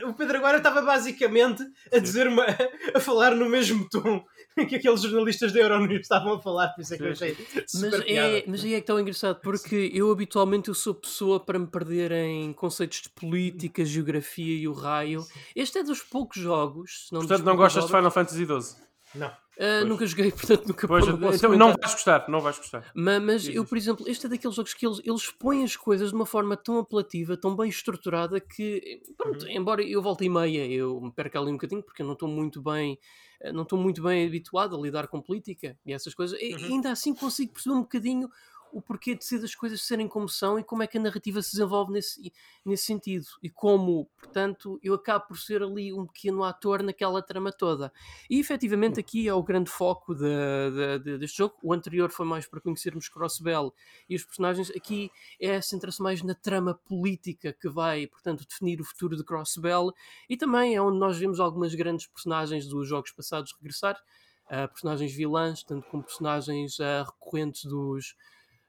o 0.06 0.14
Pedro 0.14 0.38
agora 0.38 0.58
estava 0.58 0.82
basicamente 0.82 1.64
a 1.92 2.00
dizer 2.00 2.28
uma, 2.28 2.46
a 2.94 3.00
falar 3.00 3.36
no 3.36 3.48
mesmo 3.50 3.88
tom 3.90 4.24
que 4.68 4.76
aqueles 4.76 5.02
jornalistas 5.02 5.52
da 5.52 5.60
Euronews 5.60 6.02
estavam 6.02 6.34
a 6.34 6.40
falar, 6.42 6.70
por 6.70 6.82
isso 6.82 6.94
é 6.94 6.98
que 6.98 7.04
eu 7.04 7.12
achei 7.12 7.38
mas 7.76 7.94
é, 8.06 8.44
mas 8.48 8.64
aí 8.64 8.74
é 8.74 8.82
que 8.82 8.88
tão 8.88 9.00
engraçado, 9.00 9.40
porque 9.42 9.92
eu 9.94 10.12
habitualmente 10.12 10.70
eu 10.70 10.76
sou 10.76 10.94
pessoa 10.94 11.40
para 11.40 11.58
me 11.58 11.68
perder 11.68 12.12
em 12.12 12.54
conceitos 12.54 13.02
de 13.02 13.10
política, 13.10 13.86
geografia 13.86 14.56
e 14.56 14.68
o 14.68 14.74
raio. 14.74 15.26
Este 15.56 15.80
é 15.80 15.84
dos 15.84 16.02
poucos 16.02 16.42
jogos. 16.42 17.08
Não 17.12 17.20
Portanto, 17.22 17.44
não 17.44 17.56
gostas 17.56 17.84
jogos. 17.84 17.92
de 17.92 17.98
Final 17.98 18.12
Fantasy 18.12 18.46
XII? 18.46 18.84
Não. 19.16 19.32
Uh, 19.56 19.86
nunca 19.86 20.06
joguei, 20.08 20.32
portanto 20.34 20.68
nunca 20.68 20.88
pois, 20.88 21.04
Então 21.06 21.18
comentar. 21.18 21.58
não 21.58 21.68
vais 21.68 21.94
gostar, 21.94 22.26
não 22.28 22.42
vais 22.42 22.58
gostar. 22.58 22.92
Mas, 22.96 23.22
mas 23.22 23.48
eu, 23.48 23.64
por 23.64 23.78
exemplo, 23.78 24.08
este 24.10 24.26
é 24.26 24.30
daqueles 24.30 24.56
jogos 24.56 24.74
que 24.74 24.86
eles, 24.86 25.00
eles 25.06 25.32
põem 25.32 25.64
as 25.64 25.76
coisas 25.76 26.10
de 26.10 26.16
uma 26.16 26.26
forma 26.26 26.58
tão 26.58 26.80
apelativa, 26.80 27.38
tão 27.38 27.56
bem 27.56 27.70
estruturada 27.70 28.40
que, 28.40 29.02
pronto, 29.16 29.46
uhum. 29.46 29.52
embora 29.52 29.84
eu 29.84 30.02
volte 30.02 30.26
e 30.26 30.30
meia, 30.30 30.66
eu 30.66 31.00
me 31.00 31.12
perca 31.12 31.40
ali 31.40 31.50
um 31.50 31.54
bocadinho 31.54 31.84
porque 31.84 32.02
eu 32.02 32.06
não 32.06 32.14
estou 32.14 32.28
muito 32.28 32.62
bem 32.64 32.98
eh, 33.44 33.52
não 33.52 33.64
estou 33.64 33.78
muito 33.78 34.02
bem 34.02 34.26
habituado 34.26 34.76
a 34.76 34.80
lidar 34.80 35.08
com 35.08 35.22
política 35.22 35.78
e 35.86 35.94
essas 35.94 36.14
coisas, 36.16 36.40
uhum. 36.40 36.48
e 36.48 36.64
ainda 36.66 36.92
assim 36.92 37.14
consigo 37.14 37.54
perceber 37.54 37.76
um 37.76 37.82
bocadinho 37.82 38.30
o 38.74 38.82
porquê 38.82 39.16
de 39.16 39.24
ser 39.24 39.40
das 39.40 39.54
coisas 39.54 39.82
serem 39.82 40.08
como 40.08 40.28
são 40.28 40.58
e 40.58 40.64
como 40.64 40.82
é 40.82 40.88
que 40.88 40.98
a 40.98 41.02
narrativa 41.02 41.42
se 41.42 41.52
desenvolve 41.52 41.94
nesse, 41.94 42.34
nesse 42.66 42.86
sentido. 42.86 43.26
E 43.42 43.50
como, 43.50 44.10
portanto, 44.18 44.80
eu 44.82 44.96
acabo 44.96 45.28
por 45.28 45.38
ser 45.38 45.62
ali 45.62 45.94
um 45.94 46.08
pequeno 46.08 46.44
ator 46.44 46.82
naquela 46.82 47.22
trama 47.22 47.52
toda. 47.52 47.94
E 48.30 48.40
efetivamente 48.40 49.00
aqui 49.00 49.28
é 49.28 49.34
o 49.34 49.44
grande 49.44 49.70
foco 49.70 50.16
de, 50.16 50.24
de, 50.24 51.00
de, 51.00 51.18
deste 51.20 51.38
jogo. 51.38 51.56
O 51.62 51.72
anterior 51.72 52.10
foi 52.10 52.26
mais 52.26 52.48
para 52.48 52.60
conhecermos 52.60 53.08
Crossbell 53.08 53.74
e 54.10 54.16
os 54.16 54.26
personagens. 54.26 54.72
Aqui 54.72 55.12
é 55.40 55.62
centra-se 55.62 56.02
mais 56.02 56.24
na 56.24 56.34
trama 56.34 56.74
política 56.74 57.54
que 57.54 57.70
vai, 57.70 58.08
portanto, 58.08 58.46
definir 58.48 58.82
o 58.82 58.84
futuro 58.84 59.16
de 59.16 59.24
Crossbell 59.24 59.94
e 60.28 60.36
também 60.36 60.76
é 60.76 60.82
onde 60.82 60.98
nós 60.98 61.18
vemos 61.18 61.40
algumas 61.40 61.76
grandes 61.76 62.08
personagens 62.08 62.68
dos 62.68 62.88
jogos 62.88 63.12
passados 63.12 63.54
regressar. 63.54 64.02
Uh, 64.46 64.68
personagens 64.68 65.14
vilãs, 65.14 65.64
tanto 65.64 65.88
como 65.88 66.04
personagens 66.04 66.78
uh, 66.78 67.06
recorrentes 67.06 67.64
dos, 67.64 68.14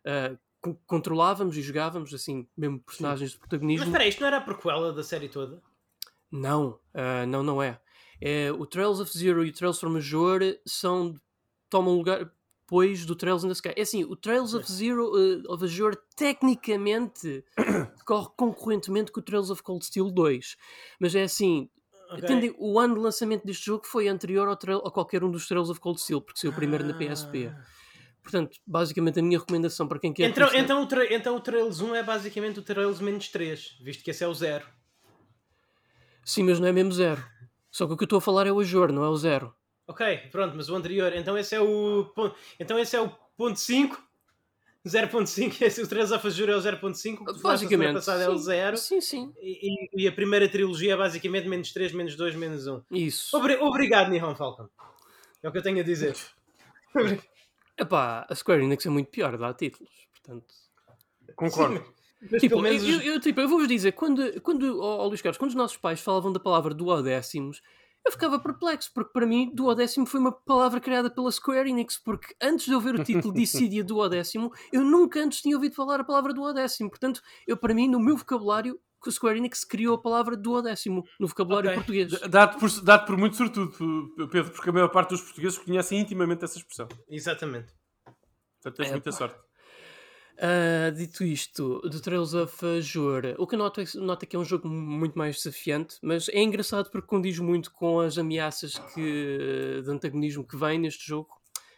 uh, 0.07 0.39
controlávamos 0.87 1.57
e 1.57 1.63
jogávamos, 1.63 2.13
assim, 2.15 2.47
mesmo 2.57 2.81
personagens 2.81 3.31
Sim. 3.31 3.35
de 3.35 3.41
protagonismo. 3.41 3.87
Mas 3.87 3.89
espera, 3.89 4.09
isto 4.09 4.21
não 4.21 4.27
era 4.29 4.37
a 4.39 4.41
prequela 4.41 4.93
da 4.93 5.03
série 5.03 5.29
toda? 5.29 5.63
Não, 6.31 6.81
uh, 6.95 7.27
não, 7.29 7.43
não 7.43 7.63
é. 7.63 7.79
é. 8.21 8.51
O 8.53 8.67
Trails 8.67 9.01
of 9.01 9.17
Zero 9.17 9.45
e 9.45 9.51
o 9.51 9.53
Trails 9.53 9.79
from 9.79 9.91
Major 9.91 10.41
são, 10.67 11.15
tomam 11.69 11.97
lugar 11.97 12.31
depois 12.65 13.05
do 13.05 13.15
Trails 13.15 13.45
in 13.45 13.49
the 13.49 13.53
Sky. 13.53 13.73
É 13.77 13.83
assim, 13.83 14.05
o 14.05 14.17
Trails 14.17 14.55
of 14.55 14.71
Zero 14.71 15.13
uh, 15.15 15.53
of 15.53 15.63
Azure 15.65 15.97
tecnicamente 16.17 17.45
corre 18.07 18.29
concorrentemente 18.37 19.13
com 19.13 19.21
o 19.21 19.23
Trails 19.23 19.51
of 19.51 19.63
Cold 19.63 19.85
Steel 19.85 20.11
2, 20.11 20.57
mas 20.99 21.15
é 21.15 21.23
assim, 21.25 21.69
okay. 22.11 22.55
o 22.59 22.79
ano 22.79 22.95
de 22.95 23.01
lançamento 23.01 23.47
deste 23.47 23.67
jogo 23.67 23.87
foi 23.87 24.09
anterior 24.09 24.49
ao 24.49 24.87
a 24.87 24.91
qualquer 24.91 25.23
um 25.23 25.31
dos 25.31 25.47
Trails 25.47 25.69
of 25.69 25.79
Cold 25.79 26.01
Steel, 26.01 26.21
porque 26.21 26.41
saiu 26.41 26.53
primeiro 26.53 26.85
ah. 26.85 26.89
na 26.89 26.95
PSP. 26.95 27.53
Portanto, 28.25 28.57
basicamente 28.67 29.21
a 29.21 29.23
minha 29.23 29.39
recomendação 29.39 29.87
para 29.87 29.99
quem 29.99 30.11
quer. 30.11 30.31
Então, 30.31 30.49
então, 30.55 30.83
o, 30.83 30.87
tra 30.87 31.15
então 31.15 31.37
o 31.37 31.41
Trails 31.41 31.83
1 31.83 31.95
é 31.95 32.03
basicamente 32.03 32.59
o 32.59 32.63
Trails 32.63 32.99
menos 32.99 33.29
3, 33.29 33.77
visto 33.83 34.03
que 34.03 34.11
esse 34.11 34.25
é 34.25 34.27
o 34.27 34.33
0. 34.33 34.65
Sim, 36.25 36.45
mas 36.45 36.59
não 36.59 36.67
é 36.67 36.73
mesmo 36.73 36.91
0. 36.91 37.23
Só 37.71 37.87
que 37.87 37.93
o 37.93 37.97
que 37.99 38.05
eu 38.05 38.07
estou 38.07 38.17
a 38.17 38.23
falar 38.23 38.47
é 38.47 38.53
o 38.53 38.61
Ajor, 38.61 38.91
não 38.91 39.05
é 39.05 39.09
o 39.11 39.17
0. 39.17 39.55
Ok, 39.87 40.17
pronto, 40.33 40.57
mas 40.57 40.71
o 40.71 40.75
anterior. 40.75 41.13
Então 41.15 41.37
esse 41.37 41.55
é 41.55 41.61
o. 41.61 42.11
Então 42.59 42.79
esse 42.79 42.97
é 42.97 43.01
o 43.01 43.11
ponto 43.37 43.61
5. 43.61 44.03
0.5, 44.87 45.61
esse 45.65 45.83
o 45.83 45.89
Trails 45.89 46.11
of 46.11 46.27
Azure 46.27 46.53
é 46.53 46.57
o 46.57 46.61
0.5, 46.61 47.41
basicamente. 47.43 47.91
O 47.91 47.95
passado 47.95 48.23
é 48.23 48.29
o 48.29 48.37
0. 48.37 48.77
Sim, 48.77 49.01
sim. 49.01 49.33
E, 49.41 49.89
e, 49.95 50.07
a 50.07 50.13
primeira 50.13 50.47
trilogia 50.47 50.93
é 50.93 50.97
basicamente 50.97 51.49
menos 51.49 51.73
3, 51.73 51.93
menos 51.93 52.17
2, 52.17 52.35
menos 52.35 52.67
1. 52.67 52.83
Isso. 52.91 53.35
Obri 53.35 53.57
obrigado, 53.57 54.11
Nihon 54.11 54.35
Falcon. 54.35 54.69
É 55.43 55.49
o 55.49 55.53
que 55.53 55.57
eu 55.57 55.63
tenho 55.63 55.81
a 55.81 55.83
dizer. 55.83 56.15
Epá, 57.79 58.27
a 58.29 58.35
Square 58.35 58.63
Enix 58.63 58.87
é 58.87 58.91
muito 58.91 59.11
pior, 59.11 59.37
dá 59.37 59.53
títulos, 59.53 59.91
portanto... 60.13 60.55
Concordo. 61.37 61.79
Sim, 61.79 61.95
mas 62.31 62.41
tipo, 62.41 62.61
menos... 62.61 62.83
eu, 62.83 63.01
eu, 63.01 63.21
tipo, 63.21 63.41
eu 63.41 63.49
vou-vos 63.49 63.69
dizer, 63.69 63.93
quando, 63.93 64.41
quando 64.41 64.81
oh, 64.81 65.03
oh, 65.03 65.07
Luís 65.09 65.21
Carlos, 65.21 65.39
quando 65.39 65.51
os 65.51 65.57
nossos 65.57 65.77
pais 65.77 66.01
falavam 66.01 66.33
da 66.33 66.41
palavra 66.41 66.73
duodécimos, 66.73 67.61
eu 68.05 68.13
ficava 68.13 68.39
perplexo, 68.39 68.91
porque 68.95 69.13
para 69.13 69.27
mim 69.27 69.51
duodécimo 69.55 70.05
foi 70.05 70.21
uma 70.21 70.33
palavra 70.33 70.79
criada 70.79 71.11
pela 71.11 71.33
Square 71.33 71.71
Enix, 71.71 71.97
porque 71.97 72.35
antes 72.41 72.67
de 72.67 72.73
eu 72.73 72.81
ver 72.81 72.95
o 72.95 73.03
título 73.03 73.33
Dissidia 73.35 73.83
duodécimo, 73.83 74.53
eu 74.71 74.83
nunca 74.83 75.21
antes 75.21 75.41
tinha 75.41 75.57
ouvido 75.57 75.75
falar 75.75 76.01
a 76.01 76.05
palavra 76.05 76.35
duodécimo. 76.35 76.91
Portanto, 76.91 77.23
eu 77.47 77.57
para 77.57 77.73
mim, 77.73 77.89
no 77.89 77.99
meu 77.99 78.17
vocabulário, 78.17 78.79
que 79.05 79.11
o 79.11 79.13
Square 79.13 79.39
Enix 79.39 79.65
criou 79.65 79.95
a 79.95 80.01
palavra 80.01 80.37
duodécimo 80.37 81.05
no 81.21 81.29
vocabulário 81.29 81.69
okay. 81.69 81.77
português. 81.77 82.21
Dado 82.29 82.59
por, 82.59 82.71
dado 82.81 83.07
por 83.07 83.17
muito 83.17 83.37
sortudo, 83.37 83.71
Pedro, 84.31 84.51
porque 84.51 84.71
a 84.71 84.73
maior 84.73 84.89
parte 84.89 85.11
dos 85.11 85.21
portugueses 85.21 85.59
conhecem 85.59 86.01
intimamente 86.01 86.45
essa 86.45 86.57
expressão. 86.57 86.89
Exatamente. 87.09 87.73
Portanto, 88.63 88.77
tens 88.77 88.89
é, 88.89 88.93
muita 88.93 89.11
pá. 89.11 89.17
sorte. 89.17 89.45
Uh, 90.35 90.91
dito 90.93 91.23
isto, 91.23 91.81
do 91.81 92.01
Trails 92.01 92.35
of 92.35 92.67
Azure, 92.67 93.37
o 93.39 93.47
que 93.47 93.55
eu 93.55 93.59
noto 93.59 93.81
é, 93.81 93.85
noto 93.95 94.25
é 94.25 94.27
que 94.27 94.35
é 94.35 94.39
um 94.39 94.45
jogo 94.45 94.67
muito 94.69 95.17
mais 95.17 95.37
desafiante, 95.37 95.97
mas 96.03 96.29
é 96.29 96.43
engraçado 96.43 96.91
porque 96.91 97.07
condiz 97.07 97.39
muito 97.39 97.71
com 97.73 98.01
as 98.01 98.19
ameaças 98.19 98.77
que, 98.93 99.81
de 99.85 99.91
antagonismo 99.91 100.45
que 100.45 100.57
vem 100.57 100.79
neste 100.79 101.07
jogo. 101.07 101.29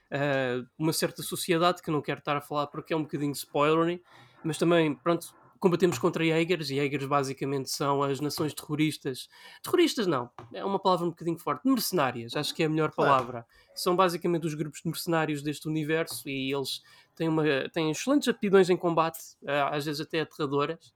Uh, 0.07 0.64
uma 0.79 0.93
certa 0.93 1.20
sociedade 1.20 1.83
que 1.83 1.91
não 1.91 2.01
quero 2.01 2.20
estar 2.20 2.37
a 2.37 2.41
falar 2.41 2.68
porque 2.68 2.95
é 2.95 2.97
um 2.97 3.03
bocadinho 3.03 3.33
spoiler, 3.33 4.01
mas 4.43 4.57
também, 4.57 4.95
pronto, 4.95 5.35
combatemos 5.59 5.98
contra 5.98 6.24
Jaegers, 6.24 6.70
e 6.70 6.76
Jaegers 6.76 7.07
basicamente 7.07 7.70
são 7.70 8.02
as 8.02 8.20
nações 8.20 8.54
terroristas. 8.54 9.28
Terroristas 9.62 10.07
não, 10.07 10.30
é 10.52 10.64
uma 10.64 10.78
palavra 10.78 11.07
um 11.07 11.11
bocadinho 11.11 11.38
forte. 11.38 11.66
Mercenárias, 11.66 12.36
acho 12.36 12.54
que 12.54 12.62
é 12.62 12.66
a 12.66 12.68
melhor 12.68 12.92
palavra. 12.92 13.42
Claro. 13.42 13.46
São 13.74 13.96
basicamente 13.96 14.46
os 14.46 14.54
grupos 14.54 14.80
de 14.82 14.88
mercenários 14.88 15.42
deste 15.42 15.68
universo 15.68 16.28
e 16.28 16.52
eles 16.52 16.82
têm, 17.14 17.28
uma, 17.28 17.44
têm 17.72 17.90
excelentes 17.90 18.28
aptidões 18.28 18.70
em 18.70 18.76
combate, 18.76 19.18
eh, 19.46 19.68
às 19.70 19.84
vezes 19.84 20.00
até 20.00 20.20
aterradoras. 20.20 20.94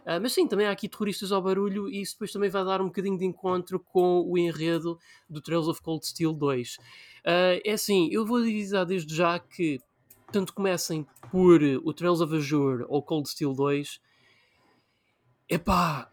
Uh, 0.00 0.20
mas 0.20 0.32
sim, 0.32 0.46
também 0.46 0.66
há 0.66 0.70
aqui 0.70 0.88
terroristas 0.88 1.30
ao 1.30 1.42
barulho 1.42 1.88
e 1.88 2.00
isso 2.00 2.14
depois 2.14 2.32
também 2.32 2.48
vai 2.48 2.64
dar 2.64 2.80
um 2.80 2.86
bocadinho 2.86 3.18
de 3.18 3.24
encontro 3.24 3.78
com 3.78 4.22
o 4.26 4.38
enredo 4.38 4.98
do 5.28 5.40
Trails 5.42 5.68
of 5.68 5.82
Cold 5.82 6.06
Steel 6.06 6.32
2. 6.32 6.76
Uh, 6.76 7.60
é 7.64 7.72
assim, 7.72 8.08
eu 8.10 8.24
vou 8.24 8.38
avisar 8.38 8.86
desde 8.86 9.14
já 9.14 9.38
que 9.38 9.78
tanto 10.30 10.54
comecem 10.54 11.06
por 11.30 11.60
o 11.84 11.92
Trails 11.92 12.20
of 12.20 12.34
Azure 12.34 12.84
ou 12.88 13.02
Cold 13.02 13.28
Steel 13.28 13.52
2, 13.52 14.00
epá, 15.48 16.10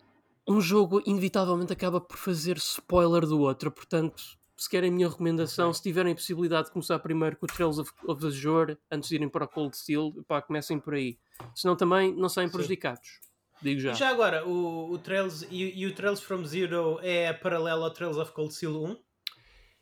um 0.47 0.61
jogo 0.61 1.01
inevitavelmente 1.05 1.73
acaba 1.73 1.99
por 1.99 2.17
fazer 2.17 2.57
spoiler 2.57 3.25
do 3.25 3.39
outro, 3.39 3.71
portanto, 3.71 4.23
se 4.55 4.67
querem 4.69 4.89
a 4.89 4.93
minha 4.93 5.07
recomendação, 5.07 5.71
se 5.71 5.83
tiverem 5.83 6.13
a 6.13 6.15
possibilidade 6.15 6.67
de 6.67 6.73
começar 6.73 6.97
primeiro 6.99 7.37
com 7.37 7.45
o 7.45 7.47
Trails 7.47 7.77
of, 7.77 7.91
of 8.07 8.25
Azure, 8.25 8.77
antes 8.89 9.09
de 9.09 9.15
irem 9.15 9.29
para 9.29 9.45
o 9.45 9.47
Cold 9.47 9.77
Steel, 9.77 10.13
epá, 10.17 10.41
comecem 10.41 10.79
por 10.79 10.95
aí. 10.95 11.19
Senão 11.53 11.75
também 11.75 12.15
não 12.15 12.27
saem 12.27 12.49
prejudicados. 12.49 13.19
Digo 13.61 13.79
já. 13.79 13.93
Já 13.93 14.09
agora, 14.09 14.47
o, 14.47 14.91
o 14.91 14.97
Trails 14.97 15.43
e, 15.51 15.79
e 15.79 15.85
o 15.85 15.93
Trails 15.93 16.21
from 16.21 16.43
Zero 16.43 16.99
é 17.01 17.31
paralelo 17.33 17.83
ao 17.83 17.91
Trails 17.91 18.17
of 18.17 18.31
Cold 18.31 18.53
Steel 18.53 18.83
1? 18.83 18.97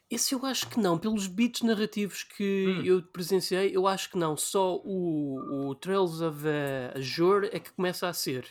Esse 0.09 0.35
eu 0.35 0.45
acho 0.45 0.69
que 0.69 0.79
não. 0.79 0.97
Pelos 0.97 1.27
beats 1.27 1.61
narrativos 1.61 2.23
que 2.23 2.67
Hum. 2.67 2.85
eu 2.85 3.01
presenciei, 3.01 3.75
eu 3.75 3.87
acho 3.87 4.09
que 4.11 4.17
não. 4.17 4.37
Só 4.37 4.77
o, 4.83 5.69
o 5.69 5.75
Trails 5.75 6.21
of 6.21 6.45
uh, 6.45 6.97
Azure 6.97 7.49
é 7.51 7.59
que 7.59 7.71
começa 7.71 8.07
a 8.07 8.13
ser. 8.13 8.47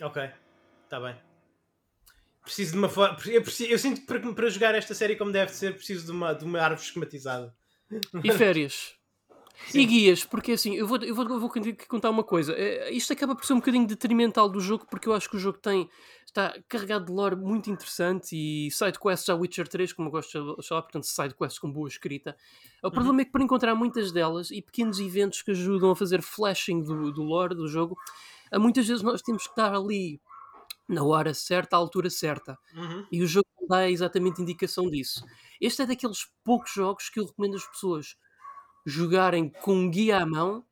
Ok, 0.00 0.22
está 0.84 1.00
bem. 1.00 1.16
Preciso 2.42 2.72
de 2.72 2.78
uma 2.78 2.88
forma. 2.88 3.18
Eu, 3.26 3.42
preciso, 3.42 3.70
eu 3.70 3.78
sinto 3.78 4.00
que 4.00 4.06
para, 4.06 4.32
para 4.32 4.48
jogar 4.48 4.74
esta 4.74 4.94
série 4.94 5.16
como 5.16 5.30
deve 5.30 5.52
ser, 5.52 5.74
preciso 5.74 6.06
de 6.06 6.12
uma, 6.12 6.32
de 6.32 6.44
uma 6.44 6.60
árvore 6.60 6.80
esquematizada. 6.82 7.54
E 8.24 8.32
férias. 8.32 8.97
Sim. 9.66 9.80
E 9.80 9.86
guias, 9.86 10.24
porque 10.24 10.52
assim, 10.52 10.74
eu 10.76 10.86
vou, 10.86 10.98
eu 10.98 11.14
vou, 11.14 11.28
eu 11.28 11.40
vou 11.40 11.50
contar 11.88 12.10
uma 12.10 12.24
coisa. 12.24 12.54
Eh, 12.56 12.90
Isto 12.92 13.12
acaba 13.12 13.34
por 13.34 13.44
ser 13.44 13.52
um 13.52 13.56
bocadinho 13.56 13.86
detrimental 13.86 14.48
do 14.48 14.60
jogo, 14.60 14.86
porque 14.88 15.08
eu 15.08 15.14
acho 15.14 15.28
que 15.28 15.36
o 15.36 15.38
jogo 15.38 15.58
tem 15.58 15.88
está 16.28 16.54
carregado 16.68 17.06
de 17.06 17.12
lore 17.12 17.34
muito 17.36 17.70
interessante 17.70 18.36
e 18.36 18.70
sidequests 18.70 19.28
a 19.30 19.34
Witcher 19.34 19.66
3, 19.66 19.92
como 19.94 20.08
eu 20.08 20.12
gosto 20.12 20.56
de 20.56 20.62
chamar, 20.62 20.82
portanto, 20.82 21.04
sidequests 21.04 21.58
com 21.58 21.72
boa 21.72 21.88
escrita. 21.88 22.36
O 22.82 22.90
problema 22.90 23.22
é 23.22 23.24
que 23.24 23.32
para 23.32 23.42
encontrar 23.42 23.74
muitas 23.74 24.12
delas 24.12 24.50
e 24.50 24.60
pequenos 24.60 25.00
eventos 25.00 25.40
que 25.42 25.50
ajudam 25.52 25.90
a 25.90 25.96
fazer 25.96 26.22
flashing 26.22 26.82
do, 26.82 27.12
do 27.12 27.22
lore 27.22 27.54
do 27.54 27.66
jogo, 27.66 27.96
há 28.52 28.58
muitas 28.58 28.86
vezes 28.86 29.02
nós 29.02 29.22
temos 29.22 29.44
que 29.44 29.50
estar 29.50 29.74
ali 29.74 30.20
na 30.86 31.02
hora 31.02 31.32
certa, 31.32 31.76
à 31.76 31.78
altura 31.78 32.10
certa. 32.10 32.58
Uhum. 32.74 33.06
E 33.10 33.22
o 33.22 33.26
jogo 33.26 33.46
dá 33.68 33.90
exatamente 33.90 34.40
indicação 34.40 34.88
disso. 34.88 35.24
Este 35.60 35.82
é 35.82 35.86
daqueles 35.86 36.26
poucos 36.44 36.72
jogos 36.72 37.08
que 37.08 37.20
eu 37.20 37.26
recomendo 37.26 37.56
às 37.56 37.66
pessoas 37.66 38.16
jogarem 38.88 39.48
com 39.48 39.74
um 39.74 39.90
guia 39.90 40.18
à 40.18 40.26
mão, 40.26 40.64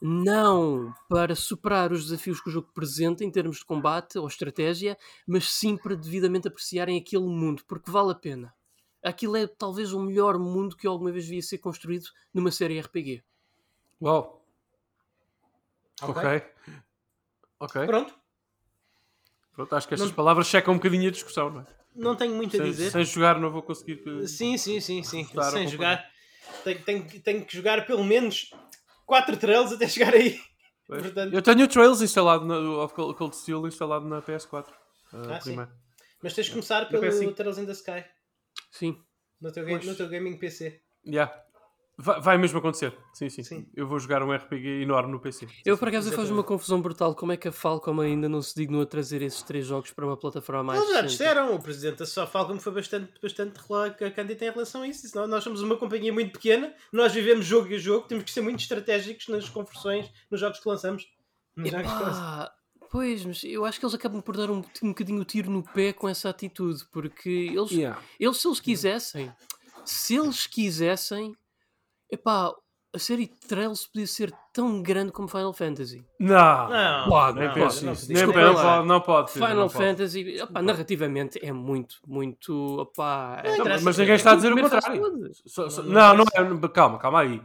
não 0.00 0.94
para 1.08 1.34
superar 1.34 1.90
os 1.92 2.04
desafios 2.04 2.40
que 2.40 2.48
o 2.48 2.52
jogo 2.52 2.68
apresenta 2.70 3.24
em 3.24 3.30
termos 3.30 3.58
de 3.58 3.64
combate 3.64 4.18
ou 4.18 4.26
estratégia, 4.28 4.96
mas 5.26 5.50
sim 5.52 5.76
para 5.76 5.96
devidamente 5.96 6.48
apreciarem 6.48 6.98
aquele 6.98 7.24
mundo, 7.26 7.64
porque 7.66 7.90
vale 7.90 8.12
a 8.12 8.14
pena. 8.14 8.54
Aquilo 9.02 9.36
é 9.36 9.46
talvez 9.46 9.92
o 9.92 10.00
melhor 10.00 10.38
mundo 10.38 10.76
que 10.76 10.86
alguma 10.86 11.10
vez 11.12 11.24
devia 11.24 11.42
ser 11.42 11.58
construído 11.58 12.06
numa 12.34 12.50
série 12.50 12.78
RPG. 12.78 13.22
Uau. 14.02 14.44
Ok. 16.02 16.22
Ok. 16.22 16.42
Ok. 17.58 17.86
Pronto, 17.86 18.14
Pronto, 19.54 19.74
acho 19.74 19.88
que 19.88 19.94
estas 19.94 20.10
Não- 20.10 20.14
palavras 20.16 20.46
checam 20.48 20.74
um 20.74 20.76
bocadinho 20.76 21.08
a 21.08 21.10
discussão, 21.10 21.48
não 21.50 21.60
é? 21.62 21.66
não 21.94 22.14
tenho 22.14 22.34
muito 22.34 22.54
a 22.56 22.58
Sem, 22.58 22.70
dizer. 22.70 22.90
sem 22.90 23.04
jogar 23.04 23.40
não 23.40 23.50
vou 23.50 23.62
conseguir. 23.62 24.02
Sim, 24.28 24.58
sim, 24.58 24.78
sim, 24.80 25.02
sim. 25.02 25.26
Sem 25.50 25.66
jogar. 25.66 26.04
Tenho, 26.64 26.82
tenho, 26.84 27.06
que- 27.06 27.18
tenho 27.20 27.44
que 27.44 27.56
jogar 27.56 27.86
pelo 27.86 28.02
menos 28.04 28.50
4 29.06 29.36
trails 29.36 29.72
até 29.72 29.88
chegar 29.88 30.14
aí. 30.14 30.38
Portanto- 30.86 31.34
Eu 31.34 31.42
tenho 31.42 31.64
o 31.64 31.68
Trails 31.68 32.00
instalado 32.00 32.44
na, 32.44 32.58
o 32.58 32.88
Cold 33.14 33.34
Steel 33.36 33.66
instalado 33.66 34.06
na 34.08 34.22
PS4. 34.22 34.68
uh, 35.12 35.30
Ah, 35.30 35.40
sim. 35.40 35.50
primeiro. 35.50 35.70
Mas 36.22 36.32
tens 36.34 36.46
de 36.46 36.52
começar 36.52 36.82
No 36.84 36.88
pelo 36.88 37.02
PS5. 37.02 37.34
Trails 37.34 37.58
in 37.58 37.66
the 37.66 37.72
Sky. 37.72 38.04
Sim. 38.70 38.96
No 39.40 39.50
teu, 39.52 39.64
ga- 39.64 39.70
Pois. 39.72 39.84
no 39.86 39.94
teu 39.96 40.08
gaming 40.08 40.38
PC. 40.38 40.80
Yeah. 41.04 41.32
Vai, 41.98 42.20
vai 42.20 42.38
mesmo 42.38 42.58
acontecer. 42.58 42.94
Sim, 43.14 43.30
sim, 43.30 43.42
Sim. 43.42 43.66
Eu 43.74 43.86
vou 43.88 43.98
jogar 43.98 44.22
um 44.22 44.30
RPG 44.30 44.82
enorme 44.82 45.12
no 45.12 45.18
PC. 45.18 45.48
Eu, 45.64 45.78
por 45.78 45.88
acaso, 45.88 46.12
faz 46.12 46.30
uma 46.30 46.42
confusão 46.44 46.80
brutal 46.80 47.14
como 47.14 47.32
é 47.32 47.38
que 47.38 47.48
a 47.48 47.52
Falcom 47.52 48.00
ainda 48.00 48.28
não 48.28 48.42
se 48.42 48.54
dignou 48.54 48.82
a 48.82 48.86
trazer 48.86 49.22
esses 49.22 49.42
três 49.42 49.64
jogos 49.66 49.92
para 49.92 50.04
uma 50.04 50.16
plataforma 50.16 50.62
mais 50.62 50.80
Eles 50.82 50.92
já 50.92 51.00
disseram, 51.00 51.54
o 51.54 51.62
presidente 51.62 51.98
da 51.98 52.26
Falcom 52.26 52.58
foi 52.60 52.72
bastante, 52.74 53.12
bastante 53.22 53.58
cândido 54.14 54.44
em 54.44 54.50
relação 54.50 54.82
a 54.82 54.88
isso. 54.88 55.02
Disse, 55.02 55.16
"Não, 55.16 55.26
nós 55.26 55.42
somos 55.42 55.62
uma 55.62 55.76
companhia 55.76 56.12
muito 56.12 56.32
pequena, 56.32 56.74
nós 56.92 57.14
vivemos 57.14 57.46
jogo 57.46 57.72
a 57.74 57.78
jogo, 57.78 58.06
temos 58.06 58.24
que 58.24 58.30
ser 58.30 58.42
muito 58.42 58.60
estratégicos 58.60 59.28
nas 59.28 59.48
conversões, 59.48 60.10
nos 60.30 60.38
jogos 60.38 60.60
que 60.60 60.68
lançamos. 60.68 61.08
Nos 61.56 61.70
jogos 61.70 61.90
que 61.90 62.02
lançamos. 62.02 62.50
Pois, 62.90 63.24
mas 63.24 63.42
eu 63.42 63.64
acho 63.64 63.80
que 63.80 63.86
eles 63.86 63.94
acabam 63.94 64.20
por 64.22 64.36
dar 64.36 64.50
um, 64.50 64.62
um 64.82 64.88
bocadinho 64.88 65.20
o 65.20 65.24
tiro 65.24 65.50
no 65.50 65.62
pé 65.62 65.92
com 65.92 66.08
essa 66.08 66.28
atitude, 66.28 66.84
porque 66.92 67.50
eles, 67.52 67.70
Yeah. 67.70 68.00
eles 68.20 68.36
se 68.36 68.46
eles 68.46 68.60
quisessem, 68.60 69.32
se 69.84 70.14
eles 70.16 70.46
quisessem, 70.46 71.34
epá, 72.10 72.52
a 72.94 72.98
série 72.98 73.26
Trails 73.48 73.86
podia 73.86 74.06
ser 74.06 74.32
tão 74.54 74.80
grande 74.82 75.12
como 75.12 75.28
Final 75.28 75.52
Fantasy. 75.52 76.02
Não, 76.18 76.68
Não, 76.70 77.08
Pode, 77.08 77.38
nem 77.38 77.48
não, 77.48 77.54
penso 77.54 77.84
não, 77.84 77.92
isso. 77.92 78.08
desculpa 78.08 78.38
penso, 78.40 78.52
não 78.54 78.62
pode, 78.62 78.88
não 78.88 79.00
pode. 79.00 79.32
Pedro, 79.32 79.48
Final 79.48 79.62
não 79.64 79.68
pode. 79.72 79.84
Fantasy, 79.84 80.20
epá, 80.40 80.62
narrativamente 80.62 81.38
é 81.44 81.52
muito, 81.52 81.96
muito, 82.06 82.54
opá, 82.80 83.42
é- 83.44 83.56
Não 83.58 83.64
mas 83.82 83.98
ninguém 83.98 84.14
está 84.14 84.32
a 84.32 84.36
dizer 84.36 84.52
o 84.52 84.60
contrário. 84.60 85.02
tudo. 85.02 85.30
Só- 85.46 85.68
só- 85.68 85.82
Não, 85.82 85.92
Não, 86.16 86.24
não 86.24 86.24
não 86.56 86.64
é. 86.64 86.68
Calma, 86.68 86.98
calma 86.98 87.20
aí. 87.20 87.42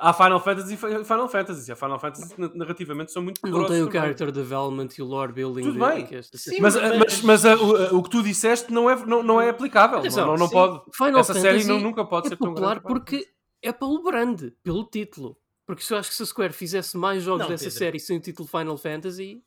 Há 0.00 0.12
Final 0.12 0.40
Fantasy 0.40 0.74
e 0.74 0.76
Final 1.04 1.28
Fantasy. 1.28 1.70
A 1.70 1.76
Final 1.76 2.00
Fantasy 2.00 2.34
narrativamente 2.56 3.12
são 3.12 3.22
muito 3.22 3.40
Não 3.44 3.66
tem 3.66 3.82
o 3.82 3.86
também. 3.86 3.92
character 4.00 4.32
development 4.32 4.88
e 4.98 5.02
o 5.02 5.04
lore 5.04 5.32
building 5.32 5.62
Tudo 5.62 5.78
bem. 5.86 6.04
que 6.06 6.16
esta 6.16 6.36
Sim, 6.36 6.50
série- 6.50 6.60
Mas, 6.62 6.74
mas- 6.74 6.98
mas, 6.98 7.22
mas 7.22 7.46
a- 7.46 7.54
o, 7.56 7.98
o 7.98 8.02
que 8.02 8.10
tu 8.10 8.20
disseste 8.20 8.72
não 8.72 8.90
é, 8.90 8.96
não, 9.06 9.22
não 9.22 9.40
é 9.40 9.48
aplicável. 9.50 9.98
Atenção, 9.98 10.26
não, 10.26 10.32
não, 10.32 10.38
não 10.40 10.48
pode. 10.48 10.80
Final 10.92 11.20
Essa 11.20 11.34
série 11.34 11.60
Fantasy 11.60 11.68
não- 11.68 11.80
nunca 11.80 12.04
pode 12.04 12.26
é 12.26 12.30
ser 12.30 12.36
tão 12.36 12.48
popular 12.48 12.80
grande. 12.80 12.88
porque 12.88 13.28
é 13.62 13.72
pelo 13.72 14.02
brand, 14.02 14.50
pelo 14.62 14.84
título. 14.84 15.38
Porque 15.66 15.82
se 15.82 15.92
eu 15.92 15.98
acho 15.98 16.10
que 16.10 16.14
se 16.16 16.22
a 16.22 16.26
Square 16.26 16.52
fizesse 16.52 16.96
mais 16.96 17.22
jogos 17.24 17.42
Não, 17.42 17.48
dessa 17.48 17.64
Pedro. 17.64 17.78
série 17.78 17.98
sem 18.00 18.18
o 18.18 18.20
título 18.20 18.46
Final 18.48 18.76
Fantasy, 18.78 19.42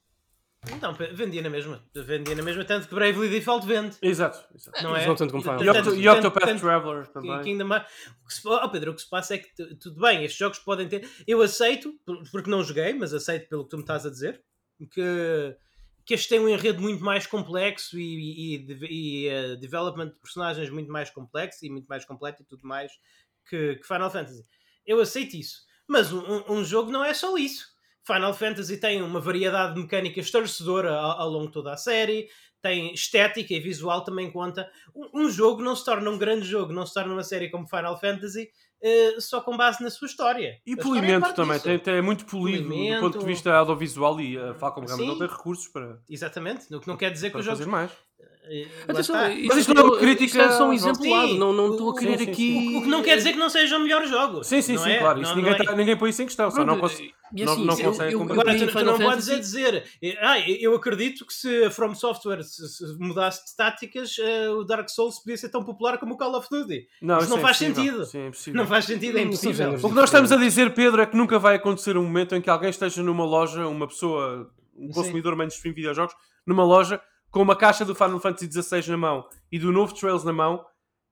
Não, 0.82 0.94
vendia 0.94 1.42
na 1.42 1.50
mesma. 1.50 1.82
Vendia 1.96 2.36
na 2.36 2.44
mesma, 2.44 2.66
tanto 2.66 2.90
que 2.90 2.94
Bravely 2.94 3.30
Default 3.30 3.66
vende. 3.66 3.96
Exato. 4.02 4.46
exato. 4.54 4.84
Não 4.84 4.92
Mas 4.92 5.04
é? 5.04 5.08
não 5.08 5.16
tanto 5.16 5.32
como 5.32 5.42
Final 5.42 5.62
E, 5.62 5.66
tanto- 5.66 5.96
e 5.96 6.10
Octopath 6.10 6.44
tanto- 6.44 6.60
Traveler 6.60 7.08
também. 7.08 7.42
que 7.42 7.50
ainda 7.52 7.64
mais. 7.64 7.84
O 8.22 8.28
que 8.28 8.34
se, 8.34 8.46
oh 8.46 8.70
Pedro, 8.70 8.92
o 8.92 8.96
que 8.96 9.02
se 9.02 9.10
passa 9.10 9.36
é 9.36 9.38
que 9.38 9.56
tu- 9.56 9.76
tudo 9.78 10.02
bem, 10.02 10.26
estes 10.26 10.38
jogos 10.38 10.60
podem 10.60 10.90
ter. 10.90 11.08
Eu 11.26 11.42
aceito, 11.42 11.94
por- 12.06 12.22
porque 12.30 12.50
não 12.50 12.62
joguei, 12.62 12.94
mas 12.94 13.14
aceito 13.14 13.48
pelo 13.48 13.64
que 13.64 13.70
tu 13.70 13.78
me 13.78 13.84
estás 13.84 14.06
a 14.06 14.10
dizer, 14.10 14.44
que, 14.92 15.56
que 16.06 16.14
este 16.14 16.28
tem 16.28 16.42
um 16.42 16.50
enredo 16.50 16.82
muito 16.82 17.02
mais 17.06 17.26
complexo 17.26 17.98
e, 17.98 18.56
e, 18.56 18.58
de- 18.58 18.86
e, 18.86 19.28
eh, 19.30 19.56
development 19.56 20.08
de 20.10 20.16
personagens 20.20 20.70
muito 20.70 20.92
mais 20.92 21.10
complexo 21.10 21.66
e 21.66 21.70
muito 21.70 21.88
mais 21.88 22.04
completo 22.04 22.42
e 22.42 22.46
tudo 22.46 22.68
mais 22.68 22.92
que, 23.50 23.76
que 23.76 23.88
Final 23.88 24.12
Fantasy. 24.12 24.46
Eu 24.86 25.00
aceito 25.02 25.36
isso. 25.36 25.62
Mas 25.88 26.12
um, 26.14 26.44
um- 26.48 26.64
jogo 26.64 26.92
não 26.92 27.04
é 27.04 27.14
só 27.14 27.36
isso. 27.38 27.68
Final 28.06 28.34
Fantasy 28.34 28.78
tem 28.80 29.02
uma 29.02 29.20
variedade 29.20 29.76
de 29.76 29.82
mecânicas 29.82 30.26
estarrecedora 30.26 30.94
ao, 30.96 31.22
ao 31.22 31.30
longo 31.30 31.48
de 31.48 31.54
toda 31.54 31.74
a 31.74 31.78
série, 31.78 32.28
tem 32.62 32.94
estética 32.94 33.54
e 33.54 33.60
visual 33.60 34.04
também 34.04 34.32
conta. 34.32 34.70
Um, 34.96 35.22
um 35.26 35.30
jogo 35.30 35.62
não 35.62 35.76
se 35.76 35.86
torna 35.86 36.10
um 36.10 36.18
grande 36.18 36.46
jogo, 36.48 36.74
não 36.74 36.86
se 36.86 36.94
torna 36.94 37.14
uma 37.14 37.24
série 37.24 37.50
como 37.50 37.68
Final 37.68 38.00
Fantasy 38.00 38.50
eh, 38.82 39.16
só 39.20 39.42
com 39.42 39.56
base 39.58 39.84
na 39.84 39.90
sua 39.90 40.06
história. 40.08 40.58
E 40.66 40.72
A 40.72 40.76
história 40.76 41.00
é 41.00 41.02
polimento 41.02 41.34
também, 41.34 41.60
tem, 41.60 41.80
tem- 41.80 41.96
é 41.96 42.02
muito 42.02 42.26
polido 42.26 42.64
do 42.64 42.70
Polimento. 42.70 43.02
ponto 43.02 43.20
de 43.20 43.26
vista 43.26 43.54
audiovisual 43.54 44.20
e 44.22 44.38
a 44.38 44.54
Falcom 44.56 44.82
realmente 44.86 45.08
não 45.08 45.18
tem 45.18 45.28
recursos 45.28 45.68
para, 45.68 46.00
Exatamente, 46.10 46.74
o 46.74 46.80
que 46.80 46.88
não 46.88 46.98
quer 46.98 47.12
dizer 47.12 47.28
que 47.28 47.32
para 47.34 47.40
os 47.40 47.46
jogos. 47.46 47.60
fazer 47.60 47.70
mais. 47.72 47.92
eh, 48.52 48.68
Atenção, 48.88 49.16
Mas 49.48 49.58
isto 49.58 49.74
não 49.74 49.82
é 49.84 49.86
uma 49.86 49.98
crítica 50.00 50.42
é 50.42 50.52
só 50.52 50.68
um 50.68 50.74
exemplo 50.74 51.06
não 51.38 51.54
não 51.54 51.72
estou 51.72 51.90
a 51.90 51.92
o- 51.92 51.96
querer 51.96 52.18
sim, 52.18 52.26
sim, 52.26 52.32
aqui. 52.32 52.76
O, 52.78 52.82
que 52.82 52.88
não 52.88 53.04
quer 53.04 53.16
dizer 53.18 53.34
que 53.34 53.38
não 53.38 53.50
sejam 53.50 53.80
melhores 53.80 54.10
jogos. 54.10 54.48
Sim, 54.48 54.62
sim, 54.62 54.74
não 54.74 54.84
sim, 54.84 54.90
é? 54.92 54.98
claro. 55.00 55.22
Isso 55.22 55.30
Não- 55.32 55.38
ninguém, 55.38 55.52
não 55.54 55.60
é- 55.60 55.66
tá- 55.66 55.76
ninguém 55.76 55.96
põe 55.98 56.10
isso 56.10 56.22
em 56.24 56.26
questão. 56.26 56.50
Só 56.50 56.66
não, 56.66 56.78
Pronto, 56.78 56.82
cons- 56.96 57.12
e 57.36 57.46
não- 57.46 57.54
assim, 57.54 57.66
não 57.66 57.78
eu- 57.80 57.84
consegue 57.86 58.14
eu- 58.14 58.20
compreender. 58.20 58.42
Agora, 58.42 58.58
eu 58.58 58.68
tu, 58.68 58.74
tu 58.80 58.86
não 58.86 58.98
podes 58.98 59.26
Fantasy- 59.26 59.40
dizer, 59.40 59.84
ah, 60.22 60.40
eu 60.40 60.76
acredito 60.76 61.26
que 61.26 61.34
se 61.34 61.64
a 61.66 61.72
From 61.72 61.94
Software 61.96 62.44
se, 62.44 62.68
se 62.68 62.86
mudasse 63.00 63.46
de 63.46 63.56
táticas, 63.56 64.16
eh, 64.20 64.50
o 64.50 64.64
Dark 64.64 64.90
Souls 64.90 65.20
podia 65.20 65.38
ser 65.38 65.50
tão 65.50 65.64
popular 65.64 65.98
como 65.98 66.14
o 66.16 66.18
Call 66.18 66.36
of 66.36 66.48
Duty. 66.50 66.88
Não, 67.02 67.18
Isso 67.20 67.30
não 67.30 67.38
é 67.38 67.42
faz 67.42 67.58
sentido. 67.58 68.06
Sim, 68.06 68.32
é. 68.48 68.52
Não 68.54 68.66
faz 68.68 68.86
sentido, 68.86 69.18
é 69.18 69.22
impossível. 69.22 69.74
O 69.76 69.90
que 69.90 69.96
nós 69.96 70.06
estamos 70.06 70.32
a 70.32 70.38
dizer, 70.38 70.74
Pedro, 70.74 71.02
é 71.02 71.06
que 71.06 71.16
nunca 71.18 71.38
vai 71.40 71.56
acontecer 71.56 71.98
um 71.98 72.04
momento 72.04 72.36
em 72.36 72.42
que 72.42 72.50
alguém 72.50 72.70
esteja 72.70 73.02
numa 73.04 73.26
loja, 73.26 73.68
uma 73.68 73.88
pessoa, 73.88 74.50
um 74.76 74.88
Sim. 74.88 74.94
consumidor 74.94 75.36
mainstream 75.36 75.74
de 75.74 75.82
videojogos, 75.82 76.16
numa 76.46 76.64
loja, 76.64 77.02
com 77.32 77.42
uma 77.42 77.56
caixa 77.56 77.86
do 77.86 77.94
Final 77.94 78.20
Fantasy 78.20 78.50
XVI 78.52 78.90
na 78.90 78.98
mão 78.98 79.26
e 79.52 79.60
do 79.60 79.72
novo 79.72 79.94
Trails 79.94 80.24
na 80.24 80.34
mão, 80.34 80.66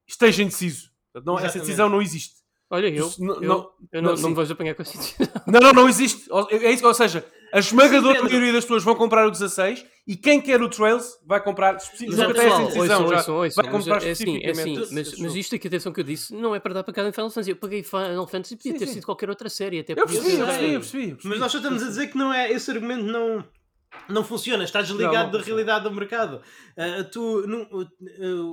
esteja 0.07 0.41
indeciso. 0.41 0.89
Não- 1.23 1.37
essa 1.39 1.59
decisão 1.59 1.89
não 1.89 2.01
existe. 2.01 2.35
Olha, 2.69 2.87
eu, 2.89 3.09
não- 3.19 3.35
eu, 3.35 3.41
não- 3.41 3.69
eu 3.93 4.01
não, 4.01 4.13
não, 4.15 4.21
não 4.21 4.29
me 4.31 4.35
vejo 4.35 4.51
apanhar 4.53 4.75
com 4.75 4.81
essa 4.81 4.97
decisão. 4.97 5.27
Não, 5.47 5.61
não, 5.61 5.71
não 5.73 5.87
existe. 5.89 6.27
É 6.51 6.73
isso, 6.73 6.85
ou 6.85 6.93
seja, 6.93 7.25
a 7.53 7.59
esmagadora 7.59 8.21
maioria 8.21 8.51
das 8.51 8.65
pessoas 8.65 8.83
vão 8.83 8.93
comprar 8.95 9.25
o 9.25 9.31
16 9.31 9.85
e 10.05 10.17
quem 10.17 10.41
quer 10.41 10.61
o 10.61 10.67
Trails 10.67 11.17
vai 11.25 11.41
comprar 11.41 11.77
especificamente. 11.77 12.21
Essa 12.37 12.43
pessoal, 12.43 12.65
decisão 12.65 12.81
ouçam, 12.83 13.07
já. 13.07 13.15
ouçam, 13.17 13.35
ouçam, 13.37 13.63
vai 13.63 13.71
mas 13.71 13.85
comprar 13.85 14.03
é 14.05 14.11
assim, 14.11 14.39
é 14.43 14.51
assim, 14.51 14.75
mas, 14.91 15.07
esse 15.07 15.21
mas 15.21 15.35
isto 15.35 15.55
aqui, 15.55 15.67
atenção 15.69 15.93
que 15.93 16.01
eu 16.01 16.03
disse, 16.03 16.33
não 16.35 16.53
é 16.53 16.59
para 16.59 16.73
dar 16.73 16.83
para 16.83 16.93
cada 16.93 17.13
Final 17.13 17.29
Fantasy. 17.29 17.51
Eu 17.51 17.55
paguei 17.55 17.81
Final 17.83 18.27
Fantasy, 18.27 18.57
podia 18.57 18.73
Sim, 18.73 18.77
ter 18.79 18.87
sim. 18.87 18.93
sido 18.95 19.05
qualquer 19.05 19.29
outra 19.29 19.47
série. 19.47 19.79
Até 19.79 19.93
Eu 19.93 20.05
percebi, 20.05 20.35
eu 20.37 20.45
percebi, 20.45 20.73
eu 20.73 20.79
percebi, 20.81 21.03
eu 21.03 21.09
percebi. 21.15 21.29
Mas 21.29 21.39
nós 21.39 21.51
só 21.53 21.57
estamos 21.59 21.81
a 21.81 21.85
dizer 21.87 22.07
que 22.07 22.17
não 22.17 22.33
é, 22.33 22.51
esse 22.51 22.69
argumento 22.69 23.03
não, 23.05 23.45
não 24.09 24.23
funciona, 24.25 24.65
está 24.65 24.81
desligado 24.81 25.15
Não, 25.15 25.23
não 25.31 25.39
da 25.39 25.45
realidade 25.45 25.83
do 25.85 25.91
mercado. 25.95 26.41
Ah, 26.77 27.05
tu, 27.09 27.47
não- 27.47 27.65
o- 27.71 27.87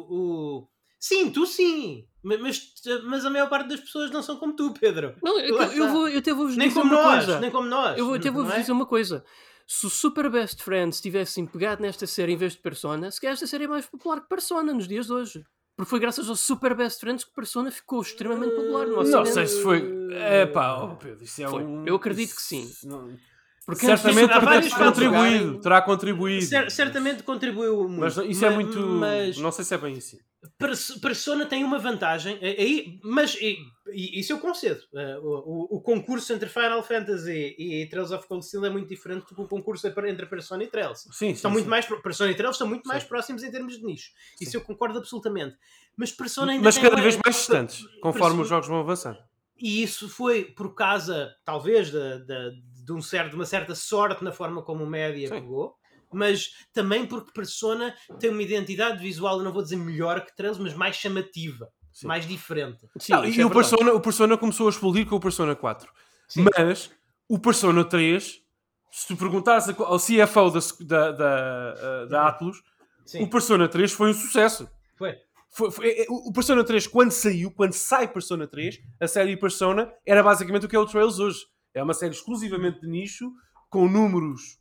o- 0.08 0.68
sim, 1.06 1.30
tu 1.30 1.46
sim, 1.46 2.06
ma- 2.22 2.38
mas, 2.38 2.72
mas 3.04 3.24
a 3.24 3.30
maior 3.30 3.48
parte 3.48 3.68
das 3.68 3.80
pessoas 3.80 4.10
não 4.10 4.22
são 4.22 4.36
como 4.36 4.54
tu, 4.54 4.72
Pedro. 4.72 5.14
Não, 5.22 5.38
eu, 5.40 5.60
eu 5.62 5.88
vou, 5.88 6.08
eu 6.08 6.18
até 6.18 6.32
vou-vos 6.32 6.56
Nem 6.56 6.68
dizer 6.68 6.80
como 6.80 6.94
uma 6.94 7.02
nós, 7.02 7.24
coisa. 7.24 7.40
nem 7.40 7.50
como 7.50 7.68
nós. 7.68 7.98
Eu 7.98 8.06
vou- 8.06 8.14
até 8.14 8.30
vou-vos 8.30 8.52
é? 8.54 8.60
dizer 8.60 8.72
uma 8.72 8.86
coisa. 8.86 9.24
Se 9.66 9.86
o 9.86 9.90
Super 9.90 10.30
Best 10.30 10.62
Friends 10.62 11.00
tivessem 11.00 11.46
pegado 11.46 11.80
nesta 11.82 12.06
série 12.06 12.32
em 12.32 12.36
vez 12.36 12.52
de 12.52 12.58
Persona, 12.60 13.10
se 13.10 13.20
calhar 13.20 13.32
esta 13.34 13.46
série 13.46 13.64
é 13.64 13.68
mais 13.68 13.86
popular 13.86 14.20
que 14.20 14.28
Persona 14.28 14.72
nos 14.74 14.86
dias 14.88 15.06
de 15.06 15.12
hoje. 15.12 15.44
Porque 15.76 15.90
foi 15.90 15.98
graças 15.98 16.28
ao 16.28 16.36
Super 16.36 16.74
Best 16.74 17.00
Friends 17.00 17.24
que 17.24 17.32
Persona 17.34 17.70
ficou 17.70 18.00
extremamente 18.00 18.54
popular 18.54 18.86
no 18.86 19.02
Não 19.02 19.24
sei 19.26 19.46
se 19.46 19.60
foi. 19.62 19.82
É 20.12 20.46
pá, 20.46 20.82
oh, 20.82 20.96
Pedro, 20.96 21.24
isso 21.24 21.42
é 21.42 21.48
Foi. 21.48 21.64
um. 21.64 21.84
Eu 21.86 21.96
acredito 21.96 22.34
que 22.36 22.42
sim. 22.42 22.70
Não- 22.84 23.08
Porque 23.66 23.86
certamente 23.86 24.28
terá 24.28 24.70
contribuído, 24.70 25.60
terá 25.60 25.82
contribuído. 25.82 26.44
Cer 26.44 26.70
certamente 26.70 27.22
contribuiu 27.22 27.88
muito. 27.88 28.00
Mas 28.00 28.16
isso 28.16 28.44
é 28.44 28.50
muito. 28.50 28.78
Mas... 28.78 29.38
Não 29.38 29.50
sei 29.50 29.64
se 29.64 29.74
é 29.74 29.78
bem 29.78 29.96
assim. 29.96 30.18
Persona 31.00 31.46
tem 31.46 31.64
uma 31.64 31.78
vantagem, 31.78 32.38
aí, 32.42 33.00
mas 33.02 33.34
e, 33.40 33.56
isso 34.20 34.34
eu 34.34 34.38
concedo. 34.38 34.80
Uh, 34.92 35.18
o, 35.22 35.76
o, 35.76 35.80
concurso 35.80 36.34
entre 36.34 36.50
Final 36.50 36.82
Fantasy 36.82 37.56
e 37.58 37.88
Trails 37.88 38.10
of 38.10 38.28
Cold 38.28 38.44
Steel 38.44 38.66
é 38.66 38.70
muito 38.70 38.88
diferente 38.88 39.26
do 39.26 39.34
que 39.34 39.40
o 39.40 39.48
concurso 39.48 39.86
entre 39.86 40.26
Persona 40.26 40.62
e 40.62 40.66
Trails. 40.66 41.08
Sim, 41.12 41.30
estão 41.30 41.50
sim, 41.50 41.54
muito 41.54 41.64
sim. 41.64 41.70
mais 41.70 41.86
Persona 41.86 42.30
e 42.30 42.34
Trails 42.34 42.56
estão 42.56 42.68
muito 42.68 42.86
mais 42.86 43.02
próximos 43.04 43.42
em 43.42 43.50
termos 43.50 43.78
de 43.78 43.84
nicho. 43.84 44.10
Sim. 44.36 44.44
Isso 44.44 44.56
eu 44.58 44.60
concordo 44.60 44.98
absolutamente. 44.98 45.56
Mas 45.96 46.12
Persona 46.12 46.52
ainda 46.52 46.64
Mas 46.64 46.76
cada 46.76 47.00
vez 47.00 47.18
mais 47.24 47.36
distantes, 47.36 47.82
conforme 48.02 48.36
Persona... 48.36 48.42
os 48.42 48.48
jogos 48.48 48.68
vão 48.68 48.80
avançando. 48.80 49.18
E 49.56 49.82
isso 49.82 50.08
foi 50.08 50.44
por 50.44 50.74
causa, 50.74 51.34
talvez, 51.44 51.90
de, 51.90 52.18
de, 52.18 52.50
de, 52.84 52.92
um 52.92 53.02
certo, 53.02 53.30
de 53.30 53.36
uma 53.36 53.46
certa 53.46 53.74
sorte 53.74 54.22
na 54.22 54.32
forma 54.32 54.62
como 54.62 54.84
o 54.84 54.86
média 54.86 55.28
pegou 55.28 55.76
mas 56.14 56.50
também 56.72 57.06
porque 57.06 57.32
Persona 57.32 57.94
tem 58.18 58.30
uma 58.30 58.42
identidade 58.42 59.02
visual, 59.02 59.38
eu 59.38 59.44
não 59.44 59.52
vou 59.52 59.62
dizer 59.62 59.76
melhor 59.76 60.24
que 60.24 60.34
Trails, 60.34 60.58
mas 60.58 60.72
mais 60.72 60.96
chamativa, 60.96 61.68
Sim. 61.92 62.06
mais 62.06 62.26
diferente. 62.26 62.78
Sim, 62.98 63.12
não, 63.12 63.24
e 63.24 63.40
é 63.40 63.44
o, 63.44 63.50
Persona, 63.50 63.92
o 63.92 64.00
Persona 64.00 64.38
começou 64.38 64.66
a 64.66 64.70
explodir 64.70 65.06
com 65.06 65.16
o 65.16 65.20
Persona 65.20 65.54
4. 65.54 65.90
Sim. 66.28 66.46
Mas 66.56 66.90
o 67.28 67.38
Persona 67.38 67.84
3, 67.84 68.40
se 68.90 69.08
tu 69.08 69.16
perguntares 69.16 69.68
ao 69.68 69.98
CFO 69.98 70.50
da, 70.50 70.60
da, 70.80 71.12
da, 71.12 72.04
da 72.06 72.28
Atlus, 72.28 72.62
o 73.20 73.28
Persona 73.28 73.68
3 73.68 73.92
foi 73.92 74.10
um 74.10 74.14
sucesso. 74.14 74.68
Foi. 74.96 75.16
Foi, 75.50 75.70
foi, 75.70 75.88
é, 75.88 76.06
o 76.08 76.32
Persona 76.32 76.64
3, 76.64 76.88
quando 76.88 77.12
saiu, 77.12 77.48
quando 77.52 77.74
sai 77.74 78.08
Persona 78.08 78.44
3, 78.44 78.80
a 79.00 79.06
série 79.06 79.36
Persona 79.36 79.92
era 80.04 80.20
basicamente 80.20 80.66
o 80.66 80.68
que 80.68 80.74
é 80.74 80.78
o 80.78 80.86
Trails 80.86 81.20
hoje. 81.20 81.46
É 81.74 81.82
uma 81.82 81.92
série 81.92 82.14
exclusivamente 82.14 82.80
de 82.80 82.86
nicho, 82.86 83.32
com 83.68 83.88
números 83.88 84.58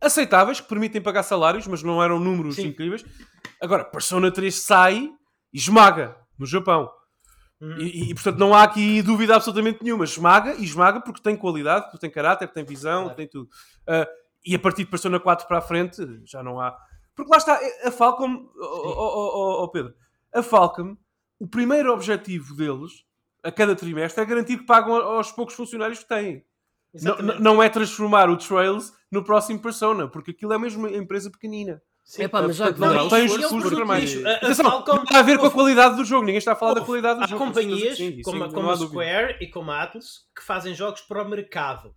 aceitáveis, 0.00 0.60
que 0.60 0.68
permitem 0.68 1.00
pagar 1.00 1.22
salários, 1.22 1.66
mas 1.66 1.82
não 1.82 2.02
eram 2.02 2.20
números 2.20 2.56
Sim. 2.56 2.68
incríveis. 2.68 3.04
Agora, 3.60 3.84
Persona 3.84 4.30
3 4.30 4.54
sai 4.54 5.10
e 5.52 5.58
esmaga 5.58 6.16
no 6.38 6.46
Japão. 6.46 6.90
Uhum. 7.60 7.76
E, 7.78 8.10
e, 8.10 8.14
portanto 8.14 8.38
não 8.38 8.54
há 8.54 8.62
aqui 8.62 9.02
dúvida 9.02 9.36
absolutamente 9.36 9.82
nenhuma. 9.82 10.04
Esmaga 10.04 10.54
e 10.54 10.64
esmaga 10.64 11.00
porque 11.00 11.22
tem 11.22 11.36
qualidade, 11.36 11.86
porque 11.86 11.98
tem 11.98 12.10
caráter, 12.10 12.48
tem 12.48 12.64
visão, 12.64 13.02
claro. 13.02 13.16
tem 13.16 13.28
tudo. 13.28 13.48
Uh, 13.82 14.06
e 14.44 14.54
a 14.54 14.58
partir 14.58 14.84
de 14.84 14.90
Persona 14.90 15.20
4 15.20 15.46
para 15.46 15.58
a 15.58 15.62
frente 15.62 16.02
já 16.24 16.42
não 16.42 16.58
há. 16.58 16.74
Porque 17.14 17.30
lá 17.30 17.36
está, 17.36 17.60
a 17.84 17.90
Falcom, 17.90 18.48
oh, 18.56 18.64
oh, 18.64 19.64
oh, 19.64 19.68
Pedro, 19.68 19.92
a 20.32 20.42
Falcom, 20.42 20.96
o 21.38 21.46
primeiro 21.46 21.92
objetivo 21.92 22.56
deles 22.56 23.04
a 23.42 23.50
cada 23.50 23.74
trimestre 23.74 24.22
é 24.22 24.26
garantir 24.26 24.58
que 24.58 24.64
pagam 24.64 24.94
aos 24.94 25.32
poucos 25.32 25.54
funcionários 25.54 26.00
que 26.00 26.08
têm. 26.08 26.44
Não, 27.02 27.16
não, 27.38 27.62
é 27.62 27.68
transformar 27.68 28.28
o 28.28 28.36
Trails 28.36 28.92
no 29.10 29.22
próximo 29.22 29.60
Persona, 29.60 30.08
porque 30.08 30.32
aquilo 30.32 30.52
é 30.52 30.58
mesmo 30.58 30.86
uma 30.86 30.96
empresa 30.96 31.30
pequenina. 31.30 31.80
Sim, 32.04 32.24
Epá, 32.24 32.42
mas 32.42 32.56
já 32.56 32.72
que 32.72 32.80
não, 32.80 32.92
não 32.92 33.08
tem 33.08 33.24
os 33.26 33.36
recursos 33.36 33.72
para 33.72 33.84
mais. 33.84 34.26
Atenção, 34.26 34.84
não 34.84 35.04
tem 35.04 35.16
a 35.16 35.22
ver 35.22 35.38
com 35.38 35.46
a 35.46 35.50
qualidade 35.50 35.94
do 35.94 36.04
jogo, 36.04 36.24
ninguém 36.24 36.38
está 36.38 36.52
a 36.52 36.56
falar 36.56 36.74
da 36.74 36.80
qualidade 36.80 37.20
do 37.20 37.24
há 37.24 37.28
jogo. 37.28 37.44
Há 37.44 37.46
companhias 37.46 37.96
sim, 37.96 38.20
como, 38.22 38.52
como 38.52 38.70
a 38.70 38.76
Square 38.76 39.36
e 39.40 39.46
como 39.46 39.70
a 39.70 39.82
Atlas 39.82 40.26
que 40.36 40.42
fazem 40.42 40.74
jogos 40.74 41.02
para 41.02 41.22
o 41.22 41.28
mercado. 41.28 41.94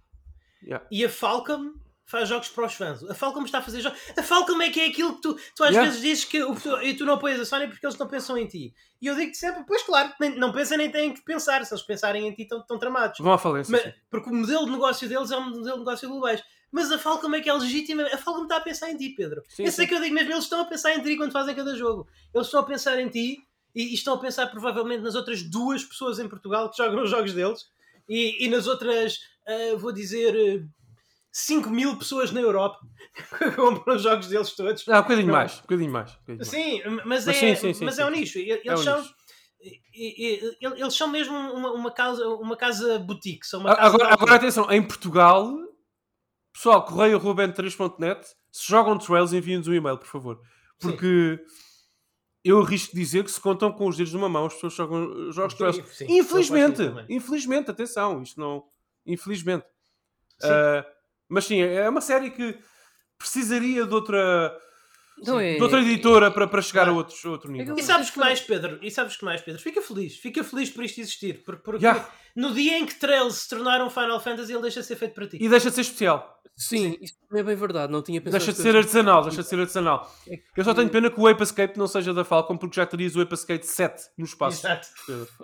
Yeah. 0.61 0.85
E 0.91 1.03
a 1.03 1.09
Falcom 1.09 1.73
faz 2.13 2.29
jogos 2.29 2.47
para 2.49 2.67
os 2.67 2.73
fãs. 2.75 3.03
A 3.09 3.15
Falcom 3.15 3.43
está 3.43 3.57
a 3.57 3.61
fazer 3.63 3.81
jogos. 3.81 3.99
A 4.15 4.21
Falcom 4.21 4.61
é 4.61 4.69
que 4.69 4.79
é 4.79 4.85
aquilo 4.85 5.15
que 5.15 5.21
tu, 5.23 5.33
tu 5.55 5.63
às 5.63 5.71
yeah. 5.71 5.89
vezes 5.89 5.99
dizes 5.99 6.25
que 6.25 6.37
e 6.83 6.93
tu 6.93 7.05
não 7.05 7.15
apoias 7.15 7.39
a 7.39 7.45
Sony 7.45 7.67
porque 7.67 7.83
eles 7.83 7.97
não 7.97 8.07
pensam 8.07 8.37
em 8.37 8.45
ti. 8.45 8.71
E 9.01 9.07
eu 9.07 9.15
digo-te 9.15 9.35
sempre, 9.35 9.63
pois 9.65 9.81
claro, 9.81 10.13
nem, 10.19 10.37
não 10.37 10.51
pensam 10.51 10.77
nem 10.77 10.91
têm 10.91 11.11
que 11.11 11.23
pensar. 11.23 11.65
Se 11.65 11.73
eles 11.73 11.83
pensarem 11.83 12.27
em 12.27 12.31
ti, 12.31 12.43
estão, 12.43 12.59
estão 12.59 12.77
tramados. 12.77 13.17
Vão 13.19 13.33
à 13.33 13.37
falência. 13.39 13.71
Mas, 13.71 13.95
porque 14.11 14.29
o 14.29 14.33
modelo 14.35 14.65
de 14.65 14.71
negócio 14.73 15.09
deles 15.09 15.31
é 15.31 15.37
um 15.37 15.49
modelo 15.49 15.73
de 15.73 15.79
negócio 15.79 16.07
globais. 16.07 16.43
Mas 16.71 16.91
a 16.91 16.99
Falcom 16.99 17.33
é 17.33 17.41
que 17.41 17.49
é 17.49 17.53
legítima. 17.53 18.03
A 18.03 18.17
Falcom 18.17 18.43
está 18.43 18.57
a 18.57 18.61
pensar 18.61 18.91
em 18.91 18.97
ti, 18.97 19.09
Pedro. 19.09 19.41
Sim, 19.49 19.63
Esse 19.63 19.77
sim. 19.77 19.83
é 19.83 19.87
que 19.87 19.95
eu 19.95 20.01
digo 20.01 20.13
mesmo. 20.13 20.31
Eles 20.31 20.43
estão 20.43 20.61
a 20.61 20.65
pensar 20.65 20.93
em 20.93 21.01
ti 21.01 21.17
quando 21.17 21.31
fazem 21.31 21.55
cada 21.55 21.75
jogo. 21.75 22.07
Eles 22.31 22.45
estão 22.45 22.59
a 22.59 22.63
pensar 22.63 22.99
em 22.99 23.09
ti 23.09 23.39
e, 23.73 23.89
e 23.89 23.93
estão 23.95 24.13
a 24.13 24.19
pensar 24.19 24.45
provavelmente 24.51 25.01
nas 25.01 25.15
outras 25.15 25.41
duas 25.41 25.83
pessoas 25.83 26.19
em 26.19 26.29
Portugal 26.29 26.69
que 26.69 26.77
jogam 26.77 27.01
os 27.01 27.09
jogos 27.09 27.33
deles 27.33 27.65
e, 28.07 28.45
e 28.45 28.49
nas 28.49 28.67
outras, 28.67 29.17
uh, 29.47 29.79
vou 29.79 29.91
dizer. 29.91 30.35
Uh, 30.35 30.82
5 31.33 31.67
mil 31.71 31.97
pessoas 31.97 32.31
na 32.31 32.39
Europa 32.39 32.77
compram 33.57 33.95
os 33.95 34.03
jogos 34.03 34.27
deles 34.27 34.51
todos. 34.51 34.87
Ah, 34.87 34.99
um 34.99 35.01
bocadinho 35.01 35.31
mais, 35.31 35.57
um 35.57 35.61
bocadinho 35.61 35.91
mais. 35.91 36.11
Um 36.11 36.19
bocadinho 36.19 36.45
sim, 36.45 36.83
mas, 36.85 37.05
mas, 37.05 37.27
é, 37.27 37.33
sim, 37.33 37.55
sim, 37.55 37.73
sim, 37.73 37.85
mas 37.85 37.97
é 37.97 38.05
um 38.05 38.11
nicho. 38.11 38.37
Eles 38.37 38.61
é 38.63 38.73
um 38.73 38.77
são. 38.77 39.01
Nicho. 39.01 39.15
Eles 39.95 40.95
são 40.95 41.07
mesmo 41.07 41.35
uma, 41.35 41.71
uma, 41.71 41.91
casa, 41.91 42.27
uma 42.27 42.55
casa 42.55 42.99
boutique. 42.99 43.47
São 43.47 43.61
uma 43.61 43.75
casa 43.75 43.87
agora, 43.87 44.13
agora 44.13 44.35
atenção, 44.35 44.71
em 44.71 44.81
Portugal, 44.85 45.57
pessoal, 46.53 46.85
correio 46.85 47.19
ruben3.net, 47.19 48.27
se 48.51 48.69
jogam 48.69 48.99
Trails, 48.99 49.33
enviem-nos 49.33 49.67
um 49.67 49.73
e-mail, 49.73 49.97
por 49.97 50.07
favor. 50.07 50.39
Porque 50.79 51.39
sim. 51.39 51.53
eu 52.43 52.61
arrisco 52.61 52.95
dizer 52.95 53.23
que 53.23 53.31
se 53.31 53.41
contam 53.41 53.71
com 53.71 53.87
os 53.87 53.97
dedos 53.97 54.13
numa 54.13 54.29
mão, 54.29 54.45
as 54.45 54.53
pessoas 54.53 54.73
jogam 54.73 55.31
jogos 55.31 55.55
Trails. 55.55 55.81
Sim, 55.95 56.05
infelizmente, 56.09 56.83
infelizmente, 57.09 57.71
atenção, 57.71 58.21
isto 58.21 58.39
não. 58.39 58.65
Infelizmente. 59.03 59.65
Uh, 60.43 60.93
mas 61.29 61.45
sim, 61.45 61.61
é 61.61 61.87
uma 61.89 62.01
série 62.01 62.31
que 62.31 62.57
precisaria 63.17 63.85
de 63.85 63.93
outra. 63.93 64.57
É, 65.25 65.55
de 65.55 65.61
outra 65.61 65.79
editora 65.79 66.31
para, 66.31 66.47
para 66.47 66.61
chegar 66.61 66.85
claro. 66.85 66.93
a 66.93 66.97
outros, 66.97 67.23
outro 67.23 67.51
nível. 67.51 67.75
E 67.77 67.83
sabes 67.83 68.09
que 68.09 68.17
mais, 68.17 68.41
Pedro? 68.41 68.79
E 68.81 68.89
sabes 68.89 69.15
que 69.15 69.23
mais, 69.23 69.41
Pedro? 69.41 69.61
Fica 69.61 69.81
feliz, 69.81 70.17
fica 70.17 70.43
feliz 70.43 70.69
por 70.71 70.83
isto 70.83 70.99
existir. 70.99 71.43
Porque, 71.45 71.61
porque 71.61 71.85
yeah. 71.85 72.09
no 72.35 72.51
dia 72.51 72.79
em 72.79 72.85
que 72.85 72.95
Trails 72.95 73.35
se 73.35 73.49
tornar 73.49 73.81
um 73.81 73.89
Final 73.89 74.19
Fantasy, 74.19 74.51
ele 74.51 74.63
deixa 74.63 74.81
de 74.81 74.87
ser 74.87 74.95
feito 74.95 75.13
para 75.13 75.27
ti. 75.27 75.37
E 75.39 75.47
deixa 75.47 75.69
de 75.69 75.75
ser 75.75 75.81
especial. 75.81 76.41
Sim, 76.55 76.97
isso 77.01 77.15
é 77.33 77.41
bem 77.41 77.55
verdade, 77.55 77.91
não 77.91 78.01
tinha 78.01 78.21
pensado. 78.21 78.43
Deixa 78.43 78.53
de 78.53 78.61
ser 78.61 78.75
artesanal, 78.75 79.23
deixa 79.23 79.41
de 79.41 79.47
ser 79.47 79.59
artesanal. 79.59 80.11
É 80.27 80.39
Eu 80.55 80.63
só 80.63 80.73
tenho 80.73 80.89
pena 80.89 81.09
que 81.09 81.19
o 81.19 81.27
Ape 81.27 81.43
Escape 81.43 81.77
não 81.77 81.87
seja 81.87 82.13
da 82.13 82.23
Falcon, 82.23 82.57
porque 82.57 82.75
já 82.75 82.85
terias 82.85 83.15
o 83.15 83.21
Ape 83.21 83.33
Escape 83.33 83.65
7 83.65 84.03
no 84.17 84.25
espaço. 84.25 84.65
Exato. 84.65 84.87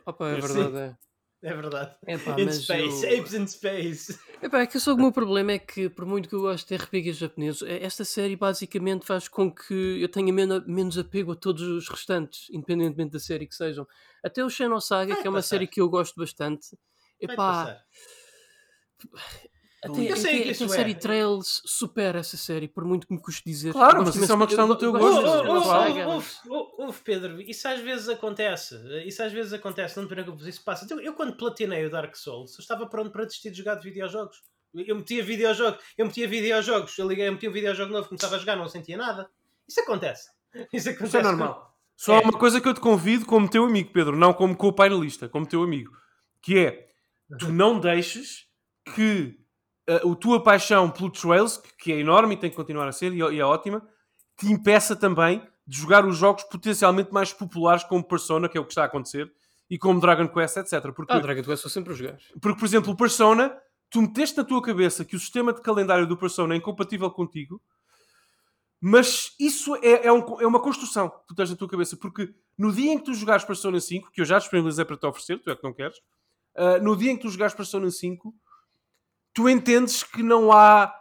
Opa, 0.06 0.30
é 0.30 0.40
verdade, 0.40 0.98
é. 1.42 1.54
Verdade. 1.54 1.96
Epá, 2.08 2.40
in 2.40 2.52
space, 2.52 3.06
eu... 3.06 3.20
apes 3.20 3.34
in 3.34 3.48
space. 3.48 4.20
Epá, 4.42 4.62
é 4.62 4.68
que 4.68 4.80
só 4.80 4.94
o 4.94 4.98
meu 4.98 5.12
problema 5.12 5.54
é 5.54 5.60
que, 5.60 5.90
por 5.90 6.06
muito 6.06 6.30
que 6.30 6.36
eu 6.36 6.42
goste 6.42 6.68
de 6.68 6.82
RPGs 6.82 7.20
japoneses, 7.20 7.62
é, 7.62 7.84
esta 7.84 8.06
série 8.06 8.36
basicamente 8.36 9.06
faz 9.06 9.28
com 9.28 9.54
que 9.54 10.02
eu 10.02 10.10
tenha 10.10 10.32
menos, 10.34 10.66
menos 10.66 10.98
apego 10.98 11.32
a 11.32 11.36
todos 11.36 11.62
os 11.62 11.88
restantes, 11.88 12.50
independentemente 12.52 13.12
da 13.12 13.20
série 13.20 13.46
que 13.46 13.56
sejam. 13.56 13.88
Até 14.24 14.44
o 14.44 14.50
Xenosaga, 14.50 15.16
que 15.16 15.28
é 15.28 15.30
uma 15.30 15.42
série 15.42 15.68
que 15.68 15.82
eu 15.82 15.90
gosto 15.90 16.16
bastante. 16.16 16.78
Epá, 17.20 17.82
até, 19.84 20.12
eu 20.12 20.18
sei 20.18 20.44
que, 20.44 20.54
que 20.54 20.64
a 20.64 20.68
série 20.68 20.92
é. 20.92 20.96
Trails 20.96 21.62
supera 21.66 22.20
essa 22.20 22.36
série, 22.36 22.68
por 22.68 22.84
muito 22.84 23.08
que 23.08 23.14
me 23.14 23.22
custe 23.22 23.44
dizer. 23.46 23.72
Claro, 23.72 24.04
mas 24.04 24.16
isso 24.16 24.30
é 24.30 24.36
uma 24.36 24.46
questão 24.46 24.68
do 24.68 24.76
teu 24.76 24.92
gosto. 24.92 25.26
Ouve, 26.78 27.00
Pedro, 27.04 27.42
isso 27.42 27.68
às 27.68 27.80
vezes 27.80 28.10
acontece. 28.10 28.76
Isso 29.06 29.24
às 29.24 29.32
vezes 29.32 29.54
acontece, 29.54 29.98
não 29.98 30.06
te 30.06 30.10
preocupes, 30.10 30.46
isso 30.48 30.64
passa. 30.64 30.86
Eu, 30.90 31.00
eu 31.00 31.14
quando 31.14 31.38
platinei 31.38 31.86
o 31.86 31.90
Dark 31.90 32.14
Souls, 32.16 32.58
eu 32.58 32.62
estava 32.62 32.88
pronto 32.88 33.10
para 33.12 33.24
desistir 33.24 33.52
de 33.52 33.58
jogar 33.58 33.76
de 33.76 33.84
videojogos. 33.84 34.44
Eu 34.74 34.96
metia 34.98 35.24
videojogos, 35.24 35.82
eu 35.98 36.06
metia 36.06 36.28
videojogos, 36.28 36.98
eu 36.98 37.08
liguei, 37.08 37.28
eu 37.28 37.32
metia 37.32 37.50
um 37.50 37.54
videojogo 37.54 37.92
novo, 37.92 38.10
começava 38.10 38.36
a 38.36 38.40
jogar, 38.40 38.58
não 38.58 38.68
sentia 38.68 38.98
nada. 38.98 39.30
Isso 39.68 39.80
acontece. 39.80 40.30
Isso, 40.74 40.90
acontece 40.90 41.08
isso 41.08 41.18
é 41.18 41.24
normal. 41.24 41.78
Só 41.96 42.16
é. 42.16 42.20
uma 42.20 42.34
coisa 42.34 42.60
que 42.60 42.68
eu 42.68 42.74
te 42.74 42.80
convido 42.80 43.26
como 43.26 43.50
teu 43.50 43.66
amigo, 43.66 43.92
Pedro, 43.92 44.16
não 44.16 44.34
como 44.34 44.56
co-painelista, 44.56 45.28
como 45.30 45.46
teu 45.46 45.64
amigo, 45.64 45.92
que 46.42 46.58
é 46.58 46.90
tu 47.38 47.52
não 47.52 47.80
deixes 47.80 48.48
que 48.96 49.39
a, 49.90 50.12
a 50.12 50.16
tua 50.16 50.42
paixão 50.44 50.90
pelo 50.90 51.10
Trails, 51.10 51.58
que 51.78 51.92
é 51.92 52.00
enorme 52.00 52.36
e 52.36 52.38
tem 52.38 52.50
que 52.50 52.56
continuar 52.56 52.88
a 52.88 52.92
ser, 52.92 53.12
e, 53.14 53.18
e 53.18 53.40
é 53.40 53.46
ótima, 53.46 53.82
te 54.38 54.48
impeça 54.48 54.96
também 54.96 55.42
de 55.66 55.78
jogar 55.78 56.06
os 56.06 56.18
jogos 56.18 56.44
potencialmente 56.44 57.14
mais 57.14 57.34
populares 57.34 57.84
como 57.84 58.04
Persona, 58.04 58.48
que 58.48 58.58
é 58.58 58.62
o 58.62 58.66
que 58.66 58.72
está 58.72 58.84
a 58.84 58.86
acontecer, 58.86 59.32
e 59.70 59.78
como 59.78 60.00
Dragon 60.00 60.28
Quest, 60.28 60.58
etc. 60.58 60.92
Porque, 60.96 61.14
ah, 61.14 61.20
Dragon 61.20 61.44
Quest 61.44 61.64
eu 61.64 61.70
sempre 61.70 61.94
jogar. 61.94 62.18
Porque, 62.42 62.60
por 62.60 62.66
exemplo, 62.66 62.92
o 62.92 62.96
Persona, 62.96 63.56
tu 63.90 64.02
meteste 64.02 64.38
na 64.38 64.44
tua 64.44 64.62
cabeça 64.62 65.06
que 65.06 65.16
o 65.16 65.20
sistema 65.20 65.54
de 65.54 65.62
calendário 65.62 66.08
do 66.08 66.18
Persona 66.18 66.54
é 66.54 66.58
incompatível 66.58 67.12
contigo, 67.12 67.62
mas 68.82 69.36
isso 69.40 69.76
é, 69.78 70.08
é, 70.08 70.12
um, 70.12 70.40
é 70.40 70.48
uma 70.48 70.62
construção 70.62 71.10
que 71.10 71.28
tu 71.28 71.36
tens 71.36 71.50
na 71.50 71.56
tua 71.56 71.68
cabeça, 71.68 71.98
porque 71.98 72.34
no 72.58 72.72
dia 72.72 72.94
em 72.94 72.98
que 72.98 73.06
tu 73.06 73.14
jogares 73.14 73.44
Persona 73.44 73.80
5, 73.80 74.12
que 74.12 74.22
eu 74.22 74.26
já 74.26 74.40
disponibilizei 74.40 74.86
para 74.86 74.98
te 74.98 75.06
oferecer, 75.06 75.38
tu 75.40 75.52
é 75.52 75.56
que 75.56 75.64
não 75.64 75.74
queres, 75.74 75.98
uh, 76.58 76.82
no 76.82 76.96
dia 76.96 77.12
em 77.12 77.16
que 77.18 77.24
tu 77.24 77.30
jogares 77.30 77.54
Persona 77.54 77.92
5, 77.92 78.34
tu 79.34 79.50
entendes 79.50 80.04
que 80.04 80.24
não 80.24 80.52
há 80.52 80.94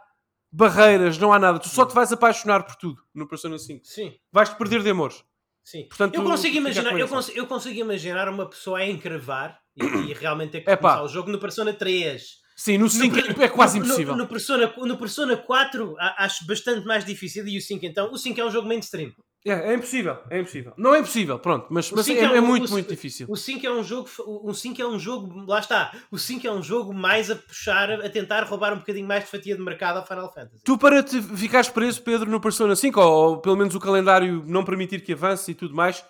barreiras, 0.51 1.17
não 1.17 1.31
há 1.31 1.39
nada. 1.39 1.59
Tu 1.59 1.69
só 1.69 1.85
te 1.85 1.93
vais 1.93 2.11
apaixonar 2.11 2.63
por 2.63 2.75
tudo 2.75 3.01
no 3.13 3.27
Persona 3.27 3.57
5. 3.57 3.85
Sim. 3.85 4.13
Vais-te 4.31 4.55
perder 4.57 4.83
de 4.83 4.89
amores. 4.89 5.23
Sim. 5.63 5.87
Portanto, 5.87 6.15
eu, 6.15 6.23
consigo 6.23 6.57
imaginar, 6.57 6.97
eu, 6.97 7.07
cons 7.07 7.29
eu 7.29 7.45
consigo 7.45 7.79
imaginar 7.79 8.27
uma 8.27 8.49
pessoa 8.49 8.79
a 8.79 8.87
encrevar 8.87 9.59
e, 9.75 9.83
e 9.83 10.13
realmente 10.17 10.51
ter 10.51 10.61
que 10.61 10.71
Epá. 10.71 10.93
começar 10.93 11.03
o 11.03 11.07
jogo 11.07 11.31
no 11.31 11.39
Persona 11.39 11.73
3. 11.73 12.23
Sim, 12.55 12.77
no 12.77 12.89
5 12.89 13.15
no, 13.15 13.43
é 13.43 13.47
quase 13.47 13.77
impossível. 13.77 14.13
No, 14.13 14.23
no, 14.23 14.27
Persona, 14.27 14.73
no 14.75 14.97
Persona 14.97 15.37
4 15.37 15.95
acho 16.17 16.45
bastante 16.45 16.85
mais 16.85 17.05
difícil 17.05 17.47
e 17.47 17.57
o 17.57 17.61
5 17.61 17.85
então. 17.85 18.11
O 18.11 18.17
5 18.17 18.41
é 18.41 18.45
um 18.45 18.51
jogo 18.51 18.67
mainstream. 18.67 19.13
É, 19.45 19.51
é 19.51 19.73
impossível, 19.73 20.17
é 20.29 20.39
impossível. 20.41 20.73
Não 20.75 20.93
é 20.93 20.99
impossível, 20.99 21.39
pronto, 21.39 21.67
mas, 21.69 21.89
mas 21.91 22.09
é, 22.09 22.13
é 22.13 22.23
é 22.25 22.41
um- 22.41 22.45
muito, 22.45 22.67
o- 22.67 22.71
muito 22.71 22.89
difícil. 22.89 23.25
O 23.29 23.37
5 23.37 23.65
é 23.65 23.71
um 23.71 23.81
jogo, 23.81 24.09
o 24.27 24.53
5 24.53 24.81
é 24.81 24.85
um 24.87 24.99
jogo, 24.99 25.45
lá 25.47 25.59
está. 25.59 25.93
O 26.11 26.17
5 26.17 26.45
é 26.45 26.51
um 26.51 26.61
jogo 26.61 26.93
mais 26.93 27.31
a 27.31 27.35
puxar, 27.37 27.89
a 27.89 28.09
tentar 28.09 28.43
roubar 28.43 28.73
um 28.73 28.79
bocadinho 28.79 29.07
mais 29.07 29.23
de 29.23 29.29
fatia 29.31 29.55
de 29.55 29.61
mercado 29.61 29.97
ao 29.97 30.05
Final 30.05 30.33
Fantasy. 30.33 30.61
Tu 30.65 30.77
para 30.77 31.01
te 31.01 31.21
ficares 31.21 31.69
preso, 31.69 32.01
Pedro, 32.01 32.29
no 32.29 32.41
Persona 32.41 32.75
5, 32.75 32.99
ou, 32.99 33.11
ou 33.31 33.37
pelo 33.41 33.55
menos 33.55 33.73
o 33.75 33.79
calendário 33.79 34.43
não 34.45 34.65
permitir 34.65 35.01
que 35.03 35.13
avance 35.13 35.51
e 35.51 35.55
tudo 35.55 35.73
mais, 35.73 36.03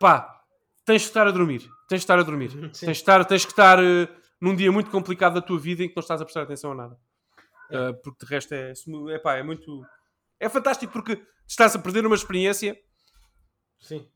pá, 0.00 0.40
tens 0.84 1.02
que 1.02 1.08
estar 1.08 1.26
a 1.28 1.30
dormir. 1.30 1.60
Tens 1.88 1.98
que 2.00 2.04
estar 2.04 2.18
a 2.18 2.22
dormir. 2.24 2.50
Sim. 2.74 2.86
Tens, 2.86 2.98
que 2.98 3.02
estar, 3.02 3.24
tens 3.24 3.44
que 3.44 3.52
estar 3.52 3.78
eh, 3.78 4.08
num 4.40 4.56
dia 4.56 4.72
muito 4.72 4.90
complicado 4.90 5.34
da 5.34 5.40
tua 5.40 5.58
vida 5.58 5.84
em 5.84 5.88
que 5.88 5.94
não 5.94 6.00
estás 6.00 6.20
a 6.20 6.24
prestar 6.24 6.42
atenção 6.42 6.72
a 6.72 6.74
nada. 6.74 6.96
É. 7.70 7.76
Eh, 7.76 7.92
porque 8.02 8.26
de 8.26 8.28
resto 8.34 8.52
é, 8.54 8.72
é, 9.10 9.18
pá, 9.20 9.36
é 9.36 9.42
muito. 9.44 9.84
É 10.42 10.48
fantástico 10.48 10.92
porque 10.92 11.24
estás 11.46 11.76
a 11.76 11.78
perder 11.78 12.04
uma 12.04 12.16
experiência 12.16 12.76
Sim. 13.78 14.08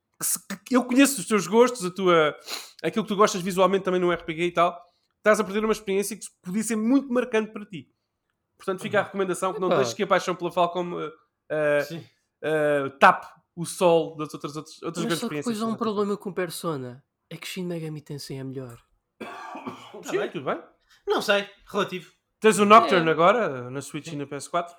eu 0.70 0.84
conheço 0.84 1.20
os 1.20 1.26
teus 1.26 1.46
gostos, 1.46 1.84
a 1.84 1.90
tua, 1.90 2.36
aquilo 2.82 3.04
que 3.04 3.08
tu 3.08 3.16
gostas 3.16 3.40
visualmente 3.40 3.84
também 3.84 4.00
no 4.00 4.10
RPG 4.10 4.42
e 4.42 4.50
tal, 4.52 4.76
estás 5.18 5.38
a 5.38 5.44
perder 5.44 5.64
uma 5.64 5.72
experiência 5.72 6.16
que 6.16 6.26
podia 6.42 6.64
ser 6.64 6.74
muito 6.74 7.12
marcante 7.12 7.52
para 7.52 7.64
ti. 7.64 7.88
Portanto, 8.56 8.80
fica 8.80 8.98
a 9.00 9.02
recomendação 9.04 9.52
que 9.54 9.60
não 9.60 9.68
Epá. 9.68 9.76
deixes 9.76 9.94
que 9.94 10.02
a 10.02 10.06
paixão 10.06 10.34
pela 10.34 10.50
Falcom 10.50 10.94
uh, 10.94 11.06
uh, 11.06 11.96
uh, 11.96 12.90
tape 12.98 13.26
o 13.54 13.64
sol 13.64 14.16
das 14.16 14.34
outras, 14.34 14.56
outras, 14.56 14.82
outras 14.82 15.04
Mas 15.04 15.04
grandes 15.04 15.18
só 15.20 15.28
que 15.28 15.34
experiências. 15.34 15.54
depois 15.54 15.70
há 15.70 15.72
um 15.72 15.76
problema 15.76 16.16
com 16.16 16.32
Persona. 16.32 17.04
É 17.30 17.36
que 17.36 17.46
Shin 17.46 17.66
Megami 17.66 18.00
Tensei 18.00 18.38
é 18.38 18.44
melhor. 18.44 18.78
Tá 19.18 20.10
Sim, 20.10 20.18
bem. 20.18 20.30
tudo 20.30 20.44
bem. 20.44 20.60
Não 21.06 21.22
sei, 21.22 21.48
relativo. 21.66 22.12
Tens 22.40 22.58
o 22.58 22.64
Nocturne 22.64 23.08
É. 23.08 23.12
agora, 23.12 23.70
na 23.70 23.80
Switch 23.80 24.08
e 24.08 24.16
na 24.16 24.26
PS4. 24.26 24.70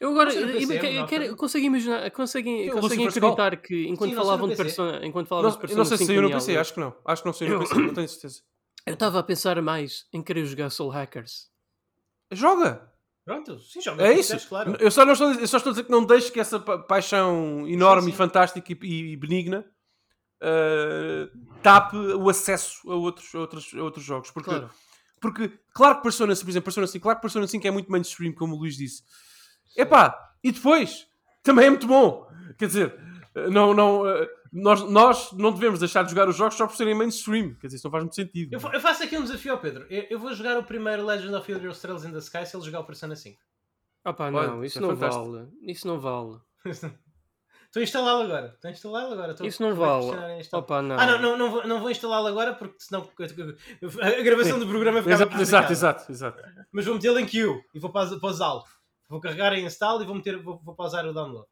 Eu 0.00 0.10
agora 0.12 0.32
eu 0.32 0.48
eu- 0.48 0.72
eu- 0.72 0.92
eu 0.92 1.06
quero- 1.06 1.36
consegue 1.36 1.66
imaginar, 1.66 2.10
conseguem, 2.10 2.70
o 2.70 2.80
conseguem 2.80 3.06
acreditar 3.06 3.56
que 3.58 3.86
enquanto 3.86 4.10
Sim, 4.10 4.16
falavam 4.16 4.48
de. 4.48 4.56
Persona, 4.56 5.04
enquanto 5.06 5.26
falavam 5.28 5.50
Não, 5.50 5.56
de 5.56 5.56
eu 5.58 5.60
Persona 5.60 5.78
não 5.78 5.84
sei 5.84 5.96
se 5.98 6.04
5 6.04 6.12
saiu 6.16 6.22
no 6.22 6.30
PC, 6.30 6.56
acho 6.56 6.72
que 6.74 6.80
não. 6.80 6.96
Acho 7.04 7.22
que 7.22 7.26
não 7.28 7.32
saiu 7.34 7.48
no 7.50 7.54
Eu- 7.56 7.60
PC, 7.60 7.74
não 7.80 7.94
tenho 7.94 8.08
certeza. 8.08 8.40
Eu 8.86 8.94
estava 8.94 9.18
a 9.18 9.22
pensar 9.22 9.60
mais 9.60 10.06
em 10.12 10.22
querer 10.22 10.46
jogar 10.46 10.70
Soul 10.70 10.88
Hackers. 10.90 11.50
Joga! 12.32 12.90
Pronto, 13.26 13.58
sim, 13.58 13.80
joga. 13.82 14.02
É 14.06 14.18
isso. 14.18 14.48
Claro. 14.48 14.74
Eu, 14.80 14.90
só 14.90 15.04
não 15.04 15.12
estou, 15.12 15.28
a 15.28 15.30
dizer- 15.32 15.42
eu 15.42 15.48
só 15.48 15.58
estou 15.58 15.70
a 15.70 15.72
dizer 15.74 15.84
que 15.84 15.90
não 15.90 16.04
deixes 16.06 16.30
que 16.30 16.40
essa 16.40 16.58
pa- 16.58 16.78
paixão 16.78 17.68
enorme 17.68 18.04
Sim, 18.04 18.08
e 18.08 18.12
sim. 18.12 18.16
fantástica 18.16 18.72
e, 18.72 19.12
e 19.12 19.16
benigna 19.16 19.66
uh, 20.42 21.38
tape 21.62 21.96
o 21.96 22.28
acesso 22.30 22.90
a 22.90 22.94
outros, 22.94 23.34
a 23.34 23.38
outros, 23.38 23.70
a 23.74 23.82
outros 23.82 24.04
jogos. 24.04 24.30
Porque, 24.30 24.48
Claro. 24.50 24.70
porque, 25.20 25.52
claro 25.74 25.96
que 25.96 26.02
Persona 26.02 26.34
5, 26.34 26.44
por 26.46 26.50
exemplo, 26.50 26.64
Persona 26.64 26.86
5, 26.86 27.02
claro 27.02 27.18
que 27.18 27.22
Persona 27.22 27.46
5 27.46 27.66
é 27.66 27.70
muito 27.70 27.92
mainstream, 27.92 28.32
como 28.32 28.54
o 28.56 28.58
Luís 28.58 28.76
disse. 28.76 29.02
Epá, 29.76 30.32
e 30.42 30.52
depois, 30.52 31.06
também 31.42 31.66
é 31.66 31.70
muito 31.70 31.86
bom. 31.86 32.26
Quer 32.58 32.66
dizer, 32.66 32.98
não, 33.50 33.72
não, 33.74 34.02
uh, 34.02 34.26
nós, 34.52 34.82
nós 34.90 35.32
não 35.32 35.52
devemos 35.52 35.78
deixar 35.78 36.02
de 36.02 36.10
jogar 36.10 36.28
os 36.28 36.36
jogos 36.36 36.56
só 36.56 36.66
por 36.66 36.76
serem 36.76 36.94
mainstream. 36.94 37.54
Quer 37.54 37.68
dizer, 37.68 37.76
isso 37.76 37.86
não 37.86 37.92
faz 37.92 38.04
muito 38.04 38.14
sentido. 38.16 38.52
Eu, 38.52 38.72
eu 38.72 38.80
faço 38.80 39.02
aqui 39.04 39.16
um 39.16 39.22
desafio 39.22 39.52
ao 39.52 39.58
Pedro. 39.58 39.86
Eu, 39.88 40.06
eu 40.10 40.18
vou 40.18 40.32
jogar 40.34 40.58
o 40.58 40.64
primeiro 40.64 41.04
Legend 41.06 41.34
of 41.34 41.50
Elder 41.50 41.74
Trails 41.76 42.04
in 42.04 42.12
the 42.12 42.18
Sky 42.18 42.44
se 42.46 42.56
ele 42.56 42.64
jogar 42.64 42.80
o 42.80 42.84
Persona 42.84 43.14
5. 43.16 43.38
Ah 44.04 44.12
pá, 44.12 44.30
Olha, 44.30 44.46
não, 44.48 44.64
isso 44.64 44.66
isso 44.66 44.78
é 44.78 44.80
não 44.80 44.96
fantástico. 44.96 45.32
vale. 45.32 45.48
Isso 45.62 45.86
não 45.86 46.00
vale. 46.00 46.38
Estou 47.66 47.80
a 47.80 47.84
instalá-lo 47.84 48.22
agora. 48.24 48.46
Estou 48.54 48.68
a 48.68 48.72
instalá-lo 48.72 49.12
agora. 49.12 49.30
Estou- 49.32 49.46
Isso 49.46 49.62
não 49.62 49.74
vale. 49.76 50.06
Opa, 50.52 50.82
não. 50.82 50.98
Ah, 50.98 51.06
não, 51.06 51.18
não, 51.22 51.36
não 51.38 51.50
vou, 51.52 51.66
não 51.68 51.78
vou 51.80 51.88
instalá-lo 51.90 52.26
agora 52.26 52.52
porque 52.54 52.74
senão 52.80 53.08
a 53.08 54.22
gravação 54.22 54.58
do 54.58 54.66
programa 54.66 55.00
ficava 55.00 55.22
Exato, 55.22 55.40
exato, 55.40 55.72
exato, 55.72 56.12
exato. 56.12 56.42
Mas 56.72 56.84
vou 56.84 56.94
metê-lo 56.96 57.20
em 57.20 57.26
queue 57.26 57.62
e 57.72 57.78
vou 57.78 57.92
paus- 57.92 58.18
pausá-lo. 58.18 58.64
Vou 59.10 59.20
carregar 59.20 59.52
em 59.54 59.64
install 59.66 60.00
e 60.00 60.06
vou, 60.06 60.14
meter, 60.14 60.40
vou, 60.40 60.62
vou 60.62 60.76
pausar 60.76 61.04
o 61.04 61.12
download. 61.12 61.48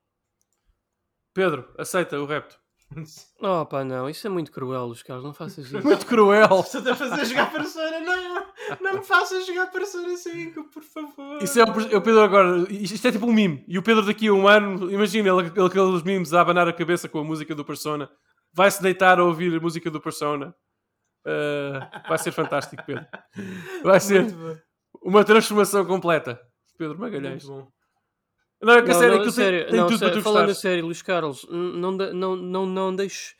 Pedro, 1.35 1.69
aceita 1.77 2.19
o 2.19 2.25
repto. 2.25 2.57
Oh 3.41 3.67
pá, 3.67 3.85
não, 3.85 4.09
isso 4.09 4.27
é 4.27 4.31
muito 4.31 4.51
cruel, 4.51 4.87
os 4.87 5.03
caras, 5.03 5.23
não 5.23 5.35
faças 5.35 5.67
isso. 5.67 5.81
Muito 5.83 6.07
cruel. 6.07 6.61
Estou 6.61 6.91
a 6.91 6.97
fazer 6.97 7.25
jogar 7.27 7.53
Persona. 7.53 8.01
Não, 8.01 8.47
não 8.81 8.93
me 8.95 9.05
faças 9.05 9.47
jogar 9.47 9.67
Persona 9.67 10.17
5, 10.17 10.65
por 10.71 10.83
favor. 10.83 11.43
Isso 11.43 11.61
é 11.61 11.65
o, 11.65 11.69
o 11.69 12.01
Pedro 12.01 12.23
agora. 12.23 12.67
Isto 12.71 13.07
é 13.07 13.13
tipo 13.13 13.27
um 13.27 13.33
mime. 13.33 13.65
E 13.69 13.79
o 13.79 13.83
Pedro 13.83 14.07
daqui 14.07 14.29
a 14.29 14.33
um 14.33 14.49
ano, 14.49 14.91
imagina 14.91 15.29
ele, 15.29 15.53
ele 15.55 15.67
aqueles 15.67 16.03
memes 16.03 16.33
a 16.33 16.41
abanar 16.41 16.67
a 16.67 16.73
cabeça 16.73 17.09
com 17.09 17.19
a 17.19 17.25
música 17.25 17.55
do 17.55 17.65
Persona. 17.65 18.11
Vai-se 18.53 18.83
deitar 18.83 19.21
a 19.21 19.25
ouvir 19.25 19.55
a 19.55 19.61
música 19.61 19.91
do 19.91 20.01
Persona. 20.01 20.55
Uh, 21.27 22.09
vai 22.09 22.19
ser 22.19 22.33
fantástico, 22.33 22.83
Pedro. 22.87 23.07
Vai 23.85 24.01
ser 24.01 24.27
uma 25.03 25.23
transformação 25.25 25.85
completa. 25.85 26.41
Pedro 26.79 26.99
Magalhães. 26.99 27.45
Muito 27.45 27.64
bom. 27.64 27.72
Não, 28.61 28.74
é 28.74 28.83
que 28.83 28.91
a 28.91 28.95
Não, 28.95 29.01
sério, 29.01 29.09
não, 29.11 29.16
aquilo 29.18 29.33
sério, 29.33 29.61
tem, 29.61 29.70
tem 29.70 29.81
não, 29.81 29.87
tudo 29.87 29.99
sério, 29.99 30.12
para 30.14 30.20
tu 30.20 30.24
falando 30.24 30.51
a 30.51 30.55
sério, 30.55 30.85
Luís 30.85 31.03
Carlos, 31.03 31.47
não, 31.51 31.93
não, 31.93 32.37
não, 32.37 32.66
não 32.66 32.97
deixes. 32.97 33.37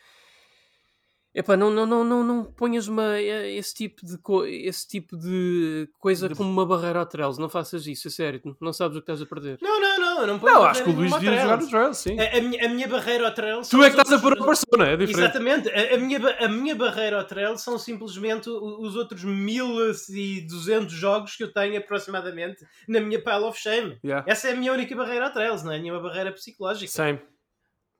Epá, 1.35 1.57
não, 1.57 1.71
não, 1.71 1.85
não, 1.87 2.03
não, 2.03 2.25
não 2.25 2.45
ponhas 2.45 2.89
uma, 2.89 3.17
eh, 3.17 3.55
esse, 3.57 3.73
tipo 3.75 4.05
de 4.05 4.17
co- 4.19 4.45
esse 4.47 4.89
tipo 4.89 5.17
de 5.17 5.89
coisa 5.99 6.29
De- 6.29 6.35
como 6.35 6.51
uma 6.51 6.65
barreira 6.67 7.03
a 7.03 7.07
trails. 7.07 7.37
Não 7.39 7.49
faças 7.49 7.87
isso, 7.87 8.09
a 8.09 8.11
sério. 8.11 8.41
Não 8.61 8.73
sabes 8.73 8.97
o 8.97 9.01
que 9.01 9.05
estás 9.05 9.21
a 9.23 9.27
perder. 9.27 9.59
Não, 9.61 9.81
não, 9.81 10.01
não. 10.01 10.21
Eu 10.23 10.27
não, 10.27 10.39
ponho 10.39 10.53
Não, 10.55 10.65
acho 10.65 10.83
que 10.83 10.91
o 10.91 10.93
Luís 10.95 11.13
devia 11.13 11.31
ao 11.31 11.37
jogar 11.37 11.47
Trails. 11.59 11.65
no 11.65 11.71
Trails, 11.71 11.97
sim. 11.99 12.19
A, 12.19 12.39
a 12.39 12.41
minha, 12.41 12.67
a 12.67 12.69
minha 12.71 12.89
barreira 12.89 13.27
ao 13.29 13.35
trail 13.35 13.61
Tu 13.63 13.83
é 13.85 13.91
que 13.91 13.97
estás 14.01 14.13
a 14.13 14.19
pôr 14.19 14.33
a 14.33 14.41
outros- 14.41 14.65
Persona, 14.65 14.91
é 14.91 14.97
diferente. 14.97 15.21
Exatamente, 15.25 15.69
a, 15.71 15.95
a 15.95 15.99
minha, 15.99 16.19
a 16.41 16.49
minha 16.49 16.75
barreira 16.75 17.19
ao 17.19 17.25
trail 17.25 17.57
são 17.59 17.79
simplesmente 17.79 18.49
os 18.51 18.97
outros 18.97 19.23
1200 19.23 20.93
jogos 20.93 21.37
que 21.37 21.45
eu 21.45 21.53
tenho 21.53 21.79
aproximadamente 21.79 22.67
na 22.89 23.01
minha 23.01 23.23
pile 23.23 23.45
of 23.45 23.59
shame. 23.61 23.99
Yeah. 24.05 24.25
Essa 24.27 24.49
é 24.49 24.53
a 24.55 24.57
minha 24.57 24.73
única 24.73 24.97
barreira 24.97 25.27
ao 25.27 25.33
trails, 25.33 25.63
não 25.63 25.73
é 25.73 25.79
nenhuma 25.79 26.01
barreira 26.03 26.33
psicológica. 26.33 26.91
Same. 26.91 27.21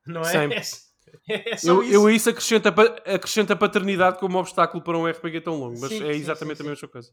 Não 0.05 0.21
é? 0.21 0.25
Same. 0.25 0.55
É, 1.29 1.51
Eu, 1.63 1.83
isso. 1.83 1.93
eu 1.93 2.07
a 2.07 2.11
isso 2.11 2.29
acrescento 2.29 2.67
a, 2.67 2.71
pa- 2.71 2.95
acrescento 3.05 3.53
a 3.53 3.55
paternidade 3.55 4.19
como 4.19 4.37
obstáculo 4.39 4.83
para 4.83 4.97
um 4.97 5.07
RPG 5.07 5.41
tão 5.41 5.55
longo, 5.59 5.79
mas 5.79 5.89
Sim, 5.89 6.03
é 6.03 6.13
sim, 6.13 6.19
exatamente 6.19 6.57
sim, 6.57 6.63
a 6.65 6.69
mesma 6.69 6.87
coisa. 6.87 7.11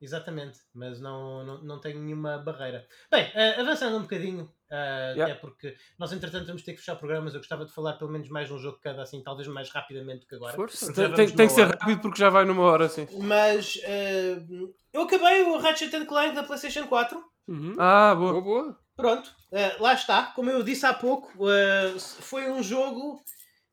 Exatamente, 0.00 0.58
mas 0.74 1.00
não, 1.00 1.44
não, 1.46 1.62
não 1.64 1.80
tenho 1.80 1.98
nenhuma 2.02 2.36
barreira. 2.36 2.86
Bem, 3.10 3.30
ah, 3.34 3.60
avançando 3.60 3.96
um 3.96 4.02
bocadinho, 4.02 4.52
ah, 4.70 5.12
Yeah. 5.16 5.32
até 5.32 5.34
porque 5.40 5.74
nós 5.98 6.12
entretanto 6.12 6.46
vamos 6.46 6.62
ter 6.62 6.72
que 6.72 6.78
fechar 6.78 6.96
programas, 6.96 7.32
eu 7.32 7.40
gostava 7.40 7.64
de 7.64 7.72
falar 7.72 7.94
pelo 7.94 8.10
menos 8.10 8.28
mais 8.28 8.50
um 8.50 8.58
jogo 8.58 8.78
cada, 8.82 9.02
assim, 9.02 9.22
talvez 9.22 9.48
mais 9.48 9.70
rapidamente 9.70 10.20
do 10.22 10.26
que 10.26 10.34
agora. 10.34 10.52
Força. 10.54 10.92
Tem, 10.92 11.10
tem- 11.12 11.30
tem 11.30 11.46
que 11.46 11.52
ser 11.54 11.66
rápido 11.68 12.00
porque 12.02 12.18
já 12.18 12.28
vai 12.28 12.44
numa 12.44 12.64
hora, 12.64 12.88
sim. 12.88 13.06
Mas 13.22 13.80
ah, 13.86 14.44
eu 14.92 15.02
acabei 15.02 15.42
o 15.44 15.58
Ratchet 15.58 15.94
and 15.94 16.04
Clank 16.06 16.34
da 16.34 16.42
PlayStation 16.42 16.86
4. 16.86 17.22
Uhum. 17.48 17.74
Ah, 17.78 18.14
boa. 18.14 18.32
Boa, 18.32 18.42
boa. 18.42 18.78
Pronto, 18.96 19.34
ah, 19.52 19.76
lá 19.80 19.94
está. 19.94 20.26
Como 20.26 20.50
eu 20.50 20.62
disse 20.62 20.86
há 20.86 20.94
pouco, 20.94 21.32
ah, 21.48 21.98
foi 21.98 22.50
um 22.50 22.62
jogo 22.62 23.22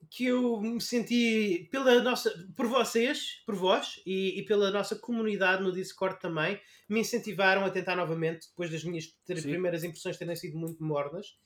que 0.09 0.25
eu 0.25 0.59
me 0.59 0.81
senti 0.81 1.69
pela 1.71 2.01
nossa, 2.01 2.33
por 2.55 2.67
vocês, 2.67 3.41
por 3.45 3.55
vós 3.55 4.01
e, 4.05 4.39
e 4.39 4.45
pela 4.45 4.69
nossa 4.69 4.95
comunidade 4.95 5.63
no 5.63 5.71
Discord 5.71 6.19
também, 6.19 6.59
me 6.89 6.99
incentivaram 6.99 7.63
a 7.63 7.69
tentar 7.69 7.95
novamente, 7.95 8.49
depois 8.49 8.69
das 8.69 8.83
minhas 8.83 9.05
Sim. 9.05 9.41
primeiras 9.41 9.85
impressões 9.85 10.17
terem 10.17 10.35
sido 10.35 10.57
muito 10.57 10.83
mornas. 10.83 11.37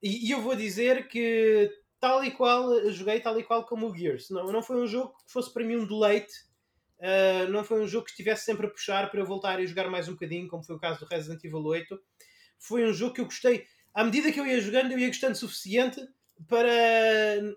E, 0.00 0.28
e 0.28 0.30
eu 0.30 0.40
vou 0.40 0.54
dizer 0.54 1.08
que 1.08 1.68
tal 1.98 2.22
e 2.22 2.30
qual 2.30 2.88
joguei 2.90 3.18
tal 3.18 3.40
e 3.40 3.42
qual 3.42 3.64
como 3.64 3.88
o 3.88 3.96
Gears. 3.96 4.30
Não, 4.30 4.52
não 4.52 4.62
foi 4.62 4.76
um 4.76 4.86
jogo 4.86 5.16
que 5.24 5.32
fosse 5.32 5.52
para 5.52 5.64
mim 5.64 5.76
um 5.76 5.86
deleite. 5.86 6.32
ah, 7.00 7.48
não 7.48 7.64
foi 7.64 7.82
um 7.82 7.88
jogo 7.88 8.04
que 8.04 8.10
estivesse 8.10 8.44
sempre 8.44 8.66
a 8.66 8.70
puxar 8.70 9.10
para 9.10 9.18
eu 9.18 9.26
voltar 9.26 9.58
e 9.58 9.66
jogar 9.66 9.90
mais 9.90 10.08
um 10.08 10.12
bocadinho, 10.12 10.46
como 10.48 10.62
foi 10.62 10.76
o 10.76 10.80
caso 10.80 11.00
do 11.00 11.06
Resident 11.06 11.42
Evil 11.42 11.64
8. 11.64 11.98
Foi 12.58 12.88
um 12.88 12.92
jogo 12.92 13.14
que 13.14 13.20
eu 13.20 13.24
gostei. 13.26 13.66
À 13.94 14.04
medida 14.04 14.30
que 14.32 14.38
eu 14.40 14.46
ia 14.46 14.60
jogando, 14.60 14.92
eu 14.92 14.98
ia 14.98 15.08
gostando 15.08 15.32
o 15.32 15.36
suficiente 15.36 16.00
para 16.46 16.68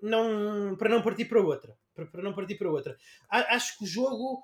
não, 0.02 0.76
para 0.78 0.90
não 0.90 1.02
partir 1.02 1.26
para 1.26 1.42
outra. 1.42 1.78
Para, 1.94 2.06
para 2.06 2.24
não 2.24 2.34
partir 2.34 2.56
para 2.56 2.72
outra. 2.72 2.98
A- 3.30 3.56
acho 3.56 3.78
que 3.78 3.84
o 3.84 3.88
jogo 3.88 4.44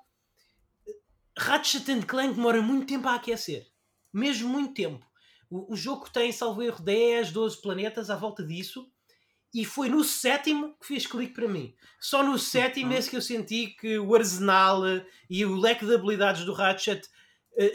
Ratchet 1.38 1.90
and 1.90 2.02
Clank 2.02 2.34
demora 2.34 2.62
muito 2.62 2.86
tempo 2.86 3.08
a 3.08 3.14
aquecer. 3.14 3.66
Mesmo 4.12 4.48
muito 4.48 4.74
tempo. 4.74 5.04
O, 5.50 5.72
o 5.72 5.76
jogo 5.76 6.08
tem, 6.10 6.32
salvo 6.32 6.62
erro, 6.62 6.82
10, 6.82 7.30
12 7.32 7.60
planetas 7.60 8.10
à 8.10 8.16
volta 8.16 8.44
disso. 8.44 8.90
E 9.54 9.64
foi 9.64 9.88
no 9.88 10.02
sétimo 10.04 10.76
que 10.78 10.86
fez 10.86 11.06
clique 11.06 11.32
para 11.32 11.48
mim. 11.48 11.74
Só 12.00 12.22
no 12.22 12.38
sétimo 12.38 12.92
é 12.92 12.98
esse 12.98 13.08
que 13.08 13.16
eu 13.16 13.22
senti 13.22 13.68
que 13.68 13.98
o 13.98 14.14
arsenal 14.14 14.82
e 15.30 15.44
o 15.44 15.56
leque 15.56 15.86
de 15.86 15.94
habilidades 15.94 16.44
do 16.44 16.52
Ratchet 16.52 17.08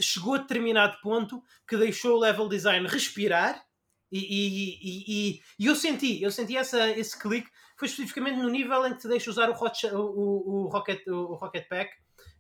chegou 0.02 0.36
a 0.36 0.38
determinado 0.40 0.98
ponto 1.02 1.44
que 1.68 1.78
deixou 1.78 2.16
o 2.16 2.20
level 2.20 2.48
design 2.48 2.88
respirar 2.88 3.64
e, 4.12 4.20
e, 4.20 4.80
e, 4.82 5.40
e- 5.60 5.66
eu 5.66 5.76
senti, 5.76 6.22
eu 6.22 6.32
senti 6.32 6.58
essa, 6.58 6.90
esse 6.92 7.18
clique 7.18 7.50
foi 7.78 7.88
especificamente 7.88 8.38
no 8.38 8.50
nível 8.50 8.86
em 8.86 8.94
que 8.94 9.00
te 9.02 9.08
deixa 9.08 9.30
usar 9.32 9.50
o, 9.50 9.54
Hot, 9.54 9.88
o, 9.88 10.66
o, 10.66 10.68
Rocket, 10.68 11.02
o 11.08 11.34
Rocket 11.34 11.68
Pack, 11.68 11.92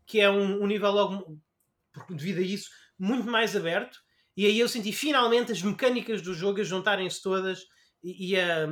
que 0.05 0.19
é 0.19 0.29
um, 0.29 0.61
um 0.63 0.67
nível 0.67 0.91
logo, 0.91 1.39
devido 2.09 2.39
a 2.39 2.41
isso, 2.41 2.69
muito 2.99 3.27
mais 3.29 3.55
aberto. 3.55 3.97
E 4.37 4.45
aí 4.45 4.59
eu 4.59 4.67
senti 4.69 4.91
finalmente 4.91 5.51
as 5.51 5.61
mecânicas 5.61 6.21
do 6.21 6.33
jogo 6.33 6.61
a 6.61 6.63
juntarem-se 6.63 7.21
todas 7.21 7.63
e, 8.03 8.37
a- 8.39 8.67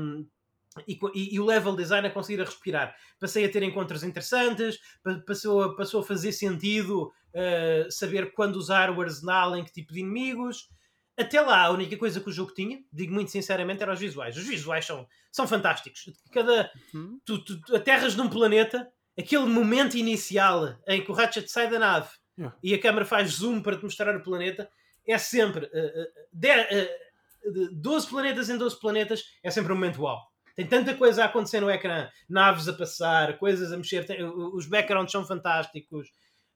e 0.88 1.00
e- 1.14 1.36
e 1.36 1.40
o 1.40 1.46
level 1.46 1.76
design 1.76 2.08
a 2.08 2.12
conseguir 2.12 2.42
a 2.42 2.46
respirar. 2.46 2.96
Passei 3.20 3.46
a 3.46 3.50
ter 3.52 3.64
encontros 3.64 4.04
interessantes, 4.04 4.80
pa- 5.04 5.22
passou 5.26 5.64
a, 5.64 5.76
passou 5.76 6.02
a 6.02 6.04
fazer 6.04 6.32
sentido 6.32 7.12
uh, 7.34 7.92
saber 7.92 8.34
quando 8.34 8.56
usar 8.56 8.90
o 8.90 9.02
arsenal 9.02 9.56
em 9.56 9.64
que 9.64 9.72
tipo 9.72 9.94
de 9.94 10.00
inimigos. 10.00 10.70
até 11.18 11.42
lá, 11.42 11.64
a 11.64 11.72
única 11.72 11.98
coisa 11.98 12.22
que 12.22 12.30
o 12.30 12.32
jogo 12.32 12.54
tinha, 12.54 12.82
digo 12.94 13.14
muito 13.14 13.30
sinceramente, 13.32 13.84
eram 13.84 13.94
os 13.94 14.00
visuais. 14.00 14.38
Os 14.38 14.48
visuais 14.48 14.86
são, 14.86 15.06
são 15.32 15.46
fantásticos. 15.48 16.10
Cada, 16.32 16.72
uhum. 16.94 17.20
tu, 17.26 17.44
tu, 17.44 17.76
aterras 17.76 18.16
num 18.16 18.30
planeta, 18.30 18.90
aquele 19.18 19.46
momento 19.46 19.98
inicial 19.98 20.78
em 20.88 21.04
que 21.04 21.12
o 21.12 21.14
Ratchet 21.14 21.50
sai 21.52 21.70
da 21.70 21.78
nave 21.78 22.10
yeah. 22.38 22.56
e 22.64 22.74
a 22.74 22.80
câmera 22.80 23.06
faz 23.06 23.32
zoom 23.32 23.62
para 23.62 23.76
te 23.76 23.84
mostrar 23.84 24.16
o 24.16 24.24
planeta, 24.24 24.70
é 25.06 25.18
sempre 25.18 25.66
uh, 25.66 25.70
uh, 25.70 26.08
de, 26.32 26.50
uh, 26.50 27.70
12 27.74 28.08
planetas 28.08 28.50
em 28.50 28.58
12 28.58 28.80
planetas, 28.80 29.24
é 29.44 29.52
sempre 29.52 29.74
um 29.74 29.76
momento 29.76 30.02
uau. 30.02 30.29
Tem 30.60 30.68
tanta 30.68 30.94
coisa 30.94 31.24
a 31.24 31.28
acontecer 31.28 31.62
no 31.62 31.72
ecrã, 31.72 32.10
naves 32.28 32.68
a 32.68 32.74
passar, 32.74 33.38
coisas 33.38 33.72
a 33.72 33.78
mexer, 33.78 34.06
tem, 34.06 34.22
os 34.22 34.68
backgrounds 34.68 35.10
são 35.10 35.26
fantásticos, 35.26 36.10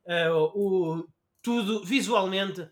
uh, 0.06 0.52
o, 0.54 1.08
tudo 1.42 1.86
visualmente 1.86 2.70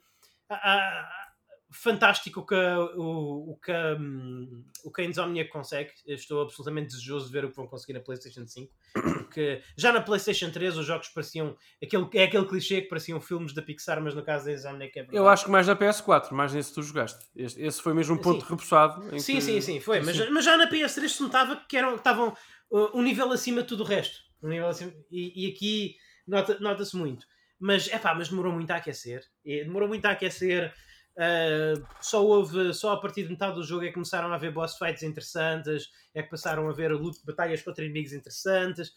fantástico 1.72 2.41
o 2.41 2.45
que, 2.45 2.56
o, 2.56 3.52
o, 3.52 3.60
que, 3.64 3.72
um, 3.72 4.64
o 4.84 4.91
que 4.91 5.02
a 5.02 5.06
Insomniac 5.06 5.49
consegue. 5.49 5.91
Eu 6.06 6.15
estou 6.15 6.41
absolutamente 6.41 6.88
desejoso 6.88 7.27
de 7.27 7.31
ver 7.31 7.45
o 7.45 7.49
que 7.49 7.56
vão 7.56 7.65
conseguir 7.65 7.93
na 7.93 8.02
PlayStation 8.02 8.45
5. 8.45 8.72
Porque 8.93 9.61
já 9.77 9.93
na 9.93 10.02
PlayStation 10.02 10.52
3 10.52 10.77
os 10.77 10.85
jogos 10.85 11.07
pareciam. 11.10 11.56
Aquele, 11.81 12.07
é 12.14 12.23
aquele 12.23 12.45
clichê 12.45 12.81
que 12.81 12.89
pareciam 12.89 13.22
filmes 13.22 13.53
da 13.53 13.61
Pixar, 13.61 14.02
mas 14.02 14.14
no 14.14 14.23
caso 14.23 14.45
da 14.45 14.53
Insomniac 14.53 14.91
é 14.99 15.02
verdade. 15.02 15.18
Eu 15.18 15.27
acho 15.27 15.45
que 15.45 15.52
mais 15.52 15.68
na 15.68 15.76
PS4, 15.76 16.31
mais 16.31 16.53
nesse 16.53 16.69
que 16.69 16.76
tu 16.76 16.84
jogaste. 16.84 17.26
Este, 17.35 17.61
esse 17.61 17.81
foi 17.81 17.93
mesmo 17.93 18.15
um 18.15 18.18
ponto 18.18 18.45
sim. 18.45 19.19
sim, 19.19 19.35
que... 19.35 19.41
sim, 19.41 19.61
sim, 19.61 19.80
foi. 19.80 20.02
Mas, 20.02 20.30
mas 20.30 20.43
já 20.45 20.57
na 20.57 20.69
PS3 20.69 21.07
se 21.07 21.23
notava 21.23 21.56
que 21.68 21.77
eram, 21.77 21.95
estavam 21.95 22.35
uh, 22.69 22.98
um 22.98 23.02
nível 23.02 23.31
acima 23.31 23.61
de 23.61 23.68
tudo 23.68 23.84
o 23.84 23.85
resto. 23.85 24.19
Um 24.43 24.49
nível 24.49 24.68
acima, 24.68 24.91
e, 25.10 25.45
e 25.45 25.52
aqui 25.52 25.95
nota-se 26.27 26.61
nota 26.61 26.84
muito. 26.95 27.26
Mas, 27.60 27.88
é 27.89 27.99
pá, 27.99 28.15
mas 28.15 28.30
demorou 28.30 28.52
muito 28.52 28.72
a 28.72 28.77
aquecer. 28.77 29.23
Demorou 29.45 29.88
muito 29.88 30.06
a 30.06 30.11
aquecer. 30.11 30.73
Uh, 31.17 31.85
só 31.99 32.25
houve, 32.25 32.73
só 32.73 32.93
a 32.93 33.01
partir 33.01 33.23
de 33.23 33.29
metade 33.29 33.55
do 33.55 33.63
jogo 33.63 33.83
é 33.83 33.88
que 33.88 33.93
começaram 33.93 34.31
a 34.31 34.35
haver 34.35 34.53
boss 34.53 34.77
fights 34.77 35.03
interessantes, 35.03 35.89
é 36.13 36.23
que 36.23 36.29
passaram 36.29 36.69
a 36.69 36.73
ver 36.73 36.91
luta, 36.91 37.19
batalhas 37.25 37.61
contra 37.61 37.83
inimigos 37.83 38.13
interessantes. 38.13 38.91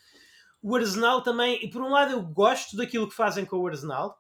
O 0.63 0.75
Arsenal 0.77 1.23
também, 1.23 1.63
e 1.63 1.69
por 1.69 1.83
um 1.83 1.91
lado 1.91 2.13
eu 2.13 2.23
gosto 2.23 2.77
daquilo 2.77 3.09
que 3.09 3.15
fazem 3.15 3.45
com 3.45 3.57
o 3.57 3.67
Arsenal, 3.67 4.19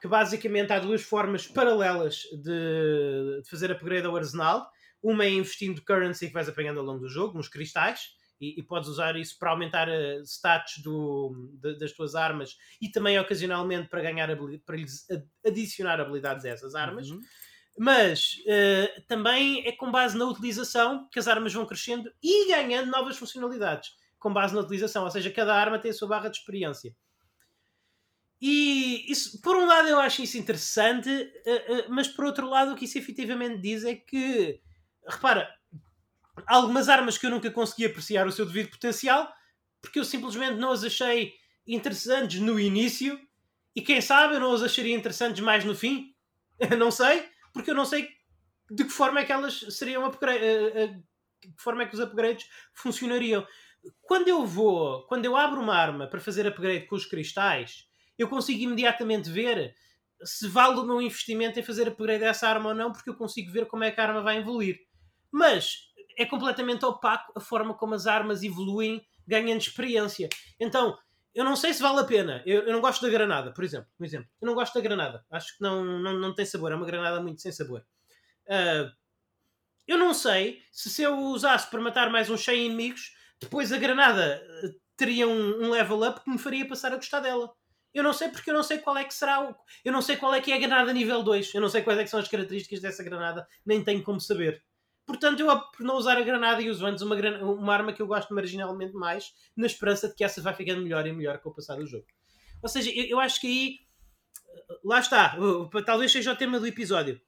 que 0.00 0.08
basicamente 0.08 0.72
há 0.72 0.78
duas 0.78 1.02
formas 1.02 1.46
paralelas 1.46 2.22
de, 2.32 3.42
de 3.42 3.50
fazer 3.50 3.70
upgrade 3.70 4.06
ao 4.06 4.16
Arsenal. 4.16 4.68
Uma 5.02 5.24
é 5.24 5.30
investindo 5.30 5.84
currency 5.84 6.28
que 6.28 6.32
vais 6.32 6.48
apanhando 6.48 6.80
ao 6.80 6.86
longo 6.86 7.00
do 7.00 7.08
jogo, 7.08 7.38
uns 7.38 7.48
cristais, 7.48 8.14
e, 8.42 8.58
e, 8.58 8.62
podes 8.62 8.88
usar 8.88 9.14
isso 9.14 9.38
para 9.38 9.52
aumentar 9.52 9.88
uh, 9.88 10.20
stats 10.24 10.78
do, 10.82 11.48
de, 11.62 11.78
das 11.78 11.92
tuas 11.92 12.16
armas 12.16 12.58
e 12.80 12.88
também 12.88 13.16
ocasionalmente 13.20 13.88
para 13.88 14.02
ganhar 14.02 14.28
para 14.66 14.76
lhes 14.76 15.06
adicionar 15.46 16.00
habilidades 16.00 16.44
a 16.44 16.48
essas 16.48 16.74
armas. 16.74 17.08
Uhum. 17.08 17.20
Mas 17.78 18.38
uh, 18.40 19.02
também 19.06 19.64
é 19.64 19.70
com 19.70 19.92
base 19.92 20.18
na 20.18 20.24
utilização 20.24 21.08
que 21.10 21.20
as 21.20 21.28
armas 21.28 21.54
vão 21.54 21.64
crescendo 21.64 22.12
e 22.20 22.48
ganhando 22.48 22.90
novas 22.90 23.16
funcionalidades 23.16 23.92
com 24.18 24.32
base 24.32 24.54
na 24.54 24.60
utilização, 24.60 25.04
ou 25.04 25.10
seja, 25.10 25.30
cada 25.30 25.54
arma 25.54 25.78
tem 25.78 25.92
a 25.92 25.94
sua 25.94 26.08
barra 26.08 26.28
de 26.28 26.36
experiência. 26.36 26.94
E 28.40 29.04
isso, 29.10 29.40
por 29.40 29.56
um 29.56 29.66
lado, 29.66 29.88
eu 29.88 30.00
acho 30.00 30.20
isso 30.20 30.36
interessante, 30.36 31.08
uh, 31.08 31.90
mas 31.90 32.08
por 32.08 32.24
outro 32.24 32.48
lado, 32.48 32.72
o 32.72 32.76
que 32.76 32.86
isso 32.86 32.98
efetivamente 32.98 33.60
diz 33.60 33.84
é 33.84 33.94
que, 33.94 34.60
repara, 35.08 35.48
algumas 36.46 36.88
armas 36.88 37.18
que 37.18 37.26
eu 37.26 37.30
nunca 37.30 37.50
consegui 37.50 37.86
apreciar 37.86 38.26
o 38.26 38.32
seu 38.32 38.46
devido 38.46 38.70
potencial 38.70 39.32
porque 39.82 39.98
eu 39.98 40.04
simplesmente 40.04 40.58
não 40.58 40.70
as 40.70 40.84
achei 40.84 41.34
interessantes 41.66 42.40
no 42.40 42.58
início 42.58 43.20
e 43.74 43.82
quem 43.82 44.00
sabe 44.00 44.36
eu 44.36 44.40
não 44.40 44.52
as 44.54 44.62
acharia 44.62 44.94
interessantes 44.94 45.42
mais 45.42 45.64
no 45.64 45.74
fim. 45.74 46.14
Não 46.78 46.92
sei, 46.92 47.28
porque 47.52 47.70
eu 47.72 47.74
não 47.74 47.84
sei 47.84 48.08
de 48.70 48.84
que 48.84 48.90
forma 48.90 49.18
é 49.18 49.24
que 49.24 49.32
elas 49.32 49.58
seriam 49.70 50.04
upgrade, 50.04 50.44
eh, 50.44 50.72
eh, 50.74 50.86
de 50.86 51.54
que 51.56 51.60
forma 51.60 51.82
é 51.82 51.86
que 51.86 51.94
os 51.94 52.00
upgrades 52.00 52.46
funcionariam. 52.72 53.44
Quando 54.02 54.28
eu 54.28 54.46
vou, 54.46 55.04
quando 55.08 55.24
eu 55.24 55.36
abro 55.36 55.60
uma 55.60 55.74
arma 55.74 56.06
para 56.06 56.20
fazer 56.20 56.46
upgrade 56.46 56.86
com 56.86 56.94
os 56.94 57.04
cristais, 57.04 57.88
eu 58.16 58.28
consigo 58.28 58.62
imediatamente 58.62 59.28
ver 59.28 59.74
se 60.22 60.46
vale 60.46 60.78
o 60.78 60.84
meu 60.84 61.02
investimento 61.02 61.58
em 61.58 61.64
fazer 61.64 61.88
upgrade 61.88 62.20
dessa 62.20 62.48
arma 62.48 62.68
ou 62.68 62.74
não, 62.76 62.92
porque 62.92 63.10
eu 63.10 63.16
consigo 63.16 63.50
ver 63.50 63.66
como 63.66 63.82
é 63.82 63.90
que 63.90 64.00
a 64.00 64.04
arma 64.04 64.22
vai 64.22 64.38
evoluir. 64.38 64.78
Mas 65.32 65.88
é 66.18 66.24
completamente 66.26 66.84
opaco 66.84 67.32
a 67.36 67.40
forma 67.40 67.74
como 67.74 67.94
as 67.94 68.06
armas 68.06 68.42
evoluem 68.42 69.04
ganhando 69.26 69.60
experiência. 69.60 70.28
Então, 70.58 70.96
eu 71.34 71.44
não 71.44 71.56
sei 71.56 71.72
se 71.72 71.80
vale 71.80 72.00
a 72.00 72.04
pena. 72.04 72.42
Eu, 72.44 72.62
eu 72.62 72.72
não 72.72 72.80
gosto 72.80 73.02
da 73.02 73.10
granada, 73.10 73.52
por 73.52 73.64
exemplo. 73.64 73.88
Por 73.96 74.04
exemplo. 74.04 74.28
Eu 74.40 74.46
não 74.46 74.54
gosto 74.54 74.74
da 74.74 74.80
granada. 74.80 75.24
Acho 75.30 75.56
que 75.56 75.62
não, 75.62 75.84
não, 75.84 76.18
não 76.18 76.34
tem 76.34 76.44
sabor. 76.44 76.72
É 76.72 76.74
uma 76.74 76.86
granada 76.86 77.20
muito 77.22 77.40
sem 77.40 77.50
sabor. 77.50 77.84
Uh, 78.46 78.92
eu 79.86 79.98
não 79.98 80.12
sei 80.14 80.62
se 80.70 80.90
se 80.90 81.02
eu 81.02 81.18
usasse 81.18 81.68
para 81.68 81.80
matar 81.80 82.10
mais 82.10 82.28
uns 82.28 82.44
100 82.44 82.66
inimigos, 82.66 83.14
depois 83.40 83.72
a 83.72 83.78
granada 83.78 84.42
ah, 84.64 84.68
teria 84.96 85.26
um, 85.26 85.64
um, 85.64 85.70
level 85.70 86.02
up 86.08 86.20
que 86.20 86.30
me 86.30 86.38
faria 86.38 86.68
passar 86.68 86.92
a 86.92 86.96
gostar 86.96 87.20
dela. 87.20 87.52
Eu 87.92 88.02
não 88.02 88.12
sei 88.12 88.28
porque 88.28 88.50
eu 88.50 88.54
não 88.54 88.62
sei 88.62 88.78
qual 88.78 88.96
é 88.96 89.04
que 89.04 89.12
será 89.12 89.50
o... 89.50 89.54
Eu 89.84 89.92
não 89.92 90.00
sei 90.00 90.16
qual 90.16 90.32
é 90.34 90.40
que 90.40 90.50
é 90.52 90.56
a 90.56 90.58
granada 90.58 90.92
nível 90.92 91.22
2. 91.22 91.54
Eu 91.54 91.60
não 91.60 91.68
sei 91.68 91.82
quais 91.82 91.98
é 91.98 92.06
são 92.06 92.20
as 92.20 92.28
características 92.28 92.80
dessa 92.80 93.02
granada. 93.02 93.46
Nem 93.66 93.84
tenho 93.84 94.02
como 94.02 94.20
saber. 94.20 94.62
Portanto, 95.12 95.40
eu 95.40 95.60
por 95.60 95.84
não 95.84 95.96
usar 95.96 96.16
a 96.16 96.22
granada 96.22 96.62
e 96.62 96.70
uso 96.70 96.86
antes 96.86 97.02
uma, 97.02 97.14
uma 97.42 97.74
arma 97.74 97.92
que 97.92 98.00
eu 98.00 98.06
gosto 98.06 98.32
marginalmente 98.32 98.94
mais, 98.94 99.34
na 99.54 99.66
esperança 99.66 100.08
de 100.08 100.14
que 100.14 100.24
essa 100.24 100.40
vai 100.40 100.54
ficando 100.54 100.80
melhor 100.80 101.06
e 101.06 101.12
melhor 101.12 101.36
com 101.38 101.50
o 101.50 101.54
passar 101.54 101.76
do 101.76 101.86
jogo. 101.86 102.06
Ou 102.62 102.68
seja, 102.68 102.90
eu, 102.90 103.04
eu 103.04 103.20
acho 103.20 103.38
que 103.38 103.46
aí. 103.46 103.78
Lá 104.82 105.00
está, 105.00 105.36
talvez 105.84 106.10
seja 106.10 106.32
o 106.32 106.36
tema 106.36 106.58
do 106.58 106.66
episódio. 106.66 107.20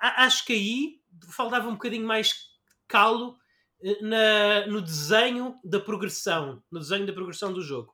Acho 0.00 0.46
que 0.46 0.52
aí 0.52 1.00
faltava 1.30 1.68
um 1.68 1.72
bocadinho 1.72 2.06
mais 2.06 2.48
calo 2.86 3.36
eh, 3.82 4.00
na, 4.02 4.66
no 4.68 4.80
desenho 4.80 5.56
da 5.64 5.80
progressão, 5.80 6.62
no 6.70 6.78
desenho 6.78 7.06
da 7.06 7.12
progressão 7.12 7.52
do 7.52 7.60
jogo. 7.60 7.92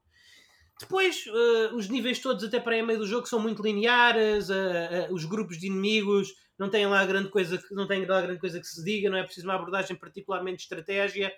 Depois, 0.79 1.25
uh, 1.27 1.75
os 1.75 1.89
níveis 1.89 2.19
todos 2.19 2.45
até 2.45 2.61
para 2.61 2.75
aí 2.75 2.83
meio 2.83 2.99
do 2.99 3.07
jogo 3.07 3.27
são 3.27 3.41
muito 3.41 3.63
lineares, 3.63 4.51
uh, 4.51 5.09
uh, 5.11 5.15
os 5.15 5.25
grupos 5.25 5.59
de 5.59 5.69
inimigos 5.69 6.35
não 6.59 6.69
têm 6.69 6.87
lá 6.87 7.05
grande 7.07 7.29
coisa, 7.29 7.63
não 7.71 7.87
têm 7.87 8.05
lá 8.05 8.21
grande 8.21 8.41
coisa 8.41 8.59
que 8.59 8.67
se 8.67 8.85
diga, 8.85 9.09
não 9.09 9.19
é 9.19 9.23
preciso 9.23 9.47
uma 9.47 9.55
abordagem 9.55 9.97
particularmente 9.97 10.57
de 10.57 10.63
estratégia. 10.63 11.33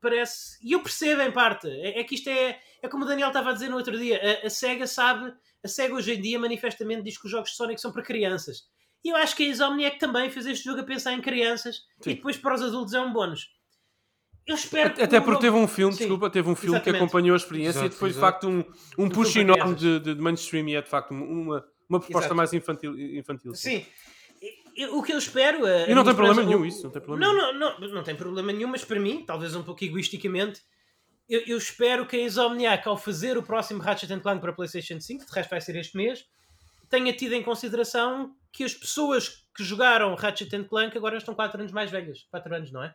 parece, 0.00 0.58
e 0.62 0.72
eu 0.72 0.82
percebo 0.82 1.22
em 1.22 1.30
parte, 1.30 1.68
é, 1.68 2.00
é, 2.00 2.04
que 2.04 2.14
isto 2.14 2.28
é, 2.28 2.58
é 2.82 2.88
como 2.88 3.04
o 3.04 3.06
Daniel 3.06 3.28
estava 3.28 3.50
a 3.50 3.52
dizer 3.52 3.68
no 3.68 3.76
outro 3.76 3.98
dia, 3.98 4.20
a, 4.42 4.46
a 4.46 4.50
SEGA 4.50 4.86
sabe, 4.86 5.32
a 5.62 5.68
SEGA 5.68 5.94
hoje 5.94 6.14
em 6.14 6.20
dia 6.20 6.38
manifestamente 6.38 7.02
diz 7.02 7.18
que 7.18 7.26
os 7.26 7.30
jogos 7.30 7.50
de 7.50 7.56
Sonic 7.56 7.80
são 7.80 7.92
para 7.92 8.02
crianças. 8.02 8.64
E 9.04 9.08
eu 9.08 9.16
acho 9.16 9.34
que 9.34 9.42
a 9.42 9.46
Insomniac 9.46 9.98
também 9.98 10.30
fez 10.30 10.46
este 10.46 10.64
jogo 10.64 10.80
a 10.80 10.84
pensar 10.84 11.12
em 11.12 11.20
crianças 11.20 11.82
Sim. 12.00 12.10
e 12.10 12.14
depois 12.14 12.36
para 12.36 12.54
os 12.54 12.62
adultos 12.62 12.94
é 12.94 13.00
um 13.00 13.12
bónus. 13.12 13.50
Eu 14.46 14.56
espero 14.56 15.02
Até 15.02 15.20
porque 15.20 15.40
teve 15.40 15.56
um 15.56 15.68
filme, 15.68 15.92
Sim, 15.92 16.00
desculpa, 16.00 16.28
teve 16.28 16.48
um 16.48 16.56
filme 16.56 16.76
exatamente. 16.76 16.98
que 16.98 17.04
acompanhou 17.04 17.34
a 17.34 17.36
experiência 17.36 17.78
exato, 17.78 17.94
e 17.94 17.98
foi 17.98 18.10
de 18.10 18.18
facto 18.18 18.48
um, 18.48 18.64
um 18.98 19.08
push 19.08 19.36
enorme 19.36 19.74
de, 19.74 20.00
de, 20.00 20.14
mainstream 20.16 20.68
e 20.68 20.74
é 20.74 20.82
de 20.82 20.88
facto 20.88 21.12
uma, 21.12 21.64
uma 21.92 22.00
proposta 22.00 22.26
exato. 22.26 22.34
mais 22.34 22.52
infantil. 22.52 22.98
infantil 22.98 23.54
sim. 23.54 23.84
sim. 24.40 24.84
o 24.86 25.02
que 25.02 25.12
eu 25.12 25.18
espero. 25.18 25.66
E 25.66 25.94
não 25.94 26.04
tem 26.04 26.14
problema 26.14 26.42
nenhum 26.42 26.64
isso. 26.64 26.84
Não 26.84 26.90
tem 26.90 27.02
problema 27.02 27.32
não, 27.32 27.34
nenhum. 27.34 27.58
Não, 27.58 27.80
não, 27.80 27.88
não 27.88 28.02
tem 28.02 28.16
problema 28.16 28.52
nenhum, 28.52 28.68
mas 28.68 28.84
para 28.84 28.98
mim, 28.98 29.24
talvez 29.24 29.54
um 29.54 29.62
pouco 29.62 29.84
egoisticamente, 29.84 30.62
eu, 31.28 31.40
eu 31.46 31.56
espero 31.56 32.06
que 32.06 32.16
a 32.16 32.20
Insomniac, 32.20 32.86
ao 32.86 32.96
fazer 32.96 33.38
o 33.38 33.42
próximo 33.42 33.80
Ratchet 33.80 34.20
Clank 34.20 34.40
para 34.40 34.50
a 34.50 34.54
PlayStation 34.54 35.00
5, 35.00 35.26
de 35.26 35.32
resto 35.32 35.50
vai 35.50 35.60
ser 35.60 35.76
este 35.76 35.96
mês, 35.96 36.26
tenha 36.88 37.12
tido 37.12 37.34
em 37.34 37.42
consideração 37.42 38.34
que 38.52 38.64
as 38.64 38.74
pessoas 38.74 39.46
que 39.56 39.64
jogaram 39.64 40.14
Ratchet 40.14 40.64
Clank 40.64 40.96
agora 40.96 41.16
estão 41.16 41.34
4 41.34 41.60
anos 41.60 41.72
mais 41.72 41.90
velhas. 41.90 42.26
4 42.30 42.54
anos, 42.54 42.72
não 42.72 42.82
é? 42.82 42.94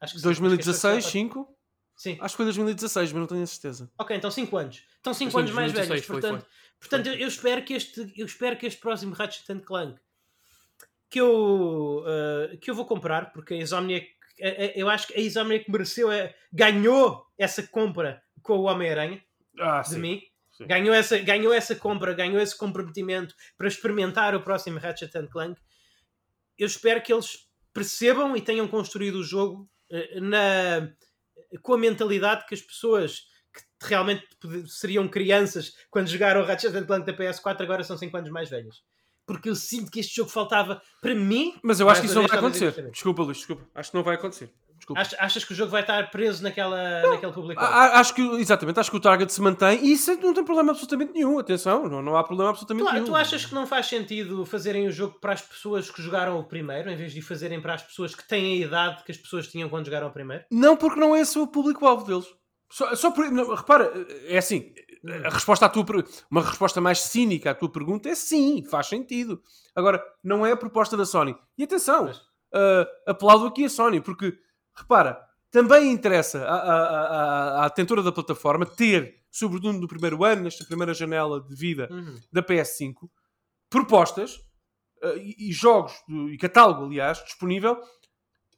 Acho 0.00 0.14
que 0.14 0.22
2016, 0.22 1.04
5? 1.04 1.56
Sim. 2.02 2.18
Acho 2.20 2.32
que 2.32 2.36
foi 2.38 2.46
2016, 2.46 3.12
mas 3.12 3.20
não 3.20 3.28
tenho 3.28 3.44
a 3.44 3.46
certeza. 3.46 3.88
Ok, 3.96 4.16
então 4.16 4.28
5 4.28 4.56
anos. 4.56 4.82
Então 4.98 5.14
5 5.14 5.38
anos 5.38 5.52
mais 5.52 5.70
velhos. 5.70 6.04
Foi, 6.04 6.20
portanto, 6.20 6.40
foi. 6.40 6.48
portanto 6.80 7.04
foi. 7.04 7.14
Eu, 7.14 7.20
eu, 7.20 7.28
espero 7.28 7.62
que 7.62 7.74
este, 7.74 8.12
eu 8.16 8.26
espero 8.26 8.56
que 8.56 8.66
este 8.66 8.80
próximo 8.80 9.14
Ratchet 9.14 9.60
Clank 9.60 10.00
que 11.08 11.20
eu, 11.20 12.02
uh, 12.04 12.58
que 12.58 12.68
eu 12.68 12.74
vou 12.74 12.86
comprar, 12.86 13.32
porque 13.32 13.54
a 13.54 13.56
Insomniac, 13.56 14.08
eu 14.74 14.90
acho 14.90 15.06
que 15.06 15.14
a 15.14 15.20
Insomniac 15.20 15.70
mereceu, 15.70 16.08
ganhou 16.52 17.24
essa 17.38 17.62
compra 17.62 18.20
com 18.42 18.54
o 18.54 18.64
Homem-Aranha 18.64 19.22
ah, 19.60 19.82
de 19.82 19.90
sim. 19.90 20.00
mim. 20.00 20.22
Sim. 20.50 20.66
Ganhou, 20.66 20.92
essa, 20.92 21.18
ganhou 21.18 21.52
essa 21.52 21.76
compra, 21.76 22.14
ganhou 22.14 22.40
esse 22.40 22.58
comprometimento 22.58 23.32
para 23.56 23.68
experimentar 23.68 24.34
o 24.34 24.42
próximo 24.42 24.80
Ratchet 24.80 25.12
Clank. 25.28 25.60
Eu 26.58 26.66
espero 26.66 27.00
que 27.00 27.12
eles 27.12 27.48
percebam 27.72 28.36
e 28.36 28.40
tenham 28.40 28.66
construído 28.66 29.20
o 29.20 29.24
jogo 29.24 29.70
eh, 29.88 30.18
na, 30.20 30.92
com 31.60 31.74
a 31.74 31.78
mentalidade 31.78 32.46
que 32.46 32.54
as 32.54 32.62
pessoas 32.62 33.24
que 33.52 33.88
realmente 33.88 34.26
seriam 34.66 35.06
crianças 35.08 35.74
quando 35.90 36.08
jogaram 36.08 36.44
Ratchet 36.44 36.72
Clank 36.86 37.04
da 37.04 37.12
PS4 37.12 37.60
agora 37.60 37.84
são 37.84 37.98
5 37.98 38.16
anos 38.16 38.30
mais 38.30 38.48
velhas. 38.48 38.82
Porque 39.26 39.48
eu 39.48 39.54
sinto 39.54 39.90
que 39.90 40.00
este 40.00 40.16
jogo 40.16 40.30
faltava 40.30 40.82
para 41.00 41.14
mim. 41.14 41.54
Mas 41.62 41.80
eu 41.80 41.88
acho 41.88 42.00
que 42.00 42.06
isso 42.06 42.16
não 42.16 42.26
vai 42.26 42.38
acontecer. 42.38 42.90
Desculpa, 42.90 43.22
Luís, 43.22 43.38
desculpa. 43.38 43.66
Acho 43.74 43.90
que 43.90 43.96
não 43.96 44.02
vai 44.02 44.16
acontecer. 44.16 44.52
Achas, 44.94 45.18
achas, 45.18 45.44
que 45.44 45.52
o 45.52 45.56
jogo 45.56 45.70
vai 45.70 45.82
estar 45.82 46.10
preso 46.10 46.42
naquela, 46.42 47.02
não, 47.02 47.10
naquele 47.12 47.32
público? 47.32 47.62
Acho 47.62 48.14
que, 48.14 48.22
exatamente, 48.40 48.80
acho 48.80 48.90
que 48.90 48.96
o 48.96 49.00
target 49.00 49.32
se 49.32 49.40
mantém 49.40 49.84
e 49.84 49.92
isso 49.92 50.14
não 50.20 50.34
tem 50.34 50.44
problema 50.44 50.72
absolutamente 50.72 51.12
nenhum. 51.12 51.38
Atenção, 51.38 51.88
não, 51.88 52.02
não 52.02 52.16
há 52.16 52.24
problema 52.24 52.50
absolutamente 52.50 52.88
tu, 52.88 52.92
nenhum. 52.92 53.06
Tu 53.06 53.16
achas 53.16 53.44
que 53.44 53.54
não 53.54 53.66
faz 53.66 53.86
sentido 53.86 54.44
fazerem 54.44 54.86
o 54.86 54.92
jogo 54.92 55.18
para 55.20 55.32
as 55.32 55.42
pessoas 55.42 55.90
que 55.90 56.02
jogaram 56.02 56.38
o 56.38 56.44
primeiro, 56.44 56.90
em 56.90 56.96
vez 56.96 57.12
de 57.12 57.22
fazerem 57.22 57.60
para 57.60 57.74
as 57.74 57.82
pessoas 57.82 58.14
que 58.14 58.26
têm 58.26 58.62
a 58.62 58.66
idade 58.66 59.04
que 59.04 59.12
as 59.12 59.18
pessoas 59.18 59.48
tinham 59.48 59.68
quando 59.68 59.86
jogaram 59.86 60.08
o 60.08 60.12
primeiro? 60.12 60.44
Não, 60.50 60.76
porque 60.76 60.98
não 60.98 61.14
é 61.14 61.20
esse 61.20 61.38
o 61.38 61.46
público-alvo 61.46 62.04
deles. 62.04 62.26
Só, 62.70 62.94
só 62.96 63.10
por, 63.10 63.30
não, 63.30 63.54
repara, 63.54 63.92
é 64.26 64.38
assim, 64.38 64.72
a 65.24 65.28
resposta 65.28 65.66
à 65.66 65.68
tua 65.68 65.84
uma 66.30 66.42
resposta 66.42 66.80
mais 66.80 67.00
cínica 67.00 67.50
à 67.50 67.54
tua 67.54 67.70
pergunta 67.70 68.08
é 68.08 68.14
sim, 68.14 68.62
faz 68.64 68.86
sentido. 68.86 69.42
Agora, 69.74 70.02
não 70.22 70.46
é 70.46 70.52
a 70.52 70.56
proposta 70.56 70.96
da 70.96 71.04
Sony. 71.04 71.36
E 71.58 71.64
atenção, 71.64 72.06
uh, 72.06 72.86
aplaudo 73.06 73.46
aqui 73.46 73.64
a 73.64 73.68
Sony, 73.68 74.00
porque 74.00 74.38
repara, 74.76 75.20
também 75.50 75.92
interessa 75.92 76.44
à, 76.44 76.54
à, 76.54 77.64
à, 77.64 77.66
à 77.66 78.02
da 78.02 78.12
plataforma 78.12 78.64
ter, 78.64 79.22
sobretudo 79.30 79.78
no 79.78 79.86
primeiro 79.86 80.24
ano, 80.24 80.42
nesta 80.42 80.64
primeira 80.64 80.94
janela 80.94 81.40
de 81.40 81.54
vida 81.54 81.88
uhum. 81.90 82.18
da 82.32 82.42
PS5, 82.42 82.94
propostas 83.68 84.36
uh, 85.02 85.16
e, 85.18 85.50
e, 85.50 85.52
jogos 85.52 85.92
e 86.30 86.36
catálogo, 86.38 86.86
aliás, 86.86 87.22
disponível 87.24 87.78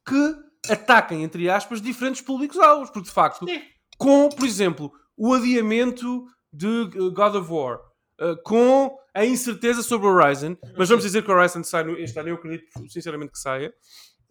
que 0.06 0.72
ataquem, 0.72 1.22
entre 1.24 1.50
aspas, 1.50 1.82
diferentes 1.82 2.20
públicos-alvos, 2.20 2.90
porque 2.90 3.08
de 3.08 3.14
facto, 3.14 3.46
Sim. 3.46 3.60
com, 3.98 4.28
por 4.28 4.44
exemplo, 4.44 4.92
o 5.16 5.34
adiamento 5.34 6.26
de 6.52 6.84
God 7.10 7.34
of 7.34 7.52
War, 7.52 7.78
uh, 8.20 8.40
com 8.44 8.96
a 9.14 9.24
incerteza 9.24 9.82
sobre 9.82 10.08
Horizon, 10.08 10.56
mas 10.76 10.88
vamos 10.88 11.04
dizer 11.04 11.24
que 11.24 11.30
o 11.30 11.34
Horizon 11.34 11.62
sai 11.62 11.84
no, 11.84 11.96
este 11.96 12.18
ano, 12.18 12.30
eu 12.30 12.34
acredito 12.34 12.66
sinceramente 12.88 13.32
que 13.32 13.38
saia. 13.38 13.72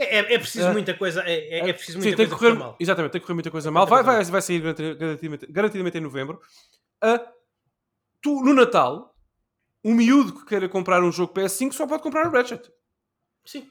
É, 0.03 0.15
é, 0.15 0.33
é 0.33 0.39
preciso 0.39 0.69
uh, 0.69 0.71
muita 0.71 0.93
coisa, 0.93 1.21
é, 1.21 1.59
é, 1.59 1.69
é 1.69 1.73
preciso 1.73 1.97
muita 1.97 2.11
sim, 2.11 2.15
tem 2.15 2.27
coisa 2.27 2.39
correr, 2.39 2.59
mal. 2.59 2.75
Exatamente, 2.79 3.11
tem 3.11 3.21
que 3.21 3.27
correr 3.27 3.35
muita 3.35 3.51
coisa 3.51 3.71
mal. 3.71 3.85
Vai, 3.85 4.03
vai, 4.03 4.23
vai 4.23 4.41
sair 4.41 4.59
garantidamente, 4.59 5.47
garantidamente 5.47 5.97
em 5.97 6.01
novembro. 6.01 6.39
Uh, 7.03 7.19
tu, 8.21 8.41
no 8.43 8.53
Natal, 8.53 9.15
um 9.83 9.93
miúdo 9.93 10.33
que 10.33 10.45
queira 10.45 10.69
comprar 10.69 11.03
um 11.03 11.11
jogo 11.11 11.33
PS5 11.33 11.73
só 11.73 11.85
pode 11.85 12.01
comprar 12.01 12.27
o 12.27 12.31
Ratchet. 12.31 12.71
Sim. 13.45 13.69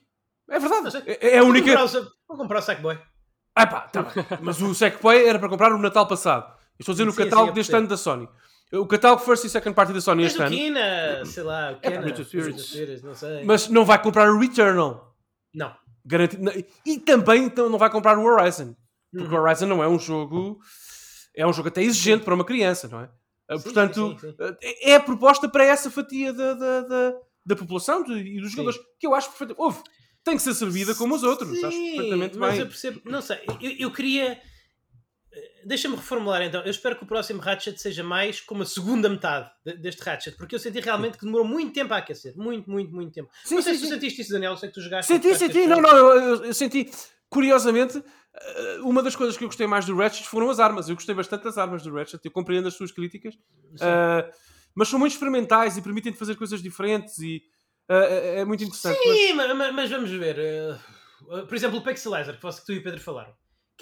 É 0.49 0.59
verdade. 0.59 1.03
É, 1.07 1.37
é, 1.37 1.39
a 1.39 1.45
única. 1.45 1.75
Vou 2.29 2.37
comprar 2.37 2.59
o 2.59 2.63
Sackboy. 2.63 2.99
Ah 3.55 3.67
pá, 3.67 3.81
tá 3.83 4.07
Mas 4.41 4.61
o 4.61 4.75
Sackboy 4.75 5.27
era 5.27 5.39
para 5.39 5.49
comprar 5.49 5.71
no 5.71 5.79
Natal 5.79 6.07
passado. 6.07 6.53
Estou 6.79 6.93
a 6.93 6.95
dizer 6.95 7.05
no 7.05 7.15
catálogo 7.15 7.49
sim, 7.49 7.55
deste 7.55 7.75
ano 7.75 7.87
da 7.87 7.97
Sony. 7.97 8.29
O 8.73 8.87
catálogo 8.87 9.23
first 9.23 9.45
e 9.45 9.51
second 9.51 9.75
party 9.75 9.93
da 9.93 10.01
Sony 10.01 10.25
este 10.25 10.41
ano. 10.41 10.51
Kina, 10.51 11.25
sei 11.27 11.43
lá, 11.43 11.73
o 11.73 11.81
Kina, 11.81 11.97
é, 11.97 13.01
não 13.03 13.15
sei. 13.15 13.45
Mas 13.45 13.69
não 13.69 13.85
vai 13.85 14.01
comprar 14.01 14.31
o 14.31 14.39
Returnal. 14.39 15.15
Não. 15.55 15.75
Garantido. 16.05 16.51
E 16.85 16.99
também 16.99 17.45
então, 17.45 17.69
não 17.69 17.79
vai 17.79 17.91
comprar 17.91 18.19
o 18.19 18.24
Horizon. 18.24 18.74
Porque 19.12 19.35
o 19.35 19.41
Horizon 19.41 19.66
não 19.66 19.83
é 19.83 19.89
um 19.89 19.99
jogo. 19.99 20.59
É 21.35 21.47
um 21.47 21.53
jogo 21.53 21.69
até 21.69 21.83
exigente 21.83 22.24
para 22.24 22.35
uma 22.35 22.45
criança, 22.45 22.89
não 22.89 23.01
é? 23.01 23.11
Ah, 23.49 23.57
sim, 23.57 23.65
Portanto, 23.65 24.19
sim, 24.20 24.31
sim, 24.31 24.57
é 24.83 24.95
a 24.95 25.01
proposta 25.01 25.49
para 25.49 25.65
essa 25.65 25.91
fatia 25.91 26.33
da, 26.33 26.55
da, 26.55 26.81
da, 26.83 27.15
da 27.45 27.57
população 27.57 28.05
e 28.16 28.41
dos 28.41 28.51
jogadores 28.51 28.79
que 28.99 29.07
eu 29.07 29.15
acho 29.15 29.29
perfeitamente. 29.29 29.61
Houve, 29.61 29.83
tem 30.24 30.37
que 30.37 30.43
ser 30.43 30.55
servida 30.55 30.95
como 30.95 31.15
os 31.15 31.23
outros. 31.23 31.51
Sim, 31.51 31.65
acho 31.65 31.79
perfeitamente 31.79 32.39
mas 32.39 32.53
bem. 32.53 32.61
eu 32.61 32.66
percebo, 32.66 33.01
não 33.05 33.20
sei, 33.20 33.39
eu, 33.61 33.70
eu 33.79 33.91
queria 33.91 34.41
Deixa-me 35.65 35.97
reformular 35.97 36.43
então. 36.43 36.61
Eu 36.63 36.71
espero 36.71 36.97
que 36.97 37.05
o 37.05 37.07
próximo 37.07 37.41
Ratchet 37.41 37.81
seja 37.81 38.03
mais 38.03 38.41
como 38.41 38.63
a 38.63 38.67
segunda 38.67 39.09
metade 39.09 39.51
deste 39.79 40.03
Ratchet, 40.03 40.37
porque 40.37 40.55
eu 40.55 40.59
senti 40.59 40.81
realmente 40.81 41.17
que 41.17 41.25
demorou 41.25 41.47
muito 41.47 41.73
tempo 41.73 41.95
a 41.95 41.99
aquecer. 41.99 42.37
Muito, 42.37 42.71
muito, 42.71 42.93
muito 42.93 43.13
tempo. 43.13 43.31
Sim, 43.45 43.55
não 43.55 43.63
sei 43.63 43.75
sim, 43.75 43.81
se 43.81 43.87
tu 43.87 43.95
sentiste 43.95 44.21
isso, 44.21 44.33
Daniel. 44.33 44.57
Sei 44.57 44.69
que 44.69 44.75
tu 44.75 44.81
jogaste. 44.83 45.11
Senti, 45.11 45.35
senti. 45.35 45.67
Não, 45.67 45.81
não, 45.81 45.97
eu, 45.97 46.45
eu, 46.45 46.55
senti. 46.55 46.91
Curiosamente, 47.31 48.03
eh, 48.35 48.79
uma 48.83 49.03
das 49.03 49.17
coisas 49.17 49.37
que 49.37 49.45
eu 49.45 49.49
gostei 49.49 49.67
mais 49.67 49.87
do 49.87 49.97
Ratchet 49.97 50.29
foram 50.29 50.51
as 50.51 50.61
armas. 50.61 50.89
Eu 50.89 50.97
gostei 50.97 51.15
bastante 51.15 51.45
das 51.45 51.57
armas 51.57 51.83
do 51.83 51.95
Ratchet. 51.95 52.21
Eu 52.23 52.31
compreendo 52.31 52.69
as 52.69 52.75
suas 52.75 52.93
críticas. 52.93 53.35
Uh, 53.35 54.31
mas 54.75 54.89
são 54.89 54.99
muito 54.99 55.13
experimentais 55.13 55.79
e 55.79 55.83
permitem-te 55.83 56.19
fazer 56.19 56.35
coisas 56.35 56.63
diferentes 56.63 57.19
e 57.21 57.43
uh, 57.89 58.39
é 58.41 58.45
muito 58.45 58.65
interessante. 58.65 58.99
Sim, 58.99 59.33
mas, 59.33 59.73
mas, 59.73 59.91
vamos 59.91 60.11
ver. 60.11 60.37
Uh, 60.39 61.47
por 61.47 61.55
exemplo, 61.55 61.79
o 61.79 61.83
Pixelizer, 61.83 62.39
que 62.39 62.67
tu 62.67 62.73
e 62.73 62.79
o 62.79 62.83
Pedro 62.83 63.01
falaram 63.01 63.33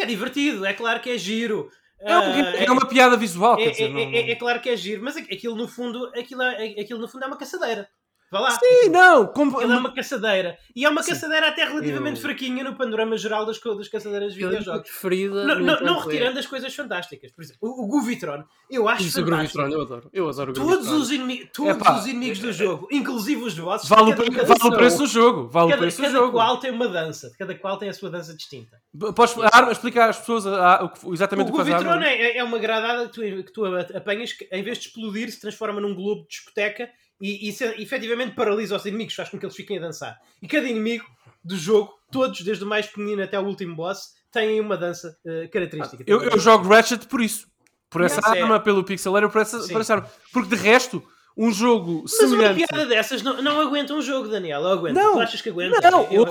que 0.00 0.04
é 0.04 0.06
divertido, 0.06 0.64
é 0.64 0.72
claro 0.72 1.00
que 1.00 1.10
é 1.10 1.18
giro. 1.18 1.70
É, 2.00 2.16
um, 2.16 2.22
é, 2.22 2.64
é 2.64 2.70
uma 2.70 2.88
piada 2.88 3.16
visual, 3.16 3.60
é, 3.60 3.68
dizer, 3.68 3.84
é, 3.84 3.88
não... 3.90 4.00
é, 4.00 4.34
claro 4.34 4.60
que 4.60 4.70
é 4.70 4.76
giro, 4.76 5.04
mas 5.04 5.16
aquilo 5.18 5.54
no 5.54 5.68
fundo, 5.68 6.06
aquilo, 6.18 6.40
aquilo 6.42 6.98
no 6.98 7.06
fundo 7.06 7.24
é 7.24 7.26
uma 7.26 7.36
caçadeira. 7.36 7.86
Vá 8.30 8.38
lá. 8.38 8.50
Sim, 8.52 8.90
não. 8.90 9.26
Como... 9.26 9.60
Ela 9.60 9.74
é 9.74 9.78
uma 9.78 9.92
caçadeira. 9.92 10.56
E 10.74 10.84
é 10.84 10.88
uma 10.88 11.02
Sim. 11.02 11.10
caçadeira 11.10 11.48
até 11.48 11.64
relativamente 11.64 12.16
eu... 12.16 12.22
fraquinha 12.22 12.62
no 12.62 12.76
panorama 12.76 13.16
geral 13.18 13.44
das, 13.44 13.58
das 13.58 13.88
caçadeiras 13.88 14.34
de 14.34 14.38
videojogos. 14.38 14.88
Preferida 14.88 15.44
não, 15.44 15.58
não, 15.58 15.80
não 15.80 15.98
retirando 15.98 16.38
as 16.38 16.46
coisas 16.46 16.72
fantásticas. 16.72 17.32
Por 17.32 17.42
exemplo, 17.42 17.68
o, 17.68 17.84
o 17.84 17.88
Guvitron. 17.88 18.44
Eu 18.70 18.88
acho 18.88 19.02
Isso, 19.02 19.20
fantástico. 19.20 19.58
O 19.58 19.62
Guvitron, 19.62 19.78
eu 19.78 19.82
adoro. 19.82 20.10
Eu 20.12 20.28
adoro 20.28 20.50
o 20.52 20.54
todos 20.54 20.90
os, 20.92 21.10
inimi 21.10 21.50
todos 21.52 21.98
os 21.98 22.06
inimigos 22.06 22.38
do 22.38 22.52
jogo, 22.52 22.86
inclusive 22.92 23.42
os 23.42 23.58
vossos. 23.58 23.88
Vale, 23.88 24.14
cada, 24.14 24.30
cada, 24.30 24.54
vale 24.54 24.74
o 24.74 24.76
preço 24.76 24.98
do 24.98 25.06
jogo. 25.08 25.48
Vale 25.48 25.70
cada, 25.70 25.80
o 25.80 25.82
preço 25.82 25.96
cada 25.96 26.08
do 26.12 26.16
jogo. 26.18 26.32
qual 26.32 26.56
tem 26.58 26.70
uma 26.70 26.88
dança. 26.88 27.32
Cada 27.36 27.54
qual 27.56 27.78
tem 27.78 27.88
a 27.88 27.92
sua 27.92 28.10
dança 28.10 28.32
distinta. 28.32 28.80
Podes 29.14 29.36
a 29.38 29.72
explicar 29.72 30.08
às 30.08 30.18
pessoas 30.18 30.46
a, 30.46 30.76
a, 30.76 30.92
exatamente 31.12 31.48
o, 31.48 31.54
o 31.54 31.58
que 31.58 31.64
faz 31.64 31.84
a 31.84 31.90
arma? 31.90 32.06
É, 32.06 32.38
é 32.38 32.44
uma 32.44 32.58
granada 32.58 33.08
que 33.08 33.12
tu, 33.12 33.20
que 33.20 33.52
tu 33.52 33.64
apanhas 33.66 34.32
que, 34.32 34.48
em 34.52 34.62
vez 34.62 34.78
de 34.78 34.86
explodir, 34.86 35.32
se 35.32 35.40
transforma 35.40 35.80
num 35.80 35.94
globo 35.94 36.22
de 36.22 36.28
discoteca 36.28 36.88
e 37.20 37.48
isso 37.48 37.64
efetivamente 37.64 38.34
paralisa 38.34 38.76
os 38.76 38.86
inimigos, 38.86 39.14
faz 39.14 39.28
com 39.28 39.38
que 39.38 39.44
eles 39.44 39.56
fiquem 39.56 39.78
a 39.78 39.80
dançar. 39.80 40.18
E 40.40 40.48
cada 40.48 40.66
inimigo 40.66 41.04
do 41.44 41.56
jogo, 41.56 41.92
todos, 42.10 42.40
desde 42.40 42.64
o 42.64 42.66
mais 42.66 42.86
pequenino 42.86 43.22
até 43.22 43.38
o 43.38 43.44
último 43.44 43.76
boss, 43.76 44.14
têm 44.32 44.60
uma 44.60 44.76
dança 44.76 45.16
uh, 45.24 45.50
característica. 45.50 46.02
eu, 46.06 46.22
eu, 46.22 46.38
jogo 46.38 46.68
Ratchet 46.68 47.06
por 47.06 47.20
isso. 47.20 47.48
Por 47.90 48.02
essa 48.02 48.20
yes, 48.20 48.42
arma, 48.42 48.56
é. 48.56 48.58
pelo 48.60 48.84
pixel 48.84 49.12
por 49.28 49.40
essa, 49.42 49.58
por 49.66 49.80
essa 49.80 49.94
arma. 49.94 50.10
Porque 50.32 50.54
de 50.54 50.62
resto, 50.62 51.02
um 51.36 51.50
jogo 51.52 52.02
Mas 52.02 52.12
semelhante... 52.12 52.60
uma 52.60 52.68
piada 52.68 52.86
dessas 52.86 53.22
não, 53.22 53.42
não 53.42 53.60
aguenta 53.60 53.92
um 53.94 54.00
jogo, 54.00 54.28
Daniel. 54.28 54.62
Eu 54.62 54.68
aguento. 54.68 54.94
Não, 54.94 55.14
tu 55.14 55.20
achas 55.20 55.42
que 55.42 55.48
aguenta? 55.48 55.90
Não, 55.90 56.04
eu, 56.10 56.24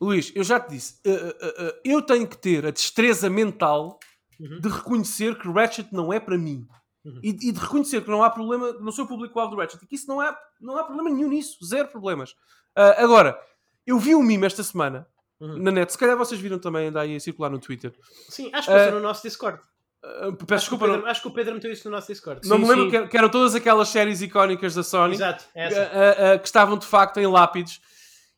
Luís, 0.00 0.32
eu 0.34 0.42
já 0.42 0.58
te 0.58 0.70
disse. 0.70 0.94
Uh, 1.06 1.10
uh, 1.10 1.68
uh, 1.68 1.72
eu 1.84 2.02
tenho 2.02 2.26
que 2.26 2.38
ter 2.38 2.64
a 2.64 2.70
destreza 2.70 3.28
mental 3.28 3.98
uhum. 4.40 4.60
de 4.60 4.68
reconhecer 4.68 5.38
que 5.38 5.48
Ratchet 5.48 5.88
não 5.92 6.12
é 6.12 6.18
para 6.18 6.38
mim. 6.38 6.66
Uhum. 7.04 7.20
E, 7.22 7.28
e, 7.28 7.52
de 7.52 7.60
reconhecer 7.60 8.02
que 8.02 8.10
não 8.10 8.22
há 8.22 8.30
problema 8.30 8.72
no 8.72 8.90
seu 8.90 9.06
público-alvo 9.06 9.54
do 9.54 9.60
Ratchet, 9.60 9.86
que 9.86 9.94
isso 9.94 10.08
não 10.08 10.20
há, 10.20 10.36
não 10.58 10.78
há 10.78 10.84
problema 10.84 11.10
nenhum 11.10 11.28
nisso, 11.28 11.58
zero 11.64 11.88
problemas. 11.88 12.30
Uh, 12.76 12.96
agora, 12.96 13.38
eu 13.86 13.98
vi 13.98 14.14
um 14.14 14.22
meme 14.22 14.46
esta 14.46 14.62
semana 14.62 15.06
uhum. 15.38 15.58
na 15.58 15.70
net, 15.70 15.92
se 15.92 15.98
calhar 15.98 16.16
vocês 16.16 16.40
viram 16.40 16.58
também, 16.58 16.88
andar 16.88 17.02
aí 17.02 17.14
a 17.14 17.20
circular 17.20 17.50
no 17.50 17.58
Twitter. 17.58 17.92
Sim, 18.30 18.50
acho 18.54 18.68
que 18.68 18.74
uh, 18.74 18.92
no 18.92 19.00
nosso 19.00 19.22
Discord. 19.22 19.60
Uh, 20.02 20.32
peço 20.32 20.54
acho, 20.54 20.62
desculpa, 20.62 20.86
que 20.86 20.92
Pedro, 20.92 21.06
acho 21.08 21.22
que 21.22 21.28
o 21.28 21.30
Pedro 21.30 21.54
meteu 21.54 21.72
isso 21.72 21.88
no 21.90 21.94
nosso 21.94 22.08
Discord. 22.08 22.48
Não 22.48 22.56
sim, 22.56 22.62
me 22.62 22.68
lembro 22.68 22.90
que, 22.90 23.08
que, 23.08 23.16
eram 23.16 23.28
todas 23.28 23.54
aquelas 23.54 23.88
séries 23.88 24.22
icónicas 24.22 24.74
da 24.74 24.82
Sony 24.82 25.14
Exato, 25.14 25.44
uh, 25.44 26.38
que 26.38 26.46
estavam 26.46 26.78
de 26.78 26.86
facto 26.86 27.18
em 27.18 27.26
lápides. 27.26 27.80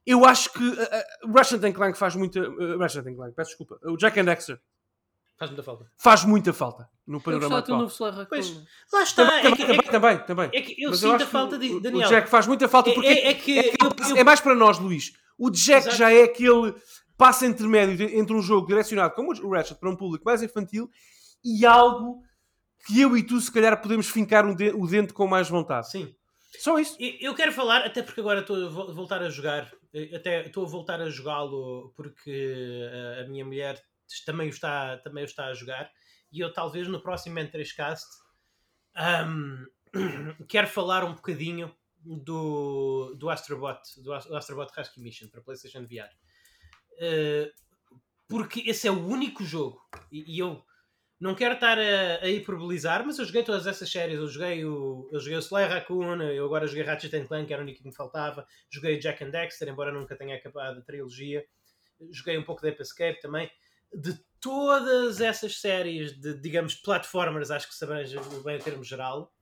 Eu 0.04 0.24
acho 0.24 0.52
que 0.52 0.64
uh, 0.64 1.32
Ratchet 1.32 1.72
Clank 1.72 1.96
faz 1.96 2.16
muita. 2.16 2.40
Uh, 2.40 2.78
Ratchet 2.78 3.14
Clank, 3.14 3.34
peço 3.34 3.50
desculpa. 3.50 3.78
O 3.84 3.96
Jack 3.96 4.18
and 4.18 4.24
Dexter 4.24 4.60
Faz 5.38 5.50
muita 5.50 5.62
falta. 5.62 5.86
Faz 5.98 6.24
muita 6.24 6.52
falta 6.52 6.88
no 7.06 7.20
panorama 7.20 7.58
atual. 7.58 7.80
Novo 7.80 7.94
pois, 8.28 8.62
lá 8.92 9.02
está. 9.02 9.26
Também, 9.26 9.38
é 9.38 9.56
que, 9.56 9.62
também, 9.62 9.76
é 9.76 9.82
que, 9.82 9.90
também, 9.90 10.18
também, 10.18 10.50
É 10.52 10.62
que 10.62 10.82
eu 10.82 10.90
Mas 10.90 11.00
sinto 11.00 11.20
eu 11.20 11.26
a 11.26 11.28
falta 11.28 11.58
de 11.58 11.80
Daniel. 11.80 12.06
O 12.06 12.10
Jack 12.10 12.28
faz 12.28 12.46
muita 12.46 12.68
falta 12.68 12.92
porque 12.92 13.06
é, 13.06 13.28
é, 13.28 13.34
que, 13.34 13.58
é, 13.58 13.72
eu, 14.10 14.16
é 14.16 14.24
mais 14.24 14.40
para 14.40 14.54
nós, 14.54 14.78
Luís. 14.78 15.12
O 15.38 15.50
Jack 15.50 15.88
Exato. 15.88 15.96
já 15.96 16.10
é 16.10 16.24
aquele 16.24 16.74
passo 17.18 17.44
intermédio 17.44 18.08
entre 18.18 18.34
um 18.34 18.40
jogo 18.40 18.66
direcionado 18.66 19.14
como 19.14 19.32
o 19.32 19.50
Ratchet 19.50 19.78
para 19.78 19.90
um 19.90 19.96
público 19.96 20.24
mais 20.24 20.42
infantil 20.42 20.90
e 21.44 21.66
algo 21.66 22.22
que 22.86 23.00
eu 23.00 23.16
e 23.16 23.22
tu 23.22 23.40
se 23.40 23.52
calhar 23.52 23.80
podemos 23.80 24.08
fincar 24.08 24.46
o 24.46 24.86
dente 24.86 25.12
com 25.12 25.26
mais 25.26 25.48
vontade. 25.48 25.90
Sim. 25.90 26.14
Só 26.58 26.78
isso. 26.78 26.96
Eu 26.98 27.34
quero 27.34 27.52
falar, 27.52 27.84
até 27.84 28.02
porque 28.02 28.20
agora 28.20 28.40
estou 28.40 28.56
a 28.56 28.92
voltar 28.92 29.20
a 29.20 29.28
jogar, 29.28 29.70
eh, 29.92 30.16
até 30.16 30.46
estou 30.46 30.64
a 30.64 30.68
voltar 30.68 31.00
a 31.00 31.10
jogá-lo 31.10 31.92
porque 31.94 32.88
eh, 32.90 33.24
a 33.24 33.28
minha 33.28 33.44
mulher 33.44 33.82
também 34.24 34.48
o 34.48 34.50
está, 34.50 34.98
também 34.98 35.24
o 35.24 35.26
está 35.26 35.46
a 35.46 35.54
jogar. 35.54 35.90
E 36.32 36.40
eu 36.40 36.52
talvez 36.52 36.88
no 36.88 37.00
próximo 37.00 37.38
N3Cast 37.38 38.04
um, 39.26 39.66
quero 40.48 40.66
falar 40.66 41.04
um 41.04 41.14
bocadinho 41.14 41.74
do, 41.98 43.14
do 43.18 43.28
Astrobot, 43.28 43.80
do 44.02 44.12
Astrobot 44.12 44.72
Rescue 44.74 45.02
Mission 45.02 45.28
para 45.28 45.42
PlayStation 45.42 45.82
VR. 45.82 46.10
Uh, 46.98 47.50
porque 48.28 48.60
esse 48.68 48.88
é 48.88 48.90
o 48.90 49.06
único 49.06 49.44
jogo, 49.44 49.80
e, 50.10 50.36
e 50.36 50.38
eu 50.38 50.64
não 51.18 51.34
quero 51.34 51.54
estar 51.54 51.78
a, 51.78 52.24
a, 52.24 52.28
hiperbolizar, 52.28 53.04
mas 53.06 53.18
eu 53.18 53.24
joguei 53.24 53.42
todas 53.42 53.66
essas 53.66 53.90
séries. 53.90 54.16
Eu 54.16 54.28
joguei 54.28 54.64
o, 54.64 55.08
eu 55.12 55.20
joguei 55.20 55.36
o 55.36 55.40
Slayer 55.40 55.70
Raccoon, 55.70 56.22
eu 56.22 56.44
agora 56.44 56.66
joguei 56.66 56.82
Ratchet 56.82 57.26
Clank, 57.26 57.46
que 57.46 57.52
era 57.52 57.62
o 57.62 57.64
único 57.64 57.80
que 57.80 57.88
me 57.88 57.94
faltava. 57.94 58.46
Joguei 58.68 58.98
Jack 58.98 59.24
and 59.24 59.30
Dexter, 59.30 59.68
embora 59.68 59.92
nunca 59.92 60.16
tenha 60.16 60.36
acabado 60.36 60.78
a 60.78 60.82
trilogia. 60.82 61.44
Joguei 62.10 62.36
um 62.36 62.42
pouco 62.42 62.60
de 62.60 62.68
Ape 62.68 62.82
Escape 62.82 63.20
também 63.20 63.50
de 63.94 64.18
todas 64.40 65.20
essas 65.20 65.60
séries 65.60 66.12
de, 66.20 66.40
digamos, 66.40 66.74
platformers, 66.74 67.50
acho 67.50 67.68
que 67.68 67.74
sabemos 67.74 68.12
bem 68.44 68.56
o 68.56 68.62
termo 68.62 68.84
geral, 68.84 69.32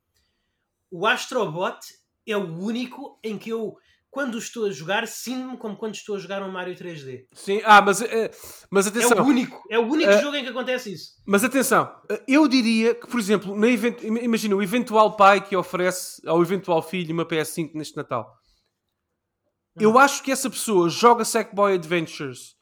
o 0.91 1.07
Astrobot 1.07 1.79
é 2.27 2.37
o 2.37 2.59
único 2.59 3.19
em 3.23 3.37
que 3.37 3.51
eu, 3.51 3.77
quando 4.11 4.39
estou 4.39 4.67
a 4.67 4.71
jogar, 4.71 5.07
sinto-me 5.09 5.57
como 5.59 5.77
quando 5.77 5.95
estou 5.95 6.17
a 6.17 6.19
jogar 6.19 6.43
um 6.43 6.51
Mario 6.51 6.75
3D. 6.75 7.27
Sim, 7.33 7.61
ah, 7.65 7.83
mas, 7.83 8.01
é, 8.01 8.31
mas 8.71 8.87
atenção. 8.87 9.19
É 9.19 9.21
o 9.21 9.25
único, 9.25 9.63
é 9.71 9.79
o 9.79 9.83
único 9.83 10.13
uh, 10.13 10.21
jogo 10.21 10.37
em 10.37 10.45
que 10.45 10.51
acontece 10.51 10.93
isso. 10.93 11.15
Mas 11.27 11.43
atenção, 11.43 11.93
eu 12.29 12.47
diria 12.47 12.95
que, 12.95 13.07
por 13.07 13.19
exemplo, 13.19 13.57
na 13.57 13.69
event, 13.69 14.03
imagina 14.03 14.55
o 14.55 14.63
eventual 14.63 15.17
pai 15.17 15.45
que 15.45 15.57
oferece 15.57 16.23
ao 16.27 16.41
eventual 16.41 16.81
filho 16.81 17.13
uma 17.13 17.27
PS5 17.27 17.73
neste 17.75 17.97
Natal. 17.97 18.33
Hum. 19.77 19.83
Eu 19.83 19.99
acho 19.99 20.23
que 20.23 20.31
essa 20.31 20.49
pessoa 20.49 20.89
joga 20.89 21.25
Sackboy 21.25 21.75
Adventures 21.75 22.55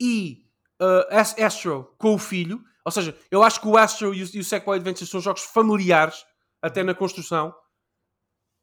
e 0.00 0.41
uh, 0.82 1.44
Astro 1.44 1.94
com 1.98 2.14
o 2.14 2.18
filho. 2.18 2.60
Ou 2.84 2.90
seja, 2.90 3.16
eu 3.30 3.42
acho 3.42 3.60
que 3.60 3.68
o 3.68 3.76
Astro 3.76 4.12
e 4.12 4.22
o, 4.22 4.28
e 4.34 4.40
o 4.40 4.44
Sackboy 4.44 4.76
Adventures 4.76 5.08
são 5.08 5.20
jogos 5.20 5.42
familiares, 5.42 6.24
até 6.60 6.82
na 6.82 6.94
construção 6.94 7.54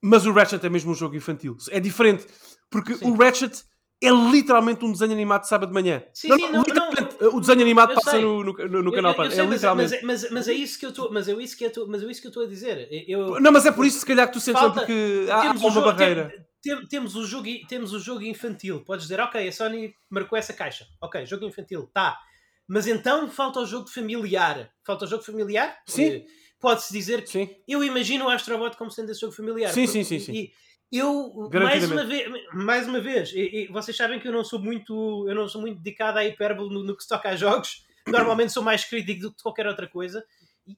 mas 0.01 0.25
o 0.25 0.31
Ratchet 0.31 0.65
é 0.65 0.69
mesmo 0.69 0.91
um 0.91 0.95
jogo 0.95 1.15
infantil. 1.15 1.57
É 1.69 1.79
diferente. 1.79 2.25
Porque 2.69 2.95
sim. 2.95 3.09
o 3.09 3.15
Ratchet 3.15 3.63
é 4.01 4.09
literalmente 4.09 4.85
um 4.85 4.91
desenho 4.91 5.11
animado 5.11 5.41
de 5.41 5.49
sábado 5.49 5.69
de 5.69 5.73
manhã. 5.73 6.01
Sim, 6.13 6.29
não, 6.29 6.37
sim, 6.37 6.73
não, 6.73 6.91
não, 6.91 7.35
o 7.35 7.41
desenho 7.41 7.61
animado 7.61 7.95
passa 7.95 8.17
no, 8.19 8.43
no, 8.43 8.53
no, 8.53 8.91
canal 8.93 9.13
eu, 9.13 9.25
eu, 9.25 9.31
eu 9.31 9.43
é 9.43 9.47
literalmente. 9.47 9.91
Mas, 9.91 10.03
mas, 10.03 10.31
mas, 10.31 10.47
é 10.47 10.53
isso 10.53 10.79
que 10.79 10.85
eu 10.85 10.89
estou, 10.89 11.11
mas 11.11 11.27
é 11.27 11.33
isso 11.33 11.57
que 11.57 11.65
eu 11.65 11.67
estou, 11.67 11.87
mas 11.87 12.01
é 12.01 12.05
isso 12.05 12.21
que 12.21 12.27
eu 12.27 12.29
estou 12.29 12.43
a 12.43 12.47
dizer. 12.47 12.87
Eu, 13.07 13.41
não, 13.41 13.51
mas 13.51 13.65
é 13.65 13.71
por 13.71 13.85
isso 13.85 13.99
se 13.99 14.05
calhar 14.05 14.27
que 14.27 14.33
tu 14.33 14.39
sentes 14.39 14.61
falta, 14.61 14.79
porque 14.79 15.25
há, 15.29 15.49
há 15.49 15.51
uma 15.51 15.69
jogo, 15.69 15.81
barreira. 15.81 16.29
Tem, 16.29 16.48
tem, 16.61 16.87
temos 16.87 17.15
o 17.15 17.25
jogo, 17.25 17.47
temos 17.67 17.93
o 17.93 17.99
jogo 17.99 18.23
infantil. 18.23 18.83
Podes 18.83 19.05
dizer, 19.05 19.19
OK, 19.19 19.47
a 19.47 19.51
Sony 19.51 19.93
marcou 20.09 20.37
essa 20.37 20.53
caixa. 20.53 20.87
OK, 21.01 21.25
jogo 21.25 21.45
infantil, 21.45 21.89
tá. 21.93 22.19
Mas 22.67 22.87
então 22.87 23.29
falta 23.29 23.59
o 23.59 23.65
jogo 23.65 23.87
familiar. 23.87 24.71
Falta 24.83 25.05
o 25.05 25.07
jogo 25.07 25.23
familiar? 25.23 25.77
Sim 25.87 26.25
pode-se 26.59 26.91
dizer 26.91 27.23
que 27.23 27.29
sim. 27.29 27.49
eu 27.67 27.83
imagino 27.83 28.25
o 28.25 28.29
Astrobot 28.29 28.75
como 28.77 28.91
sendo 28.91 29.11
esse 29.11 29.21
jogo 29.21 29.33
familiar. 29.33 29.71
Sim, 29.71 29.87
sim, 29.87 30.03
sim, 30.03 30.19
sim. 30.19 30.51
E 30.91 30.97
eu, 30.97 31.49
mais 31.53 31.89
uma 31.89 32.03
vez, 32.03 32.31
mais 32.51 32.87
uma 32.87 32.99
vez 32.99 33.31
e, 33.31 33.39
e, 33.39 33.67
vocês 33.67 33.95
sabem 33.95 34.19
que 34.19 34.27
eu 34.27 34.31
não 34.31 34.43
sou 34.43 34.59
muito, 34.59 35.25
eu 35.27 35.35
não 35.35 35.47
sou 35.47 35.61
muito 35.61 35.79
dedicado 35.79 36.17
à 36.17 36.25
hipérbole 36.25 36.73
no, 36.73 36.83
no 36.83 36.97
que 36.97 37.03
se 37.03 37.09
toca 37.09 37.29
a 37.29 37.35
jogos. 37.35 37.85
Normalmente 38.07 38.51
sou 38.51 38.63
mais 38.63 38.83
crítico 38.83 39.21
do 39.21 39.31
que 39.31 39.43
qualquer 39.43 39.67
outra 39.67 39.87
coisa. 39.87 40.25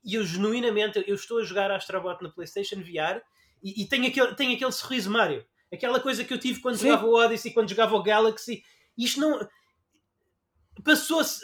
E 0.03 0.15
eu 0.15 0.25
genuinamente, 0.25 1.03
eu 1.07 1.15
estou 1.15 1.39
a 1.39 1.43
jogar 1.43 1.71
Astrobot 1.71 2.21
na 2.21 2.29
PlayStation 2.29 2.77
VR 2.77 3.21
e, 3.63 3.81
e 3.81 3.85
tenho, 3.87 4.07
aquele, 4.07 4.35
tenho 4.35 4.53
aquele 4.53 4.71
sorriso 4.71 5.09
Mario. 5.09 5.45
Aquela 5.71 5.99
coisa 5.99 6.23
que 6.23 6.33
eu 6.33 6.39
tive 6.39 6.59
quando 6.59 6.77
sim. 6.77 6.87
jogava 6.87 7.07
o 7.07 7.15
Odyssey, 7.15 7.53
quando 7.53 7.69
jogava 7.69 7.95
o 7.95 8.03
Galaxy. 8.03 8.63
Isto 8.97 9.19
não... 9.19 9.47
Passou-se... 10.83 11.41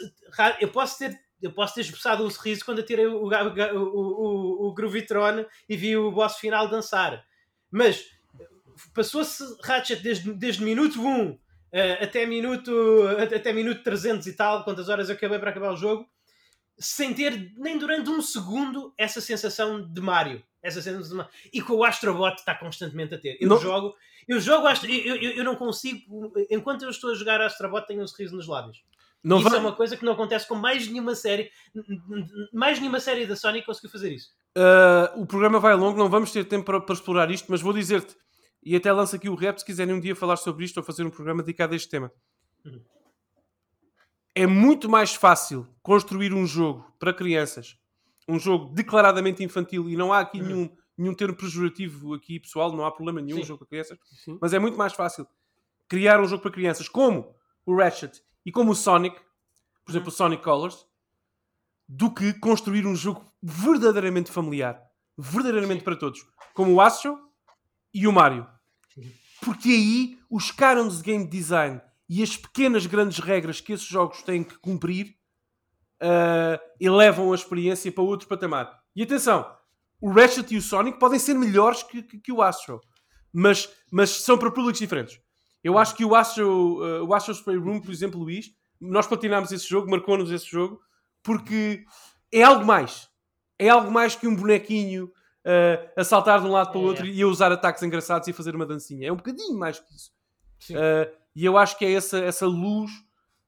Eu 0.60 0.68
posso 0.68 0.98
ter 0.98 1.18
eu 1.40 1.52
posso 1.52 1.74
ter 1.74 1.82
esboçado 1.82 2.24
um 2.24 2.30
sorriso 2.30 2.64
quando 2.64 2.78
eu 2.78 2.84
tirei 2.84 3.06
o, 3.06 3.22
o, 3.22 3.28
o, 3.28 4.68
o, 4.68 4.74
Gruvitron 4.74 5.44
e 5.68 5.76
vi 5.76 5.96
o 5.96 6.10
boss 6.10 6.36
final 6.36 6.68
dançar. 6.68 7.24
Mas 7.70 8.04
passou-se 8.92 9.44
Ratchet 9.62 10.02
desde, 10.02 10.32
desde 10.32 10.64
minuto 10.64 11.00
1 11.00 11.30
uh, 11.30 11.38
até, 12.00 12.26
minuto, 12.26 12.72
até 13.34 13.52
minuto 13.52 13.82
300 13.82 14.26
e 14.26 14.32
tal, 14.32 14.64
quantas 14.64 14.88
horas 14.88 15.08
eu 15.08 15.14
acabei 15.14 15.38
para 15.38 15.50
acabar 15.50 15.72
o 15.72 15.76
jogo, 15.76 16.08
sem 16.78 17.14
ter 17.14 17.52
nem 17.56 17.78
durante 17.78 18.10
um 18.10 18.20
segundo 18.20 18.92
essa 18.96 19.20
sensação 19.20 19.80
de 19.80 20.00
Mario. 20.00 20.42
Essa 20.62 20.80
Mario. 21.14 21.30
E 21.52 21.62
com 21.62 21.74
o 21.74 21.84
Astrobot 21.84 22.36
está 22.36 22.54
constantemente 22.54 23.14
a 23.14 23.18
ter. 23.18 23.36
Eu 23.40 23.48
não. 23.48 23.58
jogo, 23.58 23.94
eu 24.26 24.40
jogo, 24.40 24.66
eu, 24.88 25.16
eu, 25.16 25.30
eu 25.32 25.44
não 25.44 25.54
consigo, 25.54 26.32
enquanto 26.50 26.82
eu 26.82 26.90
estou 26.90 27.12
a 27.12 27.14
jogar 27.14 27.40
Astrobot, 27.40 27.86
tenho 27.86 28.02
um 28.02 28.06
sorriso 28.06 28.34
nos 28.34 28.48
lábios. 28.48 28.82
Não 29.22 29.38
isso 29.38 29.48
vai... 29.48 29.58
é 29.58 29.60
uma 29.60 29.72
coisa 29.72 29.96
que 29.96 30.04
não 30.04 30.12
acontece 30.12 30.46
com 30.46 30.54
mais 30.54 30.86
nenhuma 30.88 31.14
série. 31.14 31.50
Mais 32.52 32.78
nenhuma 32.78 33.00
série 33.00 33.26
da 33.26 33.36
Sony 33.36 33.62
conseguiu 33.62 33.90
fazer 33.90 34.12
isso. 34.12 34.30
Uh, 34.56 35.20
o 35.20 35.26
programa 35.26 35.60
vai 35.60 35.74
longo, 35.74 35.98
não 35.98 36.08
vamos 36.08 36.32
ter 36.32 36.44
tempo 36.44 36.64
para, 36.64 36.80
para 36.80 36.94
explorar 36.94 37.30
isto, 37.30 37.46
mas 37.48 37.60
vou 37.60 37.72
dizer-te, 37.72 38.16
e 38.62 38.74
até 38.74 38.92
lança 38.92 39.16
aqui 39.16 39.28
o 39.28 39.34
rap 39.34 39.58
se 39.58 39.64
quiserem 39.64 39.94
um 39.94 40.00
dia 40.00 40.16
falar 40.16 40.36
sobre 40.36 40.64
isto 40.64 40.78
ou 40.78 40.82
fazer 40.82 41.04
um 41.04 41.10
programa 41.10 41.42
dedicado 41.42 41.74
a 41.74 41.76
este 41.76 41.88
tema. 41.88 42.10
Uhum. 42.64 42.82
É 44.34 44.46
muito 44.46 44.88
mais 44.88 45.14
fácil 45.14 45.66
construir 45.82 46.32
um 46.32 46.46
jogo 46.46 46.84
para 46.98 47.12
crianças, 47.12 47.76
um 48.28 48.38
jogo 48.38 48.74
declaradamente 48.74 49.42
infantil, 49.42 49.88
e 49.88 49.96
não 49.96 50.12
há 50.12 50.20
aqui 50.20 50.40
uhum. 50.40 50.46
nenhum, 50.46 50.76
nenhum 50.96 51.14
termo 51.14 51.34
pejorativo 51.34 52.14
aqui, 52.14 52.38
pessoal, 52.38 52.70
não 52.72 52.84
há 52.84 52.90
problema 52.90 53.20
nenhum, 53.22 53.38
Sim. 53.38 53.44
jogo 53.44 53.60
para 53.60 53.68
crianças, 53.68 53.98
Sim. 54.24 54.38
mas 54.40 54.52
é 54.52 54.58
muito 54.58 54.76
mais 54.76 54.92
fácil 54.92 55.26
criar 55.88 56.20
um 56.20 56.26
jogo 56.26 56.42
para 56.42 56.50
crianças, 56.50 56.88
como 56.88 57.34
o 57.64 57.76
Ratchet 57.76 58.22
e 58.44 58.52
como 58.52 58.72
o 58.72 58.74
Sonic, 58.74 59.18
por 59.84 59.92
exemplo, 59.92 60.08
o 60.08 60.12
Sonic 60.12 60.42
Colors, 60.42 60.86
do 61.88 62.12
que 62.12 62.34
construir 62.34 62.86
um 62.86 62.94
jogo 62.94 63.24
verdadeiramente 63.42 64.30
familiar, 64.30 64.78
verdadeiramente 65.16 65.82
para 65.82 65.96
todos, 65.96 66.20
como 66.52 66.74
o 66.74 66.80
Astro 66.80 67.18
e 67.94 68.06
o 68.06 68.12
Mario. 68.12 68.46
Porque 69.40 69.70
aí 69.70 70.18
os 70.28 70.50
canons 70.50 70.98
de 70.98 71.04
game 71.04 71.26
design 71.26 71.80
e 72.08 72.22
as 72.22 72.36
pequenas 72.36 72.84
grandes 72.84 73.18
regras 73.18 73.60
que 73.60 73.72
esses 73.72 73.86
jogos 73.86 74.22
têm 74.22 74.44
que 74.44 74.58
cumprir 74.58 75.17
uh, 76.02 76.58
elevam 76.80 77.32
a 77.32 77.34
experiência 77.34 77.90
para 77.90 78.04
outro 78.04 78.28
patamar. 78.28 78.78
E 78.94 79.02
atenção, 79.02 79.46
o 80.00 80.10
Ratchet 80.10 80.52
e 80.54 80.58
o 80.58 80.62
Sonic 80.62 80.98
podem 80.98 81.18
ser 81.18 81.34
melhores 81.34 81.82
que, 81.82 82.02
que, 82.02 82.18
que 82.18 82.32
o 82.32 82.42
Astro, 82.42 82.80
mas, 83.32 83.68
mas 83.90 84.10
são 84.10 84.38
para 84.38 84.50
públicos 84.50 84.78
diferentes. 84.78 85.20
Eu 85.62 85.76
acho 85.76 85.94
que 85.94 86.04
o 86.04 86.14
Astro, 86.14 86.80
uh, 86.80 87.04
o 87.04 87.14
Astro 87.14 87.34
Spray 87.34 87.56
Room, 87.56 87.80
por 87.80 87.90
exemplo, 87.90 88.20
Luís, 88.20 88.50
nós 88.80 89.06
platinámos 89.06 89.50
esse 89.50 89.68
jogo, 89.68 89.90
marcou-nos 89.90 90.30
esse 90.30 90.46
jogo, 90.46 90.80
porque 91.22 91.84
é 92.32 92.42
algo 92.42 92.64
mais. 92.64 93.08
É 93.58 93.68
algo 93.68 93.90
mais 93.90 94.14
que 94.14 94.28
um 94.28 94.36
bonequinho 94.36 95.06
uh, 95.06 95.90
a 95.96 96.04
saltar 96.04 96.40
de 96.40 96.46
um 96.46 96.52
lado 96.52 96.70
para 96.70 96.80
o 96.80 96.84
outro 96.84 97.04
é. 97.04 97.08
e 97.08 97.22
a 97.22 97.26
usar 97.26 97.50
ataques 97.50 97.82
engraçados 97.82 98.28
e 98.28 98.30
a 98.30 98.34
fazer 98.34 98.54
uma 98.54 98.64
dancinha. 98.64 99.08
É 99.08 99.12
um 99.12 99.16
bocadinho 99.16 99.58
mais 99.58 99.80
que 99.80 99.94
isso. 99.94 100.12
Uh, 100.70 101.10
e 101.34 101.44
eu 101.44 101.58
acho 101.58 101.76
que 101.76 101.84
é 101.84 101.92
essa, 101.92 102.18
essa 102.18 102.46
luz 102.46 102.90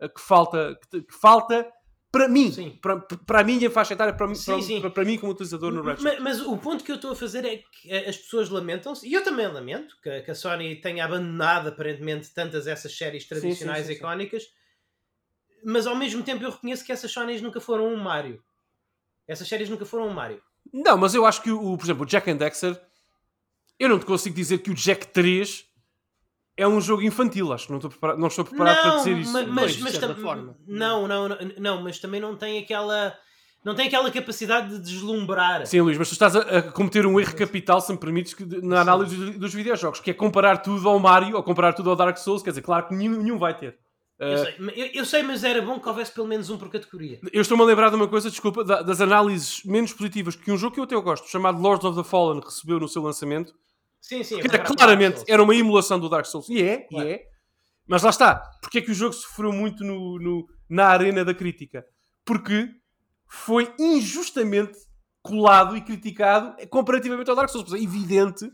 que 0.01 0.21
falta, 0.21 0.79
que, 0.91 1.03
que 1.03 1.15
falta 1.15 1.71
para 2.13 2.29
mim, 2.29 2.79
para, 2.83 2.97
para 2.99 3.41
a 3.41 3.45
minha 3.45 3.71
faixa 3.71 3.95
etária, 3.95 4.13
para, 4.13 4.35
sim, 4.35 4.53
para, 4.53 4.63
sim. 4.63 4.81
Para, 4.81 4.91
para, 4.91 5.05
mim 5.05 5.17
como 5.17 5.33
utilizador 5.33 5.73
no 5.73 5.83
Ratchet. 5.83 6.03
Mas, 6.03 6.21
mas, 6.21 6.41
o 6.41 6.57
ponto 6.57 6.83
que 6.83 6.91
eu 6.91 6.97
estou 6.97 7.13
a 7.13 7.17
fazer 7.17 7.45
é 7.45 7.59
que 7.59 7.93
as 7.93 8.17
pessoas 8.17 8.49
lamentam-se, 8.49 9.07
e 9.07 9.13
eu 9.13 9.23
também 9.23 9.47
lamento, 9.47 9.97
que, 10.03 10.23
que, 10.23 10.31
a 10.31 10.35
Sony 10.35 10.77
tenha 10.77 11.05
abandonado 11.05 11.69
aparentemente 11.69 12.31
tantas 12.35 12.67
essas 12.67 12.97
séries 12.97 13.27
tradicionais 13.29 13.87
sim, 13.87 13.93
icónicas, 13.93 14.45
mas 15.65 15.87
ao 15.87 15.95
mesmo 15.95 16.23
tempo 16.23 16.43
eu 16.43 16.51
reconheço 16.51 16.85
que 16.85 16.93
essas 16.93 17.11
Sonys 17.11 17.41
nunca 17.41 17.61
foram 17.61 17.87
um 17.87 17.97
Mario. 17.97 18.43
Essas 19.29 19.47
séries 19.47 19.69
nunca 19.69 19.85
foram 19.85 20.09
um 20.09 20.13
Mario. 20.13 20.43
Não, 20.73 20.97
mas 20.99 21.15
eu 21.15 21.25
acho 21.25 21.43
que, 21.43 21.51
o, 21.51 21.77
por 21.77 21.85
exemplo, 21.85 22.03
o 22.03 22.07
Jack 22.07 22.31
and 22.31 22.37
Dexter, 22.37 22.81
eu 23.79 23.89
não 23.89 23.99
te 23.99 24.07
consigo 24.07 24.35
dizer 24.35 24.59
que 24.59 24.71
o 24.71 24.75
Jack 24.75 25.07
3 25.09 25.65
é 26.57 26.67
um 26.67 26.81
jogo 26.81 27.03
infantil, 27.03 27.53
acho 27.53 27.67
que 27.67 27.73
não 27.73 27.79
estou 27.79 27.91
preparado, 27.91 28.19
não 28.19 28.29
estou 28.29 28.45
preparado 28.45 28.77
não, 28.77 28.83
para 28.83 28.97
dizer 28.99 29.19
isso. 29.19 29.33
Mas, 29.33 29.49
mas, 29.49 29.79
mas 29.79 29.97
forma. 30.21 30.57
Não, 30.67 31.09
não, 31.09 31.29
não, 31.29 31.39
não, 31.59 31.83
mas 31.83 31.99
também 31.99 32.21
não 32.21 32.37
tem 32.37 32.59
aquela 32.59 33.15
não 33.65 33.75
tem 33.75 33.89
aquela 33.89 34.11
capacidade 34.11 34.71
de 34.71 34.79
deslumbrar. 34.81 35.67
Sim, 35.67 35.83
Luís, 35.83 35.99
mas 35.99 36.09
tu 36.09 36.13
estás 36.13 36.35
a, 36.35 36.41
a 36.41 36.63
cometer 36.63 37.05
um 37.05 37.21
erro 37.21 37.37
capital, 37.37 37.81
se 37.81 37.93
me 37.93 37.99
permites, 37.99 38.35
na 38.63 38.81
análise 38.81 39.15
dos, 39.15 39.37
dos 39.37 39.55
videojogos, 39.55 40.01
que 40.01 40.11
é 40.11 40.15
comparar 40.15 40.59
tudo 40.59 40.89
ao 40.89 40.99
Mario 40.99 41.37
ou 41.37 41.43
comparar 41.43 41.75
tudo 41.75 41.91
ao 41.91 41.97
Dark 41.97 42.17
Souls, 42.17 42.43
quer 42.43 42.51
dizer, 42.51 42.63
claro 42.63 42.89
que 42.89 42.95
nenhum, 42.95 43.23
nenhum 43.23 43.39
vai 43.39 43.55
ter. 43.57 43.79
Eu, 44.19 44.35
uh, 44.35 44.45
sei, 44.45 44.55
eu, 44.77 44.87
eu, 44.95 45.05
sei, 45.05 45.23
mas 45.23 45.45
era 45.45 45.63
bom 45.63 45.79
que 45.79 45.89
houvesse 45.89 46.13
pelo 46.13 46.27
menos 46.27 46.49
um 46.51 46.59
por 46.59 46.71
categoria. 46.71 47.21
Eu 47.33 47.41
estou-me 47.41 47.63
a 47.63 47.67
lembrar 47.67 47.91
de 47.91 47.97
uma 47.97 48.09
coisa, 48.09 48.31
desculpa, 48.31 48.65
das 48.65 49.01
análises 49.01 49.63
menos 49.65 49.93
positivas 49.93 50.37
que 50.37 50.51
um 50.51 50.57
jogo 50.57 50.75
que 50.75 50.81
eu 50.81 50.85
até 50.85 50.95
gosto, 50.97 51.29
chamado 51.29 51.61
Lords 51.61 51.85
of 51.85 51.97
the 51.97 52.05
Fallen, 52.05 52.41
recebeu 52.41 52.79
no 52.79 52.89
seu 52.89 53.03
lançamento, 53.03 53.55
Sim, 54.01 54.23
sim. 54.23 54.41
Era, 54.41 54.59
claramente 54.59 55.23
era 55.29 55.43
uma 55.43 55.55
emulação 55.55 55.99
do 55.99 56.09
Dark 56.09 56.27
Souls. 56.27 56.49
E 56.49 56.63
é, 56.63 56.79
claro. 56.79 57.09
e 57.09 57.13
é. 57.13 57.25
Mas 57.87 58.03
lá 58.03 58.11
está. 58.11 58.37
Porque 58.61 58.79
é 58.79 58.81
que 58.81 58.91
o 58.91 58.95
jogo 58.95 59.13
sofreu 59.13 59.53
muito 59.53 59.85
no, 59.85 60.19
no, 60.19 60.47
na 60.69 60.87
arena 60.87 61.25
da 61.25 61.35
crítica? 61.35 61.85
Porque 62.25 62.69
foi 63.29 63.73
injustamente 63.79 64.79
colado 65.23 65.77
e 65.77 65.81
criticado 65.81 66.57
comparativamente 66.69 67.29
ao 67.29 67.37
Dark 67.37 67.51
Souls. 67.51 67.73
É 67.73 67.79
evidente 67.79 68.49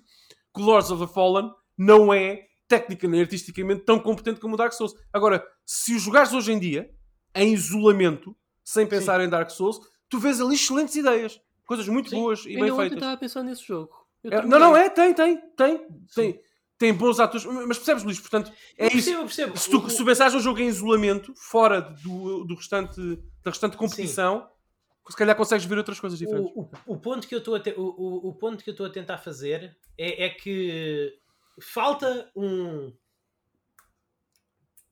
que 0.55 0.60
o 0.60 0.64
Lords 0.64 0.90
of 0.90 1.06
the 1.06 1.12
Fallen 1.12 1.51
não 1.77 2.12
é 2.12 2.47
técnica 2.66 3.06
e 3.06 3.20
artisticamente 3.20 3.85
tão 3.85 3.98
competente 3.98 4.40
como 4.40 4.55
o 4.55 4.56
Dark 4.56 4.73
Souls. 4.73 4.94
Agora, 5.12 5.44
se 5.64 5.94
o 5.94 5.98
jogares 5.98 6.32
hoje 6.32 6.52
em 6.52 6.59
dia, 6.59 6.90
em 7.35 7.52
isolamento, 7.52 8.36
sem 8.64 8.86
pensar 8.86 9.20
Sim. 9.20 9.27
em 9.27 9.28
Dark 9.28 9.51
Souls, 9.51 9.78
tu 10.09 10.18
vês 10.18 10.40
ali 10.40 10.55
excelentes 10.55 10.97
ideias. 10.97 11.40
Coisas 11.66 11.86
muito 11.89 12.10
Sim. 12.10 12.16
boas 12.16 12.44
e 12.47 12.55
eu 12.55 12.60
bem 12.60 12.74
feitas. 12.74 12.93
Eu 12.93 12.97
estava 12.97 13.12
a 13.12 13.16
pensar 13.16 13.43
nesse 13.43 13.66
jogo. 13.66 14.06
É, 14.31 14.43
não, 14.43 14.59
não 14.59 14.77
é, 14.77 14.89
tem, 14.89 15.15
tem, 15.15 15.36
tem. 15.57 15.86
tem. 16.15 16.40
Tem 16.78 16.93
bons 16.93 17.19
atores, 17.19 17.47
mas 17.47 17.78
percebes, 17.78 18.03
Luís? 18.03 18.20
Portanto, 18.20 18.53
é 18.77 18.85
eu 18.85 18.98
isso. 18.98 19.16
Percebo, 19.20 19.57
Se 19.57 19.70
tu, 19.70 19.89
se 19.89 19.97
tu 19.97 20.05
pensares 20.05 20.35
um 20.35 20.40
jogo 20.40 20.61
em 20.61 20.69
isolamento, 20.69 21.32
fora 21.35 21.81
do, 21.81 22.44
do 22.44 22.55
restante, 22.55 23.01
da 23.43 23.51
restante 23.51 23.78
competição, 23.78 24.40
Sim. 24.43 25.11
se 25.12 25.16
calhar 25.16 25.35
consegues 25.35 25.65
ver 25.65 25.78
outras 25.78 25.98
coisas 25.98 26.19
diferentes. 26.19 26.53
O, 26.55 26.61
o, 26.61 26.94
o 26.94 27.01
ponto 27.01 27.27
que 27.27 27.35
eu 27.35 27.39
estou 27.39 27.55
a 27.55 27.61
te, 27.61 27.73
o, 27.78 28.28
o, 28.28 28.35
ponto 28.35 28.62
que 28.62 28.69
eu 28.69 28.73
estou 28.73 28.85
a 28.85 28.90
tentar 28.90 29.16
fazer 29.16 29.74
é, 29.97 30.27
é 30.27 30.28
que 30.28 31.19
falta 31.59 32.31
um 32.36 32.93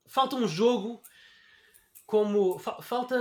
falta 0.06 0.36
um 0.36 0.48
jogo 0.48 1.02
como 2.06 2.58
fa, 2.58 2.80
falta 2.80 3.14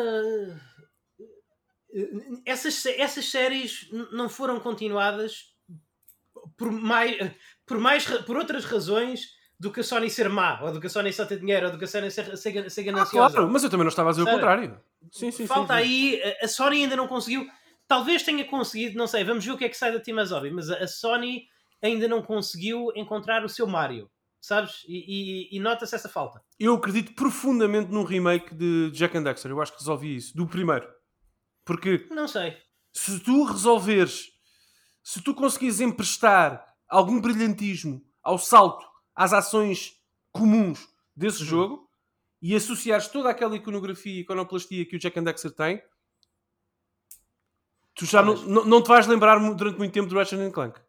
essas, 2.46 2.86
essas 2.86 3.30
séries 3.30 3.88
não 4.12 4.28
foram 4.30 4.60
continuadas 4.60 5.53
por 6.58 6.72
mais, 6.72 7.18
por 7.66 7.78
mais 7.80 8.06
por 8.06 8.38
outras 8.38 8.66
razões 8.66 9.28
do 9.60 9.72
que 9.72 9.80
a 9.80 9.84
Sony 9.84 10.10
ser 10.10 10.28
má, 10.30 10.62
ou 10.62 10.72
do 10.74 10.80
que 10.82 10.88
a 10.88 10.90
Sony 10.90 11.14
só 11.14 11.26
ter 11.26 11.40
dinheiro, 11.40 11.68
ou 11.68 11.72
do 11.72 11.78
que 11.78 11.86
a 11.86 11.88
Sony 11.88 12.12
ser, 12.12 12.36
ser, 12.38 12.70
ser 12.70 12.82
Ah, 12.82 12.84
gananciosa. 12.84 13.36
claro, 13.36 13.52
mas 13.52 13.64
eu 13.64 13.70
também 13.70 13.84
não 13.86 13.90
estava 13.90 14.10
a 14.10 14.12
dizer 14.12 14.24
o 14.24 14.26
Sério? 14.26 14.40
contrário. 14.40 14.82
Sim, 15.12 15.32
sim, 15.32 15.48
Falta 15.48 15.74
sim, 15.76 15.80
aí, 15.80 16.22
a- 16.42 16.48
Sony 16.48 16.84
ainda 16.84 16.96
não 16.96 17.08
conseguiu, 17.08 17.48
talvez 17.88 18.24
tenha 18.24 18.44
conseguido, 18.46 18.98
não 18.98 19.08
sei, 19.08 19.24
vamos 19.24 19.46
ver 19.46 19.52
o 19.52 19.58
que 19.58 19.66
é 19.66 19.70
que 19.70 19.78
sai 19.78 19.92
da 19.92 20.00
Team 20.00 20.18
Asobi, 20.20 20.50
mas 20.52 20.70
a 20.70 20.78
a 20.84 20.88
Sony 20.88 21.46
ainda 21.82 22.08
não 22.08 22.22
conseguiu 22.22 22.92
encontrar 22.96 23.44
o 23.46 23.50
seu 23.50 23.68
Mario, 23.68 24.10
sabes? 24.42 24.84
E, 24.88 25.50
e- 25.54 25.58
e 25.58 25.60
nota-se 25.60 25.94
essa 25.96 26.08
falta. 26.10 26.42
Eu 26.60 26.74
acredito 26.76 27.14
profundamente 27.14 27.92
num 27.92 28.04
remake 28.04 28.54
de 28.56 28.90
Jack 28.92 29.18
and 29.18 29.24
Dexter. 29.24 29.52
Eu 29.52 29.62
acho 29.62 29.74
que 29.74 29.80
resolvi 29.80 30.16
isso. 30.16 30.36
Do 30.36 30.48
primeiro. 30.48 30.88
Porque 31.66 32.06
Não 32.10 32.28
sei. 32.28 32.58
se 32.94 33.20
tu 33.20 33.44
resolveres, 33.44 34.28
se 35.04 35.22
tu 35.22 35.36
conseguires 35.36 35.82
emprestar 35.82 36.66
algum 36.88 37.20
brilhantismo 37.20 38.02
ao 38.24 38.38
salto, 38.40 38.86
às 39.14 39.34
ações 39.34 40.02
comuns 40.32 40.88
desse 41.16 41.42
Uhum. 41.42 41.46
jogo 41.50 41.90
e 42.42 42.56
associares 42.56 43.08
toda 43.08 43.30
aquela 43.30 43.56
iconografia 43.56 44.14
e 44.14 44.20
iconoplastia 44.22 44.86
que 44.86 44.96
o 44.96 45.00
Jack 45.00 45.20
and 45.20 45.24
Dexter 45.24 45.52
tem, 45.52 45.84
tu 47.94 48.06
já 48.06 48.22
não, 48.24 48.36
não, 48.44 48.66
não 48.66 48.82
te 48.82 48.88
vais 48.88 49.06
lembrar 49.08 49.38
durante 49.54 49.78
muito 49.78 49.94
tempo 49.94 50.08
do 50.08 50.16
Ratchet 50.16 50.40
and 50.40 50.52
Clank. 50.52 50.80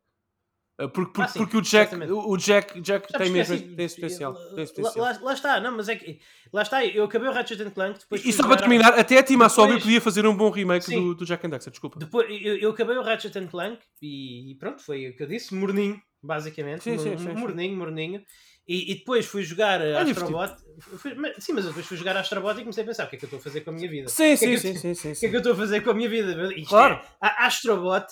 Uh, 0.76 0.88
Porque, 0.88 1.12
porque, 1.12 1.22
Ah, 1.22 1.28
sim, 1.28 1.38
porque 1.38 1.56
o 1.56 1.60
Jack, 1.60 1.94
o 1.94 2.36
Jack, 2.36 2.80
Jack 2.80 3.06
Já 3.12 3.18
tem 3.18 3.28
me 3.28 3.34
mesmo 3.38 3.54
esqueci. 3.54 3.76
tem 3.76 3.86
esse 3.86 3.94
potencial. 3.94 4.34
Tem 4.34 4.64
esse 4.64 4.72
Lá, 4.72 4.90
potencial. 4.90 5.04
lá- 5.06 5.20
lá 5.22 5.32
está, 5.32 5.60
não, 5.60 5.76
mas 5.76 5.88
é 5.88 5.94
que 5.94 6.18
lá 6.52 6.62
está, 6.62 6.84
eu 6.84 7.04
acabei 7.04 7.28
o 7.28 7.32
Ratchet 7.32 7.62
and 7.62 7.70
Clank 7.70 8.00
depois 8.00 8.24
E 8.24 8.32
só 8.32 8.42
para 8.42 8.56
terminar, 8.56 8.98
até 8.98 9.16
a 9.18 9.20
Asobi 9.20 9.68
Depois- 9.68 9.82
podia 9.84 10.00
fazer 10.00 10.26
um 10.26 10.36
bom 10.36 10.50
remake 10.50 10.86
Sim. 10.86 11.00
do, 11.00 11.14
do 11.14 11.24
Jack 11.24 11.46
and 11.46 11.50
Dexter, 11.50 11.70
desculpa. 11.70 11.98
Depois, 12.00 12.26
eu, 12.42 12.56
eu 12.56 12.70
acabei 12.70 12.96
o 12.96 13.02
Ratchet 13.02 13.36
and 13.38 13.46
Clank 13.46 13.78
e, 14.02 14.50
e 14.50 14.54
pronto, 14.56 14.82
foi 14.82 15.10
o 15.10 15.16
que 15.16 15.22
eu 15.22 15.28
disse, 15.28 15.54
morninho, 15.54 16.02
basicamente. 16.20 16.82
Sim, 16.82 16.98
sim, 16.98 17.16
sim. 17.18 17.28
morninho, 17.34 17.76
morninho. 17.76 18.20
E, 18.66 18.92
e 18.92 18.94
depois 18.94 19.26
fui 19.26 19.42
jogar 19.42 19.80
É 19.82 19.94
Astrobot. 19.98 20.54
Fui- 20.98 21.14
mas- 21.14 21.34
sim, 21.38 21.52
mas 21.52 21.64
eu 21.64 21.70
depois 21.70 21.86
fui 21.86 21.96
jogar 21.98 22.16
a 22.16 22.20
Astrobot 22.20 22.54
e 22.58 22.60
comecei 22.62 22.82
a 22.82 22.86
pensar 22.86 23.04
o 23.04 23.08
que 23.10 23.16
é 23.16 23.18
que 23.18 23.24
eu 23.24 23.26
estou 23.26 23.38
a 23.38 23.42
fazer 23.42 23.60
com 23.60 23.70
a 23.70 23.72
minha 23.74 23.88
vida. 23.90 24.08
Sim, 24.08 24.24
é 24.24 24.36
sim, 24.36 24.52
eu- 24.52 24.58
sim, 24.58 24.74
sim, 24.74 24.94
sim, 24.94 25.12
O 25.12 25.14
que 25.20 25.26
é 25.26 25.28
que 25.28 25.34
eu 25.36 25.38
estou 25.38 25.52
a 25.52 25.56
fazer 25.56 25.80
com 25.82 25.90
a 25.90 25.94
minha 25.94 26.08
vida? 26.08 26.32
Isto 26.54 26.68
Claro. 26.70 26.94
é- 26.94 27.02
a 27.20 27.46
Astrobot 27.46 28.06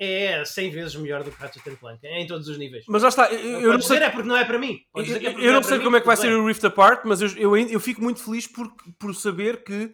é 0.00 0.42
100 0.46 0.70
vezes 0.70 0.96
melhor 0.96 1.22
do 1.22 1.30
que 1.30 1.38
Ratchet 1.40 1.76
Clank, 1.76 2.00
em 2.06 2.26
todos 2.26 2.48
os 2.48 2.56
níveis. 2.58 2.84
Mas 2.88 3.02
lá 3.02 3.08
está, 3.10 3.30
eu, 3.30 3.60
eu 3.60 3.72
não 3.74 3.80
sei, 3.82 3.98
é 3.98 4.08
porque 4.10 4.26
não 4.26 4.36
é 4.36 4.44
para 4.46 4.58
mim. 4.58 4.80
eu, 4.96 5.02
é 5.02 5.04
porque 5.04 5.26
eu 5.46 5.52
não 5.52 5.60
é 5.60 5.62
sei 5.62 5.78
como 5.78 5.96
é 5.96 6.00
que 6.00 6.06
vai 6.06 6.16
ser 6.16 6.32
o 6.32 6.46
Rift 6.46 6.64
Apart, 6.64 7.02
mas 7.04 7.20
eu, 7.20 7.28
eu, 7.36 7.56
eu 7.56 7.78
fico 7.80 8.00
muito 8.02 8.22
feliz 8.24 8.46
por, 8.46 8.66
por 8.98 9.14
saber 9.14 9.62
que 9.62 9.92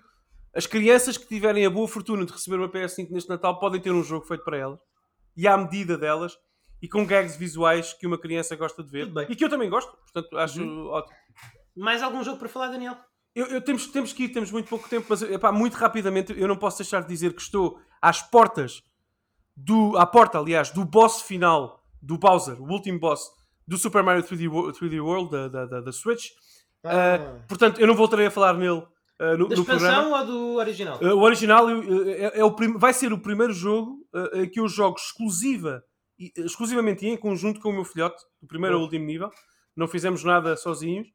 as 0.55 0.66
crianças 0.66 1.19
que 1.19 1.27
tiverem 1.27 1.66
a 1.66 1.70
boa 1.70 1.89
fortuna 1.89 2.24
de 2.24 2.32
receber 2.32 2.57
uma 2.59 2.69
PS5 2.70 3.11
neste 3.11 3.28
Natal 3.28 3.59
podem 3.59 3.81
ter 3.81 3.91
um 3.91 4.05
jogo 4.05 4.24
feito 4.24 4.45
para 4.45 4.57
elas 4.57 4.78
e 5.36 5.49
à 5.49 5.57
medida 5.59 5.99
delas 5.99 6.36
e 6.85 6.89
com 6.89 7.06
gags 7.06 7.36
visuais 7.36 7.93
que 7.94 8.06
uma 8.06 8.19
criança 8.19 8.55
gosta 8.56 8.82
de 8.82 8.90
ver 8.90 9.11
e 9.28 9.35
que 9.36 9.44
eu 9.44 9.48
também 9.48 9.70
gosto, 9.70 9.90
portanto 10.12 10.36
acho 10.39 10.61
Uhum. 10.62 10.89
ótimo. 10.89 11.16
Mais 11.77 12.02
algum 12.02 12.23
jogo 12.23 12.39
para 12.39 12.48
falar, 12.48 12.69
Daniel? 12.69 12.97
Eu, 13.35 13.47
eu- 13.47 13.61
temos, 13.62 13.86
temos 13.86 14.12
que 14.12 14.24
ir, 14.24 14.28
temos 14.28 14.51
muito 14.52 14.69
pouco 14.69 14.89
tempo, 14.89 15.06
mas 15.09 15.23
epá, 15.23 15.51
muito 15.51 15.74
rapidamente 15.74 16.32
eu 16.39 16.47
não 16.47 16.56
posso 16.56 16.78
deixar 16.78 17.01
de 17.02 17.09
dizer 17.09 17.32
que 17.35 17.40
estou 17.43 17.78
às 18.02 18.20
portas 18.23 18.82
do. 19.56 19.97
à 19.97 20.06
porta, 20.06 20.39
aliás, 20.39 20.70
do 20.70 20.85
boss 20.85 21.23
final 21.23 21.81
do 22.02 22.19
Bowser, 22.19 22.61
o 22.61 22.70
último 22.70 23.01
boss 23.01 23.23
do 23.66 23.78
Super 23.78 24.02
Mario 24.02 24.23
3D, 24.23 24.47
Wo- 24.48 24.70
3D 24.73 25.01
World 25.01 25.31
da, 25.31 25.48
da, 25.48 25.66
da- 25.66 25.81
da 25.81 25.93
Switch. 25.93 26.27
Ah, 26.85 27.40
Portanto, 27.48 27.81
eu 27.81 27.86
não 27.86 27.94
voltarei 27.94 28.27
a 28.27 28.31
falar 28.31 28.52
nele 28.55 28.81
uh, 29.20 29.36
no, 29.39 29.48
da 29.48 29.55
expansão 29.55 30.12
ou 30.12 30.27
do 30.27 30.55
original? 30.56 30.98
Uh, 31.02 31.15
o 31.16 31.23
original 31.23 31.65
uh, 31.66 32.09
é, 32.11 32.40
é 32.40 32.44
o 32.44 32.55
vai 32.78 32.93
ser 32.93 33.11
o 33.12 33.19
primeiro 33.19 33.55
jogo 33.55 33.97
uh, 34.15 34.43
uh, 34.43 34.51
que 34.51 34.61
eu 34.61 34.69
jogo 34.69 34.97
exclusiva, 34.98 35.82
e- 36.19 36.32
exclusivamente 36.36 37.05
e 37.05 37.09
em 37.09 37.16
conjunto 37.16 37.61
com 37.61 37.70
o 37.70 37.73
meu 37.73 37.85
filhote, 37.85 38.23
do 38.41 38.47
primeiro 38.49 38.77
ao 38.77 38.82
último 38.82 39.05
nível. 39.05 39.31
Não 39.77 39.89
fizemos 39.89 40.23
nada 40.24 40.57
sozinhos. 40.57 41.09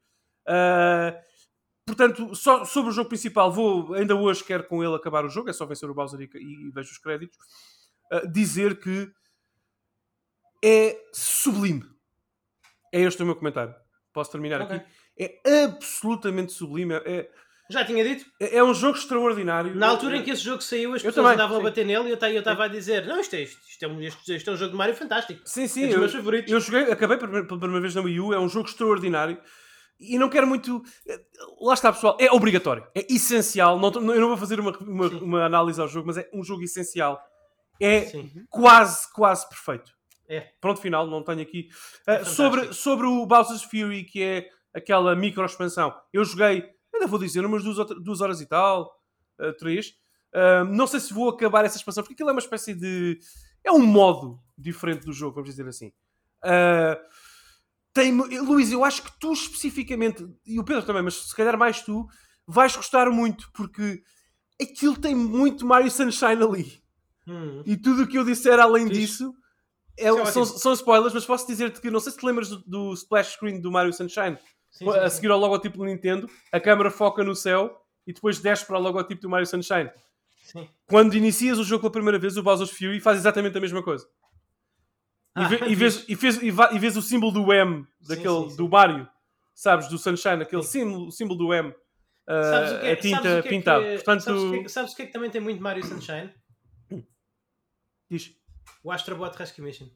Uh, 0.46 1.16
portanto, 1.86 2.34
só 2.34 2.64
sobre 2.64 2.90
o 2.90 2.92
jogo 2.92 3.08
principal, 3.08 3.52
vou 3.52 3.94
ainda 3.94 4.14
hoje 4.14 4.44
quero 4.44 4.64
com 4.64 4.82
ele 4.84 4.94
acabar 4.94 5.24
o 5.24 5.28
jogo, 5.28 5.50
é 5.50 5.52
só 5.52 5.64
vencer 5.66 5.88
o 5.88 5.94
Bowser 5.94 6.20
e, 6.20 6.24
e- 6.38 6.70
vejo 6.70 6.90
os 6.90 6.98
créditos. 6.98 7.38
uh, 8.12 8.26
dizer 8.30 8.78
que 8.80 9.10
é 10.64 11.00
sublime. 11.12 11.84
É 12.92 13.00
este 13.00 13.22
o 13.22 13.26
meu 13.26 13.36
comentário. 13.36 13.74
Posso 14.12 14.30
terminar 14.32 14.60
Ok. 14.62 14.76
aqui. 14.76 14.86
É 15.16 15.64
absolutamente 15.64 16.52
sublime. 16.52 16.94
É, 16.94 17.30
Já 17.70 17.84
tinha 17.84 18.02
dito? 18.04 18.26
é, 18.40 18.56
é 18.56 18.64
um 18.64 18.74
jogo 18.74 18.98
extraordinário. 18.98 19.74
Na 19.74 19.88
altura 19.88 20.16
em 20.16 20.22
que 20.22 20.30
esse 20.30 20.42
jogo 20.42 20.60
saiu, 20.60 20.92
as 20.94 21.02
Eu 21.04 21.10
pessoas 21.10 21.14
também, 21.14 21.32
andavam 21.34 21.56
sim. 21.56 21.62
a 21.62 21.64
bater 21.64 21.86
nele 21.86 22.08
e 22.08 22.10
eu 22.10 22.16
ta- 22.16 22.30
eu 22.30 22.40
estava 22.40 22.64
a 22.64 22.68
dizer: 22.68 23.06
Não, 23.06 23.20
isto 23.20 23.34
é, 23.34 23.42
isto, 23.42 23.60
isto 23.68 23.82
é 23.84 23.88
um, 23.88 24.00
isto, 24.02 24.50
é 24.50 24.52
um 24.52 24.56
jogo 24.56 24.72
de 24.72 24.76
Mario 24.76 24.94
fantástico. 24.96 25.40
Sim, 25.44 25.66
sim, 25.68 25.84
é 25.84 25.86
dos 25.86 25.94
eu, 25.94 26.00
meus 26.00 26.12
favoritos. 26.12 26.52
eu 26.52 26.60
joguei, 26.60 26.82
acabei 26.92 27.16
pela 27.16 27.30
primeira- 27.46 27.80
vez 27.80 27.94
na 27.94 28.02
Wii 28.02 28.20
U, 28.20 28.32
é 28.34 28.38
um 28.40 28.48
jogo 28.48 28.68
extraordinário 28.68 29.38
e 30.00 30.18
não 30.18 30.28
quero 30.28 30.46
muito. 30.46 30.82
Lá 31.60 31.74
está, 31.74 31.92
pessoal, 31.92 32.16
é 32.20 32.30
obrigatório, 32.32 32.86
é 32.94 33.06
essencial. 33.08 33.78
Não, 33.78 33.90
eu 34.14 34.20
não 34.20 34.28
vou 34.28 34.36
fazer 34.36 34.58
uma, 34.58 34.76
uma, 34.78 35.06
uma 35.08 35.44
análise 35.44 35.80
ao 35.80 35.86
jogo, 35.88 36.08
mas 36.08 36.18
é 36.18 36.28
um 36.34 36.42
jogo 36.42 36.62
essencial. 36.62 37.20
É 37.80 38.02
Sim. 38.06 38.30
quase, 38.50 39.10
quase 39.12 39.48
perfeito. 39.48 39.90
É. 40.28 40.48
Pronto, 40.60 40.80
final, 40.80 41.06
não 41.06 41.22
tenho 41.24 41.40
aqui. 41.42 41.68
É 42.06 42.20
Uh, 42.20 42.24
sobre, 42.26 42.72
sobre 42.72 43.06
o 43.06 43.24
Bowser's 43.26 43.62
Fury, 43.64 44.04
que 44.04 44.22
é 44.22 44.48
aquela 44.74 45.16
micro 45.16 45.44
expansão, 45.44 45.92
eu 46.12 46.24
joguei, 46.24 46.64
ainda 47.00 47.10
vou 47.10 47.18
dizer, 47.18 47.44
umas 47.44 47.64
duas, 47.64 47.76
duas 48.02 48.20
horas 48.20 48.40
e 48.40 48.46
tal, 48.46 48.90
uh, 49.40 49.52
três. 49.56 49.94
Uh, 50.34 50.64
não 50.64 50.86
sei 50.86 51.00
se 51.00 51.12
vou 51.12 51.28
acabar 51.28 51.64
essa 51.64 51.76
expansão, 51.76 52.02
porque 52.02 52.14
aquilo 52.14 52.28
é 52.28 52.32
uma 52.32 52.40
espécie 52.40 52.74
de. 52.74 53.18
É 53.64 53.72
um 53.72 53.84
modo 53.84 54.38
diferente 54.56 55.04
do 55.04 55.12
jogo, 55.12 55.34
vamos 55.34 55.50
dizer 55.50 55.66
assim. 55.66 55.88
Uh, 56.44 56.96
tem, 57.92 58.12
Luís, 58.12 58.70
eu 58.70 58.84
acho 58.84 59.02
que 59.02 59.18
tu 59.18 59.32
especificamente, 59.32 60.26
e 60.46 60.58
o 60.60 60.64
Pedro 60.64 60.84
também, 60.84 61.02
mas 61.02 61.14
se 61.14 61.34
calhar 61.34 61.58
mais 61.58 61.82
tu, 61.82 62.06
vais 62.46 62.74
gostar 62.76 63.10
muito, 63.10 63.50
porque 63.52 64.02
aquilo 64.60 64.96
tem 64.96 65.14
muito 65.14 65.66
Mario 65.66 65.90
Sunshine 65.90 66.42
ali. 66.42 66.80
Hum. 67.26 67.62
E 67.66 67.76
tudo 67.76 68.04
o 68.04 68.06
que 68.06 68.16
eu 68.16 68.24
disser 68.24 68.58
além 68.58 68.86
Fixe. 68.86 69.00
disso 69.00 69.34
é- 69.98 70.08
é 70.08 70.26
são, 70.26 70.44
são 70.44 70.72
spoilers, 70.72 71.12
mas 71.12 71.26
posso 71.26 71.46
dizer-te 71.46 71.80
que 71.80 71.90
não 71.90 72.00
sei 72.00 72.12
se 72.12 72.18
te 72.18 72.26
lembras 72.26 72.48
do, 72.48 72.62
do 72.66 72.94
splash 72.94 73.34
screen 73.34 73.60
do 73.60 73.70
Mario 73.70 73.92
Sunshine. 73.92 74.38
Sim, 74.70 74.84
sim, 74.90 74.98
a 74.98 75.10
seguir 75.10 75.30
ao 75.30 75.38
logotipo 75.38 75.76
do 75.78 75.84
Nintendo, 75.84 76.28
a 76.52 76.60
câmera 76.60 76.90
foca 76.90 77.22
no 77.24 77.34
céu 77.34 77.84
e 78.06 78.12
depois 78.12 78.38
desce 78.38 78.64
para 78.66 78.78
o 78.78 78.80
logotipo 78.80 79.20
do 79.20 79.28
Mario 79.28 79.46
Sunshine. 79.46 79.90
Sim. 80.42 80.68
Quando 80.86 81.14
inicias 81.14 81.58
o 81.58 81.64
jogo 81.64 81.82
pela 81.82 81.92
primeira 81.92 82.18
vez, 82.18 82.36
o 82.36 82.42
Bowser's 82.42 82.70
Fury 82.70 83.00
faz 83.00 83.18
exatamente 83.18 83.56
a 83.56 83.60
mesma 83.60 83.82
coisa. 83.82 84.06
E, 85.36 85.42
Ah, 85.42 85.48
vê- 85.48 85.66
e 85.68 85.74
vês, 85.74 86.04
e, 86.08 86.16
fez- 86.16 86.38
va- 86.54 86.68
vês 86.68 86.96
o 86.96 87.02
símbolo 87.02 87.30
do 87.32 87.52
M, 87.52 87.86
daquele, 88.00 88.56
do 88.56 88.68
Mario, 88.68 89.08
sabes, 89.54 89.88
do 89.88 89.98
Sunshine, 89.98 90.42
aquele 90.42 90.62
símbolo, 90.62 91.10
símbolo 91.12 91.38
do 91.38 91.52
M, 91.54 91.74
ah, 92.26 92.78
que 92.80 92.86
é- 92.86 92.92
a 92.92 92.96
tinta 92.96 93.16
sabes 93.22 93.38
o 93.38 93.42
que 93.42 93.48
é 93.48 93.50
pintada. 93.50 93.84
que- 93.84 93.94
Portanto, 93.96 94.20
sabes 94.22 94.42
o 94.42 94.50
que 94.50 94.56
é 94.56 94.62
que- 94.62 94.68
sabes 94.68 94.92
o 94.92 94.96
que 94.96 95.02
é 95.02 95.06
que 95.06 95.12
também 95.12 95.30
tem 95.30 95.40
muito 95.40 95.62
Mario 95.62 95.84
Sunshine? 95.84 96.32
diz. 98.10 98.34
O 98.82 98.90
Astrobot 98.90 99.36
Rescue 99.36 99.62
Mission. 99.62 99.88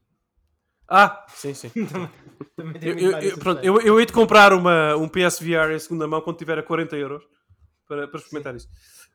Ah, 0.88 1.24
sim, 1.34 1.54
sim. 1.54 1.70
Também 2.56 2.80
Eu, 2.82 2.98
eu, 2.98 3.10
eu, 3.20 3.38
pronto, 3.38 3.64
eu, 3.64 3.80
eu 3.80 3.98
hei 4.00 4.06
de 4.06 4.12
comprar 4.12 4.52
uma, 4.52 4.96
um 4.96 5.08
PSVR 5.08 5.72
em 5.74 5.78
segunda 5.78 6.06
mão 6.06 6.20
quando 6.20 6.36
tiver 6.36 6.58
a 6.58 6.62
40 6.62 6.96
euros 6.96 7.22
para, 7.88 8.06
para 8.08 8.18
experimentar 8.20 8.54
isso. 8.54 8.68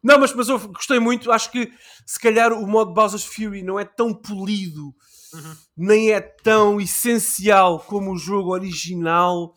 Não, 0.04 0.18
mas, 0.20 0.34
mas 0.34 0.48
eu 0.50 0.58
gostei 0.70 1.00
muito. 1.00 1.32
Acho 1.32 1.52
que 1.52 1.72
se 2.06 2.20
calhar 2.20 2.52
o 2.54 2.66
modo 2.66 2.94
Bowser's 2.94 3.26
Fury 3.26 3.62
não 3.64 3.80
é 3.80 3.86
tão 3.86 4.14
polido, 4.14 4.94
Uhum. 5.32 5.56
nem 5.78 6.12
é 6.12 6.20
tão 6.22 6.82
essencial 6.82 7.80
como 7.82 8.14
o 8.14 8.18
jogo 8.18 8.52
original, 8.52 9.54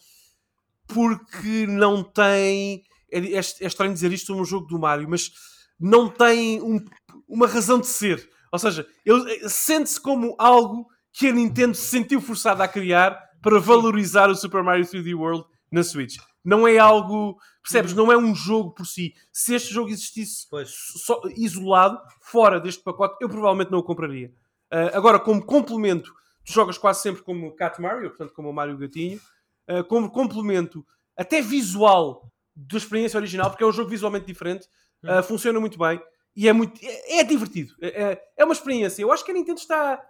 porque 0.87 1.67
não 1.67 2.03
tem. 2.03 2.83
É, 3.11 3.19
é, 3.19 3.37
é 3.37 3.67
estranho 3.67 3.93
dizer 3.95 4.13
isto 4.13 4.27
sobre 4.27 4.43
um 4.43 4.47
jogo 4.47 4.67
do 4.67 4.79
Mario, 4.79 5.09
mas 5.09 5.31
não 5.79 6.09
tem 6.09 6.61
um- 6.63 6.85
uma 7.29 7.47
razão 7.47 7.79
de 7.81 7.87
ser. 7.87 8.29
Ou 8.53 8.59
seja, 8.59 8.87
ele 9.05 9.49
sente-se 9.49 9.99
como 10.01 10.35
algo 10.39 10.87
que 11.13 11.29
a 11.29 11.33
Nintendo 11.33 11.75
se 11.75 11.87
sentiu 11.87 12.21
forçada 12.21 12.65
a 12.65 12.69
criar 12.69 13.19
para 13.43 13.59
valorizar 13.59 14.31
o 14.31 14.35
Super 14.35 14.63
Mario 14.63 14.85
3D 14.85 15.15
World 15.15 15.45
na 15.71 15.83
Switch. 15.83 16.17
Não 16.45 16.67
é 16.67 16.79
algo, 16.79 17.37
percebes? 17.63 17.95
Não 17.95 18.11
é 18.11 18.17
um 18.17 18.35
jogo 18.35 18.73
por 18.73 18.87
si. 18.87 19.15
Se 19.33 19.55
este 19.55 19.73
jogo 19.73 19.91
existisse 19.91 20.47
só, 20.67 21.21
isolado, 21.37 21.99
fora 22.21 22.59
deste 22.61 22.83
pacote, 22.83 23.17
eu 23.21 23.29
provavelmente 23.29 23.71
não 23.71 23.79
o 23.79 23.83
compraria. 23.83 24.33
Ah, 24.71 24.91
agora, 24.97 25.19
como 25.21 25.45
complemento, 25.45 26.13
tu 26.45 26.53
jogas 26.53 26.79
quase 26.79 27.03
sempre 27.03 27.23
como 27.23 27.55
Cat 27.55 27.81
Mario, 27.81 28.09
portanto, 28.11 28.33
como 28.35 28.51
o 28.51 28.53
Mario 28.53 28.77
Gatinho, 28.79 29.21
ah, 29.69 29.83
como 29.85 30.11
complemento 30.11 30.85
até 31.17 31.41
visual 31.41 32.29
da 32.57 32.77
experiência 32.77 33.19
original, 33.19 33.51
porque 33.51 33.63
é 33.63 33.67
um 33.67 33.73
jogo 33.73 33.91
visualmente 33.91 34.27
diferente, 34.27 34.67
ah, 35.05 35.23
funciona 35.23 35.61
muito 35.61 35.79
bem 35.79 36.01
e 36.35 36.49
é 36.49 36.53
muito 36.53 36.81
é, 36.83 37.19
é 37.21 37.25
divertido. 37.25 37.75
É, 37.81 38.03
é- 38.03 38.23
é 38.39 38.45
uma 38.45 38.55
experiência. 38.55 39.03
Eu 39.03 39.13
acho 39.13 39.25
que 39.25 39.31
a 39.31 39.35
Nintendo 39.35 39.61
está. 39.61 40.01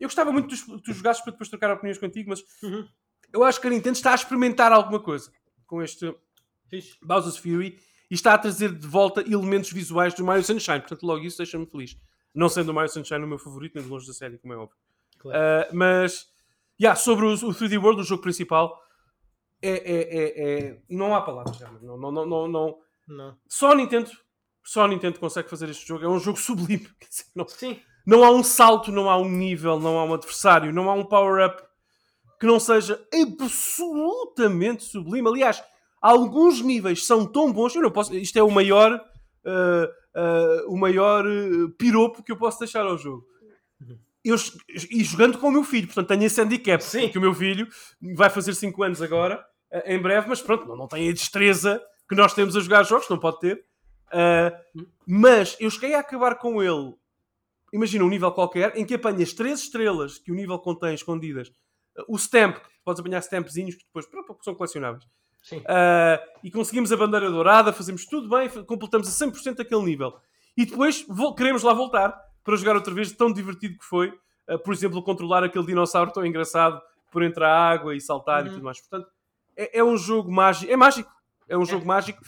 Eu 0.00 0.08
gostava 0.08 0.32
muito 0.32 0.48
que 0.48 0.56
tu, 0.64 0.80
tu 0.80 0.92
jogasses 0.92 1.22
para 1.22 1.32
depois 1.32 1.48
trocar 1.48 1.70
opiniões 1.72 1.98
contigo, 1.98 2.30
mas 2.30 2.42
Uhum. 2.62 2.86
eu 3.32 3.44
acho 3.44 3.60
que 3.60 3.66
a 3.66 3.70
Nintendo 3.70 3.96
está 3.96 4.12
a 4.12 4.14
experimentar 4.14 4.72
alguma 4.72 5.00
coisa 5.00 5.30
com 5.66 5.82
este 5.82 6.14
Fixe. 6.68 6.96
Bowser's 7.02 7.36
Fury 7.36 7.78
e 8.10 8.14
está 8.14 8.34
a 8.34 8.38
trazer 8.38 8.72
de 8.72 8.86
volta 8.86 9.20
elementos 9.22 9.72
visuais 9.72 10.14
do 10.14 10.24
Mario 10.24 10.44
Sunshine. 10.44 10.80
Portanto, 10.80 11.04
logo 11.04 11.24
isso 11.24 11.38
deixa-me 11.38 11.66
feliz. 11.66 11.96
Não 12.34 12.48
sendo 12.48 12.70
o 12.70 12.74
Mario 12.74 12.90
Sunshine 12.90 13.24
o 13.24 13.28
meu 13.28 13.38
favorito, 13.38 13.74
nem 13.76 13.84
de 13.84 13.90
longe 13.90 14.06
da 14.06 14.12
série, 14.12 14.38
como 14.38 14.52
é 14.52 14.56
óbvio. 14.56 14.76
Claro. 15.18 15.38
Uh, 15.38 15.76
mas, 15.76 16.26
yeah, 16.80 16.98
sobre 16.98 17.24
o, 17.24 17.32
o 17.32 17.54
3D 17.54 17.80
World, 17.80 18.00
o 18.00 18.04
jogo 18.04 18.22
principal, 18.22 18.78
é, 19.62 19.70
é, 19.70 20.02
é, 20.18 20.68
é, 20.68 20.82
Não 20.90 21.14
há 21.14 21.22
palavras. 21.22 21.58
Não, 21.80 21.96
não, 21.96 22.12
não, 22.12 22.26
não, 22.26 22.48
não. 22.48 22.78
Não. 23.06 23.38
Só 23.48 23.72
a 23.72 23.74
Nintendo. 23.74 24.10
Só 24.62 24.84
a 24.84 24.88
Nintendo 24.88 25.18
consegue 25.18 25.48
fazer 25.48 25.68
este 25.70 25.86
jogo. 25.86 26.04
É 26.04 26.08
um 26.08 26.18
jogo 26.18 26.38
sublime. 26.38 26.88
Não, 27.34 27.46
Sim. 27.46 27.80
Não 28.06 28.24
há 28.24 28.30
um 28.30 28.42
salto, 28.42 28.92
não 28.92 29.08
há 29.08 29.16
um 29.16 29.28
nível, 29.28 29.78
não 29.80 29.98
há 29.98 30.04
um 30.04 30.14
adversário, 30.14 30.72
não 30.72 30.90
há 30.90 30.94
um 30.94 31.04
power-up 31.04 31.62
que 32.38 32.46
não 32.46 32.60
seja 32.60 33.02
absolutamente 33.12 34.84
sublime. 34.84 35.28
Aliás, 35.28 35.62
alguns 36.00 36.60
níveis 36.60 37.06
são 37.06 37.24
tão 37.24 37.52
bons. 37.52 37.74
Eu 37.74 37.82
não 37.82 37.90
posso. 37.90 38.14
Isto 38.14 38.38
é 38.38 38.42
o 38.42 38.50
maior. 38.50 39.00
uh, 39.44 40.04
uh, 40.14 40.72
o 40.72 40.76
maior 40.76 41.26
uh, 41.26 41.70
piropo 41.70 42.22
que 42.22 42.32
eu 42.32 42.36
posso 42.36 42.58
deixar 42.58 42.84
ao 42.84 42.96
jogo. 42.96 43.24
Eu, 44.24 44.36
e 44.90 45.04
jogando 45.04 45.38
com 45.38 45.48
o 45.48 45.52
meu 45.52 45.64
filho, 45.64 45.86
portanto 45.86 46.08
tenho 46.08 46.24
esse 46.24 46.40
handicap, 46.40 46.82
Sim. 46.82 47.10
que 47.10 47.18
o 47.18 47.20
meu 47.20 47.34
filho 47.34 47.68
vai 48.16 48.30
fazer 48.30 48.54
5 48.54 48.82
anos 48.82 49.02
agora, 49.02 49.44
em 49.84 50.00
breve, 50.00 50.26
mas 50.26 50.40
pronto, 50.40 50.66
não, 50.66 50.74
não 50.74 50.88
tem 50.88 51.10
a 51.10 51.12
destreza 51.12 51.78
que 52.08 52.14
nós 52.14 52.32
temos 52.32 52.56
a 52.56 52.60
jogar 52.60 52.84
jogos, 52.84 53.06
não 53.10 53.18
pode 53.18 53.40
ter. 53.40 53.62
Mas 55.06 55.58
eu 55.60 55.68
cheguei 55.68 55.94
a 55.94 55.98
acabar 56.00 56.36
com 56.36 56.62
ele, 56.62 56.94
imagina 57.74 58.04
um 58.04 58.08
nível 58.08 58.30
qualquer, 58.32 58.76
em 58.76 58.86
que 58.86 58.94
apanhas 58.94 59.32
3 59.32 59.58
estrelas 59.60 60.18
que 60.18 60.30
o 60.30 60.34
nível 60.34 60.58
contém 60.58 60.94
escondidas, 60.94 61.48
uh, 61.48 62.04
o 62.08 62.16
stamp, 62.16 62.56
podes 62.84 63.00
apanhar 63.00 63.18
stampzinhos 63.18 63.74
que 63.74 63.84
depois 63.84 64.06
são 64.42 64.54
colecionáveis. 64.54 65.04
Sim. 65.42 65.58
Uh, 65.58 66.18
e 66.42 66.50
conseguimos 66.50 66.90
a 66.92 66.96
bandeira 66.96 67.30
dourada, 67.30 67.72
fazemos 67.72 68.06
tudo 68.06 68.28
bem, 68.28 68.48
completamos 68.64 69.08
a 69.08 69.26
100% 69.26 69.60
aquele 69.60 69.82
nível. 69.82 70.14
E 70.56 70.64
depois 70.64 71.04
queremos 71.36 71.62
lá 71.62 71.74
voltar 71.74 72.16
para 72.44 72.56
jogar 72.56 72.76
outra 72.76 72.94
vez, 72.94 73.10
tão 73.12 73.32
divertido 73.32 73.76
que 73.76 73.84
foi. 73.84 74.08
Uh, 74.48 74.58
por 74.58 74.72
exemplo, 74.72 75.02
controlar 75.02 75.42
aquele 75.42 75.66
dinossauro 75.66 76.12
tão 76.12 76.24
engraçado 76.24 76.80
por 77.10 77.22
entre 77.22 77.44
a 77.44 77.52
água 77.52 77.94
e 77.94 78.00
saltar 78.00 78.44
e 78.44 78.48
Uhum. 78.48 78.54
tudo 78.54 78.64
mais. 78.64 78.80
Portanto, 78.80 79.10
é, 79.56 79.78
é 79.78 79.84
um 79.84 79.96
jogo 79.96 80.30
mágico. 80.32 80.70
É 80.72 80.76
mágico. 80.76 81.10
É 81.48 81.56
um 81.58 81.64
jogo 81.64 81.86
mágico. 81.86 82.20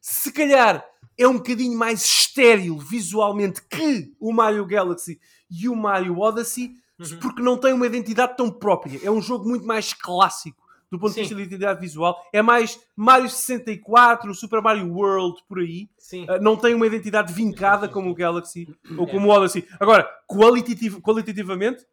Se 0.00 0.32
calhar 0.32 0.84
é 1.18 1.26
um 1.26 1.34
bocadinho 1.38 1.76
mais 1.76 2.04
estéril 2.04 2.78
visualmente 2.78 3.60
que 3.68 4.14
o 4.20 4.32
Mario 4.32 4.64
Galaxy 4.64 5.18
e 5.50 5.68
o 5.68 5.74
Mario 5.76 6.18
Odyssey, 6.18 6.72
Uhum. 6.98 7.18
porque 7.20 7.42
não 7.42 7.56
tem 7.56 7.72
uma 7.72 7.86
identidade 7.86 8.36
tão 8.36 8.50
própria. 8.50 8.98
É 9.04 9.10
um 9.10 9.20
jogo 9.22 9.48
muito 9.48 9.64
mais 9.66 9.92
clássico 9.92 10.66
do 10.90 10.98
ponto 10.98 11.10
Sim. 11.12 11.16
de 11.16 11.20
vista 11.22 11.34
da 11.36 11.42
identidade 11.42 11.80
visual. 11.80 12.18
É 12.32 12.40
mais 12.42 12.80
Mario 12.96 13.28
64, 13.28 14.34
Super 14.34 14.60
Mario 14.62 14.92
World, 14.92 15.36
por 15.48 15.58
aí. 15.60 15.88
Uh, 16.12 16.42
não 16.42 16.56
tem 16.56 16.74
uma 16.74 16.86
identidade 16.86 17.32
vincada 17.32 17.88
como 17.88 18.10
o 18.10 18.14
Galaxy 18.14 18.66
ou 18.96 19.06
É. 19.06 19.10
como 19.10 19.28
o 19.28 19.30
Odyssey. 19.30 19.64
Agora, 19.78 20.08
qualitativ- 20.26 21.00
qualitativamente, 21.00 21.84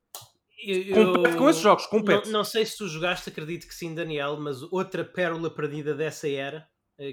Eu- 0.66 1.14
compete 1.14 1.36
com 1.38 1.50
esses 1.50 1.62
jogos, 1.62 1.86
compete. 1.86 2.26
Não, 2.28 2.40
não 2.40 2.44
sei 2.44 2.66
se 2.66 2.78
tu 2.78 2.88
jogaste, 2.88 3.30
acredito 3.30 3.68
que 3.68 3.76
sim, 3.76 3.94
Daniel, 3.94 4.38
mas 4.40 4.64
outra 4.72 5.04
pérola 5.04 5.50
perdida 5.54 5.94
dessa 5.94 6.28
era, 6.28 6.66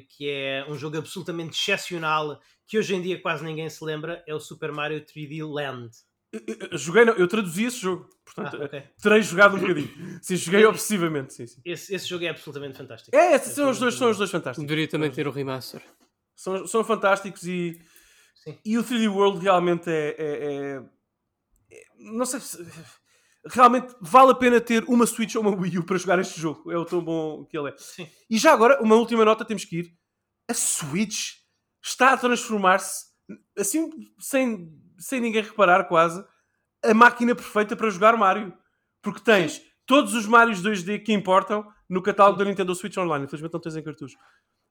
que 0.09 0.29
é 0.31 0.65
um 0.69 0.77
jogo 0.77 0.97
absolutamente 0.99 1.59
excepcional, 1.59 2.41
que 2.67 2.79
hoje 2.79 2.95
em 2.95 3.03
dia 3.03 3.21
quase 3.21 3.45
ninguém 3.45 3.69
se 3.69 3.85
lembra, 3.85 4.23
é 4.27 4.35
o 4.35 4.41
Super 4.41 4.71
Mario 4.73 5.01
3D 5.05 5.43
Land. 5.45 5.91
Eu, 6.33 6.41
eu- 6.47 6.69
eu 6.73 6.79
joguei, 6.79 7.05
não, 7.05 7.13
eu 7.15 7.29
traduzi 7.29 7.65
esse 7.65 7.79
jogo. 7.79 8.09
Portanto, 8.25 8.57
Ah, 8.63 8.65
ok. 8.65 8.83
terei 9.03 9.23
jogado 9.23 9.57
um 9.57 9.61
bocadinho. 9.61 9.91
Sim, 10.23 10.37
joguei 10.37 10.65
obsessivamente. 10.65 11.35
Sim, 11.35 11.47
sim. 11.47 11.61
Esse, 11.65 11.95
esse 11.95 12.07
jogo 12.09 12.25
é 12.25 12.29
absolutamente 12.29 12.79
fantástico. 12.79 13.15
É, 13.15 13.35
esses 13.35 13.53
são 13.55 13.69
os 13.69 13.79
dois, 13.79 13.95
são 13.95 14.11
os 14.11 14.17
dois 14.17 14.31
fantásticos. 14.31 14.67
Deveria 14.67 14.89
também 14.89 15.11
ter 15.11 15.27
o 15.29 15.31
remaster. 15.31 15.83
São, 16.35 16.67
são 16.67 16.83
fantásticos 16.85 17.45
e, 17.45 17.79
Sim. 18.37 18.59
e 18.65 18.79
o 18.79 18.83
3D 18.83 19.09
World 19.09 19.41
realmente 19.43 19.91
é, 19.91 20.15
é- 20.19 20.45
é- 20.55 20.83
é- 21.71 21.85
Não 21.99 22.25
sei 22.25 22.41
se. 22.41 22.67
Realmente 23.47 23.94
vale 24.01 24.31
a 24.31 24.35
pena 24.35 24.60
ter 24.60 24.85
uma 24.85 25.06
Switch 25.06 25.35
ou 25.35 25.43
uma 25.43 25.51
Wii 25.51 25.78
U 25.78 25.85
para 25.85 25.98
jogar 25.98 26.19
este 26.19 26.40
jogo. 26.40 26.70
É 26.70 26.77
o 26.77 26.85
tão 26.85 27.02
bom 27.02 27.44
que 27.44 27.59
ele 27.59 27.70
é. 27.70 27.74
Sim. 27.77 28.09
E 28.31 28.39
já 28.39 28.52
agora, 28.52 28.81
uma 28.82 28.94
última 28.94 29.24
nota 29.24 29.44
temos 29.44 29.64
que 29.64 29.81
ir. 29.81 29.93
A 30.48 30.55
Switch 30.55 31.35
está 31.82 32.12
a 32.12 32.16
transformar-se, 32.16 33.06
assim, 33.59 33.90
sem, 34.19 34.73
sem 34.98 35.20
ninguém 35.20 35.43
reparar 35.43 35.85
quase, 35.85 36.24
a 36.85 36.94
máquina 36.94 37.35
perfeita 37.35 37.74
para 37.74 37.90
jogar 37.90 38.16
Mario. 38.16 38.52
Porque 39.02 39.20
tens 39.20 39.60
todos 39.86 40.14
os 40.14 40.27
Marios 40.27 40.62
2D 40.62 41.02
que 41.02 41.12
importam 41.12 41.66
no 41.89 42.02
catálogo 42.02 42.39
da 42.39 42.44
Nintendo 42.44 42.74
Switch 42.74 42.97
Online. 42.97 43.24
Infelizmente 43.24 43.52
não 43.52 43.60
tens 43.60 43.77
em 43.77 43.82
cartucho. 43.82 44.16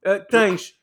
Uh, 0.05 0.25
tens 0.29 0.73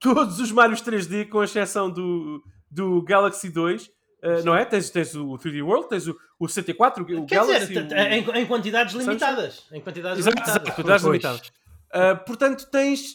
todos 0.00 0.40
os 0.40 0.50
Marios 0.50 0.82
3D, 0.82 1.28
com 1.28 1.42
exceção 1.42 1.90
do, 1.90 2.42
do 2.70 3.02
Galaxy 3.02 3.50
2. 3.50 3.90
Uh, 4.22 4.44
não 4.44 4.54
é? 4.54 4.64
Tens, 4.64 4.90
tens 4.90 5.14
o 5.14 5.26
3D 5.38 5.62
World, 5.64 5.88
tens 5.88 6.06
o, 6.06 6.16
o 6.38 6.48
64, 6.48 7.02
o, 7.02 7.20
o 7.22 7.26
Quer 7.26 7.36
Galaxy. 7.36 7.66
dizer, 7.68 7.86
o- 7.86 7.94
em, 7.96 8.42
em 8.42 8.46
quantidades 8.46 8.94
limitadas. 8.94 9.64
Em 9.72 9.80
quantidades 9.80 10.18
Exato, 10.18 10.34
limitadas. 10.36 10.62
exato, 10.62 10.74
quantidades 10.76 11.02
Pois. 11.02 11.22
limitadas. 11.22 11.52
Uh, 11.94 12.24
portanto, 12.26 12.66
tens, 12.70 13.12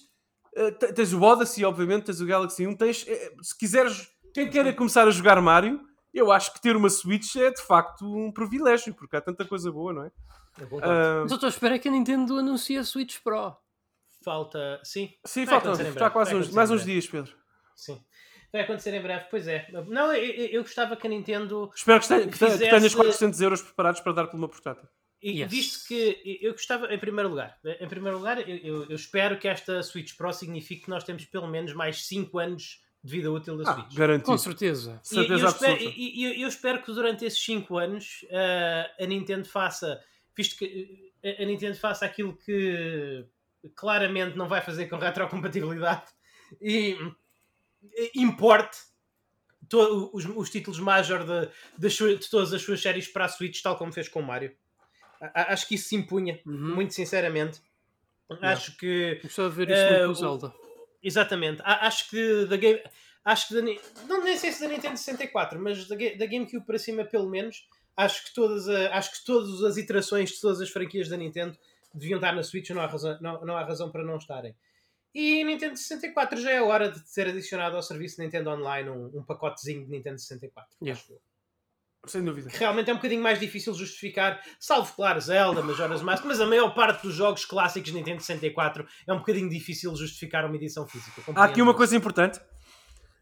uh, 0.58 0.72
te- 0.78 0.94
tens 0.94 1.14
o 1.14 1.22
Odyssey, 1.22 1.64
obviamente, 1.66 2.06
tens 2.06 2.22
o 2.22 2.26
Galaxy 2.26 2.66
1, 2.66 2.76
tens, 2.76 3.06
eh, 3.08 3.34
se 3.42 3.58
quiseres, 3.58 4.08
quem 4.34 4.50
queira 4.50 4.74
começar 4.74 5.08
a 5.08 5.12
jogar 5.12 5.40
Mario, 5.42 5.82
eu 6.14 6.32
acho 6.32 6.54
que 6.54 6.62
ter 6.62 6.76
uma 6.76 6.90
Switch 6.90 7.36
é 7.36 7.52
de 7.52 7.62
facto 7.62 8.06
um 8.06 8.32
privilégio, 8.32 8.94
porque 8.94 9.16
há 9.16 9.22
tanta 9.22 9.46
coisa 9.46 9.72
boa, 9.72 9.94
não 9.94 10.04
é? 10.06 10.12
Uh, 10.60 11.22
Mas 11.24 11.32
eu 11.32 11.36
estou 11.36 11.48
a 11.48 11.50
esperar 11.50 11.80
que 11.80 11.88
a 11.88 11.92
Nintendo 11.92 12.38
anuncie 12.38 12.78
a 12.78 12.84
Switch 12.84 13.20
Pro. 13.24 13.56
Falta. 14.24 14.80
Sim. 14.84 15.10
sim, 15.26 15.42
em 15.42 15.88
está 15.90 16.10
quase 16.10 16.36
uns, 16.36 16.50
mais 16.52 16.70
uns 16.70 16.84
dias, 16.84 17.08
Pedro. 17.08 17.34
Sim. 17.76 18.00
Vai 18.52 18.62
acontecer 18.64 18.94
em 18.94 19.02
breve, 19.02 19.26
pois 19.32 19.48
é. 19.48 19.68
Não, 19.88 20.14
eu, 20.14 20.46
eu- 20.48 20.62
gostava 20.64 20.96
que 20.96 21.08
a 21.08 21.10
Nintendo. 21.10 21.72
Espero 21.76 22.02
que, 22.02 22.08
tenha- 22.08 22.20
que 22.28 22.38
tenha- 22.38 22.52
que 22.52 22.58
Fizesse- 22.58 22.70
tenhas 22.78 22.96
400 22.96 23.42
euros 23.42 23.62
preparados 23.62 24.02
para 24.02 24.12
dar 24.12 24.28
por 24.28 24.36
uma 24.38 24.50
portátil. 24.50 24.88
E 25.22 25.40
Yes. 25.42 25.52
visto 25.52 25.88
que 25.88 26.40
eu 26.42 26.52
gostava, 26.52 26.92
em 26.94 26.98
primeiro 26.98 27.30
lugar, 27.30 27.58
em 27.80 27.88
primeiro 27.88 28.18
lugar, 28.18 28.40
eu, 28.50 28.58
eu- 28.58 28.84
eu 28.90 28.96
espero 28.96 29.38
que 29.38 29.48
esta 29.48 29.82
Switch 29.84 30.18
Pro 30.18 30.34
signifique 30.34 30.84
que 30.86 30.90
nós 30.90 31.04
temos 31.04 31.24
pelo 31.26 31.48
menos 31.48 31.74
mais 31.74 32.06
5 32.08 32.40
anos 32.40 32.82
de 33.04 33.12
vida 33.12 33.32
útil 33.32 33.56
da 33.58 33.70
Ah, 33.72 33.74
Switch. 33.76 33.94
garantido. 33.96 34.26
Com 34.26 34.38
certeza. 34.38 34.90
E- 34.90 34.94
e 34.94 34.96
eu, 34.96 35.24
Certeza 35.24 35.48
espero, 35.48 35.72
absoluta. 35.74 35.96
e- 35.98 36.24
eu- 36.24 36.34
eu 36.42 36.48
espero 36.48 36.82
que 36.82 36.92
durante 36.92 37.24
esses 37.24 37.40
5 37.44 37.78
anos 37.78 38.26
ah, 38.32 38.92
a 39.00 39.06
Nintendo 39.06 39.48
faça, 39.48 40.02
visto 40.36 40.58
que 40.58 41.14
a, 41.24 41.44
a 41.44 41.46
Nintendo 41.46 41.78
faça 41.78 42.04
aquilo 42.06 42.36
que 42.36 43.24
claramente 43.76 44.36
não 44.36 44.48
vai 44.48 44.60
fazer 44.62 44.88
com 44.88 44.98
retrocompatibilidade 44.98 46.06
e 46.60 46.98
importe 48.16 48.78
to- 49.70 50.10
os, 50.14 50.26
os 50.26 50.50
títulos 50.50 50.80
major 50.80 51.24
de, 51.26 51.50
das 51.78 51.94
sua- 51.96 52.16
de 52.16 52.30
todas 52.30 52.54
as 52.54 52.62
suas 52.62 52.82
séries 52.82 53.08
para 53.08 53.26
a 53.26 53.30
Switch, 53.30 53.62
tal 53.62 53.78
como 53.78 53.92
fez 53.94 54.08
com 54.10 54.20
o 54.20 54.24
Mario. 54.24 54.56
A- 55.20 55.54
acho 55.54 55.68
que 55.68 55.76
isso 55.76 55.90
se 55.90 55.96
impunha, 55.96 56.40
Uhum. 56.46 56.76
muito 56.76 56.94
sinceramente. 56.94 57.62
Acho 58.42 58.76
que 58.78 59.20
Gostava 59.22 59.50
de 59.50 59.56
ver 59.56 59.70
isso 59.70 59.78
Eh, 59.82 60.00
no 60.02 60.06
com 60.08 60.12
o- 60.12 60.16
Zelda. 60.16 60.54
Exatamente. 61.04 61.62
A- 61.64 61.88
Acho 61.88 62.10
que 62.10 62.46
da 62.46 62.56
Game. 62.58 62.82
Acho 63.24 63.50
que 63.50 63.54
da, 63.56 63.62
não 64.08 64.24
nem 64.24 64.36
sei 64.38 64.52
se 64.52 64.62
da 64.62 64.68
Nintendo 64.68 64.98
64, 64.98 65.60
mas 65.60 65.88
da, 65.88 65.96
da 65.96 66.26
GameCube 66.26 66.66
para 66.66 66.80
cima, 66.80 67.04
pelo 67.06 67.30
menos, 67.30 67.68
acho 67.96 68.24
que 68.26 68.34
todas 68.34 68.68
a- 68.70 68.96
acho 68.98 69.12
que 69.12 69.26
todas 69.26 69.62
as 69.64 69.78
iterações 69.78 70.30
de 70.32 70.40
todas 70.42 70.60
as 70.62 70.70
franquias 70.70 71.08
da 71.10 71.18
Nintendo 71.18 71.56
deviam 71.94 72.18
estar 72.18 72.34
na 72.34 72.42
Switch, 72.42 72.70
não 72.72 72.82
há 72.82 72.88
razão, 72.88 73.18
não, 73.22 73.46
não 73.46 73.58
há 73.58 73.64
razão 73.64 73.92
para 73.92 74.04
não 74.04 74.18
estarem. 74.18 74.56
E 75.14 75.44
Nintendo 75.44 75.76
64 75.78 76.40
já 76.40 76.52
é 76.52 76.58
a 76.60 76.64
hora 76.64 76.90
de 76.90 77.00
ser 77.10 77.28
adicionado 77.28 77.76
ao 77.76 77.82
serviço 77.82 78.22
Nintendo 78.22 78.50
Online 78.50 78.90
um, 78.90 79.12
um 79.20 79.24
pacotezinho 79.24 79.84
de 79.86 79.92
Nintendo 79.92 80.20
64. 80.20 80.70
Yeah. 80.82 81.00
acho 81.02 81.14
eu. 81.14 81.20
Sem 82.08 82.24
dúvida. 82.24 82.50
Que 82.50 82.58
realmente 82.58 82.90
é 82.90 82.94
um 82.94 82.96
bocadinho 82.96 83.22
mais 83.22 83.40
difícil 83.40 83.74
justificar, 83.76 84.42
salvo 84.60 84.92
claro 84.96 85.22
Zelda, 85.22 85.62
Majora's 85.62 86.02
Mask, 86.02 86.24
mas 86.26 86.42
a 86.42 86.48
maior 86.48 86.74
parte 86.74 87.04
dos 87.04 87.14
jogos 87.14 87.46
clássicos 87.46 87.92
de 87.92 87.96
Nintendo 87.96 88.22
64 88.22 88.88
é 89.08 89.14
um 89.14 89.20
bocadinho 89.20 89.48
difícil 89.50 89.96
justificar 89.96 90.44
uma 90.46 90.56
edição 90.56 90.88
física. 90.88 91.22
Há 91.36 91.44
aqui 91.44 91.62
uma 91.62 91.76
coisa 91.76 91.96
importante. 91.96 92.40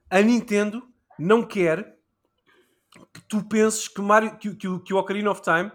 A 0.10 0.22
Nintendo 0.22 0.82
não 1.18 1.44
quer 1.46 1.98
que 3.14 3.22
tu 3.28 3.44
penses 3.44 3.88
que, 3.90 4.00
Mario, 4.02 4.38
que, 4.38 4.48
o- 4.50 4.56
que, 4.58 4.80
que 4.86 4.94
o 4.94 4.98
Ocarina 4.98 5.30
of 5.30 5.42
Time 5.42 5.72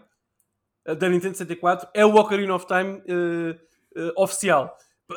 eh, 0.87 0.95
da 0.95 1.09
Nintendo 1.09 1.37
64 1.37 1.89
é 1.93 2.07
o 2.07 2.15
Ocarina 2.15 2.55
of 2.55 2.67
Time 2.67 3.03
eh, 3.07 3.61
eh, 3.97 4.13
oficial. 4.17 4.75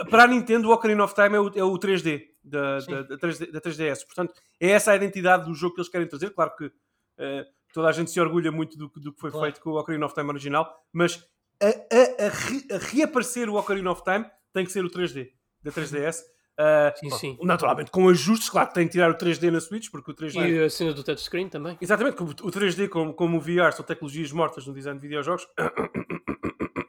Para 0.10 0.24
a 0.24 0.28
Nintendo, 0.28 0.68
o 0.70 0.74
Ocarina 0.74 1.04
of 1.04 1.14
Time 1.16 1.36
é 1.36 1.40
o, 1.40 1.48
é 1.60 1.64
o 1.64 1.74
3D 1.80 2.24
da, 2.44 2.80
da, 2.80 3.02
da 3.04 3.18
3D 3.18 3.52
da 3.52 3.62
3DS. 3.62 4.06
Portanto, 4.06 4.34
é 4.60 4.70
essa 4.72 4.92
a 4.92 4.96
identidade 4.96 5.46
do 5.46 5.54
jogo 5.54 5.76
que 5.76 5.82
eles 5.82 5.90
querem 5.90 6.08
trazer. 6.08 6.30
Claro 6.32 6.54
que 6.58 6.70
eh, 7.18 7.46
toda 7.74 7.88
a 7.88 7.92
gente 7.92 8.12
se 8.12 8.20
orgulha 8.20 8.52
muito 8.52 8.78
do, 8.78 8.90
que- 8.90 9.00
do 9.00 9.14
que 9.14 9.20
foi 9.20 9.32
Claro. 9.32 9.46
feito 9.46 9.62
com 9.62 9.70
o 9.72 9.80
Ocarina 9.80 10.06
of 10.06 10.14
Time 10.14 10.30
original, 10.30 10.70
mas 10.92 11.24
a, 11.62 11.68
a- 11.68 12.26
a 12.26 12.30
re- 12.30 12.68
a 12.76 12.78
reaparecer 12.78 13.50
o 13.50 13.56
Ocarina 13.56 13.90
of 13.92 14.04
Time 14.04 14.26
tem 14.54 14.66
que 14.66 14.72
ser 14.72 14.84
o 14.84 14.90
3D 14.90 15.30
da 15.64 15.72
3DS. 15.72 16.20
Uh, 16.60 16.92
Sim, 17.00 17.10
sim. 17.12 17.38
Naturalmente, 17.44 17.92
com 17.92 18.10
ajustes, 18.10 18.50
claro 18.50 18.68
que 18.70 18.74
tem 18.74 18.88
que 18.88 18.94
tirar 18.94 19.12
o 19.12 19.14
3D 19.16 19.52
na 19.52 19.62
Switch, 19.62 19.92
porque 19.92 20.10
o 20.10 20.14
3D. 20.16 20.36
E 20.50 20.64
a 20.64 20.70
cena 20.72 20.92
do 20.92 21.04
touchscreen 21.04 21.48
também. 21.50 21.78
Exatamente, 21.80 22.22
o 22.24 22.26
3D, 22.52 22.90
como, 22.90 23.14
como 23.14 23.38
o 23.38 23.40
VR, 23.40 23.72
são 23.74 23.86
tecnologias 23.86 24.32
mortas 24.32 24.66
no 24.66 24.74
design 24.74 25.00
de 25.00 25.08
videojogos. 25.08 25.48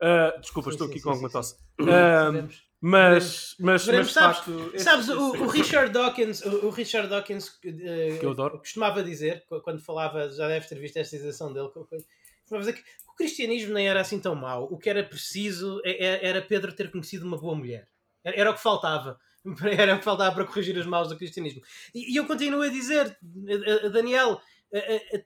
Uh, 0.00 0.40
desculpa, 0.40 0.70
Sim, 0.70 0.74
estou 0.74 0.86
sim, 0.86 0.92
aqui 0.92 0.98
sim, 1.00 1.04
com 1.04 1.10
alguma 1.10 1.30
tosse. 1.30 1.54
Uh. 1.80 2.48
Mas, 2.86 3.54
mas, 3.58 3.86
mas 3.86 4.12
sabes, 4.12 4.36
facto, 4.38 4.70
esse- 4.74 4.84
sabes 4.84 5.08
o, 5.08 5.12
esse- 5.34 5.42
o 5.42 5.46
Richard 5.46 5.90
Dawkins, 5.90 6.42
o, 6.44 6.66
o 6.66 6.70
Richard 6.70 7.08
Dawkins 7.08 7.58
eh, 7.64 8.18
adoro. 8.22 8.58
costumava 8.58 9.02
dizer, 9.02 9.42
qu- 9.48 9.60
quando 9.62 9.80
falava, 9.80 10.28
já 10.28 10.46
deve 10.48 10.68
ter 10.68 10.78
visto 10.78 10.98
esta 10.98 11.16
isenção 11.16 11.50
dele, 11.50 11.68
co- 11.68 11.86
co- 11.86 11.96
costumava 12.42 12.60
dizer 12.66 12.74
que 12.74 12.84
o 13.10 13.14
cristianismo 13.16 13.72
nem 13.72 13.88
era 13.88 14.02
assim 14.02 14.18
tão 14.20 14.34
mau. 14.34 14.64
O 14.70 14.76
que 14.76 14.90
era 14.90 15.02
preciso 15.02 15.80
é- 15.82 16.04
é- 16.04 16.26
era 16.28 16.42
Pedro 16.42 16.72
ter 16.74 16.90
conhecido 16.90 17.26
uma 17.26 17.38
boa 17.38 17.54
mulher. 17.54 17.88
Era, 18.22 18.36
era 18.38 18.50
o 18.50 18.54
que 18.54 18.60
faltava. 18.62 19.18
Era 19.78 19.94
o 19.94 19.98
que 19.98 20.04
faltava 20.04 20.34
para 20.34 20.46
corrigir 20.46 20.74
os 20.78 20.86
maus 20.86 21.08
do 21.08 21.18
cristianismo. 21.18 21.60
E, 21.94 22.12
e 22.14 22.16
eu 22.16 22.26
continuo 22.26 22.62
a 22.62 22.68
dizer, 22.68 23.06
a- 23.06 23.84
a- 23.84 23.86
a 23.86 23.88
Daniel, 23.90 24.40
a, 24.74 24.78
a- 24.78 25.16
a- 25.18 25.22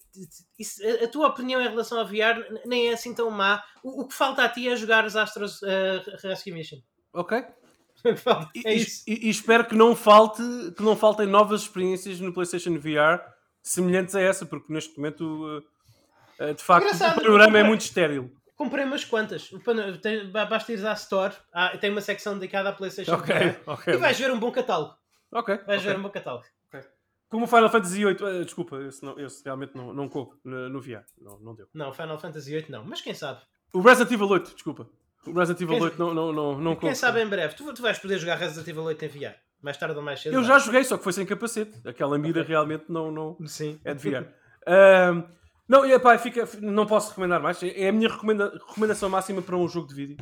isso- 0.58 0.82
a- 0.86 1.04
a 1.04 1.08
tua 1.08 1.28
opinião 1.28 1.60
em 1.60 1.68
relação 1.68 1.98
a 2.00 2.04
VR 2.04 2.44
nem 2.66 2.88
é 2.90 2.92
assim 2.92 3.14
tão 3.14 3.30
má. 3.30 3.62
O, 3.82 4.02
o 4.02 4.08
que 4.08 4.14
falta 4.14 4.42
a 4.44 4.48
ti 4.48 4.68
é 4.68 4.76
jogar 4.76 5.04
os 5.04 5.16
Astros 5.16 5.62
eh, 5.62 6.02
Rescue 6.22 6.52
Mission. 6.52 6.78
Ok. 7.12 7.42
E, 8.54 8.62
é 8.64 8.74
e- 8.74 8.76
isso. 8.76 9.02
e- 9.08 9.26
e 9.26 9.28
espero 9.30 9.64
que 9.66 9.74
não 9.74 9.96
falte 9.96 10.42
que 10.76 10.82
não 10.84 10.94
faltem 10.96 11.26
novas 11.26 11.62
experiências 11.62 12.20
no 12.20 12.32
PlayStation 12.32 12.78
VR 12.78 13.20
semelhantes 13.60 14.14
a 14.14 14.20
essa, 14.20 14.46
porque 14.46 14.72
neste 14.72 14.96
momento 14.96 15.22
uh, 15.24 15.58
uh, 16.44 16.54
de 16.54 16.62
facto 16.62 16.84
Engraçado, 16.86 17.18
o 17.18 17.22
panorama 17.22 17.58
é 17.58 17.62
muito 17.64 17.80
estéril. 17.80 18.32
Comprei 18.56 18.84
umas 18.84 19.04
quantas. 19.04 19.50
Tem- 20.00 20.30
Basta 20.30 20.72
ir 20.72 20.86
à 20.86 20.92
Store. 20.92 21.34
Tem 21.80 21.90
uma 21.90 22.00
secção 22.00 22.34
dedicada 22.34 22.68
à 22.70 22.72
PlayStation. 22.72 23.14
Ok, 23.14 23.34
VR. 23.34 23.56
ok. 23.66 23.94
E 23.94 23.96
vais 23.96 24.18
ver 24.18 24.30
um 24.32 24.38
bom 24.38 24.50
catálogo. 24.52 24.94
Ok, 25.32 25.56
Vais 25.66 25.80
ok. 25.80 25.92
ver 25.92 25.98
um 25.98 26.02
bom 26.02 26.10
catálogo. 26.10 26.44
Como 27.28 27.44
o 27.44 27.48
Final 27.48 27.68
Fantasy 27.70 28.04
VIII, 28.04 28.14
uh, 28.22 28.44
desculpa, 28.44 28.76
esse, 28.84 29.04
não, 29.04 29.18
esse 29.18 29.44
realmente 29.44 29.74
não, 29.76 29.92
não 29.92 30.08
coube 30.08 30.36
no, 30.44 30.68
no 30.70 30.80
VR, 30.80 31.02
não, 31.20 31.38
não 31.40 31.54
deu. 31.54 31.66
Não, 31.74 31.92
Final 31.92 32.18
Fantasy 32.18 32.50
VIII 32.50 32.70
não. 32.70 32.84
Mas 32.84 33.00
quem 33.02 33.12
sabe? 33.12 33.40
O 33.74 33.80
Resident 33.80 34.12
Evil 34.12 34.28
8, 34.28 34.54
desculpa. 34.54 34.88
O 35.26 35.32
Resident 35.32 35.60
Evil 35.60 35.74
Quem- 35.74 35.82
8 35.84 35.98
não, 35.98 36.14
não, 36.14 36.32
não, 36.32 36.58
não 36.58 36.70
Quem 36.72 36.80
coube. 36.80 36.96
sabe 36.96 37.20
em 37.20 37.26
breve. 37.28 37.54
Tu, 37.54 37.74
tu 37.74 37.82
vais 37.82 37.98
poder 37.98 38.18
jogar 38.18 38.36
Resident 38.36 38.66
Evil 38.68 38.84
8 38.84 39.04
em 39.04 39.08
VR. 39.08 39.34
Mais 39.60 39.76
tarde 39.76 39.96
ou 39.96 40.02
mais 40.02 40.22
cedo. 40.22 40.32
Eu 40.34 40.42
já 40.44 40.58
joguei, 40.58 40.84
só 40.84 40.96
que 40.96 41.04
foi 41.04 41.12
sem 41.12 41.26
capacete. 41.26 41.86
Aquela 41.86 42.16
mira 42.16 42.42
realmente 42.42 42.84
não, 42.88 43.10
não 43.10 43.36
Sim. 43.46 43.78
é 43.84 43.92
de 43.92 44.02
VR. 44.08 44.24
Não, 45.68 45.84
e, 45.84 45.92
epá, 45.92 46.16
fica, 46.16 46.48
não 46.62 46.86
posso 46.86 47.10
recomendar 47.10 47.42
mais. 47.42 47.62
É 47.62 47.82
é 47.82 47.88
a 47.88 47.92
minha 47.92 48.08
recomenda- 48.08 48.50
recomendação 48.66 49.10
máxima 49.10 49.42
para 49.42 49.54
um 49.56 49.68
jogo 49.68 49.86
de 49.88 49.94
vídeo. 49.94 50.16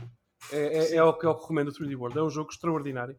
É, 0.50 0.78
é, 0.78 0.96
é 0.96 1.02
o 1.04 1.12
que 1.12 1.24
é 1.26 1.32
que 1.32 1.40
recomendo 1.40 1.68
o 1.68 1.72
3D 1.72 1.94
World. 1.96 2.18
É 2.18 2.22
um 2.22 2.30
jogo 2.30 2.50
extraordinário. 2.50 3.16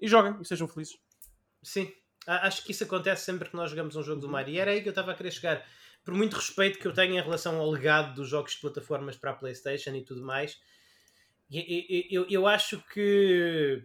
E 0.00 0.06
joguem 0.06 0.36
e 0.40 0.44
sejam 0.44 0.68
felizes. 0.68 0.94
Sim. 1.62 1.90
Acho 2.26 2.64
que 2.64 2.72
isso 2.72 2.84
acontece 2.84 3.24
sempre 3.24 3.48
que 3.48 3.56
nós 3.56 3.70
jogamos 3.70 3.96
um 3.96 4.02
jogo 4.02 4.20
do 4.20 4.28
Mario. 4.28 4.54
E 4.54 4.58
era 4.58 4.70
aí 4.70 4.80
que 4.82 4.88
eu 4.88 4.92
estava 4.92 5.12
a 5.12 5.14
querer 5.14 5.30
chegar. 5.30 5.66
Por 6.04 6.14
muito 6.14 6.36
respeito 6.36 6.78
que 6.78 6.86
eu 6.86 6.92
tenho 6.92 7.14
em 7.16 7.20
relação 7.20 7.58
ao 7.58 7.70
legado 7.70 8.14
dos 8.14 8.28
jogos 8.28 8.52
de 8.52 8.60
plataformas 8.60 9.16
para 9.16 9.30
a 9.30 9.34
PlayStation 9.34 9.94
e 9.94 10.02
tudo 10.04 10.22
mais, 10.22 10.58
e- 11.50 11.58
e- 11.60 12.08
e- 12.10 12.14
eu, 12.14 12.26
eu 12.28 12.46
acho 12.46 12.82
que 12.92 13.82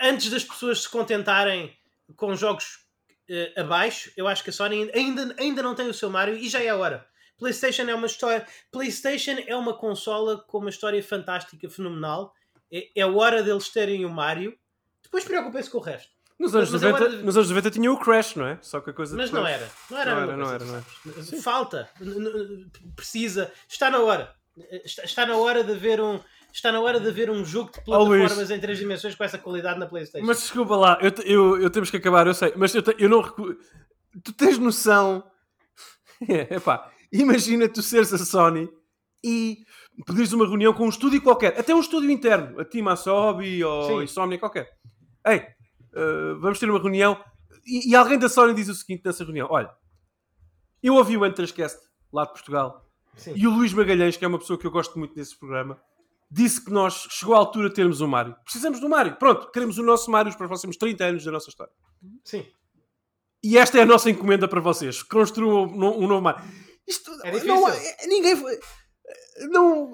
antes 0.00 0.30
das 0.30 0.44
pessoas 0.44 0.82
se 0.82 0.88
contentarem 0.88 1.76
com 2.16 2.34
jogos 2.34 2.86
eh, 3.28 3.52
abaixo, 3.56 4.10
eu 4.16 4.26
acho 4.26 4.42
que 4.42 4.50
a 4.50 4.52
Sony 4.52 4.90
ainda, 4.94 5.34
ainda 5.38 5.62
não 5.62 5.74
tem 5.74 5.88
o 5.88 5.94
seu 5.94 6.10
Mario 6.10 6.36
e 6.36 6.48
já 6.48 6.60
é 6.60 6.68
a 6.68 6.76
hora. 6.76 7.06
PlayStation 7.38 7.82
é 7.82 7.94
uma 7.94 8.06
história. 8.06 8.46
PlayStation 8.70 9.36
é 9.46 9.54
uma 9.56 9.74
consola 9.76 10.38
com 10.46 10.58
uma 10.58 10.70
história 10.70 11.02
fantástica, 11.02 11.68
fenomenal. 11.70 12.34
É, 12.70 12.90
é 12.96 13.06
hora 13.06 13.42
deles 13.42 13.68
terem 13.68 14.04
o 14.04 14.10
Mario. 14.10 14.58
Depois 15.02 15.24
preocupem-se 15.24 15.70
com 15.70 15.78
o 15.78 15.80
resto. 15.80 16.10
Nos 16.40 16.54
anos, 16.56 16.70
Mas 16.70 16.80
90, 16.82 16.96
agora- 17.04 17.22
nos 17.22 17.36
anos 17.36 17.48
90 17.50 17.70
tinha 17.70 17.92
o 17.92 17.98
Crash, 17.98 18.34
não 18.34 18.46
é? 18.46 18.58
Só 18.62 18.80
que 18.80 18.88
a 18.88 18.92
coisa 18.94 19.14
Mas 19.14 19.30
depois- 19.30 19.42
não 19.42 19.48
era. 19.48 19.70
Não 19.90 19.98
era, 19.98 20.14
Não 20.14 20.20
era, 20.22 20.36
não 20.38 20.52
era, 20.52 20.64
não 20.64 20.74
era. 20.76 21.42
Falta. 21.42 21.88
Precisa. 22.96 23.52
Está 23.68 23.90
na 23.90 23.98
hora. 24.00 24.34
Está, 24.84 25.04
está 25.04 25.26
na 25.26 25.36
hora 25.36 25.62
de 25.64 25.72
haver 25.72 26.00
um. 26.00 26.18
Está 26.52 26.72
na 26.72 26.80
hora 26.80 26.98
de 26.98 27.08
haver 27.08 27.30
um 27.30 27.44
jogo 27.44 27.70
de 27.70 27.78
Oh, 27.80 27.82
plataformas 27.84 28.50
em 28.50 28.58
três 28.58 28.78
dimensões 28.78 29.14
com 29.14 29.22
essa 29.22 29.38
qualidade 29.38 29.78
na 29.78 29.86
Playstation. 29.86 30.26
Mas 30.26 30.40
desculpa 30.40 30.74
lá, 30.76 30.98
eu, 31.00 31.12
eu, 31.24 31.62
eu 31.62 31.70
temos 31.70 31.90
que 31.90 31.96
acabar, 31.96 32.26
eu 32.26 32.34
sei, 32.34 32.52
mas 32.56 32.74
eu, 32.74 32.82
te- 32.82 32.96
eu 32.98 33.08
não 33.08 33.20
recu... 33.20 33.54
Tu 34.24 34.32
tens 34.32 34.58
noção. 34.58 35.22
É, 36.28 36.54
epá, 36.56 36.90
imagina 37.12 37.68
tu 37.68 37.80
seres 37.82 38.12
a 38.12 38.18
Sony 38.18 38.68
e 39.24 39.58
pedires 40.04 40.32
uma 40.32 40.44
reunião 40.44 40.72
com 40.72 40.86
um 40.86 40.88
estúdio 40.88 41.22
qualquer, 41.22 41.56
até 41.56 41.72
um 41.72 41.80
estúdio 41.80 42.10
interno, 42.10 42.58
a 42.60 42.64
Team 42.64 42.88
Asobi 42.88 43.62
ou 43.62 43.98
Sim. 44.00 44.02
Insomnia 44.04 44.38
qualquer. 44.38 44.68
Ei, 45.24 45.46
eh, 45.94 46.34
vamos 46.38 46.58
ter 46.58 46.68
uma 46.70 46.78
reunião 46.80 47.22
e, 47.66 47.90
e 47.90 47.94
alguém 47.96 48.18
da 48.18 48.28
Sony 48.28 48.54
diz 48.54 48.68
o 48.68 48.74
seguinte 48.74 49.02
nessa 49.04 49.24
reunião: 49.24 49.48
olha, 49.50 49.70
eu 50.82 50.94
ouvi 50.94 51.16
o 51.16 51.24
Entrascast 51.26 51.78
lá 52.12 52.24
de 52.24 52.32
Portugal 52.32 52.86
Sim. 53.16 53.32
e 53.36 53.46
o 53.46 53.50
Luís 53.50 53.72
Magalhães, 53.72 54.16
que 54.16 54.24
é 54.24 54.28
uma 54.28 54.38
pessoa 54.38 54.58
que 54.58 54.66
eu 54.66 54.70
gosto 54.70 54.98
muito 54.98 55.14
desse 55.14 55.36
programa, 55.38 55.80
disse 56.30 56.64
que 56.64 56.70
nós 56.70 57.06
chegou 57.10 57.34
a 57.34 57.38
altura 57.38 57.68
de 57.68 57.74
termos 57.74 58.00
um 58.00 58.06
Mário. 58.06 58.34
Precisamos 58.44 58.80
do 58.80 58.88
Mário. 58.88 59.16
Pronto, 59.16 59.50
queremos 59.50 59.78
o 59.78 59.82
nosso 59.82 60.10
Mário 60.10 60.32
para 60.36 60.44
os 60.44 60.48
próximos 60.48 60.76
30 60.76 61.04
anos 61.04 61.24
da 61.24 61.30
nossa 61.32 61.48
história. 61.48 61.72
Sim. 62.24 62.46
E 63.42 63.56
esta 63.58 63.78
é 63.78 63.82
a 63.82 63.86
nossa 63.86 64.10
encomenda 64.10 64.46
para 64.46 64.60
vocês. 64.60 65.02
Construam 65.02 65.64
um, 65.64 65.76
no- 65.76 65.98
um 65.98 66.06
novo 66.06 66.22
Mário. 66.22 66.44
Isto 66.86 67.10
É 67.24 67.30
difícil. 67.30 67.54
não 67.54 67.66
ninguém 68.08 68.36
foi- 68.36 68.58
não 69.50 69.92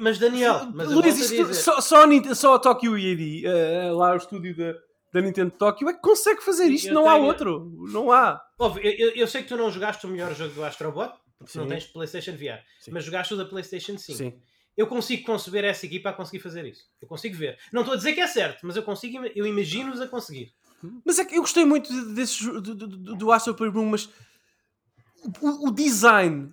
Mas 0.00 0.18
Daniel, 0.18 0.70
mas 0.74 0.90
Luís, 0.90 1.18
isto- 1.30 1.54
só, 1.54 1.80
só, 1.82 2.06
só 2.34 2.54
a 2.54 2.58
Tokyo 2.58 2.96
EAD, 2.96 3.44
eh, 3.46 3.90
lá 3.92 4.12
o 4.14 4.16
estúdio 4.16 4.56
da, 4.56 4.74
da 5.12 5.20
Nintendo 5.20 5.50
Tóquio, 5.52 5.88
é 5.88 5.94
que 5.94 6.00
consegue 6.00 6.42
fazer 6.42 6.66
isto. 6.66 6.88
Eu 6.88 6.94
Não 6.94 7.08
há 7.08 7.14
tenho- 7.14 7.26
outro. 7.26 7.72
Não 7.90 8.12
há. 8.12 8.40
Óbvio, 8.58 8.82
eu, 8.84 9.10
eu- 9.14 9.26
sei 9.28 9.42
que 9.42 9.48
tu 9.48 9.56
não 9.56 9.70
jogaste 9.70 10.04
o 10.06 10.08
melhor 10.10 10.34
jogo 10.34 10.52
do 10.54 10.64
Astrobot, 10.64 11.12
porque 11.38 11.56
não 11.58 11.64
Sim. 11.64 11.70
tens 11.70 11.86
PlayStation 11.86 12.32
VR, 12.32 12.60
Sim. 12.80 12.90
mas 12.92 13.04
jogaste 13.04 13.34
o 13.34 13.36
da 13.36 13.44
PlayStation 13.44 13.96
5. 13.96 14.18
Sim. 14.18 14.40
Eu 14.76 14.86
consigo 14.86 15.24
conceber 15.24 15.64
essa 15.64 15.86
equipa 15.86 16.10
a 16.10 16.12
conseguir 16.12 16.40
fazer 16.42 16.66
isso. 16.66 16.84
Eu 17.00 17.08
consigo 17.08 17.34
ver. 17.36 17.58
Não 17.72 17.80
estou 17.80 17.94
a 17.94 17.96
dizer 17.96 18.12
que 18.12 18.20
é 18.20 18.26
certo, 18.26 18.60
mas 18.66 18.76
eu 18.76 18.82
consigo, 18.82 19.24
eu 19.34 19.46
imagino-os 19.46 20.00
a 20.02 20.06
conseguir. 20.06 20.52
Mas 21.04 21.18
é 21.18 21.24
que 21.24 21.34
eu 21.36 21.40
gostei 21.40 21.64
muito 21.64 21.90
de- 21.90 22.14
desse 22.14 22.44
do, 22.44 22.60
do, 22.74 22.86
do, 23.16 23.32
Astro 23.32 23.54
Play 23.54 23.70
Room, 23.70 23.86
mas 23.86 24.10
o, 25.40 25.68
o 25.68 25.70
design, 25.70 26.52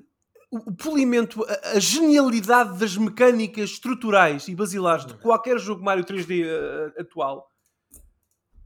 o, 0.50 0.72
polimento, 0.74 1.46
a, 1.76 1.80
genialidade 1.80 2.80
das 2.80 2.96
mecânicas 2.96 3.72
estruturais 3.72 4.48
e 4.48 4.56
basilares 4.56 5.06
de 5.06 5.16
qualquer 5.16 5.60
jogo 5.60 5.84
Mario 5.84 6.06
3D 6.06 6.46
eh, 6.46 7.02
atual. 7.02 7.46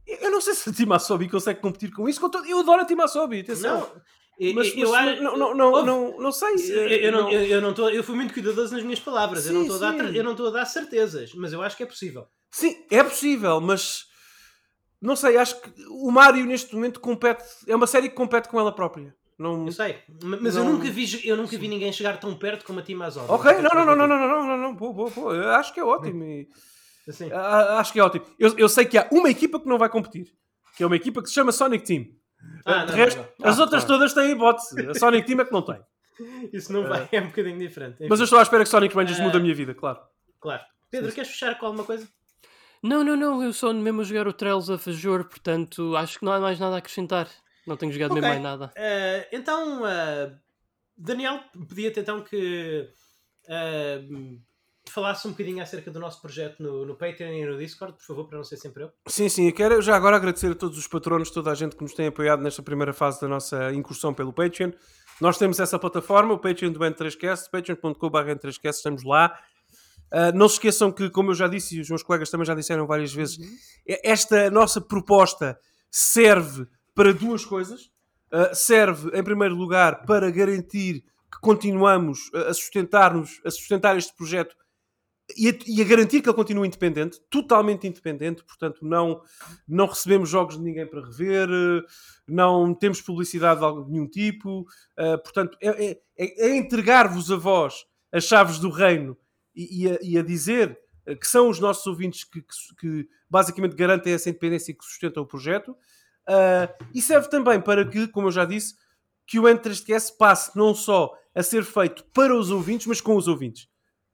Eu 0.07 0.17
eu 0.17 0.31
não 0.31 0.39
sei 0.41 0.53
se 0.55 0.69
a 0.69 0.73
Team 0.73 0.93
Asobi 0.93 1.27
consegue 1.29 1.59
competir 1.59 1.91
com 1.91 2.07
isso. 2.07 2.19
com 2.21 2.29
todo- 2.29 2.45
Eu 2.45 2.59
adoro 2.59 2.81
a 2.81 2.85
Team 2.85 3.01
Asobi, 3.01 3.41
atenção. 3.41 3.79
Não, 3.79 4.01
eu, 4.39 4.53
mas, 4.53 4.67
eu, 4.75 4.89
mas 4.91 5.07
acho- 5.09 5.23
não, 5.23 5.37
não, 5.37 5.53
não, 5.55 5.71
Ouve, 5.71 5.85
não, 5.87 6.17
não 6.19 6.31
sei. 6.31 6.55
eu, 6.71 6.87
eu 6.87 7.11
não, 7.11 7.29
eu, 7.31 7.41
eu 7.45 7.61
não 7.61 7.73
tô, 7.73 7.89
eu 7.89 8.03
fui 8.03 8.15
muito 8.15 8.33
cuidadoso 8.33 8.73
nas 8.73 8.83
minhas 8.83 8.99
palavras. 8.99 9.45
eu, 9.47 9.53
não 9.53 9.61
Sim, 9.61 9.67
estou 9.71 9.87
a 9.87 9.91
dar, 9.91 10.07
sim. 10.07 10.15
eu 10.15 10.23
não 10.23 10.31
estou 10.31 10.47
a 10.47 10.51
dar 10.51 10.65
certezas, 10.65 11.33
mas 11.33 11.51
eu 11.53 11.61
acho 11.61 11.75
que 11.75 11.83
é 11.83 11.85
possível. 11.87 12.25
Sim, 12.51 12.75
é 12.89 13.03
possível, 13.03 13.59
mas 13.59 14.05
não 15.01 15.15
sei, 15.15 15.37
acho 15.37 15.59
que 15.61 15.69
o 15.89 16.09
Mario 16.11 16.45
neste 16.45 16.73
momento 16.73 16.99
compete. 16.99 17.43
É 17.67 17.75
uma 17.75 17.87
série 17.87 18.09
que 18.09 18.15
compete 18.15 18.47
com 18.47 18.59
ela 18.59 18.71
própria. 18.71 19.13
Não... 19.37 19.65
Eu 19.67 19.71
sei, 19.71 19.97
ma- 20.23 20.37
mas 20.41 20.55
eu 20.55 20.63
Não- 20.63 20.73
nunca 20.73 20.89
vi, 20.89 21.27
eu 21.27 21.37
nunca 21.37 21.55
vi 21.57 21.67
ninguém 21.67 21.91
chegar 21.93 22.19
tão 22.19 22.33
perto 22.35 22.65
como 22.65 22.79
a 22.79 22.81
Team 22.81 23.01
Azov. 23.03 23.29
Ok, 23.29 23.51
não, 23.57 23.69
não, 23.75 23.85
não, 23.85 23.95
não, 23.95 24.07
não, 24.07 24.17
não, 24.19 24.27
não, 24.27 24.47
não, 24.47 24.57
não, 24.57 24.75
boa, 24.75 24.93
boa, 24.93 25.09
boa. 25.11 25.35
Eu 25.35 25.49
acho 25.51 25.73
que 25.73 25.79
é 25.79 25.83
ótimo. 25.83 26.23
e- 26.23 26.47
Assim, 27.07 27.31
a- 27.31 27.79
acho 27.79 27.93
que 27.93 27.99
é 27.99 28.03
ótimo. 28.03 28.25
Eu, 28.37 28.57
eu 28.57 28.67
sei 28.69 28.85
que 28.85 28.97
há 28.97 29.07
uma 29.11 29.29
equipa 29.29 29.59
que 29.59 29.67
não 29.67 29.77
vai 29.77 29.89
competir, 29.89 30.27
que 30.75 30.83
é 30.83 30.85
uma 30.85 30.95
equipa 30.95 31.21
que 31.21 31.27
se 31.29 31.33
chama 31.35 31.51
Sonic 31.51 31.85
Team. 31.85 32.05
Ah, 32.65 32.85
de 32.85 32.91
não, 32.91 32.97
resto, 32.97 33.17
não, 33.17 33.27
não. 33.39 33.47
as 33.49 33.57
Ah, 33.59 33.61
outras 33.63 33.83
tá. 33.83 33.87
todas 33.87 34.13
têm 34.13 34.31
hipótese. 34.31 34.87
A 34.89 34.93
Sonic 34.93 35.25
Team 35.27 35.41
é 35.41 35.45
que 35.45 35.51
não 35.51 35.61
tem. 35.61 35.79
Isso 36.53 36.71
não 36.73 36.83
vai, 36.87 37.07
é 37.11 37.21
um 37.21 37.27
bocadinho 37.27 37.57
diferente. 37.59 37.97
Mas 38.09 38.19
eu 38.19 38.23
estou 38.25 38.39
à 38.39 38.41
espera 38.43 38.63
que 38.63 38.69
Sonic 38.69 38.93
Rangers 38.95 39.19
Ah. 39.19 39.23
mude 39.23 39.37
a 39.37 39.39
minha 39.39 39.55
vida, 39.55 39.73
claro. 39.73 39.99
Claro. 40.39 40.63
Pedro, 40.91 41.11
queres 41.11 41.29
fechar 41.31 41.57
com 41.57 41.65
alguma 41.65 41.83
coisa? 41.83 42.07
Não, 42.83 43.03
não, 43.03 43.15
não, 43.15 43.43
eu 43.43 43.49
ando 43.63 43.81
mesmo 43.81 44.01
a 44.01 44.03
jogar 44.03 44.27
o 44.27 44.33
Trails 44.33 44.69
of 44.69 44.87
Azure, 44.89 45.23
portanto 45.23 45.95
acho 45.97 46.19
que 46.19 46.25
não 46.25 46.31
há 46.31 46.39
mais 46.39 46.59
nada 46.59 46.75
a 46.75 46.77
acrescentar. 46.77 47.27
Não 47.65 47.75
tenho 47.75 47.91
jogado 47.91 48.11
Ok. 48.11 48.21
mesmo 48.21 48.33
mais 48.33 48.41
nada. 48.43 48.71
Eh, 48.77 49.27
então, 49.33 49.85
eh, 49.85 50.31
Daniel, 50.95 51.41
pedia-te 51.67 51.99
então 51.99 52.21
que 52.21 52.87
eh, 53.49 54.01
falasse 54.91 55.27
um 55.27 55.31
bocadinho 55.31 55.61
acerca 55.61 55.91
do 55.91 55.99
nosso 55.99 56.21
projeto 56.21 56.61
no, 56.61 56.85
no 56.85 56.95
Patreon 56.95 57.31
e 57.33 57.45
no 57.45 57.57
Discord, 57.57 57.95
por 57.97 58.03
favor, 58.03 58.27
para 58.27 58.37
não 58.37 58.43
ser 58.43 58.57
sempre 58.57 58.83
eu. 58.83 58.91
Sim, 59.07 59.29
sim, 59.29 59.47
eu 59.47 59.53
quero 59.53 59.81
já 59.81 59.95
agora 59.95 60.15
agradecer 60.15 60.51
a 60.51 60.55
todos 60.55 60.77
os 60.77 60.87
patronos, 60.87 61.29
toda 61.31 61.51
a 61.51 61.55
gente 61.55 61.75
que 61.75 61.81
nos 61.83 61.93
tem 61.93 62.07
apoiado 62.07 62.41
nesta 62.41 62.61
primeira 62.61 62.93
fase 62.93 63.19
da 63.21 63.27
nossa 63.27 63.73
incursão 63.73 64.13
pelo 64.13 64.33
Patreon. 64.33 64.71
Nós 65.19 65.37
temos 65.37 65.59
essa 65.59 65.79
plataforma, 65.79 66.33
o 66.33 66.39
Patreon 66.39 66.71
do 66.71 66.79
N3Cast, 66.79 67.49
patreon.com.br 67.49 68.17
N3Cast, 68.17 68.75
estamos 68.75 69.03
lá. 69.03 69.37
Uh, 70.13 70.35
não 70.35 70.47
se 70.47 70.55
esqueçam 70.55 70.91
que, 70.91 71.09
como 71.09 71.31
eu 71.31 71.35
já 71.35 71.47
disse 71.47 71.75
e 71.77 71.81
os 71.81 71.89
meus 71.89 72.03
colegas 72.03 72.29
também 72.29 72.45
já 72.45 72.55
disseram 72.55 72.87
várias 72.87 73.13
vezes, 73.13 73.37
e- 73.85 73.99
esta 74.03 74.49
nossa 74.49 74.79
proposta 74.79 75.59
serve 75.91 76.65
para 76.95 77.13
duas 77.13 77.43
coisas. 77.43 77.89
Uh, 78.31 78.53
serve, 78.53 79.17
em 79.17 79.23
primeiro 79.23 79.55
lugar, 79.55 80.05
para 80.05 80.29
garantir 80.29 81.03
que 81.31 81.39
continuamos 81.41 82.31
a 82.33 82.53
sustentar-nos, 82.53 83.41
a 83.45 83.51
sustentar 83.51 83.97
este 83.97 84.15
projeto 84.15 84.55
e 85.35 85.49
a, 85.49 85.53
e 85.67 85.81
a 85.81 85.85
garantir 85.85 86.21
que 86.21 86.29
ele 86.29 86.35
continue 86.35 86.67
independente, 86.67 87.19
totalmente 87.29 87.85
independente, 87.87 88.43
portanto 88.43 88.79
não, 88.85 89.21
não 89.67 89.85
recebemos 89.87 90.29
jogos 90.29 90.57
de 90.57 90.63
ninguém 90.63 90.87
para 90.87 91.05
rever, 91.05 91.49
eh, 91.49 91.83
não 92.27 92.73
temos 92.73 93.01
publicidade 93.01 93.59
de 93.59 93.91
nenhum 93.91 94.07
tipo, 94.07 94.65
eh, 94.97 95.17
portanto 95.17 95.57
é, 95.61 95.85
é- 95.85 96.01
é- 96.17 96.47
é 96.47 96.57
entregar-vos 96.57 97.29
a 97.31 97.35
vós 97.35 97.85
as 98.11 98.23
chaves 98.23 98.57
do 98.59 98.69
reino 98.69 99.17
e, 99.53 99.83
e, 99.83 99.89
a, 99.89 99.99
e 100.01 100.17
a, 100.17 100.21
dizer 100.21 100.79
que 101.19 101.27
são 101.27 101.49
os 101.49 101.59
nossos 101.59 101.85
ouvintes 101.87 102.23
que, 102.23 102.41
que, 102.41 102.75
que, 102.79 103.09
basicamente 103.29 103.75
garantem 103.75 104.13
essa 104.13 104.29
independência 104.29 104.71
e 104.71 104.75
que 104.75 104.85
sustentam 104.85 105.23
o 105.23 105.25
projeto. 105.25 105.71
Uh, 106.29 106.85
e 106.93 107.01
serve 107.01 107.29
também 107.29 107.59
para 107.61 107.85
que, 107.85 108.07
como 108.07 108.27
eu 108.27 108.31
já 108.31 108.43
disse, 108.43 108.75
que 109.25 109.39
o 109.39 109.43
N3QS 109.43 110.17
passe 110.17 110.55
não 110.55 110.73
só 110.73 111.13
a 111.33 111.43
ser 111.43 111.63
feito 111.63 112.03
para 112.13 112.35
os 112.35 112.51
ouvintes, 112.51 112.87
mas 112.87 112.99
com 112.99 113.15
os 113.15 113.27
ouvintes. 113.27 113.67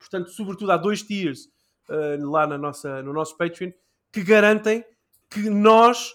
Portanto, 0.03 0.29
sobretudo 0.29 0.71
há 0.71 0.77
dois 0.77 1.01
tiers 1.01 1.45
uh, 1.89 2.29
lá 2.29 2.45
na 2.45 2.57
nossa, 2.57 3.01
no 3.01 3.13
nosso 3.13 3.37
Patreon 3.37 3.71
que 4.11 4.23
garantem 4.23 4.85
que 5.29 5.49
nós 5.49 6.13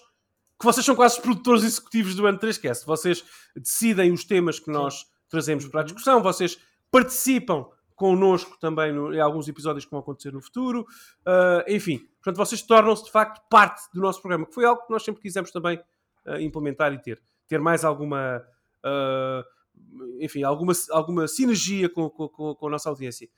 que 0.59 0.65
vocês 0.65 0.85
são 0.85 0.95
quase 0.95 1.15
os 1.15 1.21
produtores 1.21 1.63
executivos 1.63 2.15
do 2.15 2.23
N3Cast. 2.23 2.85
Vocês 2.85 3.23
decidem 3.55 4.11
os 4.11 4.25
temas 4.25 4.59
que 4.59 4.69
nós 4.69 5.05
trazemos 5.29 5.65
para 5.67 5.81
a 5.81 5.83
discussão, 5.83 6.21
vocês 6.21 6.59
participam 6.91 7.65
connosco 7.95 8.57
também 8.59 8.93
no, 8.93 9.13
em 9.13 9.19
alguns 9.19 9.47
episódios 9.47 9.85
que 9.85 9.91
vão 9.91 9.99
acontecer 9.99 10.31
no 10.31 10.41
futuro. 10.41 10.85
Uh, 11.21 11.63
enfim, 11.67 11.99
portanto, 12.21 12.37
vocês 12.37 12.61
tornam-se 12.61 13.03
de 13.03 13.11
facto 13.11 13.41
parte 13.49 13.81
do 13.93 14.01
nosso 14.01 14.21
programa, 14.21 14.45
que 14.45 14.53
foi 14.53 14.65
algo 14.65 14.85
que 14.85 14.91
nós 14.91 15.03
sempre 15.03 15.21
quisemos 15.21 15.51
também 15.51 15.77
uh, 16.25 16.39
implementar 16.39 16.93
e 16.93 17.01
ter. 17.01 17.21
Ter 17.47 17.59
mais 17.59 17.83
alguma. 17.83 18.41
Uh, 18.83 19.43
enfim, 20.19 20.43
alguma, 20.43 20.73
alguma 20.91 21.27
sinergia 21.27 21.89
com, 21.89 22.09
com, 22.09 22.55
com, 22.55 22.67
a 22.67 22.69
nossa 22.69 22.89
audiência. 22.89 23.29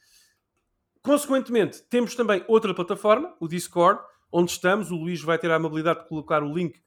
Consequentemente, 1.03 1.81
temos 1.89 2.15
também 2.15 2.43
outra 2.47 2.73
plataforma, 2.73 3.35
o 3.39 3.47
Discord, 3.47 4.01
onde 4.31 4.51
estamos. 4.51 4.91
O 4.91 4.95
Luís 4.95 5.21
vai 5.21 5.37
ter 5.37 5.49
a 5.49 5.55
amabilidade 5.55 6.01
de 6.01 6.07
colocar 6.07 6.43
o 6.43 6.53
link 6.53 6.79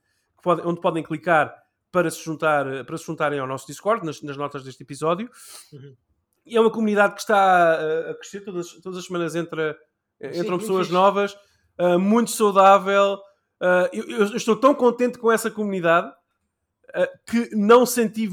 pode, 0.45 0.61
onde 0.65 0.81
podem 0.81 1.03
clicar 1.03 1.55
para 1.91 2.11
se, 2.11 2.23
juntar, 2.23 2.85
para 2.85 2.99
se 2.99 3.05
juntarem 3.05 3.41
ao 3.41 3.47
nosso 3.47 3.67
Discord, 3.67 4.05
nas, 4.05 4.21
nas 4.23 4.37
notas 4.37 4.63
deste 4.63 4.83
episódio. 4.83 5.31
Uhum. 5.73 5.97
E 6.45 6.57
é 6.57 6.61
uma 6.61 6.71
comunidade 6.71 7.15
que 7.15 7.21
está 7.21 7.75
a 8.11 8.15
crescer, 8.17 8.41
todas, 8.41 8.69
todas 8.83 8.99
as 8.99 9.07
semanas 9.07 9.35
entra, 9.35 9.77
entram 10.21 10.59
Sim, 10.59 10.67
pessoas 10.67 10.91
novas, 10.91 11.35
uh, 11.81 11.99
muito 11.99 12.31
saudável. 12.31 13.15
Uh, 13.61 13.89
eu, 13.93 14.05
eu, 14.05 14.37
estou 14.37 14.55
tão 14.55 14.75
contente 14.75 15.19
com 15.19 15.33
essa 15.33 15.51
comunidade 15.51 16.09
uh, 16.09 17.09
que 17.27 17.57
não 17.57 17.87
senti 17.87 18.29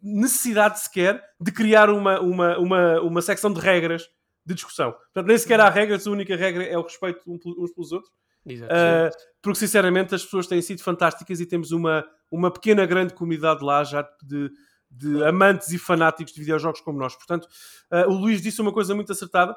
necessidade 0.00 0.78
sequer 0.78 1.20
de 1.40 1.50
criar 1.50 1.90
uma, 1.90 2.20
uma, 2.20 2.58
uma, 2.58 3.00
uma 3.00 3.22
secção 3.22 3.52
de 3.52 3.58
regras 3.58 4.06
de 4.46 4.54
discussão. 4.54 4.92
Portanto, 4.92 5.26
nem 5.26 5.36
sequer 5.36 5.60
há 5.60 5.68
regras, 5.68 6.06
a 6.06 6.10
única 6.10 6.36
regra 6.36 6.64
é 6.64 6.78
o 6.78 6.82
respeito 6.82 7.20
uns 7.26 7.72
pelos 7.72 7.92
outros. 7.92 8.12
Uh, 8.46 9.10
porque 9.42 9.58
sinceramente 9.58 10.14
as 10.14 10.24
pessoas 10.24 10.46
têm 10.46 10.62
sido 10.62 10.80
fantásticas 10.80 11.40
e 11.40 11.46
temos 11.46 11.72
uma, 11.72 12.06
uma 12.30 12.48
pequena, 12.48 12.86
grande 12.86 13.12
comunidade 13.12 13.64
lá 13.64 13.82
já 13.82 14.08
de, 14.22 14.50
de 14.88 15.24
amantes 15.24 15.70
e 15.70 15.78
fanáticos 15.78 16.32
de 16.32 16.40
videojogos 16.40 16.80
como 16.80 16.96
nós. 16.96 17.16
Portanto, 17.16 17.48
uh, 17.92 18.08
o 18.08 18.14
Luís 18.14 18.40
disse 18.40 18.60
uma 18.60 18.72
coisa 18.72 18.94
muito 18.94 19.10
acertada. 19.10 19.54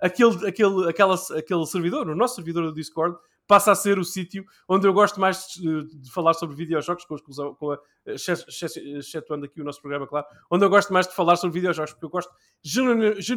Aquele, 0.00 0.46
aquele, 0.46 0.88
aquela, 0.88 1.16
aquele 1.36 1.66
servidor, 1.66 2.08
o 2.08 2.14
nosso 2.14 2.36
servidor 2.36 2.64
do 2.64 2.72
Discord, 2.72 3.16
passa 3.46 3.72
a 3.72 3.74
ser 3.74 3.98
o 3.98 4.04
sítio 4.04 4.44
onde 4.68 4.86
eu 4.86 4.92
gosto 4.92 5.20
mais 5.20 5.46
de, 5.48 6.00
de 6.00 6.10
falar 6.10 6.34
sobre 6.34 6.56
videojogos, 6.56 7.04
com 7.04 7.14
exclusão, 7.14 7.54
com 7.54 7.72
a, 7.72 7.78
excetuando 8.06 9.44
aqui 9.44 9.60
o 9.60 9.64
nosso 9.64 9.80
programa, 9.80 10.06
claro, 10.06 10.26
onde 10.50 10.64
eu 10.64 10.70
gosto 10.70 10.92
mais 10.92 11.06
de 11.06 11.14
falar 11.14 11.36
sobre 11.36 11.54
videojogos, 11.54 11.92
porque 11.92 12.06
eu 12.06 12.10
gosto 12.10 12.32
genuinamente, 12.62 13.32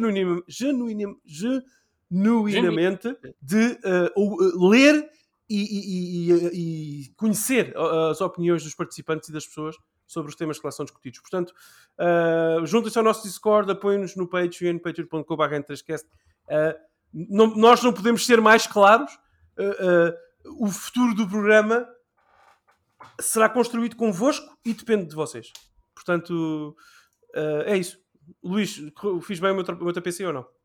de 3.40 3.78
uh, 3.84 4.68
ler 4.68 5.08
e, 5.48 5.58
e, 5.58 6.32
e, 6.32 7.04
e, 7.04 7.08
conhecer 7.14 7.72
as 8.10 8.20
opiniões 8.20 8.64
dos 8.64 8.74
participantes 8.74 9.28
e 9.28 9.32
das 9.32 9.46
pessoas 9.46 9.76
sobre 10.06 10.30
os 10.30 10.36
temas 10.36 10.58
que 10.58 10.66
lá 10.66 10.70
são 10.70 10.84
discutidos. 10.84 11.20
Portanto, 11.20 11.52
uh, 11.98 12.64
juntem-se 12.64 12.98
ao 12.98 13.04
nosso 13.04 13.24
Discord, 13.24 13.70
apoiem-nos 13.70 14.16
no 14.16 14.28
Patreon, 14.28 14.78
patreon.com.br 14.78 15.54
uh, 15.54 17.56
Nós 17.56 17.82
não 17.82 17.92
podemos 17.92 18.24
ser 18.24 18.40
mais 18.40 18.66
claros. 18.66 19.18
Uh, 19.58 20.64
o 20.64 20.68
futuro 20.68 21.14
do 21.14 21.28
programa 21.28 21.88
será 23.20 23.48
construído 23.48 23.96
convosco 23.96 24.56
e 24.64 24.74
depende 24.74 25.06
de 25.06 25.14
vocês. 25.14 25.52
Portanto, 25.94 26.76
uh, 27.34 27.62
é 27.64 27.76
isso. 27.76 27.98
Luís, 28.42 28.80
fiz 29.22 29.40
bem 29.40 29.52
o 29.52 29.54
meu, 29.54 29.64
o 29.64 29.84
meu 29.84 29.92
TPC 29.92 30.26
ou 30.26 30.32
não? 30.32 30.55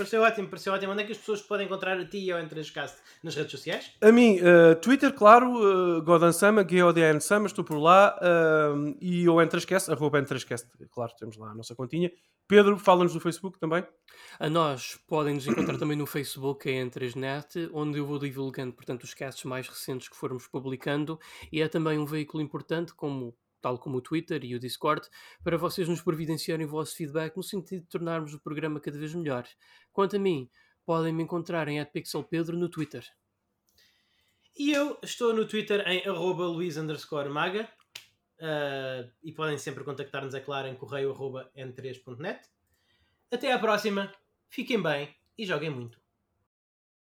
Pareceu 0.00 0.22
ótimo, 0.22 0.48
pareceu 0.48 0.72
ótimo. 0.72 0.92
Onde 0.92 1.02
é 1.02 1.04
que 1.04 1.12
as 1.12 1.18
pessoas 1.18 1.42
podem 1.42 1.66
encontrar 1.66 2.00
a 2.00 2.06
ti 2.06 2.16
e 2.24 2.32
ao 2.32 2.40
Entrescast? 2.40 2.96
Nas 3.22 3.34
redes 3.34 3.50
sociais? 3.50 3.92
A 4.00 4.10
mim, 4.10 4.38
uh, 4.40 4.74
Twitter, 4.76 5.12
claro, 5.12 5.52
uh, 5.52 6.02
Godan 6.02 6.32
Sama, 6.32 6.66
G-O-D-N 6.66 7.20
Sama, 7.20 7.46
estou 7.46 7.62
por 7.62 7.76
lá. 7.76 8.18
Uh, 8.18 8.96
e 8.98 9.28
o 9.28 9.42
Entrescast, 9.42 9.90
arroba 9.90 10.18
Entrescast, 10.18 10.66
claro, 10.90 11.12
temos 11.18 11.36
lá 11.36 11.50
a 11.50 11.54
nossa 11.54 11.74
continha. 11.74 12.10
Pedro, 12.48 12.78
fala-nos 12.78 13.12
do 13.12 13.20
Facebook 13.20 13.58
também. 13.58 13.86
A 14.38 14.48
nós 14.48 14.98
podem 15.06 15.34
nos 15.34 15.46
encontrar 15.46 15.76
também 15.76 15.98
no 15.98 16.06
Facebook, 16.06 16.66
é 16.66 16.80
Entresnet, 16.80 17.68
onde 17.70 17.98
eu 17.98 18.06
vou 18.06 18.18
divulgando, 18.18 18.72
portanto, 18.72 19.02
os 19.02 19.12
casts 19.12 19.44
mais 19.44 19.68
recentes 19.68 20.08
que 20.08 20.16
formos 20.16 20.46
publicando. 20.46 21.20
E 21.52 21.60
é 21.60 21.68
também 21.68 21.98
um 21.98 22.06
veículo 22.06 22.42
importante, 22.42 22.94
como 22.94 23.36
tal 23.60 23.78
como 23.78 23.98
o 23.98 24.00
Twitter 24.00 24.44
e 24.44 24.54
o 24.54 24.60
Discord, 24.60 25.08
para 25.42 25.56
vocês 25.56 25.88
nos 25.88 26.00
providenciarem 26.00 26.66
o 26.66 26.68
vosso 26.68 26.96
feedback 26.96 27.36
no 27.36 27.42
sentido 27.42 27.82
de 27.82 27.88
tornarmos 27.88 28.34
o 28.34 28.40
programa 28.40 28.80
cada 28.80 28.98
vez 28.98 29.14
melhor. 29.14 29.46
Quanto 29.92 30.16
a 30.16 30.18
mim, 30.18 30.48
podem 30.84 31.12
me 31.12 31.22
encontrar 31.22 31.68
em 31.68 31.84
@pixelpedro 31.84 32.56
no 32.56 32.68
Twitter. 32.68 33.04
E 34.58 34.72
eu 34.72 34.98
estou 35.02 35.32
no 35.32 35.46
Twitter 35.46 35.82
em 35.86 36.02
luís_maga 36.06 37.68
uh, 38.40 39.10
e 39.22 39.32
podem 39.32 39.56
sempre 39.56 39.84
contactar-nos, 39.84 40.34
é 40.34 40.40
claro, 40.40 40.68
em 40.68 40.74
correio 40.74 41.14
n3.net. 41.56 42.40
Até 43.30 43.52
à 43.52 43.58
próxima, 43.58 44.12
fiquem 44.48 44.82
bem 44.82 45.14
e 45.38 45.46
joguem 45.46 45.70
muito. 45.70 46.00